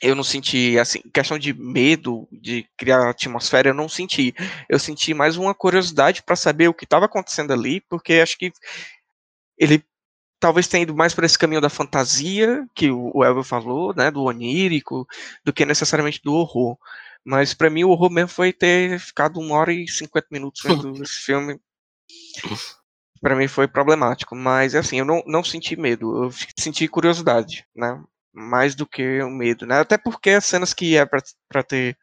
eu 0.00 0.14
não 0.14 0.24
senti, 0.24 0.78
assim, 0.78 1.00
questão 1.12 1.38
de 1.38 1.54
medo, 1.54 2.28
de 2.30 2.66
criar 2.76 3.08
atmosfera, 3.08 3.70
eu 3.70 3.74
não 3.74 3.88
senti. 3.88 4.34
Eu 4.68 4.78
senti 4.78 5.14
mais 5.14 5.36
uma 5.36 5.54
curiosidade 5.54 6.22
pra 6.22 6.36
saber 6.36 6.68
o 6.68 6.74
que 6.74 6.84
estava 6.84 7.06
acontecendo 7.06 7.52
ali, 7.52 7.80
porque 7.82 8.14
acho 8.14 8.36
que 8.38 8.52
ele 9.58 9.82
talvez 10.46 10.68
tenha 10.68 10.84
ido 10.84 10.94
mais 10.94 11.12
por 11.12 11.24
esse 11.24 11.36
caminho 11.36 11.60
da 11.60 11.68
fantasia, 11.68 12.64
que 12.72 12.88
o 12.88 13.24
Elvio 13.24 13.42
falou, 13.42 13.92
né, 13.92 14.12
do 14.12 14.22
onírico, 14.22 15.04
do 15.44 15.52
que 15.52 15.66
necessariamente 15.66 16.22
do 16.22 16.32
horror. 16.32 16.78
Mas 17.24 17.52
pra 17.52 17.68
mim 17.68 17.82
o 17.82 17.90
horror 17.90 18.08
mesmo 18.12 18.28
foi 18.28 18.52
ter 18.52 19.00
ficado 19.00 19.40
uma 19.40 19.56
hora 19.56 19.72
e 19.72 19.88
50 19.88 20.28
minutos 20.30 20.62
vendo 20.62 20.92
esse 21.02 21.20
filme. 21.20 21.58
Pra 23.20 23.34
mim 23.34 23.48
foi 23.48 23.66
problemático, 23.66 24.36
mas 24.36 24.76
assim, 24.76 25.00
eu 25.00 25.04
não, 25.04 25.20
não 25.26 25.42
senti 25.42 25.74
medo, 25.74 26.26
eu 26.26 26.30
senti 26.56 26.86
curiosidade, 26.86 27.66
né? 27.74 28.00
Mais 28.32 28.76
do 28.76 28.86
que 28.86 29.20
o 29.22 29.30
medo, 29.30 29.66
né? 29.66 29.80
Até 29.80 29.98
porque 29.98 30.30
as 30.30 30.46
cenas 30.46 30.72
que 30.72 30.96
é 30.96 31.04
pra 31.04 31.62
ter 31.64 31.98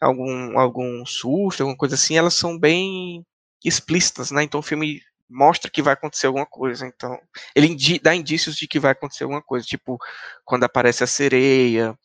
algum, 0.00 0.56
algum 0.56 1.04
susto, 1.04 1.62
alguma 1.64 1.76
coisa 1.76 1.96
assim, 1.96 2.16
elas 2.16 2.34
são 2.34 2.56
bem 2.56 3.26
explícitas, 3.64 4.30
né? 4.30 4.44
Então 4.44 4.60
o 4.60 4.62
filme 4.62 5.02
mostra 5.30 5.70
que 5.70 5.80
vai 5.82 5.94
acontecer 5.94 6.26
alguma 6.26 6.46
coisa. 6.46 6.86
Então, 6.86 7.18
ele 7.54 7.68
indi- 7.68 8.00
dá 8.02 8.14
indícios 8.14 8.56
de 8.56 8.66
que 8.68 8.80
vai 8.80 8.92
acontecer 8.92 9.24
alguma 9.24 9.42
coisa, 9.42 9.64
tipo 9.66 9.98
quando 10.44 10.64
aparece 10.64 11.04
a 11.04 11.06
sereia, 11.06 11.96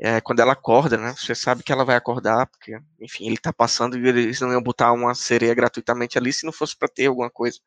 é, 0.00 0.20
quando 0.20 0.40
ela 0.40 0.52
acorda, 0.52 0.96
né? 0.96 1.14
Você 1.16 1.34
sabe 1.34 1.62
que 1.62 1.72
ela 1.72 1.84
vai 1.84 1.96
acordar, 1.96 2.46
porque, 2.46 2.78
enfim, 3.00 3.26
ele 3.26 3.36
tá 3.36 3.52
passando 3.52 3.98
e 3.98 4.08
eles 4.08 4.40
não 4.40 4.52
iam 4.52 4.62
botar 4.62 4.92
uma 4.92 5.14
sereia 5.14 5.54
gratuitamente 5.54 6.16
ali 6.16 6.32
se 6.32 6.44
não 6.46 6.52
fosse 6.52 6.76
para 6.76 6.88
ter 6.88 7.06
alguma 7.06 7.30
coisa. 7.30 7.58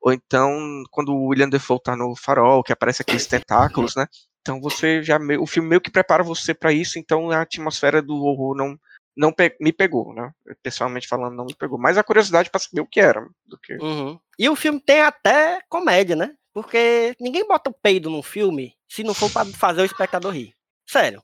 Ou 0.00 0.12
então, 0.12 0.82
quando 0.90 1.12
o 1.12 1.28
William 1.28 1.48
Defoe 1.48 1.80
tá 1.82 1.96
no 1.96 2.14
farol, 2.16 2.62
que 2.62 2.72
aparece 2.72 3.02
aqueles 3.02 3.26
tentáculos, 3.26 3.94
né? 3.96 4.06
Então 4.42 4.60
você 4.60 5.02
já 5.02 5.18
o 5.38 5.46
filme 5.46 5.68
meio 5.68 5.80
que 5.80 5.90
prepara 5.90 6.22
você 6.22 6.52
para 6.54 6.72
isso, 6.72 6.98
então 6.98 7.30
a 7.30 7.42
atmosfera 7.42 8.00
do 8.02 8.14
horror 8.14 8.54
não 8.56 8.78
não 9.16 9.32
pe- 9.32 9.56
me 9.60 9.72
pegou, 9.72 10.14
né? 10.14 10.32
Pessoalmente 10.62 11.06
falando, 11.08 11.34
não 11.34 11.44
me 11.44 11.54
pegou. 11.54 11.78
Mas 11.78 11.98
a 11.98 12.02
curiosidade 12.02 12.48
para 12.48 12.60
saber 12.60 12.80
o 12.80 12.86
que 12.86 13.00
era, 13.00 13.26
do 13.46 13.58
que 13.58 13.74
Uhum. 13.74 14.18
E 14.40 14.48
o 14.48 14.56
filme 14.56 14.80
tem 14.80 15.02
até 15.02 15.60
comédia, 15.68 16.16
né? 16.16 16.34
Porque 16.54 17.14
ninguém 17.20 17.46
bota 17.46 17.68
o 17.68 17.74
peido 17.74 18.08
num 18.08 18.22
filme 18.22 18.74
se 18.88 19.04
não 19.04 19.12
for 19.12 19.30
pra 19.30 19.44
fazer 19.44 19.82
o 19.82 19.84
espectador 19.84 20.32
rir. 20.32 20.54
Sério. 20.88 21.22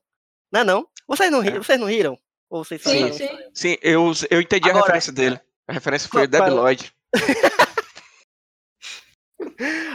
Não 0.53 0.61
é 0.61 0.64
não? 0.64 0.87
Vocês 1.09 1.31
não 1.33 1.41
riram? 1.41 1.62
Vocês 1.62 1.81
não 1.81 1.87
riram? 1.89 2.19
Ou 2.51 2.62
vocês 2.62 2.83
Sim, 2.83 2.91
riram? 3.07 3.12
sim. 3.14 3.29
Sim, 3.55 3.77
eu, 3.81 4.12
eu 4.31 4.41
entendi 4.43 4.67
a 4.69 4.71
Agora- 4.73 4.85
referência 4.85 5.12
dele. 5.12 5.41
A 5.67 5.73
referência 5.73 6.09
foi 6.11 6.27
o 6.27 6.31
qual- 6.31 6.51
Lloyd. 6.51 6.93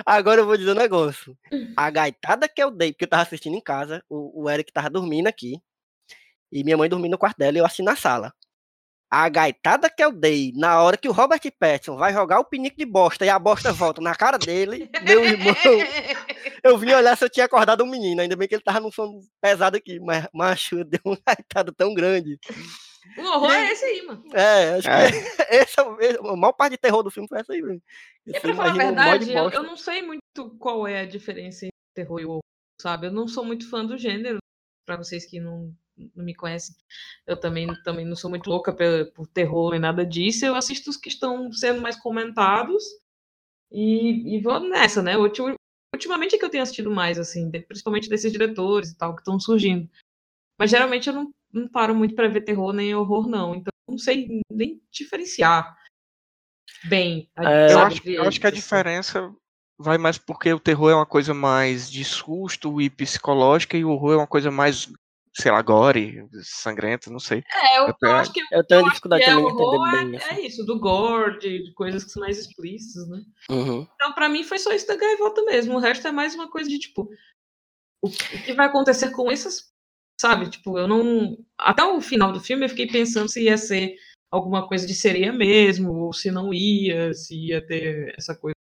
Agora 0.06 0.42
eu 0.42 0.46
vou 0.46 0.58
dizer 0.58 0.72
um 0.72 0.76
negócio. 0.76 1.38
A 1.78 1.90
gaitada 1.90 2.50
que 2.50 2.62
eu 2.62 2.72
dei, 2.72 2.92
porque 2.92 3.06
eu 3.06 3.10
tava 3.10 3.24
assistindo 3.24 3.56
em 3.56 3.62
casa, 3.62 4.04
o, 4.10 4.44
o 4.44 4.50
Eric 4.50 4.72
tava 4.74 4.90
dormindo 4.90 5.28
aqui, 5.28 5.62
e 6.52 6.64
minha 6.64 6.76
mãe 6.78 6.90
dormindo 6.90 7.12
no 7.12 7.18
quarto 7.18 7.38
dela 7.38 7.56
e 7.58 7.60
eu 7.62 7.66
assim 7.66 7.84
na 7.84 7.96
sala. 7.96 8.34
A 9.14 9.28
gaitada 9.28 9.90
que 9.90 10.02
eu 10.02 10.10
dei 10.10 10.54
na 10.56 10.82
hora 10.82 10.96
que 10.96 11.10
o 11.10 11.12
Robert 11.12 11.42
Pattinson 11.60 11.98
vai 11.98 12.14
jogar 12.14 12.40
o 12.40 12.46
pinico 12.46 12.78
de 12.78 12.86
bosta 12.86 13.26
e 13.26 13.30
a 13.30 13.38
bosta 13.38 13.74
volta 13.74 14.02
na 14.02 14.16
cara 14.16 14.38
dele, 14.38 14.90
meu 15.04 15.26
irmão, 15.26 15.54
eu 16.64 16.78
vim 16.78 16.94
olhar 16.94 17.18
se 17.18 17.26
eu 17.26 17.30
tinha 17.30 17.46
acordado 17.46 17.84
um 17.84 17.90
menino. 17.90 18.22
Ainda 18.22 18.38
bem 18.38 18.48
que 18.48 18.56
ele 18.56 18.64
tava 18.64 18.80
num 18.80 18.90
sono 18.90 19.20
pesado 19.42 19.76
aqui, 19.76 20.00
mas 20.00 20.26
macho, 20.34 20.84
deu 20.86 21.02
uma 21.04 21.18
gaitada 21.28 21.74
tão 21.74 21.94
grande. 21.94 22.40
O 23.18 23.22
horror 23.22 23.52
é 23.52 23.72
esse 23.74 23.84
aí, 23.84 24.02
mano. 24.04 24.24
É, 24.34 24.76
acho 24.76 24.88
É. 24.90 25.12
que 25.12 25.18
esse 25.56 25.80
é 25.80 25.84
a 26.18 26.38
maior 26.38 26.54
parte 26.54 26.72
de 26.72 26.78
terror 26.78 27.04
do 27.04 27.12
filme 27.12 27.28
foi 27.28 27.40
essa 27.40 27.52
aí, 27.52 27.62
velho. 27.62 27.82
E 28.26 28.40
pra 28.40 28.56
falar 28.56 28.70
a 28.70 28.74
um 28.74 28.78
verdade, 28.78 29.34
eu, 29.34 29.50
eu 29.50 29.64
não 29.64 29.76
sei 29.76 30.02
muito 30.02 30.22
qual 30.58 30.88
é 30.88 31.02
a 31.02 31.06
diferença 31.06 31.66
entre 31.66 31.76
terror 31.94 32.22
e 32.22 32.26
horror, 32.26 32.44
sabe? 32.82 33.08
Eu 33.08 33.12
não 33.12 33.28
sou 33.28 33.44
muito 33.44 33.70
fã 33.70 33.86
do 33.86 33.98
gênero, 33.98 34.38
pra 34.86 34.96
vocês 34.96 35.26
que 35.26 35.40
não, 35.40 35.74
não 36.16 36.24
me 36.26 36.34
conhecem. 36.36 36.76
Eu 37.26 37.38
também, 37.38 37.68
também 37.84 38.06
não 38.06 38.16
sou 38.16 38.30
muito 38.30 38.50
louca 38.50 38.74
pe- 38.74 39.06
por 39.14 39.28
terror 39.28 39.72
nem 39.72 39.80
nada 39.80 40.06
disso. 40.06 40.46
Eu 40.46 40.56
assisto 40.56 40.90
os 40.90 40.98
que 40.98 41.10
estão 41.10 41.52
sendo 41.52 41.82
mais 41.82 41.96
comentados 42.00 42.84
e, 43.72 44.36
e 44.38 44.42
vou 44.42 44.60
nessa, 44.60 45.02
né? 45.02 45.18
Ulti- 45.18 45.42
Ultimamente 45.94 46.36
é 46.36 46.40
que 46.40 46.46
eu 46.46 46.50
tenho 46.50 46.64
assistido 46.64 46.90
mais, 46.90 47.20
assim, 47.20 47.52
principalmente 47.52 48.10
desses 48.10 48.32
diretores 48.32 48.92
e 48.92 48.98
tal, 48.98 49.14
que 49.14 49.22
estão 49.22 49.40
surgindo. 49.40 49.90
Mas 50.58 50.72
geralmente 50.72 51.08
eu 51.08 51.14
não, 51.14 51.34
não 51.52 51.68
paro 51.68 51.94
muito 51.94 52.16
pra 52.16 52.28
ver 52.28 52.42
terror 52.42 52.72
nem 52.74 52.96
horror, 52.96 53.28
não. 53.28 53.54
Então 53.56 53.72
não 53.88 53.98
sei 53.98 54.42
nem 54.50 54.82
diferenciar 54.90 55.76
bem. 56.86 57.30
É, 57.40 57.72
Eu 57.74 57.80
acho, 57.80 58.08
eu 58.10 58.24
acho 58.24 58.40
que 58.40 58.48
a 58.48 58.50
assim. 58.50 58.60
diferença 58.60 59.34
vai 59.78 59.98
mais 59.98 60.18
porque 60.18 60.54
o 60.54 60.60
terror 60.60 60.92
é 60.92 60.96
uma 60.96 61.06
coisa 61.06 61.34
mais 61.34 61.90
de 61.90 62.04
susto 62.06 62.80
e 62.82 62.90
psicológica 62.90 63.76
e 63.78 63.84
o 63.84 63.90
horror 63.90 64.14
é 64.14 64.18
uma 64.18 64.28
coisa 64.28 64.52
mais, 64.52 64.92
sei 65.34 65.52
lá, 65.52 65.62
gore, 65.62 66.28
sangrenta, 66.44 67.10
não 67.10 67.20
sei. 67.20 67.44
É, 67.54 67.80
eu, 67.80 67.88
Eu 67.88 67.96
eu 68.02 68.16
acho 68.16 68.34
que 68.34 68.42
Eu 68.52 68.66
tenho 68.66 68.82
eu 68.82 68.90
dificuldade 68.90 69.24
é 69.24 69.28
também 69.28 69.46
de 69.46 69.52
horror 69.54 69.88
entender 69.88 70.06
bem 70.06 70.16
é, 70.16 70.18
isso. 70.18 70.34
é 70.34 70.42
isso, 70.42 70.66
do 70.66 70.80
gore, 70.80 71.40
de, 71.40 71.64
de 71.64 71.74
coisas 71.74 72.04
que 72.04 72.12
são 72.12 72.22
mais 72.22 72.38
explícitas, 72.38 73.08
né? 73.08 73.22
Uhum. 73.50 73.88
Então, 73.96 74.14
pra 74.14 74.28
mim, 74.28 74.44
foi 74.44 74.60
só 74.60 74.72
isso 74.74 74.88
da 74.88 74.96
gaivota 74.96 75.42
mesmo. 75.44 75.76
O 75.76 75.80
resto 75.80 76.08
é 76.08 76.12
mais 76.12 76.36
uma 76.36 76.50
coisa 76.50 76.70
de, 76.70 76.80
tipo, 76.80 77.10
o, 78.02 78.08
o 78.08 78.44
que 78.44 78.54
vai 78.54 78.68
acontecer 78.68 79.12
com 79.12 79.32
essas, 79.32 79.72
sabe? 80.20 80.50
Tipo, 80.50 80.78
eu 80.78 80.88
não... 80.88 81.38
Até 81.58 81.84
o 81.84 82.02
final 82.02 82.32
do 82.32 82.42
filme 82.42 82.66
eu 82.66 82.70
fiquei 82.70 82.88
pensando 82.88 83.30
se 83.30 83.44
ia 83.44 83.58
ser 83.58 83.96
alguma 84.30 84.68
coisa 84.68 84.86
de 84.86 84.96
sereia 84.96 85.32
mesmo, 85.32 85.94
ou 85.94 86.14
se 86.14 86.30
não 86.30 86.54
ia, 86.54 87.14
se 87.14 87.36
ia 87.48 87.66
ter 87.66 88.14
essa 88.18 88.36
coisa 88.36 88.56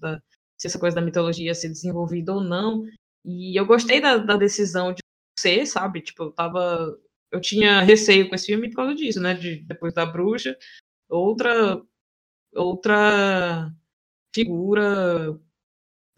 da... 0.00 0.20
Se 0.58 0.66
essa 0.66 0.78
coisa 0.78 0.96
da 0.96 1.00
mitologia 1.00 1.46
ia 1.46 1.54
ser 1.54 1.68
desenvolvida 1.68 2.34
ou 2.34 2.40
não. 2.42 2.84
E 3.24 3.58
eu 3.58 3.64
gostei 3.64 3.98
da, 4.00 4.18
da 4.18 4.36
decisão 4.36 4.92
de 4.92 4.99
ser, 5.40 5.66
sabe? 5.66 6.02
Tipo, 6.02 6.24
eu 6.24 6.32
tava... 6.32 6.98
Eu 7.32 7.40
tinha 7.40 7.80
receio 7.80 8.28
com 8.28 8.34
esse 8.34 8.46
filme 8.46 8.68
por 8.70 8.76
causa 8.76 8.94
disso, 8.94 9.20
né? 9.20 9.34
De, 9.34 9.56
depois 9.64 9.94
da 9.94 10.06
bruxa, 10.06 10.56
outra... 11.08 11.82
Outra 12.52 13.72
figura 14.34 15.38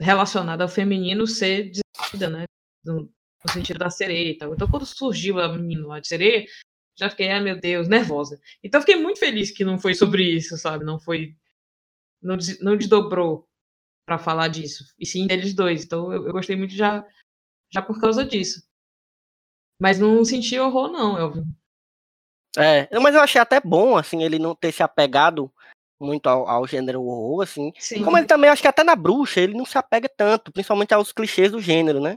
relacionada 0.00 0.64
ao 0.64 0.68
feminino 0.68 1.26
ser 1.26 1.70
desenvolvida, 1.70 2.30
né? 2.30 2.44
No, 2.84 3.02
no 3.02 3.52
sentido 3.52 3.78
da 3.78 3.90
sereia 3.90 4.30
e 4.30 4.38
tal. 4.38 4.54
Então, 4.54 4.68
quando 4.68 4.86
surgiu 4.86 5.38
a 5.38 5.48
menina 5.48 5.86
lá 5.86 6.00
de 6.00 6.08
sereia, 6.08 6.46
já 6.98 7.10
fiquei, 7.10 7.30
ai 7.30 7.40
meu 7.40 7.58
Deus, 7.58 7.88
nervosa. 7.88 8.40
Então, 8.62 8.80
fiquei 8.80 8.96
muito 8.96 9.18
feliz 9.18 9.50
que 9.50 9.64
não 9.64 9.78
foi 9.78 9.94
sobre 9.94 10.24
isso, 10.24 10.56
sabe? 10.56 10.84
Não 10.84 10.98
foi. 10.98 11.36
Não, 12.22 12.36
não 12.60 12.76
desdobrou 12.76 13.48
pra 14.06 14.18
falar 14.18 14.48
disso. 14.48 14.84
E 14.98 15.06
sim 15.06 15.26
deles 15.26 15.54
dois. 15.54 15.84
Então, 15.84 16.12
eu, 16.12 16.26
eu 16.26 16.32
gostei 16.32 16.56
muito 16.56 16.74
já, 16.74 17.06
já 17.72 17.82
por 17.82 18.00
causa 18.00 18.24
disso. 18.24 18.62
Mas 19.82 19.98
não 19.98 20.24
senti 20.24 20.56
horror, 20.60 20.92
não, 20.92 21.18
Elvin. 21.18 21.44
É, 22.56 22.88
mas 23.00 23.16
eu 23.16 23.20
achei 23.20 23.40
até 23.40 23.60
bom, 23.60 23.96
assim, 23.96 24.22
ele 24.22 24.38
não 24.38 24.54
ter 24.54 24.70
se 24.70 24.80
apegado 24.80 25.50
muito 26.00 26.28
ao, 26.28 26.48
ao 26.48 26.66
gênero 26.68 27.02
horror, 27.02 27.42
assim. 27.42 27.72
Sim. 27.80 28.04
Como 28.04 28.16
ele 28.16 28.28
também, 28.28 28.48
acho 28.48 28.62
que 28.62 28.68
até 28.68 28.84
na 28.84 28.94
bruxa, 28.94 29.40
ele 29.40 29.54
não 29.54 29.66
se 29.66 29.76
apega 29.76 30.08
tanto, 30.08 30.52
principalmente 30.52 30.94
aos 30.94 31.10
clichês 31.10 31.50
do 31.50 31.60
gênero, 31.60 32.00
né? 32.00 32.16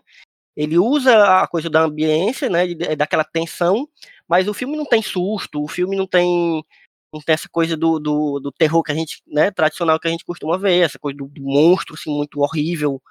Ele 0.56 0.78
usa 0.78 1.42
a 1.42 1.48
coisa 1.48 1.68
da 1.68 1.82
ambiência, 1.82 2.52
né, 2.52 2.68
daquela 2.96 3.24
tensão, 3.24 3.90
mas 4.28 4.48
o 4.48 4.54
filme 4.54 4.78
não 4.78 4.86
tem 4.86 5.02
susto, 5.02 5.64
o 5.64 5.68
filme 5.68 5.96
não 5.96 6.06
tem 6.06 6.64
não 7.12 7.20
tem 7.20 7.34
essa 7.34 7.50
coisa 7.50 7.76
do, 7.76 8.00
do, 8.00 8.40
do 8.40 8.52
terror 8.52 8.84
que 8.84 8.92
a 8.92 8.96
gente, 8.96 9.24
né, 9.26 9.50
tradicional 9.50 10.00
que 10.00 10.08
a 10.08 10.12
gente 10.12 10.26
costuma 10.26 10.56
ver, 10.56 10.82
essa 10.82 11.00
coisa 11.00 11.18
do, 11.18 11.26
do 11.26 11.42
monstro, 11.42 11.96
assim, 11.96 12.16
muito 12.16 12.42
horrível. 12.42 13.02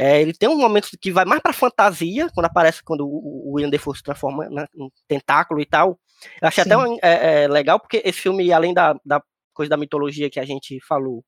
É, 0.00 0.22
ele 0.22 0.32
tem 0.32 0.48
um 0.48 0.56
momento 0.56 0.88
que 0.98 1.12
vai 1.12 1.24
mais 1.26 1.42
pra 1.42 1.52
fantasia, 1.52 2.30
quando 2.34 2.46
aparece, 2.46 2.82
quando 2.82 3.06
o, 3.06 3.50
o 3.50 3.52
William 3.54 3.68
Defoe 3.68 3.94
se 3.96 4.02
transforma 4.02 4.48
né, 4.48 4.66
num 4.74 4.88
tentáculo 5.06 5.60
e 5.60 5.66
tal. 5.66 5.98
Eu 6.40 6.48
achei 6.48 6.62
até 6.62 6.74
Sim. 6.74 6.82
um- 6.82 6.98
é, 7.02 7.42
é, 7.44 7.48
legal, 7.48 7.78
porque 7.78 8.00
esse 8.04 8.18
filme, 8.20 8.50
além 8.52 8.72
da, 8.72 8.98
da 9.04 9.22
coisa 9.52 9.68
da 9.68 9.76
mitologia 9.76 10.30
que 10.30 10.40
a 10.40 10.44
gente 10.44 10.80
falou, 10.80 11.22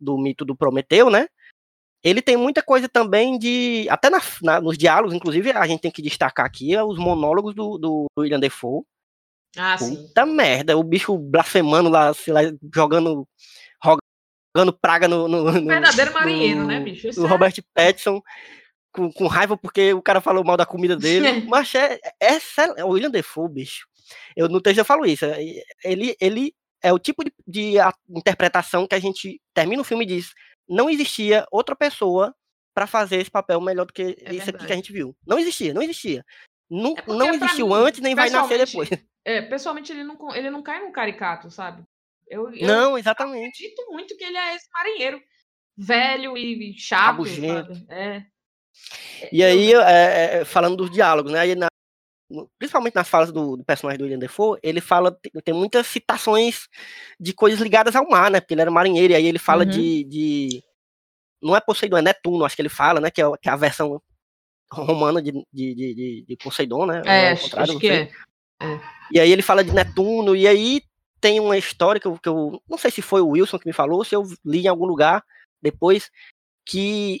do 0.00 0.18
mito 0.18 0.44
do 0.44 0.56
Prometeu, 0.56 1.10
né? 1.10 1.28
Ele 2.02 2.22
tem 2.22 2.36
muita 2.36 2.62
coisa 2.62 2.88
também 2.88 3.38
de. 3.38 3.86
Até 3.90 4.08
na- 4.10 4.22
na- 4.42 4.60
nos 4.60 4.78
diálogos, 4.78 5.14
inclusive, 5.14 5.50
a 5.52 5.66
gente 5.66 5.80
tem 5.80 5.90
que 5.90 6.02
destacar 6.02 6.46
aqui 6.46 6.74
é 6.74 6.82
os 6.82 6.98
monólogos 6.98 7.54
do, 7.54 7.78
do 7.78 8.06
William 8.18 8.38
Defoe. 8.40 8.82
Ah, 9.56 9.76
sim. 9.78 9.96
Puta 9.96 10.24
merda, 10.26 10.76
o 10.76 10.82
bicho 10.84 11.16
blasfemando 11.18 11.88
lá, 11.88 12.12
sei 12.14 12.32
lá, 12.32 12.40
jogando. 12.74 13.26
Jogando 14.58 14.72
praga 14.72 15.06
no. 15.06 15.28
no, 15.28 15.44
no 15.52 15.66
Verdadeiro 15.66 16.12
marinheiro, 16.12 16.64
né, 16.66 16.80
bicho? 16.80 17.08
Isso 17.08 17.22
o 17.22 17.26
é- 17.26 17.28
Robert 17.28 17.54
Pattinson 17.72 18.20
com, 18.92 19.12
com 19.12 19.26
raiva 19.26 19.56
porque 19.56 19.92
o 19.92 20.02
cara 20.02 20.20
falou 20.20 20.44
mal 20.44 20.56
da 20.56 20.66
comida 20.66 20.96
dele. 20.96 21.42
Mas 21.48 21.74
é, 21.74 22.00
é 22.20 22.34
excel- 22.36 22.74
o 22.84 22.90
William 22.90 23.10
Defoe, 23.10 23.48
bicho. 23.48 23.86
Eu 24.36 24.48
no 24.48 24.60
texto 24.60 24.78
eu 24.78 24.84
falo 24.84 25.06
isso. 25.06 25.24
é- 25.24 25.62
Ele, 25.84 26.16
ele 26.20 26.54
é 26.82 26.92
o 26.92 26.98
tipo 26.98 27.24
de, 27.24 27.32
de 27.46 27.74
interpretação 28.08 28.86
que 28.86 28.94
a 28.94 29.00
gente 29.00 29.40
termina 29.54 29.82
o 29.82 29.84
filme 29.84 30.04
e 30.04 30.08
diz: 30.08 30.32
não 30.68 30.90
existia 30.90 31.46
outra 31.50 31.76
pessoa 31.76 32.34
para 32.74 32.86
fazer 32.86 33.16
esse 33.16 33.30
papel 33.30 33.60
melhor 33.60 33.86
do 33.86 33.92
que 33.92 34.16
É 34.24 34.34
esse 34.34 34.50
aqui 34.50 34.66
que 34.66 34.72
a 34.72 34.76
gente 34.76 34.92
viu. 34.92 35.16
Não 35.26 35.38
existia, 35.38 35.74
não 35.74 35.82
existia. 35.82 36.24
Não, 36.70 36.94
É 36.96 37.02
não 37.06 37.34
existiu 37.34 37.68
mim, 37.68 37.74
antes, 37.74 38.00
nem 38.00 38.14
vai 38.14 38.28
nascer 38.30 38.58
depois. 38.58 38.90
É, 39.24 39.42
pessoalmente, 39.42 39.90
ele 39.90 40.04
não, 40.04 40.16
ele 40.34 40.50
não 40.50 40.62
cai 40.62 40.80
num 40.80 40.92
caricato, 40.92 41.50
sabe? 41.50 41.82
Eu, 42.30 42.52
eu 42.54 42.66
Não, 42.66 42.98
exatamente. 42.98 43.48
acredito 43.64 43.86
muito 43.92 44.16
que 44.16 44.24
ele 44.24 44.36
é 44.36 44.54
esse 44.54 44.66
marinheiro 44.72 45.20
velho 45.76 46.36
e 46.36 46.74
chato, 46.78 47.24
sabe? 47.26 47.86
É. 47.88 48.22
E 49.32 49.42
aí, 49.42 49.72
é, 49.74 50.40
é, 50.40 50.44
falando 50.44 50.76
dos 50.76 50.90
diálogos, 50.90 51.32
né? 51.32 51.54
na- 51.54 51.68
principalmente 52.58 52.94
nas 52.94 53.08
falas 53.08 53.32
do, 53.32 53.56
do 53.56 53.64
personagem 53.64 53.98
do 53.98 54.04
William 54.04 54.18
Defoe, 54.18 54.58
ele 54.62 54.80
fala, 54.80 55.10
tem, 55.12 55.32
tem 55.42 55.54
muitas 55.54 55.86
citações 55.86 56.68
de 57.18 57.32
coisas 57.32 57.60
ligadas 57.60 57.96
ao 57.96 58.08
mar, 58.08 58.30
né? 58.30 58.40
Porque 58.40 58.54
ele 58.54 58.60
era 58.60 58.70
marinheiro, 58.70 59.12
e 59.12 59.16
aí 59.16 59.26
ele 59.26 59.38
fala 59.38 59.64
Uhum. 59.64 59.70
de, 59.70 60.04
de. 60.04 60.64
Não 61.42 61.56
é 61.56 61.60
Poseidon, 61.60 61.98
é 61.98 62.02
Netuno, 62.02 62.44
acho 62.44 62.54
que 62.56 62.62
ele 62.62 62.68
fala, 62.68 63.00
né? 63.00 63.10
Que 63.10 63.22
é, 63.22 63.24
que 63.40 63.48
é 63.48 63.52
a 63.52 63.56
versão 63.56 64.00
romana 64.70 65.22
de, 65.22 65.32
de, 65.52 66.24
de, 66.26 66.36
Poseidon, 66.36 66.84
né? 66.86 67.02
É, 67.06 67.32
acho, 67.32 67.78
que 67.78 67.88
é. 67.88 68.10
E 69.10 69.18
aí 69.18 69.30
ele 69.32 69.42
fala 69.42 69.64
de 69.64 69.72
Netuno, 69.72 70.36
e 70.36 70.46
aí 70.46 70.82
tem 71.20 71.40
uma 71.40 71.56
história 71.58 72.00
que 72.00 72.06
eu, 72.06 72.18
que 72.18 72.28
eu 72.28 72.62
não 72.68 72.78
sei 72.78 72.90
se 72.90 73.02
foi 73.02 73.20
o 73.20 73.28
Wilson 73.28 73.58
que 73.58 73.66
me 73.66 73.72
falou, 73.72 74.04
se 74.04 74.14
eu 74.14 74.24
li 74.44 74.64
em 74.64 74.68
algum 74.68 74.86
lugar 74.86 75.24
depois, 75.60 76.10
que 76.64 77.20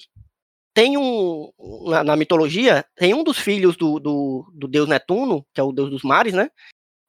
tem 0.74 0.96
um, 0.96 1.50
na, 1.86 2.04
na 2.04 2.16
mitologia, 2.16 2.84
tem 2.94 3.12
um 3.14 3.24
dos 3.24 3.38
filhos 3.38 3.76
do, 3.76 3.98
do, 3.98 4.52
do 4.54 4.68
deus 4.68 4.88
Netuno, 4.88 5.44
que 5.52 5.60
é 5.60 5.64
o 5.64 5.72
deus 5.72 5.90
dos 5.90 6.02
mares, 6.02 6.34
né, 6.34 6.50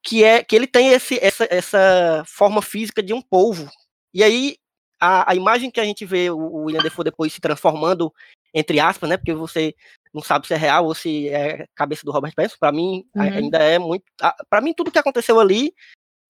que 0.03 0.23
é 0.23 0.43
que 0.43 0.55
ele 0.55 0.65
tem 0.65 0.89
esse, 0.89 1.19
essa, 1.21 1.47
essa 1.51 2.23
forma 2.25 2.61
física 2.61 3.03
de 3.03 3.13
um 3.13 3.21
polvo. 3.21 3.69
E 4.13 4.23
aí 4.23 4.57
a, 4.99 5.31
a 5.31 5.35
imagem 5.35 5.69
que 5.69 5.79
a 5.79 5.85
gente 5.85 6.05
vê 6.05 6.29
o, 6.31 6.37
o 6.37 6.63
William 6.65 6.81
Defoe 6.81 7.03
depois 7.05 7.31
se 7.31 7.39
transformando, 7.39 8.11
entre 8.53 8.79
aspas, 8.79 9.07
né, 9.09 9.17
porque 9.17 9.33
você 9.33 9.75
não 10.11 10.23
sabe 10.23 10.47
se 10.47 10.53
é 10.55 10.57
real 10.57 10.85
ou 10.85 10.95
se 10.95 11.29
é 11.29 11.67
cabeça 11.75 12.03
do 12.03 12.11
Robert 12.11 12.33
Pattinson, 12.35 12.57
para 12.59 12.71
mim 12.71 13.05
Uhum. 13.15 13.21
ainda 13.21 13.59
é 13.59 13.77
muito, 13.77 14.03
para 14.49 14.61
mim 14.61 14.73
tudo 14.73 14.91
que 14.91 14.97
aconteceu 14.97 15.39
ali 15.39 15.71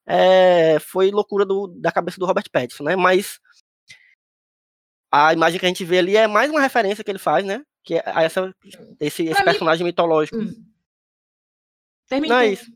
é, 0.10 0.80
foi 0.80 1.12
loucura 1.12 1.46
do, 1.46 1.68
da 1.68 1.92
cabeça 1.92 2.18
do 2.20 2.26
Robert 2.26 2.50
Pattinson, 2.52 2.84
né? 2.84 2.96
Mas 2.96 3.40
a 5.12 5.34
imagem 5.34 5.60
que 5.60 5.66
a 5.66 5.70
gente 5.70 5.86
vê 5.86 6.00
ali 6.00 6.16
é 6.18 6.28
mais 6.28 6.50
uma 6.52 6.62
referência 6.62 7.04
que 7.04 7.12
ele 7.12 7.20
faz, 7.20 7.46
né? 7.46 7.64
Que 7.84 7.96
é 7.96 8.04
a 8.06 8.24
essa, 8.24 8.54
esse, 9.00 9.24
esse 9.24 9.32
Pra 9.32 9.40
mim- 9.42 9.46
personagem 9.46 9.86
mitológico. 9.86 10.38
Hum. 10.38 10.66
Termina. 12.08 12.36
Não 12.36 12.42
é 12.42 12.48
isso. 12.54 12.72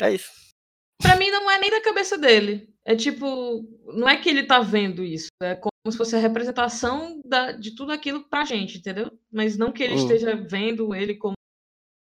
É 0.00 0.12
isso. 0.14 0.30
Pra 1.02 1.16
mim 1.16 1.30
não 1.30 1.50
é 1.50 1.58
nem 1.58 1.70
da 1.70 1.82
cabeça 1.82 2.16
dele. 2.16 2.72
É 2.84 2.94
tipo, 2.94 3.62
não 3.94 4.08
é 4.08 4.16
que 4.20 4.28
ele 4.28 4.44
tá 4.46 4.60
vendo 4.60 5.02
isso. 5.02 5.28
É 5.42 5.54
como 5.54 5.70
se 5.90 5.96
fosse 5.96 6.14
a 6.16 6.18
representação 6.18 7.20
da- 7.24 7.52
de 7.52 7.74
tudo 7.74 7.92
aquilo 7.92 8.28
pra 8.28 8.44
gente, 8.44 8.78
entendeu? 8.78 9.10
Mas 9.32 9.56
não 9.56 9.72
que 9.72 9.82
ele 9.82 9.94
Hum. 9.94 9.98
esteja 9.98 10.36
vendo 10.36 10.94
ele 10.94 11.14
como. 11.16 11.34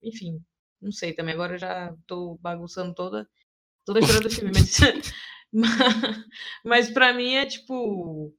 Enfim, 0.03 0.41
não 0.81 0.91
sei 0.93 1.13
também. 1.13 1.35
Agora 1.35 1.55
eu 1.55 1.59
já 1.59 1.95
tô 2.07 2.37
bagunçando 2.41 2.95
toda, 2.95 3.29
toda 3.85 3.99
a 3.99 4.03
história 4.03 4.29
do 4.29 4.31
filme. 4.31 4.53
Mas, 4.55 4.79
mas, 5.53 6.25
mas 6.65 6.91
pra 6.91 7.13
mim 7.13 7.35
é 7.35 7.47
tipo. 7.47 8.35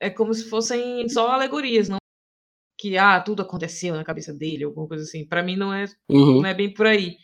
É 0.00 0.08
como 0.08 0.32
se 0.32 0.48
fossem 0.48 1.08
só 1.08 1.28
alegorias, 1.28 1.88
não 1.88 1.98
que 2.78 2.96
ah, 2.96 3.20
tudo 3.20 3.42
aconteceu 3.42 3.94
na 3.94 4.02
cabeça 4.04 4.32
dele, 4.32 4.64
alguma 4.64 4.88
coisa 4.88 5.04
assim. 5.04 5.26
Pra 5.26 5.42
mim 5.42 5.54
não 5.54 5.72
é 5.72 5.84
Uhum. 6.08 6.40
não 6.40 6.46
é 6.46 6.54
bem 6.54 6.72
por 6.72 6.86
aí. 6.86 7.18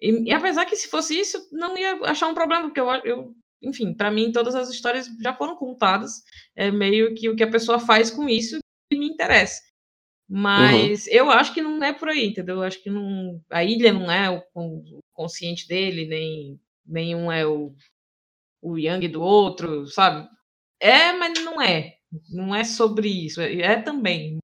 E, 0.00 0.30
e 0.30 0.32
apesar 0.32 0.66
que 0.66 0.74
se 0.74 0.88
fosse 0.88 1.18
isso, 1.18 1.38
não 1.52 1.78
ia 1.78 1.94
achar 2.02 2.26
um 2.26 2.34
problema, 2.34 2.64
porque 2.64 2.80
eu, 2.80 2.88
eu 3.04 3.34
enfim, 3.62 3.94
para 3.94 4.10
mim 4.10 4.32
todas 4.32 4.56
as 4.56 4.68
histórias 4.68 5.06
já 5.22 5.32
foram 5.32 5.54
contadas, 5.56 6.22
é 6.56 6.70
meio 6.72 7.14
que 7.14 7.28
o 7.28 7.36
que 7.36 7.44
a 7.44 7.50
pessoa 7.50 7.78
faz 7.78 8.10
com 8.10 8.28
isso 8.28 8.58
que 8.90 8.98
me 8.98 9.06
interessa. 9.06 9.60
Mas 10.28 11.06
eu 11.08 11.30
acho 11.30 11.54
que 11.54 11.62
não 11.62 11.82
é 11.84 11.92
por 11.92 12.08
aí, 12.08 12.26
entendeu? 12.26 12.56
Eu 12.56 12.62
acho 12.62 12.82
que 12.82 12.90
não, 12.90 13.40
a 13.50 13.62
ilha 13.62 13.92
não 13.92 14.10
é 14.10 14.30
o 14.30 14.42
consciente 15.12 15.66
dele, 15.68 16.06
nem 16.06 16.60
nenhum 16.84 17.30
é 17.30 17.46
o, 17.46 17.74
o 18.60 18.78
Yang 18.78 19.08
do 19.08 19.22
outro, 19.22 19.86
sabe? 19.86 20.28
É, 20.80 21.12
mas 21.12 21.32
não 21.44 21.60
é. 21.60 21.96
Não 22.30 22.54
é 22.54 22.64
sobre 22.64 23.08
isso. 23.08 23.40
É, 23.40 23.54
é 23.60 23.80
também. 23.80 24.38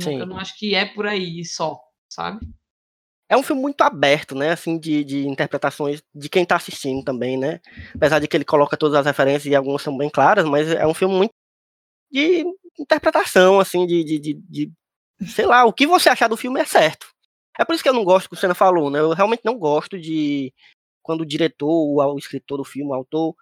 Sim. 0.00 0.18
Eu 0.18 0.26
não 0.26 0.38
acho 0.38 0.58
que 0.58 0.74
é 0.74 0.84
por 0.84 1.06
aí 1.06 1.44
só, 1.44 1.80
sabe? 2.08 2.46
É 3.28 3.36
um 3.36 3.42
filme 3.42 3.62
muito 3.62 3.80
aberto, 3.82 4.34
né? 4.34 4.50
Assim, 4.50 4.78
de, 4.78 5.04
de 5.04 5.26
interpretações 5.26 6.02
de 6.14 6.28
quem 6.28 6.44
tá 6.44 6.56
assistindo 6.56 7.04
também, 7.04 7.38
né? 7.38 7.60
Apesar 7.94 8.18
de 8.18 8.28
que 8.28 8.36
ele 8.36 8.44
coloca 8.44 8.76
todas 8.76 8.98
as 8.98 9.06
referências 9.06 9.46
e 9.46 9.54
algumas 9.54 9.82
são 9.82 9.96
bem 9.96 10.10
claras, 10.10 10.44
mas 10.44 10.68
é 10.70 10.86
um 10.86 10.94
filme 10.94 11.14
muito 11.14 11.32
de 12.10 12.44
interpretação, 12.78 13.60
assim, 13.60 13.86
de, 13.86 14.04
de, 14.04 14.18
de, 14.18 14.34
de- 14.34 14.72
sei 15.26 15.46
lá, 15.46 15.64
o 15.64 15.72
que 15.72 15.86
você 15.86 16.08
achar 16.08 16.28
do 16.28 16.36
filme 16.36 16.60
é 16.60 16.64
certo. 16.64 17.13
É 17.58 17.64
por 17.64 17.74
isso 17.74 17.82
que 17.82 17.88
eu 17.88 17.94
não 17.94 18.04
gosto 18.04 18.28
que 18.28 18.34
o 18.34 18.38
Senna 18.38 18.54
falou, 18.54 18.90
né? 18.90 18.98
Eu 18.98 19.10
realmente 19.12 19.42
não 19.44 19.58
gosto 19.58 19.98
de 19.98 20.52
quando 21.02 21.20
o 21.20 21.26
diretor, 21.26 21.68
o, 21.68 21.96
o 22.14 22.18
escritor 22.18 22.58
do 22.58 22.64
filme, 22.64 22.90
o 22.90 22.94
autor, 22.94 23.34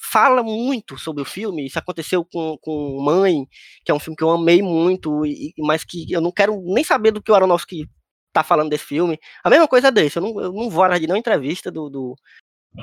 fala 0.00 0.42
muito 0.42 0.98
sobre 0.98 1.22
o 1.22 1.26
filme. 1.26 1.66
Isso 1.66 1.78
aconteceu 1.78 2.24
com, 2.24 2.56
com 2.60 3.00
Mãe, 3.02 3.46
que 3.84 3.90
é 3.92 3.94
um 3.94 3.98
filme 3.98 4.16
que 4.16 4.24
eu 4.24 4.30
amei 4.30 4.62
muito, 4.62 5.24
e, 5.26 5.52
mas 5.58 5.84
que 5.84 6.10
eu 6.10 6.20
não 6.20 6.32
quero 6.32 6.60
nem 6.64 6.82
saber 6.82 7.10
do 7.10 7.22
que 7.22 7.30
o 7.30 7.34
Aronofsky 7.34 7.86
tá 8.32 8.42
falando 8.42 8.70
desse 8.70 8.84
filme. 8.84 9.18
A 9.44 9.50
mesma 9.50 9.68
coisa 9.68 9.92
desse, 9.92 10.18
eu 10.18 10.22
não, 10.22 10.40
eu 10.40 10.52
não 10.52 10.70
vou 10.70 10.82
atrás 10.82 11.00
de 11.00 11.06
nenhuma 11.06 11.18
entrevista 11.18 11.70
do, 11.70 11.88
do, 11.90 12.16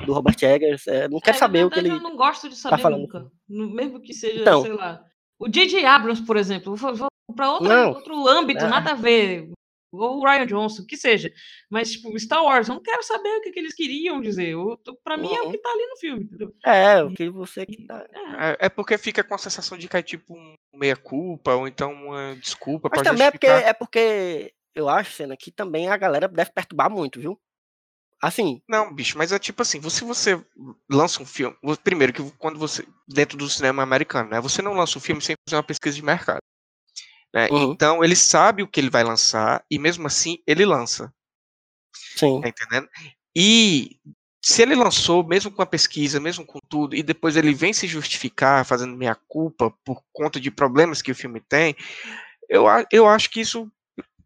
do 0.06 0.12
Robert 0.12 0.36
Eggers, 0.40 0.86
é, 0.86 1.08
não 1.08 1.18
quero 1.20 1.36
É, 1.36 1.38
saber 1.40 1.60
na 1.60 1.66
o 1.66 1.70
que 1.70 1.74
verdade, 1.80 1.96
ele. 1.96 2.04
Eu 2.06 2.10
não 2.10 2.16
gosto 2.16 2.48
de 2.48 2.56
saber 2.56 2.80
falando. 2.80 3.00
nunca. 3.02 3.30
Mesmo 3.48 4.00
que 4.00 4.14
seja, 4.14 4.40
Então. 4.40 4.62
sei 4.62 4.72
lá. 4.72 5.02
O 5.38 5.48
J.J. 5.48 5.84
Abrams, 5.84 6.24
por 6.24 6.36
exemplo, 6.36 6.76
vou, 6.76 6.94
vou 6.94 7.08
para 7.34 7.58
Não. 7.60 7.90
outro 7.90 8.26
âmbito, 8.28 8.64
É. 8.64 8.68
nada 8.68 8.92
a 8.92 8.94
ver. 8.94 9.50
Ou 9.96 10.20
o 10.20 10.24
Ryan 10.24 10.46
Johnson, 10.46 10.82
o 10.82 10.86
que 10.86 10.96
seja. 10.96 11.32
Mas, 11.70 11.92
tipo, 11.92 12.18
Star 12.18 12.42
Wars, 12.44 12.68
eu 12.68 12.74
não 12.74 12.82
quero 12.82 13.02
saber 13.02 13.28
o 13.36 13.40
que, 13.40 13.50
que 13.52 13.58
eles 13.58 13.74
queriam 13.74 14.20
dizer. 14.20 14.54
Pra 15.02 15.16
mim 15.16 15.32
é 15.32 15.40
o 15.42 15.44
Uhum. 15.46 15.50
que 15.52 15.58
tá 15.58 15.70
ali 15.70 15.86
no 15.86 15.96
filme, 15.96 16.24
entendeu? 16.24 16.54
É, 16.64 17.02
o 17.02 17.12
que 17.12 17.28
você 17.30 17.64
que 17.66 17.86
tá. 17.86 18.06
É. 18.12 18.50
É, 18.52 18.56
é 18.66 18.68
porque 18.68 18.96
fica 18.98 19.22
com 19.24 19.34
a 19.34 19.38
sensação 19.38 19.76
de 19.78 19.88
cair 19.88 20.02
tipo 20.02 20.34
um 20.34 20.54
meia-culpa, 20.74 21.54
ou 21.54 21.66
então 21.68 21.92
uma 21.92 22.34
desculpa 22.36 22.88
Mas 22.90 23.02
pra 23.02 23.10
também 23.10 23.26
é 23.26 23.30
porque, 23.30 23.46
justificar. 23.46 23.70
é 23.70 23.72
porque 23.72 24.54
eu 24.74 24.88
acho, 24.88 25.12
Senna, 25.12 25.36
que 25.36 25.50
também 25.52 25.88
a 25.88 25.96
galera 25.96 26.26
deve 26.28 26.50
perturbar 26.52 26.90
muito, 26.90 27.20
viu? 27.20 27.38
Assim, 28.22 28.62
Não, 28.66 28.92
bicho, 28.94 29.18
mas 29.18 29.32
é 29.32 29.38
tipo 29.38 29.60
assim, 29.60 29.82
se 29.90 30.02
você 30.02 30.42
lança 30.90 31.22
um 31.22 31.26
filme, 31.26 31.54
primeiro 31.82 32.10
que 32.12 32.22
quando 32.38 32.58
você, 32.58 32.86
dentro 33.06 33.36
do 33.36 33.48
cinema 33.50 33.82
americano, 33.82 34.30
né, 34.30 34.40
você 34.40 34.62
não 34.62 34.72
lança 34.72 34.96
um 34.96 35.00
filme 35.00 35.20
sem 35.20 35.36
fazer 35.46 35.56
uma 35.56 35.62
pesquisa 35.62 35.94
de 35.94 36.02
mercado. 36.02 36.38
Né? 37.34 37.48
Uhum. 37.50 37.72
Então 37.72 38.04
ele 38.04 38.14
sabe 38.14 38.62
o 38.62 38.68
que 38.68 38.78
ele 38.80 38.88
vai 38.88 39.02
lançar 39.02 39.64
e 39.68 39.76
mesmo 39.76 40.06
assim 40.06 40.38
ele 40.46 40.64
lança, 40.64 41.12
sim. 41.92 42.40
tá 42.40 42.48
entendendo? 42.48 42.88
E 43.34 43.98
se 44.40 44.62
ele 44.62 44.76
lançou, 44.76 45.26
mesmo 45.26 45.50
com 45.50 45.62
a 45.62 45.66
pesquisa, 45.66 46.20
mesmo 46.20 46.46
com 46.46 46.60
tudo, 46.68 46.94
e 46.94 47.02
depois 47.02 47.34
ele 47.36 47.52
vem 47.52 47.72
se 47.72 47.88
justificar 47.88 48.64
fazendo 48.64 48.96
minha 48.96 49.16
culpa 49.26 49.72
por 49.84 50.00
conta 50.12 50.38
de 50.38 50.50
problemas 50.50 51.02
que 51.02 51.10
o 51.10 51.14
filme 51.14 51.40
tem, 51.40 51.74
eu, 52.48 52.66
eu 52.92 53.08
acho 53.08 53.30
que 53.30 53.40
isso, 53.40 53.68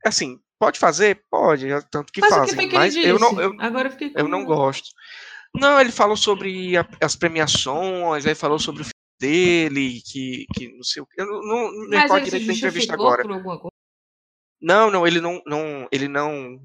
assim, 0.05 0.39
pode 0.59 0.78
fazer? 0.78 1.22
Pode, 1.30 1.70
é 1.70 1.80
tanto 1.80 2.12
que 2.12 2.20
Mas 2.20 2.30
que 2.30 2.36
fazem, 2.36 2.55
foi 2.56 2.66
que 2.68 2.74
mas 2.74 2.97
eu 2.97 3.18
não, 3.18 3.40
eu, 3.40 3.55
Agora 3.59 3.97
eu 4.14 4.28
não 4.28 4.44
gosto. 4.44 4.90
Não, 5.55 5.80
ele 5.80 5.93
falou 5.93 6.16
sobre 6.16 6.76
a- 6.76 6.86
as 7.01 7.16
premiações, 7.16 8.26
aí 8.26 8.35
falou 8.35 8.59
sobre 8.59 8.82
o 8.82 8.85
filme 8.85 8.98
dele, 9.19 10.01
que, 10.05 10.47
que 10.55 10.69
não 10.77 10.82
sei 10.82 11.03
o 11.03 11.07
que. 11.07 11.20
Eu 11.20 11.27
não, 11.27 11.43
não 11.43 11.89
me 11.89 11.97
recordo 11.97 12.24
direito 12.24 12.47
da 12.47 12.53
entrevista 12.55 12.95
agora. 12.95 13.23
Não, 14.61 14.90
não, 14.90 15.07
ele 15.07 15.20
não, 15.20 15.40
não, 15.47 15.89
ele 15.93 16.09
não 16.09 16.61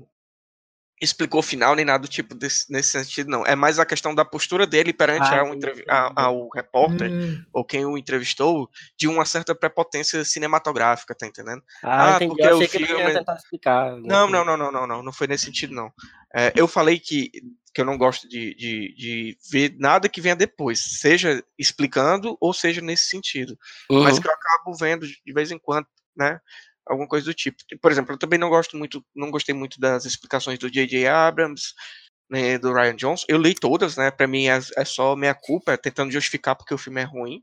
explicou 1.01 1.41
o 1.41 1.43
final 1.43 1.75
nem 1.75 1.83
nada 1.83 2.03
do 2.03 2.07
tipo 2.07 2.33
desse, 2.33 2.71
nesse 2.71 2.91
sentido, 2.91 3.29
não. 3.29 3.45
É 3.45 3.55
mais 3.55 3.77
a 3.77 3.85
questão 3.85 4.15
da 4.15 4.23
postura 4.23 4.65
dele 4.65 4.93
perante 4.93 5.27
Ah, 5.27 5.41
ao, 5.41 5.51
a- 5.89 6.23
ao 6.23 6.49
repórter, 6.49 7.11
Hum. 7.11 7.43
ou 7.51 7.63
quem 7.65 7.85
o 7.85 7.97
entrevistou, 7.97 8.69
de 8.97 9.07
uma 9.07 9.25
certa 9.25 9.53
prepotência 9.53 10.23
cinematográfica, 10.23 11.13
tá 11.13 11.27
entendendo? 11.27 11.61
Ah, 11.83 12.13
Ah, 12.13 12.15
entendi. 12.15 12.29
porque 12.29 12.47
Eu 12.47 12.51
o 12.53 12.55
achei 12.55 12.67
que 12.67 12.77
ele 12.77 12.85
ia 12.85 12.95
filme- 12.95 13.13
tentar 13.13 13.35
explicar. 13.35 13.91
né, 13.97 14.01
Não, 14.05 14.29
não, 14.29 14.45
não, 14.45 14.57
não, 14.57 14.71
não, 14.71 14.87
não, 14.87 15.03
não 15.03 15.13
foi 15.13 15.27
nesse 15.27 15.45
sentido, 15.45 15.75
não. 15.75 15.91
É, 16.33 16.53
eu 16.55 16.67
falei 16.67 16.97
que, 16.99 17.29
que 17.73 17.81
eu 17.81 17.85
não 17.85 17.97
gosto 17.97 18.27
de, 18.27 18.53
de, 18.55 18.93
de 18.95 19.37
ver 19.51 19.75
nada 19.79 20.07
que 20.07 20.21
venha 20.21 20.35
depois, 20.35 20.79
seja 20.99 21.43
explicando 21.57 22.37
ou 22.39 22.53
seja 22.53 22.81
nesse 22.81 23.05
sentido. 23.07 23.57
Mas 23.91 24.15
Uhum. 24.15 24.21
que 24.21 24.27
eu 24.27 24.31
acabo 24.33 24.73
vendo 24.75 25.07
de 25.07 25.33
vez 25.33 25.51
em 25.51 25.57
quando, 25.57 25.87
né? 26.15 26.39
Alguma 26.85 27.07
coisa 27.07 27.25
do 27.25 27.33
tipo. 27.33 27.57
Por 27.81 27.91
exemplo, 27.91 28.13
eu 28.13 28.17
também 28.19 28.37
não 28.37 28.49
gosto 28.49 28.77
muito, 28.77 29.03
não 29.15 29.31
gostei 29.31 29.55
muito 29.55 29.79
das 29.79 30.05
explicações 30.05 30.59
do 30.59 30.69
J.J. 30.69 31.07
Abrams, 31.07 31.73
né, 32.29 32.57
do 32.57 32.73
Ryan 32.73 32.95
Johnson. 32.95 33.25
Eu 33.29 33.37
li 33.37 33.55
todas, 33.55 33.95
né? 33.95 34.11
Pra 34.11 34.27
mim 34.27 34.47
é, 34.47 34.59
é 34.77 34.85
só 34.85 35.15
minha 35.15 35.33
culpa, 35.33 35.73
é 35.73 35.77
tentando 35.77 36.11
justificar 36.11 36.55
porque 36.55 36.73
o 36.73 36.77
filme 36.77 37.01
é 37.01 37.05
ruim. 37.05 37.41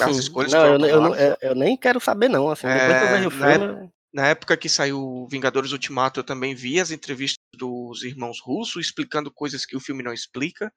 As 0.00 0.16
escolhas 0.16 0.52
Não, 0.52 0.66
eu, 0.66 0.72
eu, 0.72 0.78
não- 0.78 0.88
tomadas. 1.12 1.20
eu- 1.20 1.36
eu 1.50 1.54
nem 1.54 1.76
quero 1.76 2.00
saber, 2.00 2.28
não. 2.28 2.50
Assim, 2.50 2.66
depois 2.66 2.98
que 2.98 3.04
eu 3.04 3.08
É, 3.08 3.12
vejo 3.12 3.28
o 3.28 3.74
né? 3.74 3.90
Na 4.12 4.26
época 4.28 4.56
que 4.56 4.68
saiu 4.68 5.26
Vingadores 5.30 5.72
Ultimato, 5.72 6.20
eu 6.20 6.24
também 6.24 6.54
vi 6.54 6.78
as 6.78 6.90
entrevistas 6.90 7.38
dos 7.54 8.02
irmãos 8.02 8.40
Russo 8.40 8.78
explicando 8.78 9.30
coisas 9.32 9.64
que 9.64 9.76
o 9.76 9.80
filme 9.80 10.02
não 10.02 10.12
explica, 10.12 10.72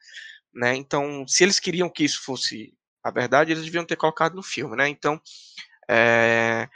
né? 0.53 0.75
Então, 0.75 1.27
se 1.27 1.43
eles 1.43 1.59
queriam 1.59 1.89
que 1.89 2.03
isso 2.03 2.23
fosse 2.23 2.73
a 3.03 3.11
verdade, 3.11 3.51
eles 3.51 3.63
deviam 3.65 3.85
ter 3.85 3.97
colocado 3.97 4.35
no 4.35 4.43
filme, 4.43 4.75
né? 4.75 4.87
Então, 4.87 5.21
é, 5.89 6.67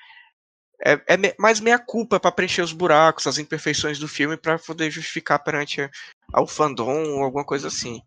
é, 0.86 1.02
é 1.08 1.18
me- 1.18 1.36
mais 1.40 1.60
meia 1.60 1.80
culpa 1.80 2.20
para 2.20 2.32
preencher 2.32 2.62
os 2.62 2.74
buracos, 2.74 3.26
as 3.26 3.38
imperfeições 3.38 3.98
do 3.98 4.08
filme 4.08 4.38
para 4.38 4.60
poder 4.60 4.92
justificar 4.92 5.44
perante 5.44 5.90
ao 6.34 6.46
fandom 6.46 7.16
ou 7.16 7.24
alguma 7.24 7.46
coisa 7.46 7.68
assim. 7.70 8.02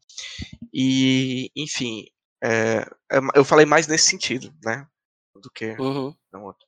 E, 0.72 1.50
enfim, 1.56 2.04
é, 2.42 2.86
é 3.10 3.18
eu 3.34 3.44
falei 3.44 3.66
mais 3.66 3.86
nesse 3.86 4.06
sentido, 4.06 4.54
né? 4.62 4.86
Do 5.34 5.50
que 5.50 5.72
Uhum. 5.78 6.14
no 6.32 6.44
outro. 6.44 6.66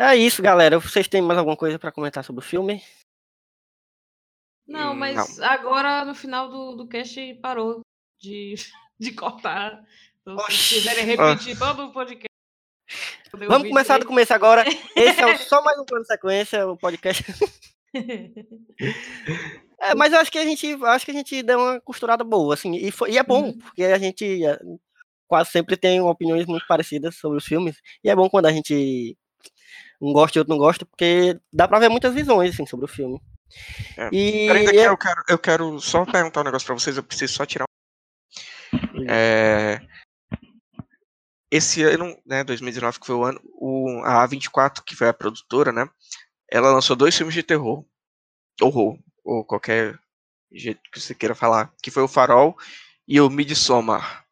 É 0.00 0.14
isso, 0.16 0.40
galera. 0.42 0.78
Vocês 0.78 1.08
têm 1.08 1.20
mais 1.20 1.38
alguma 1.38 1.56
coisa 1.56 1.78
pra 1.78 1.90
comentar 1.90 2.22
sobre 2.24 2.44
o 2.44 2.46
filme? 2.46 2.82
Não, 4.66 4.92
Hum, 4.92 4.96
mas 4.96 5.40
agora 5.40 6.04
no 6.04 6.14
final 6.14 6.48
do, 6.48 6.76
do 6.76 6.86
cast 6.86 7.34
parou 7.42 7.80
de, 8.20 8.54
de 8.98 9.12
cortar. 9.12 9.82
Então, 10.20 10.38
se 10.38 10.44
Oxi. 10.44 10.74
quiserem 10.76 11.04
repetir 11.04 11.58
todo 11.58 11.86
o 11.86 11.92
podcast. 11.92 12.28
Vamos 13.32 13.56
ouvir 13.56 13.68
começar 13.70 13.98
do 13.98 14.06
começo 14.06 14.32
agora. 14.32 14.64
Esse 14.96 15.20
é 15.20 15.26
o- 15.34 15.38
só 15.38 15.62
mais 15.62 15.78
um 15.78 15.84
plano 15.84 16.02
de 16.02 16.08
sequência, 16.08 16.66
o 16.68 16.76
podcast. 16.76 17.24
É, 19.80 19.94
mas 19.94 20.12
eu 20.12 20.18
acho 20.18 20.30
que 20.32 20.38
a 20.38 20.44
gente 20.44 20.76
acho 20.84 21.04
que 21.04 21.10
a 21.12 21.14
gente 21.14 21.40
deu 21.42 21.58
uma 21.58 21.80
costurada 21.80 22.24
boa, 22.24 22.52
assim, 22.54 22.74
e, 22.74 22.90
foi- 22.90 23.12
e 23.12 23.18
é 23.18 23.22
bom, 23.22 23.44
Uhum. 23.44 23.58
porque 23.58 23.84
a 23.84 23.96
gente 23.96 24.44
eh, 24.44 24.58
quase 25.28 25.50
sempre 25.52 25.76
tem 25.76 26.00
opiniões 26.00 26.46
muito 26.46 26.66
parecidas 26.66 27.14
sobre 27.16 27.38
os 27.38 27.44
filmes, 27.44 27.80
e 28.02 28.10
é 28.10 28.16
bom 28.16 28.28
quando 28.28 28.46
a 28.46 28.52
gente 28.52 29.16
um 30.00 30.12
gosta 30.12 30.38
e 30.38 30.40
outro 30.40 30.52
não 30.54 30.58
gosta, 30.58 30.84
porque 30.86 31.38
dá 31.52 31.66
pra 31.66 31.78
ver 31.78 31.88
muitas 31.88 32.14
visões, 32.14 32.54
assim, 32.54 32.66
sobre 32.66 32.84
o 32.84 32.88
filme. 32.88 33.20
É. 33.96 34.08
E 34.12 34.46
Peraí, 34.46 34.76
é- 34.78 34.86
eu 34.88 34.96
quero, 34.96 35.22
eu 35.28 35.38
quero 35.38 35.80
só 35.80 36.04
perguntar 36.04 36.40
um 36.42 36.44
negócio 36.44 36.66
pra 36.66 36.74
vocês, 36.74 36.96
eu 36.96 37.02
preciso 37.02 37.34
só 37.34 37.46
tirar 37.46 37.64
Hum. 38.72 39.06
É, 39.08 39.80
esse 41.50 41.82
ano, 41.82 42.14
né, 42.26 42.44
2019, 42.44 43.00
que 43.00 43.06
foi 43.06 43.14
o 43.16 43.24
ano, 43.24 43.40
o, 43.54 44.02
a 44.04 44.22
A24, 44.26 44.82
que 44.84 44.94
foi 44.94 45.08
a 45.08 45.14
produtora, 45.14 45.72
né, 45.72 45.88
ela 46.50 46.70
lançou 46.70 46.94
dois 46.94 47.16
filmes 47.16 47.34
de 47.34 47.42
terror, 47.42 47.84
horror, 48.60 48.98
ou 49.24 49.42
qualquer 49.44 49.98
jeito 50.52 50.80
que 50.92 51.00
você 51.00 51.14
queira 51.14 51.34
falar, 51.34 51.72
que 51.82 51.90
foi 51.90 52.02
o 52.02 52.08
Farol 52.08 52.56
e 53.06 53.18
o 53.20 53.30
Midsommar. 53.30 54.26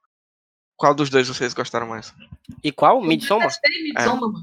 Qual 0.77 0.95
dos 0.95 1.09
dois 1.09 1.29
vocês 1.29 1.55
gostaram 1.55 1.87
mais? 1.87 2.13
e 2.63 2.71
qual? 2.71 3.01
Eu 3.01 3.09
Midsommar? 3.09 3.49
detestei 3.49 3.83
Midsommar, 3.85 4.31
mano. 4.31 4.43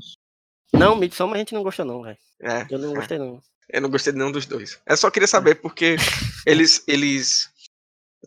Não, 0.73 0.95
Midsommar 0.95 1.35
a 1.35 1.39
gente 1.39 1.53
não 1.53 1.63
gostou 1.63 1.85
não, 1.85 2.01
velho. 2.01 2.17
É, 2.41 2.65
Eu 2.69 2.79
não 2.79 2.91
é. 2.91 2.95
gostei 2.95 3.17
não. 3.17 3.41
Eu 3.69 3.81
não 3.81 3.89
gostei 3.89 4.11
de 4.11 4.19
nenhum 4.19 4.31
dos 4.31 4.45
dois. 4.45 4.79
Eu 4.85 4.97
só 4.97 5.09
queria 5.09 5.27
saber 5.27 5.55
porque 5.55 5.95
eles, 6.45 6.83
eles, 6.87 7.49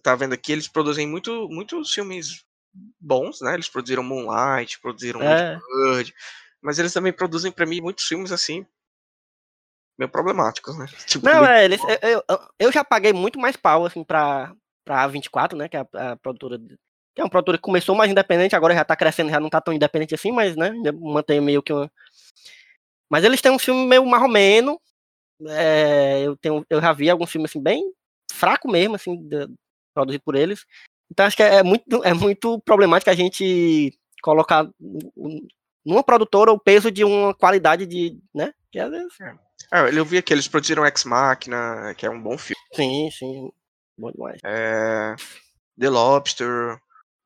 tava 0.02 0.18
vendo 0.18 0.32
aqui, 0.32 0.52
eles 0.52 0.68
produzem 0.68 1.06
muito, 1.06 1.48
muitos 1.48 1.92
filmes 1.92 2.44
bons, 3.00 3.40
né? 3.40 3.54
Eles 3.54 3.68
produziram 3.68 4.02
Moonlight, 4.02 4.80
produziram 4.80 5.22
É, 5.22 5.58
Bird, 5.58 6.14
mas 6.60 6.78
eles 6.78 6.92
também 6.92 7.12
produzem 7.12 7.52
pra 7.52 7.66
mim 7.66 7.80
muitos 7.80 8.04
filmes 8.04 8.32
assim 8.32 8.66
meio 9.98 10.10
problemáticos, 10.10 10.76
né? 10.78 10.86
Tipo, 11.06 11.24
Não, 11.26 11.44
é, 11.44 11.64
eles, 11.64 11.80
eu, 12.02 12.22
eu, 12.28 12.40
eu 12.58 12.72
já 12.72 12.84
paguei 12.84 13.12
muito 13.12 13.38
mais 13.38 13.56
pau, 13.56 13.86
assim, 13.86 14.04
pra, 14.04 14.52
pra 14.84 15.08
A24, 15.08 15.56
né, 15.56 15.68
que 15.68 15.76
é 15.76 15.80
a, 15.80 16.12
a 16.12 16.16
produtora, 16.16 16.58
que 16.58 17.20
é 17.20 17.24
uma 17.24 17.30
produtora 17.30 17.58
que 17.58 17.62
começou 17.62 17.94
mais 17.94 18.10
independente, 18.10 18.54
agora 18.54 18.74
já 18.74 18.84
tá 18.84 18.94
crescendo, 18.94 19.30
já 19.30 19.40
não 19.40 19.48
tá 19.48 19.60
tão 19.60 19.72
independente 19.72 20.14
assim, 20.14 20.32
mas, 20.32 20.56
né, 20.56 20.72
mantém 20.94 21.40
meio 21.40 21.62
que 21.62 21.72
uma... 21.72 21.90
Mas 23.10 23.24
eles 23.24 23.40
têm 23.40 23.52
um 23.52 23.58
filme 23.58 23.86
meio 23.86 24.04
marromeno, 24.06 24.80
é, 25.48 26.22
eu, 26.24 26.36
tenho, 26.36 26.64
eu 26.68 26.80
já 26.80 26.92
vi 26.92 27.08
alguns 27.10 27.30
filmes, 27.30 27.50
assim, 27.50 27.62
bem 27.62 27.92
fraco 28.32 28.70
mesmo, 28.70 28.96
assim, 28.96 29.28
da- 29.28 29.48
produzido 29.94 30.22
por 30.24 30.34
eles, 30.34 30.64
então 31.10 31.24
acho 31.26 31.36
que 31.36 31.42
é, 31.42 31.56
é 31.56 31.62
muito, 31.62 32.02
é 32.04 32.12
muito 32.12 32.60
problemático 32.60 33.10
a 33.10 33.14
gente 33.14 33.96
colocar 34.22 34.68
um- 34.80 35.46
numa 35.84 36.02
produtora 36.02 36.52
o 36.52 36.58
peso 36.58 36.90
de 36.90 37.04
uma 37.04 37.32
qualidade 37.32 37.86
de, 37.86 38.18
né, 38.34 38.52
que 38.72 38.78
às 38.78 38.90
vezes... 38.90 39.12
Ah, 39.70 39.88
eu 39.90 40.04
vi 40.04 40.18
aqui, 40.18 40.32
eles 40.32 40.48
produziram 40.48 40.84
Ex 40.86 41.04
Machina, 41.04 41.94
que 41.96 42.04
é 42.06 42.10
um 42.10 42.20
bom 42.20 42.36
filme. 42.36 42.60
Sim, 42.72 43.08
sim, 43.10 43.50
bom 43.96 44.10
demais. 44.10 44.40
É, 44.44 45.14
The 45.78 45.88
Lobster, 45.88 46.78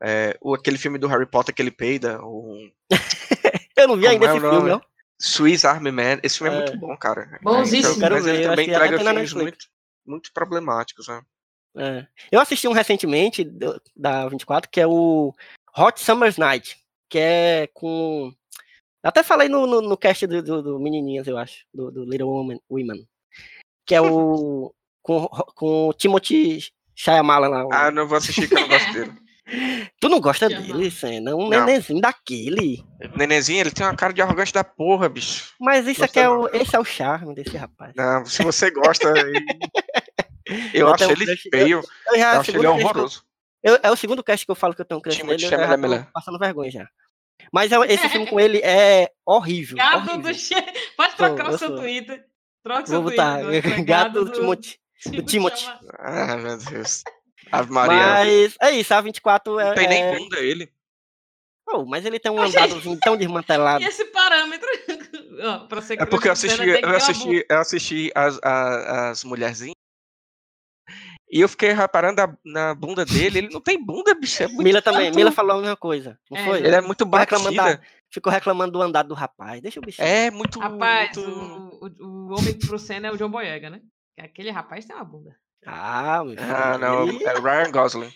é, 0.03 0.37
o, 0.41 0.55
aquele 0.55 0.79
filme 0.79 0.99
do 0.99 1.07
Harry 1.09 1.27
Potter 1.27 1.55
que 1.55 1.61
ele 1.63 1.71
peida, 1.71 2.21
o 2.23 2.69
Eu 3.77 3.89
não 3.89 3.97
vi 3.97 4.03
Como 4.03 4.13
ainda 4.13 4.27
é 4.27 4.29
esse 4.29 4.41
filme, 4.41 4.69
nome? 4.71 4.83
Swiss 5.21 5.65
Army 5.65 5.91
Man. 5.93 6.19
Esse 6.23 6.39
filme 6.39 6.53
é, 6.53 6.57
É. 6.57 6.61
muito 6.63 6.79
bom, 6.79 6.97
cara. 6.97 7.39
Bonzíssimo. 7.43 7.99
Quero 8.01 8.15
mas 8.17 8.25
ver, 8.25 8.35
ele 8.37 8.49
também 8.49 8.69
entrega 8.71 8.99
filmes 8.99 9.33
muito, 9.35 9.67
muito 10.07 10.33
problemáticos, 10.33 11.07
né? 11.09 11.23
É. 11.77 12.07
Eu 12.33 12.41
assisti 12.41 12.67
um 12.67 12.73
recentemente 12.73 13.45
do- 13.45 13.81
da 13.95 14.27
24, 14.29 14.69
que 14.71 14.81
é 14.81 14.87
o 14.87 15.33
Hot 15.77 16.01
Summer's 16.01 16.37
Night, 16.37 16.77
que 17.09 17.19
é 17.19 17.69
com. 17.73 18.33
eu 19.05 19.09
Até 19.09 19.23
falei 19.23 19.49
no, 19.49 19.67
no, 19.67 19.81
no 19.81 19.97
cast 19.97 20.27
do, 20.27 20.43
do, 20.43 20.63
do 20.63 20.81
Menininhas, 20.81 21.27
eu 21.29 21.37
acho, 21.39 21.65
do, 21.73 21.91
do 21.91 22.05
Little 22.05 22.29
Woman, 22.29 22.59
Women. 22.71 23.07
Que 23.87 23.95
é 23.95 24.01
o. 24.01 24.75
com, 25.03 25.27
com 25.55 25.89
o 25.89 25.93
Timothy 25.95 26.73
Shyamala 26.95 27.47
lá. 27.49 27.65
o- 27.67 27.73
Ah, 27.73 27.91
não 27.91 28.07
vou 28.09 28.19
assistir 28.19 28.49
que 28.49 28.55
eu 28.55 28.61
não 28.61 28.69
gosto 28.69 28.93
dele. 28.93 29.13
Tu 30.01 30.09
não 30.09 30.21
gosta 30.21 30.49
Shyamala. 30.49 30.73
dele, 30.75 30.91
Senna? 30.91 31.35
Um 31.35 31.49
Não. 31.49 31.65
nenenzinho 31.65 32.01
daquele. 32.01 32.85
Nenenzinho, 33.17 33.61
ele 33.61 33.71
tem 33.71 33.85
uma 33.85 33.97
cara 33.97 34.13
de 34.13 34.23
arrogante 34.23 34.53
da 34.53 34.63
porra, 34.63 35.09
bicho. 35.09 35.53
Mas 35.61 35.87
isso 35.87 36.05
aqui 36.05 36.21
é 36.21 36.29
o, 36.29 36.49
esse 36.55 36.75
é 36.77 36.79
o 36.79 36.85
charme 36.85 37.35
desse 37.35 37.57
rapaz. 37.57 37.93
Não, 37.97 38.25
se 38.25 38.43
você 38.43 38.71
gosta. 38.71 39.09
eu, 40.73 40.73
Eu 40.75 40.89
acho 40.89 40.99
tenho 40.99 41.13
ele 41.13 41.27
crush- 41.27 41.47
eu- 41.47 41.51
feio. 41.59 41.83
Eu 42.09 42.19
já, 42.19 42.35
Eu 42.35 42.41
acho 42.41 42.51
ele 42.51 42.59
que 42.61 42.67
eu- 42.67 42.73
horroroso. 42.73 43.23
Eu- 43.63 43.79
é 43.83 43.91
o 43.91 43.97
segundo 43.97 44.23
cast 44.25 44.45
que 44.47 44.51
eu 44.51 44.57
falo 44.57 44.75
que 44.75 44.81
eu 44.81 44.85
tenho 44.85 44.99
um 44.99 45.03
crush 45.03 45.17
Timothy 45.17 45.45
nele, 45.51 45.55
eu 45.55 45.91
já 45.99 46.07
passando 46.13 46.39
vergonha 46.39 46.71
já. 46.71 46.89
Mas 47.53 47.73
é- 47.73 47.93
esse 47.93 48.09
filme 48.09 48.27
com 48.27 48.39
ele 48.39 48.59
é 48.59 49.11
horrível. 49.27 49.77
Gado 49.77 50.11
horrível. 50.13 50.33
do 50.33 50.35
che... 50.35 50.55
Pode 50.97 51.17
trocar 51.17 51.49
eu 51.49 51.55
o 51.55 51.59
seu 51.59 51.69
sou. 51.69 51.79
Twitter. 51.79 52.25
Troca 52.63 52.83
o 52.83 52.87
seu 52.87 53.03
Twitter. 53.03 53.25
agora, 53.25 53.83
gato 53.85 54.13
do 54.13 54.25
do 54.27 54.33
Timothy. 54.33 54.77
do 55.07 55.23
Timothy. 55.23 55.67
Ah, 55.99 56.37
meu 56.37 56.59
Deus. 56.59 57.03
Ave 57.51 57.71
Maria. 57.73 57.97
Mas 57.97 58.57
é 58.61 58.71
isso, 58.73 58.93
a 58.95 59.01
24 59.01 59.59
é. 59.59 59.65
não 59.69 59.75
tem 59.75 59.89
nem 59.89 60.03
é- 60.03 60.17
bunda 60.19 60.39
ele. 60.41 60.73
Oh, 61.73 61.85
mas 61.85 62.05
ele 62.05 62.19
tem 62.19 62.33
um 62.33 62.41
andadozinho 62.43 62.99
tão 62.99 63.17
desmantelado. 63.17 63.85
E 63.85 63.87
esse 63.87 64.05
parâmetro? 64.07 64.69
Pra 65.69 65.81
ser 65.81 66.01
É 66.01 66.05
porque 66.07 66.27
eu 66.29 66.33
assisti, 66.33 66.61
eu 66.69 66.97
assisti, 66.97 67.47
eu 67.49 67.59
assisti 67.59 68.13
as, 68.15 68.39
a- 68.43 69.11
as 69.11 69.23
mulherzinhas. 69.25 69.75
E 71.31 71.41
eu 71.41 71.49
fiquei 71.49 71.73
reparando 71.73 72.21
a- 72.23 72.37
na 72.45 72.75
bunda 72.75 73.05
dele. 73.05 73.39
Ele 73.39 73.49
não 73.51 73.61
tem 73.61 73.83
bunda, 73.83 74.13
bicho. 74.15 74.43
É 74.43 74.49
muito 74.49 74.65
Mila 74.65 74.83
também. 74.83 75.13
Mila 75.13 75.31
falou 75.31 75.59
a 75.59 75.61
mesma 75.61 75.77
coisa. 75.77 76.19
Não 76.29 76.37
É, 76.39 76.45
foi? 76.45 76.59
Ele 76.59 76.75
é 76.75 76.81
muito 76.81 77.05
Ficou 77.05 77.19
reclamando, 77.21 77.57
batida. 77.57 77.77
da- 77.79 77.83
ficou 78.11 78.33
reclamando 78.33 78.73
do 78.73 78.83
andado 78.83 79.09
do 79.09 79.15
rapaz. 79.15 79.61
Deixa 79.63 79.79
o 79.79 79.83
bicho. 79.83 80.03
É 80.03 80.29
muito. 80.33 80.59
Rapaz, 80.59 81.17
muito... 81.17 81.31
o, 81.31 81.87
o, 81.87 82.31
o 82.31 82.37
homem 82.37 82.59
pro 82.59 82.79
cena 82.81 83.07
é 83.07 83.13
o 83.13 83.17
John 83.17 83.31
Boyega, 83.31 83.71
né? 83.71 83.81
Que 84.19 84.23
Aquele 84.25 84.51
rapaz 84.51 84.85
tem 84.85 84.97
uma 84.97 85.05
bunda. 85.05 85.37
Ah, 85.67 86.23
meu 86.25 86.37
filho. 86.37 86.55
Ah, 86.57 86.79
não. 86.79 87.03
ali, 87.03 87.25
É 87.25 87.33
Ryan 87.35 87.71
Gosling. 87.71 88.13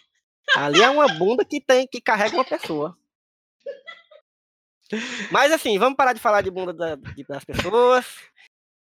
ali 0.57 0.83
é 0.83 0.91
uma 0.91 1.09
bunda 1.15 1.45
que 1.45 1.61
tem 1.61 1.87
que 1.87 2.01
carrega 2.01 2.35
uma 2.37 2.45
pessoa. 2.45 2.97
Mas 5.31 5.51
assim, 5.53 5.79
vamos 5.79 5.97
parar 5.97 6.13
de 6.13 6.21
falar 6.21 6.43
de 6.43 6.51
bunda 6.51 6.73
da- 6.73 6.95
de- 6.97 7.25
das 7.25 7.45
pessoas. 7.45 8.07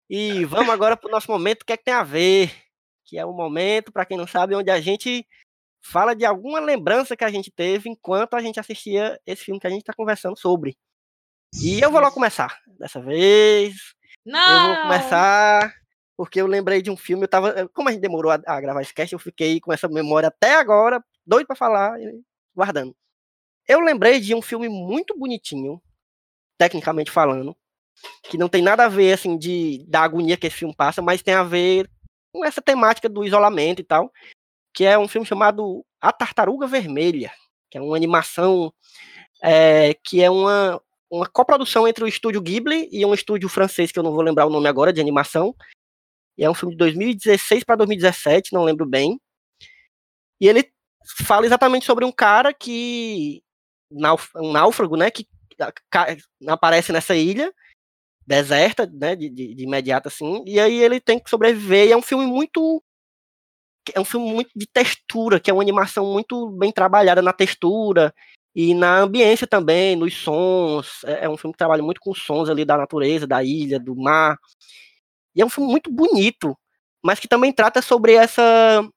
E 0.10 0.44
vamos 0.46 0.70
agora 0.74 0.98
pro 0.98 1.12
nosso 1.12 1.30
momento, 1.32 1.62
o 1.62 1.66
que 1.66 1.74
é 1.74 1.78
que 1.78 1.84
tem 1.84 1.94
a 1.94 2.04
ver? 2.04 2.54
Que 3.06 3.18
é 3.18 3.26
o 3.26 3.34
momento, 3.34 3.92
para 3.92 4.06
quem 4.06 4.18
não 4.18 4.26
sabe, 4.28 4.56
onde 4.56 4.70
a 4.72 4.80
gente 4.82 5.26
fala 5.84 6.16
de 6.16 6.26
alguma 6.26 6.60
lembrança 6.60 7.16
que 7.16 7.24
a 7.24 7.30
gente 7.32 7.52
teve 7.52 7.90
enquanto 7.90 8.36
a 8.36 8.42
gente 8.42 8.60
assistia 8.60 9.20
esse 9.26 9.44
filme 9.44 9.60
que 9.60 9.68
a 9.68 9.70
gente 9.70 9.82
está 9.82 9.94
conversando 9.94 10.38
sobre. 10.38 10.78
E 11.62 11.82
eu 11.82 11.92
vou 11.92 12.00
logo 12.00 12.14
começar 12.14 12.60
dessa 12.80 13.02
vez. 13.02 13.76
Não! 14.26 14.70
Eu 14.70 14.76
vou 14.76 14.84
começar 14.84 15.74
porque 16.22 16.40
eu 16.40 16.46
lembrei 16.46 16.84
de 16.84 16.92
um 16.92 16.96
filme. 16.96 17.24
Eu 17.24 17.28
tava, 17.28 17.68
como 17.74 17.90
a 17.90 17.92
gente 17.92 18.02
demorou 18.02 18.32
a, 18.32 18.40
a 18.46 18.62
gravar 18.62 18.84
esse 18.84 18.94
cast, 18.94 19.12
eu 19.12 19.18
fiquei 19.18 19.60
com 19.60 19.74
essa 19.74 19.88
memória 19.88 20.28
até 20.28 20.54
agora, 20.54 21.04
doido 21.26 21.48
para 21.48 21.56
falar, 21.56 21.98
guardando. 22.56 22.96
Eu 23.68 23.80
lembrei 23.80 24.20
de 24.20 24.36
um 24.36 24.42
filme 24.42 24.70
muito 24.70 25.18
bonitinho, 25.18 25.82
tecnicamente 26.60 27.10
falando, 27.10 27.58
que 28.30 28.38
não 28.38 28.48
tem 28.48 28.62
nada 28.62 28.86
a 28.86 28.88
ver 28.88 29.14
assim 29.14 29.36
de 29.36 29.84
da 29.88 30.02
agonia 30.02 30.38
que 30.38 30.46
esse 30.46 30.58
filme 30.58 30.76
passa, 30.76 31.02
mas 31.02 31.24
tem 31.24 31.34
a 31.34 31.42
ver 31.42 31.90
com 32.32 32.46
essa 32.46 32.62
temática 32.62 33.10
do 33.10 33.26
isolamento 33.26 33.82
e 33.82 33.84
tal, 33.84 34.14
que 34.72 34.86
é 34.86 35.00
um 35.00 35.08
filme 35.08 35.26
chamado 35.26 35.84
A 36.00 36.12
Tartaruga 36.12 36.68
Vermelha, 36.68 37.32
que 37.68 37.80
é 37.80 37.82
uma 37.82 37.96
animação 37.96 38.72
é, 39.42 39.96
que 40.04 40.22
é 40.22 40.30
uma 40.30 40.80
uma 41.10 41.26
coprodução 41.26 41.88
entre 41.88 42.04
o 42.04 42.08
estúdio 42.08 42.42
Ghibli 42.42 42.88
e 42.92 43.04
um 43.04 43.14
estúdio 43.14 43.50
francês 43.50 43.92
que 43.92 43.98
eu 43.98 44.04
não 44.04 44.14
vou 44.14 44.22
lembrar 44.22 44.46
o 44.46 44.52
nome 44.52 44.70
agora 44.70 44.94
de 44.94 45.02
animação. 45.02 45.56
E 46.38 46.44
é 46.44 46.50
um 46.50 46.54
filme 46.54 46.74
de 46.74 46.78
2016 46.80 47.64
para 47.64 47.76
2017, 47.76 48.54
não 48.54 48.64
lembro 48.64 48.86
bem. 48.86 49.20
E 50.40 50.48
ele 50.48 50.72
fala 51.26 51.46
exatamente 51.46 51.86
sobre 51.86 52.06
um 52.06 52.12
cara 52.12 52.54
que 52.54 53.44
um 54.36 54.52
náufrago, 54.52 54.96
né, 54.96 55.12
que 55.12 55.28
aparece 56.48 56.92
nessa 56.92 57.16
ilha 57.16 57.54
deserta, 58.26 58.86
né, 58.88 59.16
de, 59.16 59.30
de, 59.30 59.54
de 59.56 59.64
imediato 59.64 60.08
assim, 60.08 60.44
e 60.48 60.60
aí 60.60 60.82
ele 60.82 61.00
tem 61.00 61.20
que 61.20 61.30
sobreviver, 61.30 61.88
e 61.88 61.92
é 61.92 61.98
um 61.98 62.02
filme 62.02 62.26
muito 62.26 62.82
é 63.94 64.00
um 64.00 64.06
filme 64.06 64.32
muito 64.32 64.52
de 64.56 64.68
textura, 64.68 65.40
que 65.40 65.50
é 65.50 65.54
uma 65.54 65.64
animação 65.64 66.06
muito 66.06 66.50
bem 66.52 66.72
trabalhada 66.72 67.22
na 67.22 67.34
textura 67.34 68.14
e 68.56 68.74
na 68.74 69.00
ambiência 69.00 69.48
também, 69.48 69.96
nos 69.96 70.14
sons. 70.16 71.04
É, 71.06 71.26
é 71.26 71.30
um 71.30 71.38
filme 71.38 71.54
que 71.54 71.58
trabalha 71.58 71.82
muito 71.84 72.00
com 72.02 72.14
sons 72.14 72.50
ali 72.50 72.64
da 72.64 72.78
natureza, 72.78 73.26
da 73.26 73.44
ilha, 73.44 73.80
do 73.80 73.96
mar. 73.96 74.38
E 75.36 75.42
é 75.42 75.46
um 75.46 75.50
filme 75.50 75.70
muito 75.70 75.92
bonito, 75.92 76.58
mas 77.04 77.20
que 77.20 77.28
também 77.28 77.52
trata 77.52 77.82
sobre 77.82 78.14
essa 78.14 78.88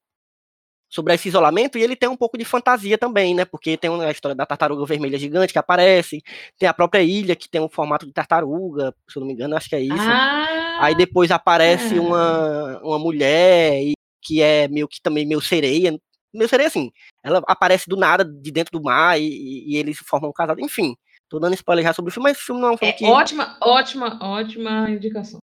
sobre 0.95 1.13
esse 1.13 1.27
isolamento, 1.27 1.77
e 1.77 1.83
ele 1.83 1.97
tem 1.97 2.09
um 2.09 2.17
pouco 2.17 2.39
de 2.39 2.45
fantasia 2.45 2.97
também, 2.97 3.35
né? 3.35 3.45
Porque 3.45 3.77
tem 3.77 3.91
a 3.91 4.13
história 4.13 4.35
da 4.35 4.47
tartaruga 4.47 4.87
vermelha 4.87 5.19
gigante 5.19 5.53
que 5.53 5.59
aparece, 5.59 6.23
tem 6.57 6.69
a 6.69 6.75
própria 6.75 7.03
ilha 7.03 7.35
que 7.35 7.49
tem 7.49 7.61
um 7.61 7.69
formato 7.69 8.07
de 8.07 8.13
tartaruga, 8.13 8.95
se 9.09 9.19
eu 9.19 9.21
não 9.21 9.27
me 9.27 9.33
engano, 9.33 9.57
acho 9.57 9.69
que 9.69 9.75
é 9.75 9.81
isso. 9.81 9.97
Ah, 9.99 10.79
Aí 10.79 10.95
depois 10.95 11.33
aparece 11.33 11.97
é. 11.97 12.01
uma, 12.01 12.79
uma 12.81 12.99
mulher 12.99 13.93
que 14.23 14.41
é 14.41 14.69
meio 14.69 14.87
que 14.87 15.01
também 15.03 15.27
meio 15.27 15.41
sereia. 15.41 15.99
Meio 16.33 16.49
sereia, 16.49 16.69
assim. 16.69 16.93
Ela 17.25 17.43
aparece 17.47 17.89
do 17.89 17.97
nada, 17.97 18.25
de 18.25 18.53
dentro 18.53 18.79
do 18.79 18.85
mar, 18.85 19.21
e, 19.21 19.65
e 19.67 19.77
eles 19.77 19.99
formam 19.99 20.31
um 20.31 20.33
casal. 20.33 20.55
Enfim, 20.61 20.95
tô 21.29 21.41
dando 21.41 21.55
spoiler 21.55 21.85
já 21.85 21.93
sobre 21.93 22.11
o 22.11 22.13
filme, 22.13 22.29
mas 22.29 22.37
esse 22.37 22.47
filme 22.47 22.61
não 22.61 22.69
é 22.69 22.73
um 22.73 22.77
filme 22.77 22.93
é 22.93 22.97
que. 22.97 23.05
ótima, 23.05 23.57
ótima, 23.61 24.19
ótima 24.23 24.89
indicação. 24.91 25.41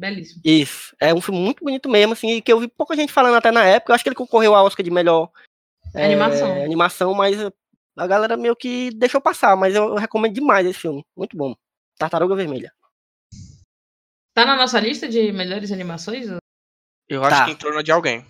Belíssimo. 0.00 0.40
Isso. 0.44 0.96
É 0.98 1.12
um 1.12 1.20
filme 1.20 1.38
muito 1.40 1.62
bonito 1.62 1.88
mesmo, 1.88 2.14
assim, 2.14 2.30
e 2.36 2.40
que 2.42 2.50
eu 2.50 2.58
vi 2.58 2.66
pouca 2.68 2.96
gente 2.96 3.12
falando 3.12 3.34
até 3.36 3.50
na 3.52 3.64
época. 3.64 3.92
Eu 3.92 3.94
acho 3.94 4.02
que 4.02 4.08
ele 4.08 4.16
concorreu 4.16 4.54
ao 4.54 4.64
Oscar 4.64 4.82
de 4.82 4.90
melhor 4.90 5.30
é, 5.94 6.06
Animação. 6.06 6.62
animação, 6.64 7.14
mas 7.14 7.36
a 7.96 8.06
galera 8.06 8.34
meio 8.36 8.56
que 8.56 8.90
deixou 8.92 9.20
passar. 9.20 9.54
Mas 9.56 9.74
eu, 9.74 9.84
eu 9.90 9.94
recomendo 9.96 10.32
demais 10.32 10.66
esse 10.66 10.78
filme. 10.78 11.04
Muito 11.14 11.36
bom. 11.36 11.54
Tartaruga 11.98 12.34
Vermelha. 12.34 12.72
Tá 14.34 14.46
na 14.46 14.56
nossa 14.56 14.80
lista 14.80 15.06
de 15.06 15.30
melhores 15.32 15.70
animações? 15.70 16.26
Eu 17.08 17.22
acho 17.22 17.36
Tá. 17.36 17.44
que 17.44 17.50
entrou 17.50 17.74
na 17.74 17.82
de 17.82 17.92
alguém. 17.92 18.24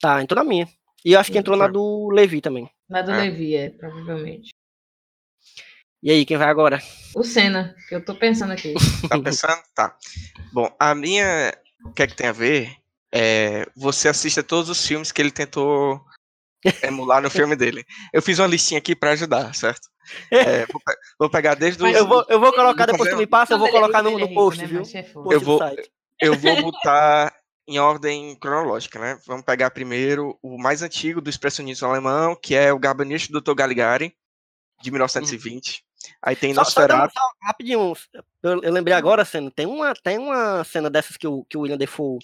Tá, 0.00 0.22
entrou 0.22 0.42
na 0.44 0.48
minha. 0.48 0.68
E 1.04 1.12
eu 1.12 1.18
acho 1.20 1.32
que 1.32 1.38
entrou 1.38 1.56
na 1.56 1.66
do 1.66 2.08
Levi 2.10 2.40
também. 2.40 2.70
Na 2.88 3.02
do 3.02 3.10
É. 3.10 3.22
Levi, 3.22 3.56
é, 3.56 3.70
provavelmente. 3.70 4.50
E 6.06 6.10
aí, 6.12 6.24
quem 6.24 6.36
vai 6.36 6.48
agora? 6.48 6.80
O 7.16 7.24
Senna, 7.24 7.74
que 7.88 7.96
eu 7.96 8.04
tô 8.04 8.14
pensando 8.14 8.52
aqui. 8.52 8.74
Tá 9.10 9.18
pensando? 9.18 9.60
Tá. 9.74 9.96
Bom, 10.52 10.72
a 10.78 10.94
minha. 10.94 11.52
O 11.84 11.90
que 11.90 12.04
é 12.04 12.06
que 12.06 12.14
tem 12.14 12.28
a 12.28 12.32
ver? 12.32 12.76
É, 13.12 13.66
você 13.76 14.08
assiste 14.08 14.38
a 14.38 14.42
todos 14.44 14.70
os 14.70 14.86
filmes 14.86 15.10
que 15.10 15.20
ele 15.20 15.32
tentou 15.32 16.00
emular 16.80 17.20
no 17.20 17.28
filme 17.28 17.56
dele. 17.56 17.84
Eu 18.12 18.22
fiz 18.22 18.38
uma 18.38 18.46
listinha 18.46 18.78
aqui 18.78 18.94
pra 18.94 19.10
ajudar, 19.10 19.52
certo? 19.52 19.88
É, 20.30 20.64
vou, 20.66 20.80
pe- 20.80 20.96
vou 21.18 21.28
pegar 21.28 21.56
desde. 21.56 21.82
Mas 21.82 21.96
Eu 21.96 22.06
vou, 22.06 22.24
eu 22.28 22.38
vou 22.38 22.52
colocar, 22.52 22.86
depois 22.86 23.08
tu 23.08 23.10
fazer- 23.10 23.16
me 23.16 23.26
passa, 23.26 23.54
eu 23.54 23.58
vou 23.58 23.68
colocar 23.68 24.00
no, 24.00 24.16
no 24.16 24.32
post, 24.32 24.64
viu? 24.64 24.82
é 24.82 25.34
Eu 25.34 25.40
vou-. 25.40 25.60
Eu 26.20 26.36
vou 26.36 26.62
botar 26.62 27.34
em 27.66 27.80
ordem 27.80 28.36
cronológica, 28.36 29.00
né? 29.00 29.18
Vamos 29.26 29.44
pegar 29.44 29.70
primeiro 29.72 30.38
o 30.40 30.56
mais 30.56 30.82
antigo 30.82 31.20
do 31.20 31.28
expressionismo 31.28 31.88
alemão, 31.88 32.36
que 32.40 32.54
é 32.54 32.72
o 32.72 32.78
Gabinete 32.78 33.32
do 33.32 33.40
Dr. 33.40 33.56
Caligari, 33.56 34.14
de 34.80 34.90
1920. 34.92 35.84
Aí 36.22 36.34
tem 36.36 36.54
Só, 36.54 36.64
só, 36.64 36.80
Nosferatu. 36.80 37.14
só 37.18 37.20
rapidinho, 37.42 37.94
eu, 38.42 38.62
eu 38.62 38.72
lembrei 38.72 38.94
agora, 38.96 39.24
cena, 39.24 39.50
tem 39.50 39.66
uma, 39.66 39.94
tem 39.94 40.18
uma 40.18 40.62
cena 40.64 40.88
dessas 40.90 41.16
que 41.16 41.26
o, 41.26 41.44
que 41.44 41.56
o 41.56 41.60
William 41.62 41.76
Defoe 41.78 42.18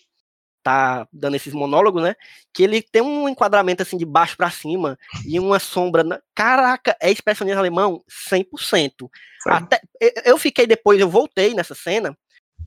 tá 0.62 1.08
dando 1.12 1.34
esses 1.34 1.52
monólogos, 1.52 2.02
né? 2.02 2.14
Que 2.54 2.62
ele 2.62 2.80
tem 2.82 3.02
um 3.02 3.28
enquadramento 3.28 3.82
assim 3.82 3.96
de 3.96 4.04
baixo 4.04 4.36
pra 4.36 4.48
cima 4.50 4.96
e 5.26 5.40
uma 5.40 5.58
sombra. 5.58 6.04
na- 6.04 6.20
Caraca, 6.34 6.96
é 7.00 7.10
expressionismo 7.10 7.58
alemão 7.58 8.04
100%. 8.08 9.10
Sabe? 9.42 9.56
Até, 9.64 9.80
eu- 10.24 10.38
fiquei 10.38 10.66
depois, 10.66 11.00
eu 11.00 11.08
voltei 11.08 11.52
nessa 11.52 11.74
cena 11.74 12.16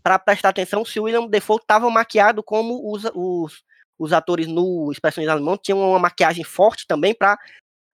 pra 0.04 0.20
prestar 0.20 0.50
atenção 0.50 0.84
se 0.84 1.00
o 1.00 1.04
William 1.04 1.26
Defoe 1.28 1.58
tava 1.66 1.90
maquiado 1.90 2.44
como 2.44 2.92
os, 2.94 3.04
os, 3.16 3.64
os 3.98 4.12
atores 4.12 4.46
no 4.48 4.92
expressionismo 4.92 5.32
alemão 5.32 5.58
tinham 5.58 5.80
uma 5.80 5.98
maquiagem 6.00 6.44
forte 6.44 6.86
também 6.86 7.14
pra 7.16 7.38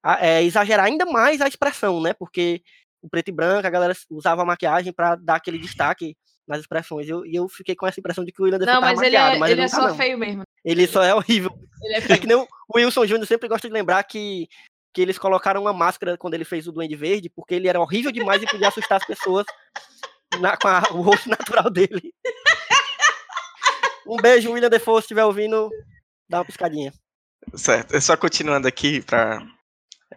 a- 0.04 0.26
é, 0.26 0.42
exagerar 0.44 0.88
ainda 0.88 1.06
mais 1.06 1.42
a 1.42 1.48
expressão, 1.48 2.02
né? 2.02 2.12
Porque 2.14 2.64
o 3.02 3.10
preto 3.10 3.30
e 3.30 3.32
branco, 3.32 3.66
a 3.68 3.70
galera 3.70 3.94
usava 4.10 4.42
a 4.42 4.46
maquiagem 4.46 4.94
pra 4.94 5.16
dar 5.16 5.36
aquele 5.36 5.58
destaque 5.58 6.16
nas 6.48 6.60
expressões. 6.60 7.08
Eu- 7.08 7.26
E 7.26 7.36
eu, 7.36 7.48
fiquei 7.50 7.76
com 7.76 7.88
essa 7.88 8.00
impressão 8.00 8.24
de 8.26 8.32
que 8.32 8.42
o 8.42 8.46
William 8.46 8.60
Defoe 8.60 8.74
Não, 8.74 8.82
tava 8.82 8.94
mas 8.94 9.02
ele 9.02 9.18
maquiado, 9.18 9.36
é, 9.36 9.40
mas 9.40 9.52
ele 9.52 9.62
ele 9.62 9.68
é 9.68 9.70
tá, 9.72 9.76
só 9.78 9.88
não. 9.88 9.96
feio 9.96 10.18
mesmo. 10.18 10.44
Ele 10.64 10.88
só 10.88 11.04
é 11.04 11.14
horrível. 11.16 11.52
Ele 11.84 11.94
é 11.96 12.14
É 12.14 12.18
que 12.18 12.28
nem 12.28 12.38
o 12.38 12.48
Wilson 12.76 13.06
Júnior 13.06 13.28
sempre 13.28 13.48
gosta 13.50 13.68
de 13.68 13.74
lembrar 13.74 14.04
que, 14.04 14.48
que 14.94 15.02
eles 15.02 15.18
colocaram 15.18 15.62
uma 15.62 15.74
máscara 15.74 16.18
quando 16.18 16.34
ele 16.36 16.46
fez 16.46 16.68
o 16.68 16.72
Duende 16.72 16.96
Verde, 16.96 17.30
porque 17.30 17.56
ele 17.56 17.68
era 17.68 17.80
horrível 17.80 18.12
demais 18.12 18.42
e 18.44 18.46
podia 18.48 18.68
assustar 18.68 18.98
as 19.00 19.06
pessoas 19.08 19.46
na- 20.40 20.58
com 20.58 20.68
a- 20.68 20.84
o 20.92 21.02
rosto 21.02 21.30
natural 21.56 21.70
dele. 21.70 22.14
Um 24.08 24.18
beijo, 24.18 24.52
William 24.52 24.70
Defoe, 24.70 24.96
se 24.96 25.06
estiver 25.06 25.24
ouvindo, 25.26 25.70
dá 26.30 26.40
uma 26.40 26.46
piscadinha. 26.46 26.92
Certo. 27.56 27.96
É 27.96 28.00
só 28.02 28.16
continuando 28.18 28.68
aqui 28.68 29.02
para 29.02 29.42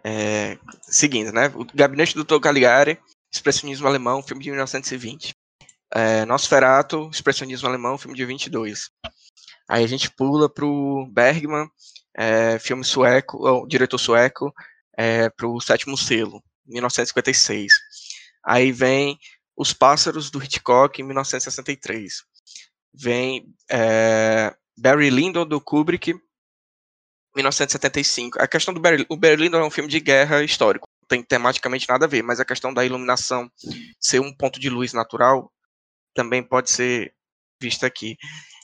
é, 0.03 0.57
seguindo, 0.81 1.31
né? 1.31 1.51
O 1.55 1.65
Gabinete 1.73 2.15
do 2.15 2.23
Dr. 2.23 2.39
Caligari, 2.39 2.99
expressionismo 3.31 3.87
alemão, 3.87 4.21
filme 4.21 4.43
de 4.43 4.49
1920. 4.49 5.35
É, 5.93 6.25
Nosferatu, 6.25 7.09
expressionismo 7.11 7.67
alemão, 7.67 7.97
filme 7.97 8.17
de 8.17 8.25
22. 8.25 8.89
Aí 9.67 9.83
a 9.83 9.87
gente 9.87 10.11
pula 10.11 10.49
pro 10.49 11.07
Bergman, 11.11 11.67
é, 12.15 12.59
filme 12.59 12.83
sueco, 12.83 13.37
ou, 13.37 13.67
diretor 13.67 13.97
sueco, 13.97 14.53
é, 14.97 15.29
pro 15.29 15.59
Sétimo 15.59 15.97
Selo, 15.97 16.43
1956. 16.65 17.73
Aí 18.43 18.71
vem 18.71 19.17
Os 19.55 19.73
Pássaros 19.73 20.29
do 20.29 20.43
Hitchcock, 20.43 21.01
em 21.01 21.05
1963. 21.05 22.23
Vem 22.93 23.45
é, 23.69 24.53
Barry 24.77 25.09
Lyndon 25.09 25.45
do 25.45 25.59
Kubrick, 25.59 26.13
1975. 27.35 28.41
A 28.41 28.47
questão 28.47 28.73
do 28.73 28.79
Barry, 28.79 29.05
o 29.09 29.17
Barry 29.17 29.35
Lyndon 29.35 29.59
é 29.59 29.65
um 29.65 29.71
filme 29.71 29.89
de 29.89 29.99
guerra 29.99 30.43
histórico, 30.43 30.87
não 31.01 31.07
tem 31.07 31.21
tematicamente 31.21 31.87
nada 31.89 32.05
a 32.05 32.07
ver, 32.07 32.23
mas 32.23 32.39
a 32.39 32.45
questão 32.45 32.73
da 32.73 32.85
iluminação 32.85 33.51
ser 33.99 34.19
um 34.19 34.33
ponto 34.33 34.59
de 34.59 34.69
luz 34.69 34.93
natural 34.93 35.51
também 36.13 36.41
pode 36.41 36.71
ser 36.71 37.13
vista 37.61 37.85
aqui. 37.85 38.17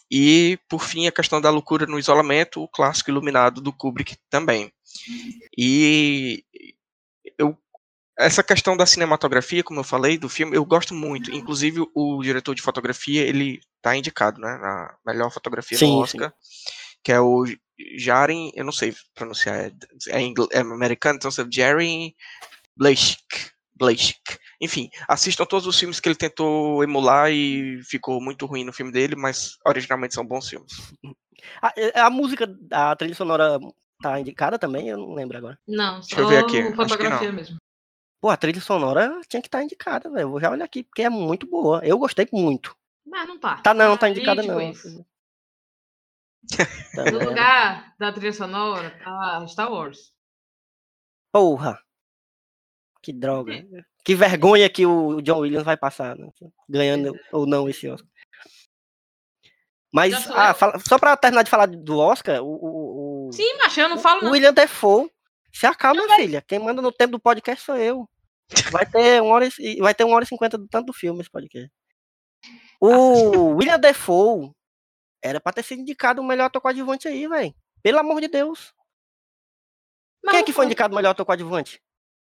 E, 0.09 0.59
por 0.67 0.83
fim, 0.83 1.07
a 1.07 1.11
questão 1.11 1.39
da 1.39 1.49
loucura 1.49 1.85
no 1.85 1.97
isolamento, 1.97 2.61
o 2.61 2.67
clássico 2.67 3.09
iluminado 3.09 3.61
do 3.61 3.71
Kubrick 3.71 4.17
também. 4.29 4.71
E 5.57 6.43
eu, 7.37 7.57
essa 8.17 8.43
questão 8.43 8.75
da 8.75 8.85
cinematografia, 8.85 9.63
como 9.63 9.79
eu 9.79 9.85
falei, 9.85 10.17
do 10.17 10.27
filme, 10.27 10.55
eu 10.55 10.65
gosto 10.65 10.93
muito. 10.93 11.31
Inclusive, 11.31 11.85
o 11.95 12.21
diretor 12.21 12.53
de 12.53 12.61
fotografia, 12.61 13.21
ele 13.21 13.61
tá 13.81 13.95
indicado, 13.95 14.39
né, 14.39 14.57
na 14.57 14.95
melhor 15.05 15.31
fotografia 15.31 15.77
Sim, 15.77 15.87
no 15.87 15.99
Oscar, 15.99 16.33
que 17.03 17.11
é 17.11 17.19
o 17.19 17.43
Jaren, 17.97 18.51
eu 18.53 18.63
não 18.63 18.71
sei 18.71 18.93
pronunciar, 19.15 19.55
é, 19.59 19.71
é, 20.09 20.21
ingl- 20.21 20.47
é 20.51 20.59
americano, 20.59 21.17
então 21.17 21.29
é 21.31 21.47
Jaren 21.51 22.11
Blashik. 22.77 23.51
Blashik. 23.75 24.21
Enfim, 24.61 24.89
assistam 25.07 25.43
todos 25.45 25.65
os 25.65 25.79
filmes 25.79 25.99
que 25.99 26.07
ele 26.07 26.15
tentou 26.15 26.83
emular 26.83 27.31
e 27.31 27.81
ficou 27.83 28.21
muito 28.21 28.45
ruim 28.45 28.63
no 28.63 28.71
filme 28.71 28.91
dele, 28.91 29.15
mas 29.15 29.57
originalmente 29.65 30.13
são 30.13 30.25
bons 30.25 30.47
filmes. 30.47 30.71
A, 31.61 31.73
é, 31.75 31.99
a 31.99 32.09
música, 32.11 32.47
a 32.71 32.95
trilha 32.95 33.15
sonora 33.15 33.59
tá 34.03 34.19
indicada 34.19 34.59
também? 34.59 34.87
Eu 34.89 34.97
não 34.97 35.13
lembro 35.15 35.37
agora. 35.37 35.57
Não, 35.67 35.99
Deixa 35.99 36.19
eu 36.19 36.27
ver 36.27 36.39
só 36.41 36.45
aqui, 36.45 36.75
fotografia 36.75 37.29
não. 37.29 37.35
mesmo. 37.35 37.57
Pô, 38.21 38.29
a 38.29 38.37
trilha 38.37 38.61
sonora 38.61 39.19
tinha 39.27 39.41
que 39.41 39.47
estar 39.47 39.63
indicada, 39.63 40.11
velho. 40.11 40.29
Vou 40.29 40.39
já 40.39 40.51
olhar 40.51 40.65
aqui, 40.65 40.83
porque 40.83 41.01
é 41.01 41.09
muito 41.09 41.47
boa. 41.47 41.81
Eu 41.83 41.97
gostei 41.97 42.27
muito. 42.31 42.75
Mas 43.03 43.27
não 43.27 43.39
tá. 43.39 43.57
Tá 43.57 43.73
não, 43.73 43.97
tá 43.97 44.07
indicada 44.07 44.43
tipo 44.43 44.53
não. 44.53 44.61
isso. 44.61 45.03
Tá 46.95 47.11
No 47.11 47.19
lugar 47.19 47.93
da 47.99 48.11
trilha 48.11 48.33
sonora 48.33 48.89
tá 49.03 49.45
Star 49.47 49.71
Wars. 49.71 50.13
Porra. 51.31 51.79
Que 53.01 53.13
droga. 53.13 53.53
Que 54.03 54.15
vergonha 54.15 54.69
que 54.69 54.85
o 54.85 55.21
John 55.21 55.39
Williams 55.39 55.63
vai 55.63 55.77
passar, 55.77 56.15
né? 56.17 56.27
ganhando 56.67 57.17
ou 57.31 57.45
não 57.45 57.69
esse 57.69 57.87
Oscar. 57.87 58.09
Mas, 59.93 60.29
ah, 60.31 60.53
fala- 60.53 60.79
só 60.79 60.97
pra 60.97 61.17
terminar 61.17 61.43
de 61.43 61.49
falar 61.49 61.65
do 61.67 61.97
Oscar, 61.99 62.41
o, 62.41 62.47
o, 62.47 63.27
o- 63.27 63.31
Sim, 63.33 63.57
mas 63.57 63.77
eu 63.77 63.89
não 63.89 63.97
falo 63.97 64.21
o 64.21 64.23
não. 64.25 64.31
William 64.31 64.53
Defoe, 64.53 65.11
se 65.51 65.65
acalma, 65.65 66.01
filha. 66.15 66.41
Quem 66.47 66.59
manda 66.59 66.81
no 66.81 66.91
tempo 66.91 67.11
do 67.11 67.19
podcast 67.19 67.63
sou 67.65 67.75
eu. 67.75 68.09
Vai 68.71 68.85
ter 68.85 69.21
uma 69.21 69.33
hora 69.35 69.49
e, 69.59 69.77
vai 69.81 69.93
ter 69.93 70.03
uma 70.05 70.15
hora 70.15 70.23
e 70.23 70.27
cinquenta 70.27 70.57
do 70.57 70.67
tanto 70.67 70.87
do 70.87 70.93
filme 70.93 71.19
esse 71.21 71.29
podcast. 71.29 71.69
O 72.79 73.55
William 73.55 73.79
Defoe 73.79 74.51
era 75.23 75.39
pra 75.39 75.53
ter 75.53 75.63
sido 75.63 75.81
indicado 75.81 76.21
o 76.21 76.25
melhor 76.25 76.45
ator 76.45 76.61
coadjuvante 76.61 77.07
aí, 77.07 77.27
velho. 77.27 77.53
Pelo 77.83 77.99
amor 77.99 78.21
de 78.21 78.27
Deus. 78.27 78.73
Mas 80.23 80.33
Quem 80.33 80.41
é 80.41 80.43
que 80.43 80.53
foi 80.53 80.65
indicado 80.65 80.93
o 80.93 80.95
melhor 80.95 81.11
ator 81.11 81.25
coadjuvante? 81.25 81.81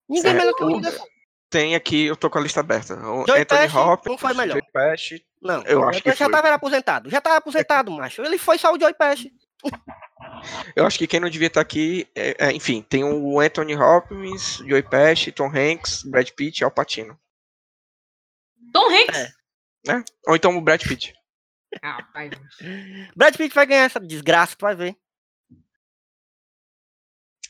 Ninguém 0.08 0.30
É, 0.32 0.34
melhor 0.34 0.54
que 0.54 0.64
o 0.64 0.80
Defoe. 0.80 1.08
Tem 1.50 1.74
aqui, 1.74 2.04
eu 2.06 2.16
tô 2.16 2.28
com 2.28 2.38
a 2.38 2.42
lista 2.42 2.60
aberta. 2.60 2.94
O 2.94 3.26
Joey 3.26 3.40
Anthony 3.42 3.60
Pesci 3.62 3.76
Hopkins, 3.76 4.10
não 4.10 4.18
foi 4.18 4.34
melhor. 4.34 4.52
Joey 4.58 4.70
Pesci, 4.72 5.26
Não, 5.40 5.62
Eu 5.62 5.82
acho 5.88 6.02
que 6.02 6.10
já 6.10 6.16
foi. 6.16 6.30
tava 6.30 6.52
aposentado. 6.52 7.08
Já 7.08 7.20
tava 7.22 7.36
aposentado, 7.36 7.90
macho. 7.92 8.22
Ele 8.22 8.36
foi 8.36 8.58
só 8.58 8.72
o 8.72 8.78
Joey 8.78 8.92
Pesci. 8.94 9.32
Eu 10.76 10.86
acho 10.86 10.98
que 10.98 11.06
quem 11.06 11.20
não 11.20 11.30
devia 11.30 11.46
estar 11.48 11.60
aqui, 11.62 12.06
é- 12.14 12.48
é, 12.48 12.52
enfim, 12.52 12.82
tem 12.82 13.02
o 13.02 13.40
Anthony 13.40 13.74
Hopkins, 13.74 14.56
Joey 14.58 14.82
Pesci, 14.82 15.32
Tom 15.32 15.48
Hanks, 15.48 16.02
Brad 16.04 16.28
Pitt 16.32 16.60
e 16.60 16.64
Al 16.64 16.70
Pacino. 16.70 17.18
Tom 18.72 18.86
Hanks? 18.90 19.16
É. 19.16 19.28
Né? 19.86 20.04
Ou 20.26 20.36
então 20.36 20.56
o 20.56 20.60
Brad 20.60 20.82
Pitt. 20.86 21.14
Pai. 22.12 22.30
Brad 23.16 23.36
Pitt 23.36 23.54
vai 23.54 23.66
ganhar 23.66 23.84
essa 23.84 24.00
desgraça, 24.00 24.56
tu 24.56 24.62
vai 24.62 24.74
ver. 24.74 24.96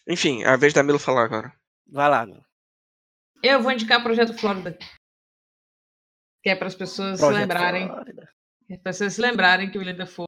Enfim, 0.08 0.42
é 0.42 0.48
a 0.48 0.56
vez 0.56 0.72
da 0.72 0.82
Milo 0.82 0.98
falar 0.98 1.24
agora. 1.24 1.52
Vai 1.86 2.08
lá, 2.08 2.26
meu. 2.26 2.42
Eu 3.42 3.62
vou 3.62 3.70
indicar 3.70 4.02
Projeto 4.02 4.36
Flórida. 4.36 4.76
Que 6.42 6.50
é 6.50 6.56
para 6.56 6.68
as 6.68 6.74
pessoas 6.74 7.18
se 7.18 7.24
Projeto 7.24 7.42
lembrarem. 7.42 7.86
Flórida. 7.86 8.34
É 8.70 8.76
para 8.76 8.92
vocês 8.92 9.14
se 9.14 9.20
lembrarem 9.20 9.70
que 9.70 9.78
o 9.78 9.80
William 9.80 9.96
Dafoe. 9.96 10.26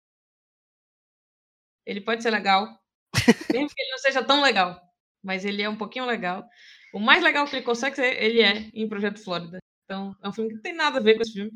Ele 1.86 2.00
pode 2.00 2.22
ser 2.22 2.30
legal. 2.30 2.66
mesmo 3.52 3.68
que 3.68 3.82
ele 3.82 3.90
não 3.90 3.98
seja 3.98 4.24
tão 4.24 4.42
legal. 4.42 4.80
Mas 5.22 5.44
ele 5.44 5.62
é 5.62 5.68
um 5.68 5.76
pouquinho 5.76 6.06
legal. 6.06 6.48
O 6.92 6.98
mais 6.98 7.22
legal 7.22 7.46
que 7.46 7.56
ele 7.56 7.64
consegue 7.64 7.96
ser, 7.96 8.22
ele 8.22 8.40
é 8.42 8.70
em 8.74 8.88
Projeto 8.88 9.22
Flórida. 9.22 9.58
Então, 9.84 10.16
é 10.22 10.28
um 10.28 10.32
filme 10.32 10.50
que 10.50 10.56
não 10.56 10.62
tem 10.62 10.74
nada 10.74 10.98
a 10.98 11.02
ver 11.02 11.16
com 11.16 11.22
esse 11.22 11.32
filme. 11.32 11.52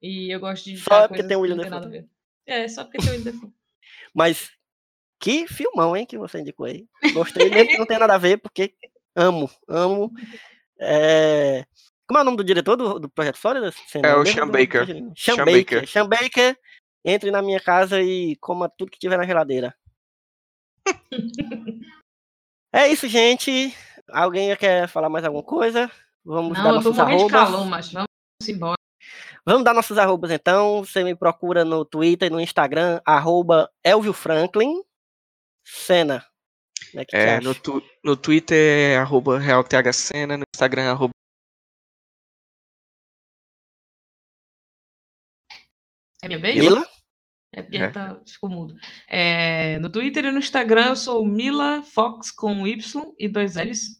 E 0.00 0.32
eu 0.32 0.40
gosto 0.40 0.64
de 0.64 0.76
Só 0.76 1.08
porque 1.08 1.22
tem 1.22 1.36
o 1.36 1.40
William 1.40 1.56
não 1.68 1.90
ver. 1.90 2.08
É, 2.46 2.66
só 2.68 2.84
porque 2.84 2.98
tem 2.98 3.08
o 3.08 3.12
William 3.12 3.32
Dafoe. 3.32 3.52
Mas 4.14 4.50
que 5.20 5.46
filmão, 5.48 5.96
hein, 5.96 6.06
que 6.06 6.16
você 6.16 6.40
indicou 6.40 6.66
aí. 6.66 6.86
Gostei 7.12 7.50
mesmo 7.50 7.70
que 7.70 7.78
não 7.78 7.86
tem 7.86 7.98
nada 7.98 8.14
a 8.14 8.18
ver, 8.18 8.38
porque 8.38 8.74
amo, 9.14 9.50
amo. 9.68 10.12
É... 10.80 11.64
Como 12.06 12.18
é 12.18 12.22
o 12.22 12.24
nome 12.24 12.36
do 12.36 12.44
diretor 12.44 12.76
do, 12.76 12.98
do 13.00 13.08
Projeto 13.08 13.38
Flórida? 13.38 13.72
É 13.94 14.14
o 14.14 14.18
mesmo 14.20 14.34
Sean 14.34 14.48
Baker. 14.48 14.86
Sean 14.86 15.12
Sean 15.16 15.36
Baker. 15.36 15.54
Baker. 15.54 15.88
Sean 15.88 16.08
Baker, 16.08 16.58
entre 17.04 17.30
na 17.30 17.42
minha 17.42 17.60
casa 17.60 18.00
e 18.00 18.36
coma 18.36 18.68
tudo 18.68 18.90
que 18.90 18.98
tiver 18.98 19.18
na 19.18 19.26
geladeira. 19.26 19.74
é 22.72 22.88
isso, 22.88 23.08
gente. 23.08 23.74
Alguém 24.10 24.54
quer 24.56 24.88
falar 24.88 25.08
mais 25.08 25.24
alguma 25.24 25.42
coisa? 25.42 25.90
Vamos 26.24 26.56
dar 26.56 26.64
Não, 26.64 26.76
eu 26.76 26.82
tô 26.82 26.88
nossos 26.90 26.96
morrendo 26.96 27.26
de 27.28 27.34
arrobas. 27.34 27.50
calor, 27.50 27.66
mas 27.66 27.92
vamos 27.92 28.08
embora. 28.48 28.78
Vamos 29.48 29.64
dar 29.64 29.72
nossos 29.72 29.96
arrobas 29.96 30.30
então. 30.30 30.84
Você 30.84 31.02
me 31.02 31.16
procura 31.16 31.64
no 31.64 31.82
Twitter 31.82 32.26
e 32.26 32.30
no 32.30 32.38
Instagram, 32.38 33.00
arroba 33.02 33.72
Elvio 33.82 34.12
Franklin. 34.12 34.82
Cena. 35.64 36.22
Como 36.90 37.00
é 37.00 37.04
que 37.06 37.16
É, 37.16 37.38
te 37.38 37.44
no, 37.44 37.54
tu, 37.54 37.82
no 38.04 38.14
Twitter 38.14 38.58
é 38.58 38.98
arroba 38.98 39.38
realthcena, 39.38 40.36
no 40.36 40.44
Instagram 40.54 40.82
é 40.82 40.88
arroba 40.90 41.12
É 46.22 46.28
minha 46.28 46.38
vez? 46.38 46.56
Mila? 46.56 46.86
É 47.50 47.62
porque 47.62 47.78
É. 47.78 47.90
tá, 47.90 48.20
ficou 48.26 48.50
mudo. 48.50 48.74
É, 49.08 49.78
no 49.78 49.90
Twitter 49.90 50.26
e 50.26 50.30
no 50.30 50.40
Instagram 50.40 50.88
eu 50.88 50.96
sou 50.96 51.24
Mila 51.24 51.82
Fox 51.82 52.30
com 52.30 52.66
Y 52.66 53.14
e 53.18 53.26
dois 53.26 53.56
L's. 53.56 53.98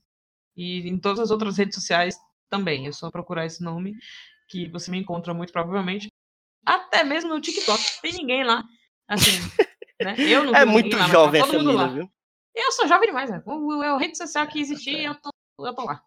E 0.54 0.86
em 0.86 0.98
todas 0.98 1.20
as 1.20 1.30
outras 1.30 1.56
redes 1.56 1.74
sociais 1.74 2.18
também. 2.50 2.86
É 2.86 2.92
só 2.92 3.10
procurar 3.10 3.46
esse 3.46 3.64
nome 3.64 3.94
que 4.48 4.68
você 4.68 4.90
me 4.90 4.98
encontra 4.98 5.34
muito 5.34 5.52
provavelmente. 5.52 6.08
Até 6.64 7.04
mesmo 7.04 7.30
no 7.30 7.40
TikTok. 7.40 7.82
Tem 8.02 8.12
ninguém 8.12 8.44
lá. 8.44 8.64
Assim, 9.06 9.30
né? 10.02 10.14
Eu 10.18 10.44
não 10.44 10.54
É 10.54 10.64
muito 10.64 10.96
lá, 10.96 11.06
jovem 11.08 11.40
tá 11.40 11.46
todo 11.46 11.70
essa 11.70 11.78
lá. 11.78 11.86
viu? 11.88 12.10
Eu 12.54 12.72
sou 12.72 12.88
jovem 12.88 13.08
demais, 13.08 13.30
né? 13.30 13.42
O, 13.46 13.82
é 13.82 13.88
a 13.88 13.98
rede 13.98 14.16
social 14.16 14.46
que 14.48 14.60
existir, 14.60 15.04
eu 15.04 15.14
tô, 15.14 15.30
eu 15.60 15.74
tô 15.74 15.84
lá. 15.84 16.02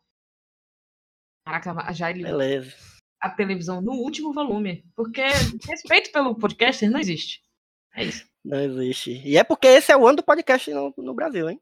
Caraca, 1.46 1.72
a 1.84 1.94
Jair 1.94 2.22
Beleza. 2.22 2.76
a 3.22 3.30
televisão 3.30 3.82
no 3.82 3.94
último 3.94 4.34
volume. 4.34 4.84
Porque 4.96 5.22
respeito 5.68 6.12
pelo 6.12 6.36
podcaster 6.36 6.90
não 6.92 7.00
existe. 7.00 7.42
É 7.96 8.04
isso. 8.04 8.26
Não 8.44 8.60
existe. 8.60 9.12
E 9.26 9.38
é 9.38 9.44
porque 9.44 9.68
esse 9.68 9.92
é 9.92 9.98
o 9.98 10.06
ano 10.06 10.18
do 10.18 10.24
podcast 10.24 10.70
no, 10.72 10.94
no 10.98 11.14
Brasil, 11.14 11.50
hein? 11.50 11.60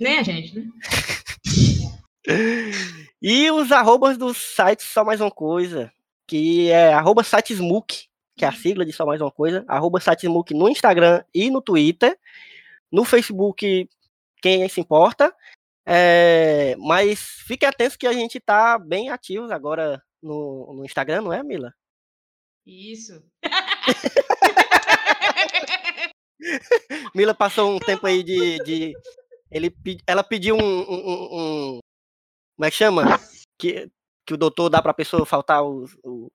Nem 0.00 0.18
a 0.18 0.22
gente, 0.22 0.58
né? 0.58 0.66
E 3.22 3.50
os 3.50 3.70
arrobas 3.72 4.16
dos 4.16 4.36
sites 4.36 4.86
Só 4.86 5.04
Mais 5.04 5.20
Uma 5.20 5.30
Coisa, 5.30 5.92
que 6.26 6.70
é 6.70 6.92
arroba 6.92 7.22
sitesmook, 7.22 8.06
que 8.36 8.44
é 8.44 8.48
a 8.48 8.52
sigla 8.52 8.84
de 8.84 8.92
Só 8.92 9.06
Mais 9.06 9.20
Uma 9.20 9.30
Coisa, 9.30 9.64
arroba 9.68 10.00
sitesmook 10.00 10.52
no 10.54 10.68
Instagram 10.68 11.22
e 11.34 11.50
no 11.50 11.60
Twitter. 11.62 12.18
No 12.90 13.04
Facebook, 13.04 13.88
quem 14.42 14.68
se 14.68 14.80
importa. 14.80 15.34
É, 15.86 16.76
mas 16.78 17.20
fique 17.20 17.64
atento 17.64 17.98
que 17.98 18.06
a 18.06 18.12
gente 18.12 18.38
tá 18.38 18.78
bem 18.78 19.10
ativos 19.10 19.50
agora 19.50 20.02
no, 20.22 20.74
no 20.74 20.84
Instagram, 20.84 21.22
não 21.22 21.32
é, 21.32 21.42
Mila? 21.42 21.74
Isso. 22.66 23.22
Mila 27.14 27.34
passou 27.34 27.74
um 27.74 27.78
tempo 27.78 28.06
aí 28.06 28.22
de. 28.22 28.58
de 28.64 28.94
ele, 29.50 29.74
ela 30.06 30.22
pediu 30.22 30.56
um- 30.56 30.60
um- 30.60 31.28
um- 31.32 31.78
Como 32.60 32.66
é 32.66 32.70
que 32.70 32.76
chama? 32.76 33.18
Que, 33.58 33.90
que 34.26 34.34
o 34.34 34.36
doutor 34.36 34.68
dá 34.68 34.82
pra 34.82 34.92
pessoa 34.92 35.24
faltar 35.24 35.64
o, 35.64 35.86
o 36.04 36.30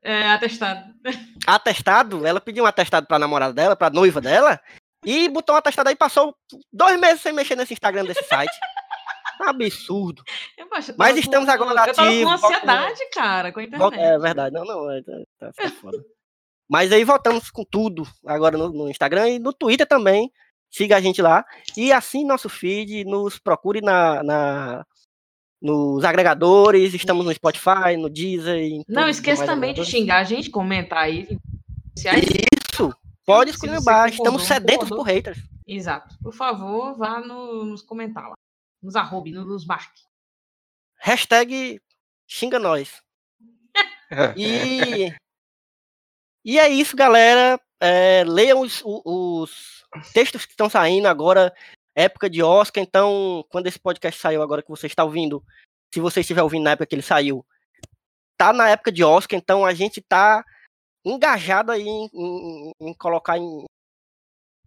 É, 0.00 0.28
atestado. 0.28 0.94
atestado. 1.44 2.24
Ela 2.24 2.40
pediu 2.40 2.62
um 2.62 2.68
atestado 2.68 3.04
pra 3.08 3.18
namorada 3.18 3.52
dela, 3.52 3.74
pra 3.74 3.90
noiva 3.90 4.20
dela. 4.20 4.60
E 5.04 5.28
botou 5.28 5.56
um 5.56 5.58
atestado 5.58 5.88
aí 5.88 5.94
e 5.94 5.98
passou 5.98 6.36
dois 6.72 7.00
meses 7.00 7.20
sem 7.20 7.32
mexer 7.32 7.56
nesse 7.56 7.72
Instagram 7.72 8.04
desse 8.04 8.22
site. 8.22 8.54
Absurdo. 9.40 10.22
Eu, 10.56 10.68
poxa, 10.68 10.92
eu 10.92 10.96
Mas 10.96 11.16
estamos 11.16 11.46
com- 11.46 11.52
agora 11.52 11.70
Eu 11.90 11.94
tava 11.94 11.94
com 11.96 12.14
ativos, 12.14 12.44
ansiedade, 12.44 13.10
cara, 13.12 13.50
com 13.52 13.58
a 13.58 13.62
internet. 13.64 13.80
Volta- 13.80 13.96
É 13.96 14.18
verdade, 14.20 14.54
não, 14.54 14.64
não, 14.64 14.88
é, 14.92 15.02
tá, 15.02 15.12
tá- 15.40 15.52
tá 15.52 15.70
foda. 15.70 15.98
Mas 16.70 16.92
aí 16.92 17.02
voltamos 17.02 17.50
com 17.50 17.64
tudo 17.64 18.04
agora 18.24 18.56
no, 18.56 18.68
no 18.68 18.88
Instagram 18.88 19.28
e 19.30 19.38
no 19.40 19.52
Twitter 19.52 19.86
também. 19.86 20.30
Siga 20.70 20.96
a 20.96 21.00
gente 21.00 21.20
lá. 21.20 21.44
E 21.76 21.92
assine 21.92 22.24
nosso 22.24 22.48
feed, 22.48 23.04
nos 23.04 23.36
procure 23.38 23.80
na, 23.80 24.22
na- 24.22 24.86
nos 25.60 26.04
agregadores. 26.04 26.94
Estamos 26.94 27.24
no 27.24 27.32
Spotify, 27.34 27.96
no 27.98 28.08
Deezer. 28.08 28.56
em 28.56 28.84
Não 28.88 29.08
esqueça 29.08 29.44
também 29.46 29.74
de 29.74 29.84
xingar 29.84 30.18
a 30.18 30.24
gente, 30.24 30.50
comentar 30.50 31.04
aí. 31.04 31.38
Isso! 31.96 32.94
Pode 33.24 33.50
escolher 33.50 33.78
concordou, 33.78 34.06
Estamos 34.06 34.42
sedentos 34.44 34.88
por 34.88 35.02
haters. 35.02 35.38
Exato. 35.66 36.16
Por 36.22 36.32
favor, 36.32 36.96
vá 36.96 37.20
no- 37.20 37.64
nos 37.64 37.82
comentar 37.82 38.28
lá. 38.28 38.34
Nos 38.82 38.94
arrobe, 38.94 39.32
nos 39.32 39.66
marque. 39.66 40.02
Hashtag 40.98 41.80
xinga 42.28 42.58
nós. 42.58 43.02
E, 44.36 45.12
e 46.44 46.58
é 46.60 46.68
isso, 46.68 46.96
galera. 46.96 47.60
É, 47.80 48.22
leiam 48.24 48.60
os, 48.60 48.80
os 48.84 49.84
textos 50.14 50.46
que 50.46 50.52
estão 50.52 50.70
saindo 50.70 51.08
agora, 51.08 51.52
época 51.96 52.28
de 52.28 52.42
Oscar. 52.42 52.82
Então, 52.82 53.44
quando 53.48 53.66
esse 53.66 53.78
podcast 53.78 54.20
saiu 54.20 54.42
agora 54.42 54.62
que 54.62 54.68
você 54.68 54.86
está 54.86 55.02
ouvindo, 55.02 55.42
se 55.92 55.98
você 56.00 56.20
estiver 56.20 56.42
ouvindo 56.42 56.64
na 56.64 56.72
época 56.72 56.86
que 56.86 56.94
ele 56.94 57.02
saiu, 57.02 57.44
tá 58.38 58.52
na 58.52 58.68
época 58.68 58.92
de 58.92 59.02
Oscar. 59.02 59.38
Então, 59.38 59.64
a 59.64 59.72
gente 59.72 60.00
tá 60.02 60.44
engajado 61.04 61.72
aí 61.72 61.86
em, 61.88 62.08
em- 62.12 62.70
em 62.80 62.94
colocar 62.94 63.38
em 63.38 63.64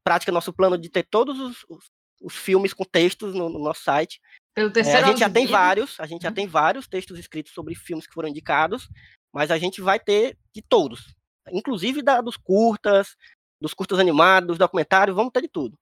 prática 0.04 0.32
nosso 0.32 0.52
plano 0.54 0.78
de 0.78 0.90
ter 0.90 1.04
todos 1.04 1.40
os, 1.40 1.66
os- 1.70 1.86
os 2.22 2.36
filmes 2.36 2.74
com 2.74 2.84
textos 2.84 3.34
no, 3.36 3.48
no 3.50 3.60
nosso 3.60 3.84
site. 3.84 4.20
Pelo 4.56 4.70
É, 4.70 4.74
terceiro 4.74 5.06
a 5.06 5.10
gente 5.10 5.20
já 5.20 5.30
tem 5.30 5.46
vida. 5.46 5.58
vários, 5.58 6.00
a 6.00 6.06
gente 6.08 6.24
já 6.24 6.30
Uhum. 6.30 6.34
tem 6.36 6.48
vários 6.48 6.88
textos 6.88 7.18
escritos 7.20 7.54
sobre 7.54 7.76
filmes 7.76 8.08
que 8.08 8.14
foram 8.14 8.28
indicados, 8.30 8.90
mas 9.34 9.52
a 9.52 9.58
gente 9.58 9.82
vai 9.82 10.00
ter 10.00 10.38
de 10.54 10.62
todos, 10.62 11.14
inclusive 11.52 12.02
da- 12.02 12.20
dos 12.22 12.36
curtas, 12.36 13.16
dos 13.62 13.74
curtas 13.74 14.00
animados, 14.00 14.48
dos 14.48 14.58
documentários, 14.58 15.16
vamos 15.16 15.32
ter 15.32 15.42
de 15.42 15.48
tudo. 15.50 15.78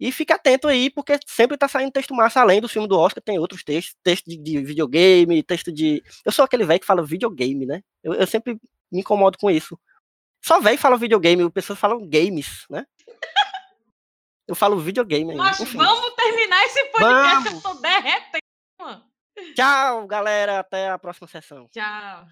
E 0.00 0.12
fique 0.12 0.32
atento 0.32 0.68
aí, 0.68 0.90
porque 0.90 1.18
sempre 1.26 1.56
tá 1.56 1.66
saindo 1.66 1.90
texto 1.90 2.14
massa, 2.14 2.40
além 2.40 2.60
do 2.60 2.68
filme 2.68 2.86
do 2.86 2.98
Oscar, 2.98 3.22
tem 3.22 3.38
outros 3.38 3.64
textos, 3.64 3.96
texto 4.02 4.26
de, 4.26 4.36
de 4.36 4.62
videogame, 4.62 5.42
texto 5.42 5.72
de. 5.72 6.02
Eu 6.24 6.30
sou 6.30 6.44
aquele 6.44 6.64
velho 6.64 6.78
que 6.78 6.86
fala 6.86 7.02
videogame, 7.02 7.66
né? 7.66 7.82
Eu, 8.02 8.14
eu 8.14 8.26
sempre 8.26 8.60
me 8.90 9.00
incomodo 9.00 9.36
com 9.38 9.50
isso. 9.50 9.78
Só 10.44 10.60
velho 10.60 10.78
fala 10.78 10.96
videogame, 10.96 11.42
as 11.42 11.50
pessoas 11.52 11.78
falam 11.78 12.06
games, 12.08 12.64
né? 12.70 12.86
Eu 14.46 14.54
falo 14.54 14.78
videogame 14.78 15.34
Enfim. 15.34 15.76
vamos 15.76 16.14
terminar 16.14 16.64
esse 16.64 16.82
podcast, 16.86 17.44
Vamos. 17.44 17.52
eu 17.52 17.60
tô 17.60 17.74
derretendo. 17.80 18.42
mano. 18.80 19.04
Tchau, 19.54 20.06
galera. 20.06 20.60
Até 20.60 20.88
a 20.88 20.98
próxima 20.98 21.28
sessão. 21.28 21.68
Tchau. 21.70 22.26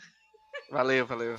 Valeu, 0.70 1.06
valeu. 1.06 1.36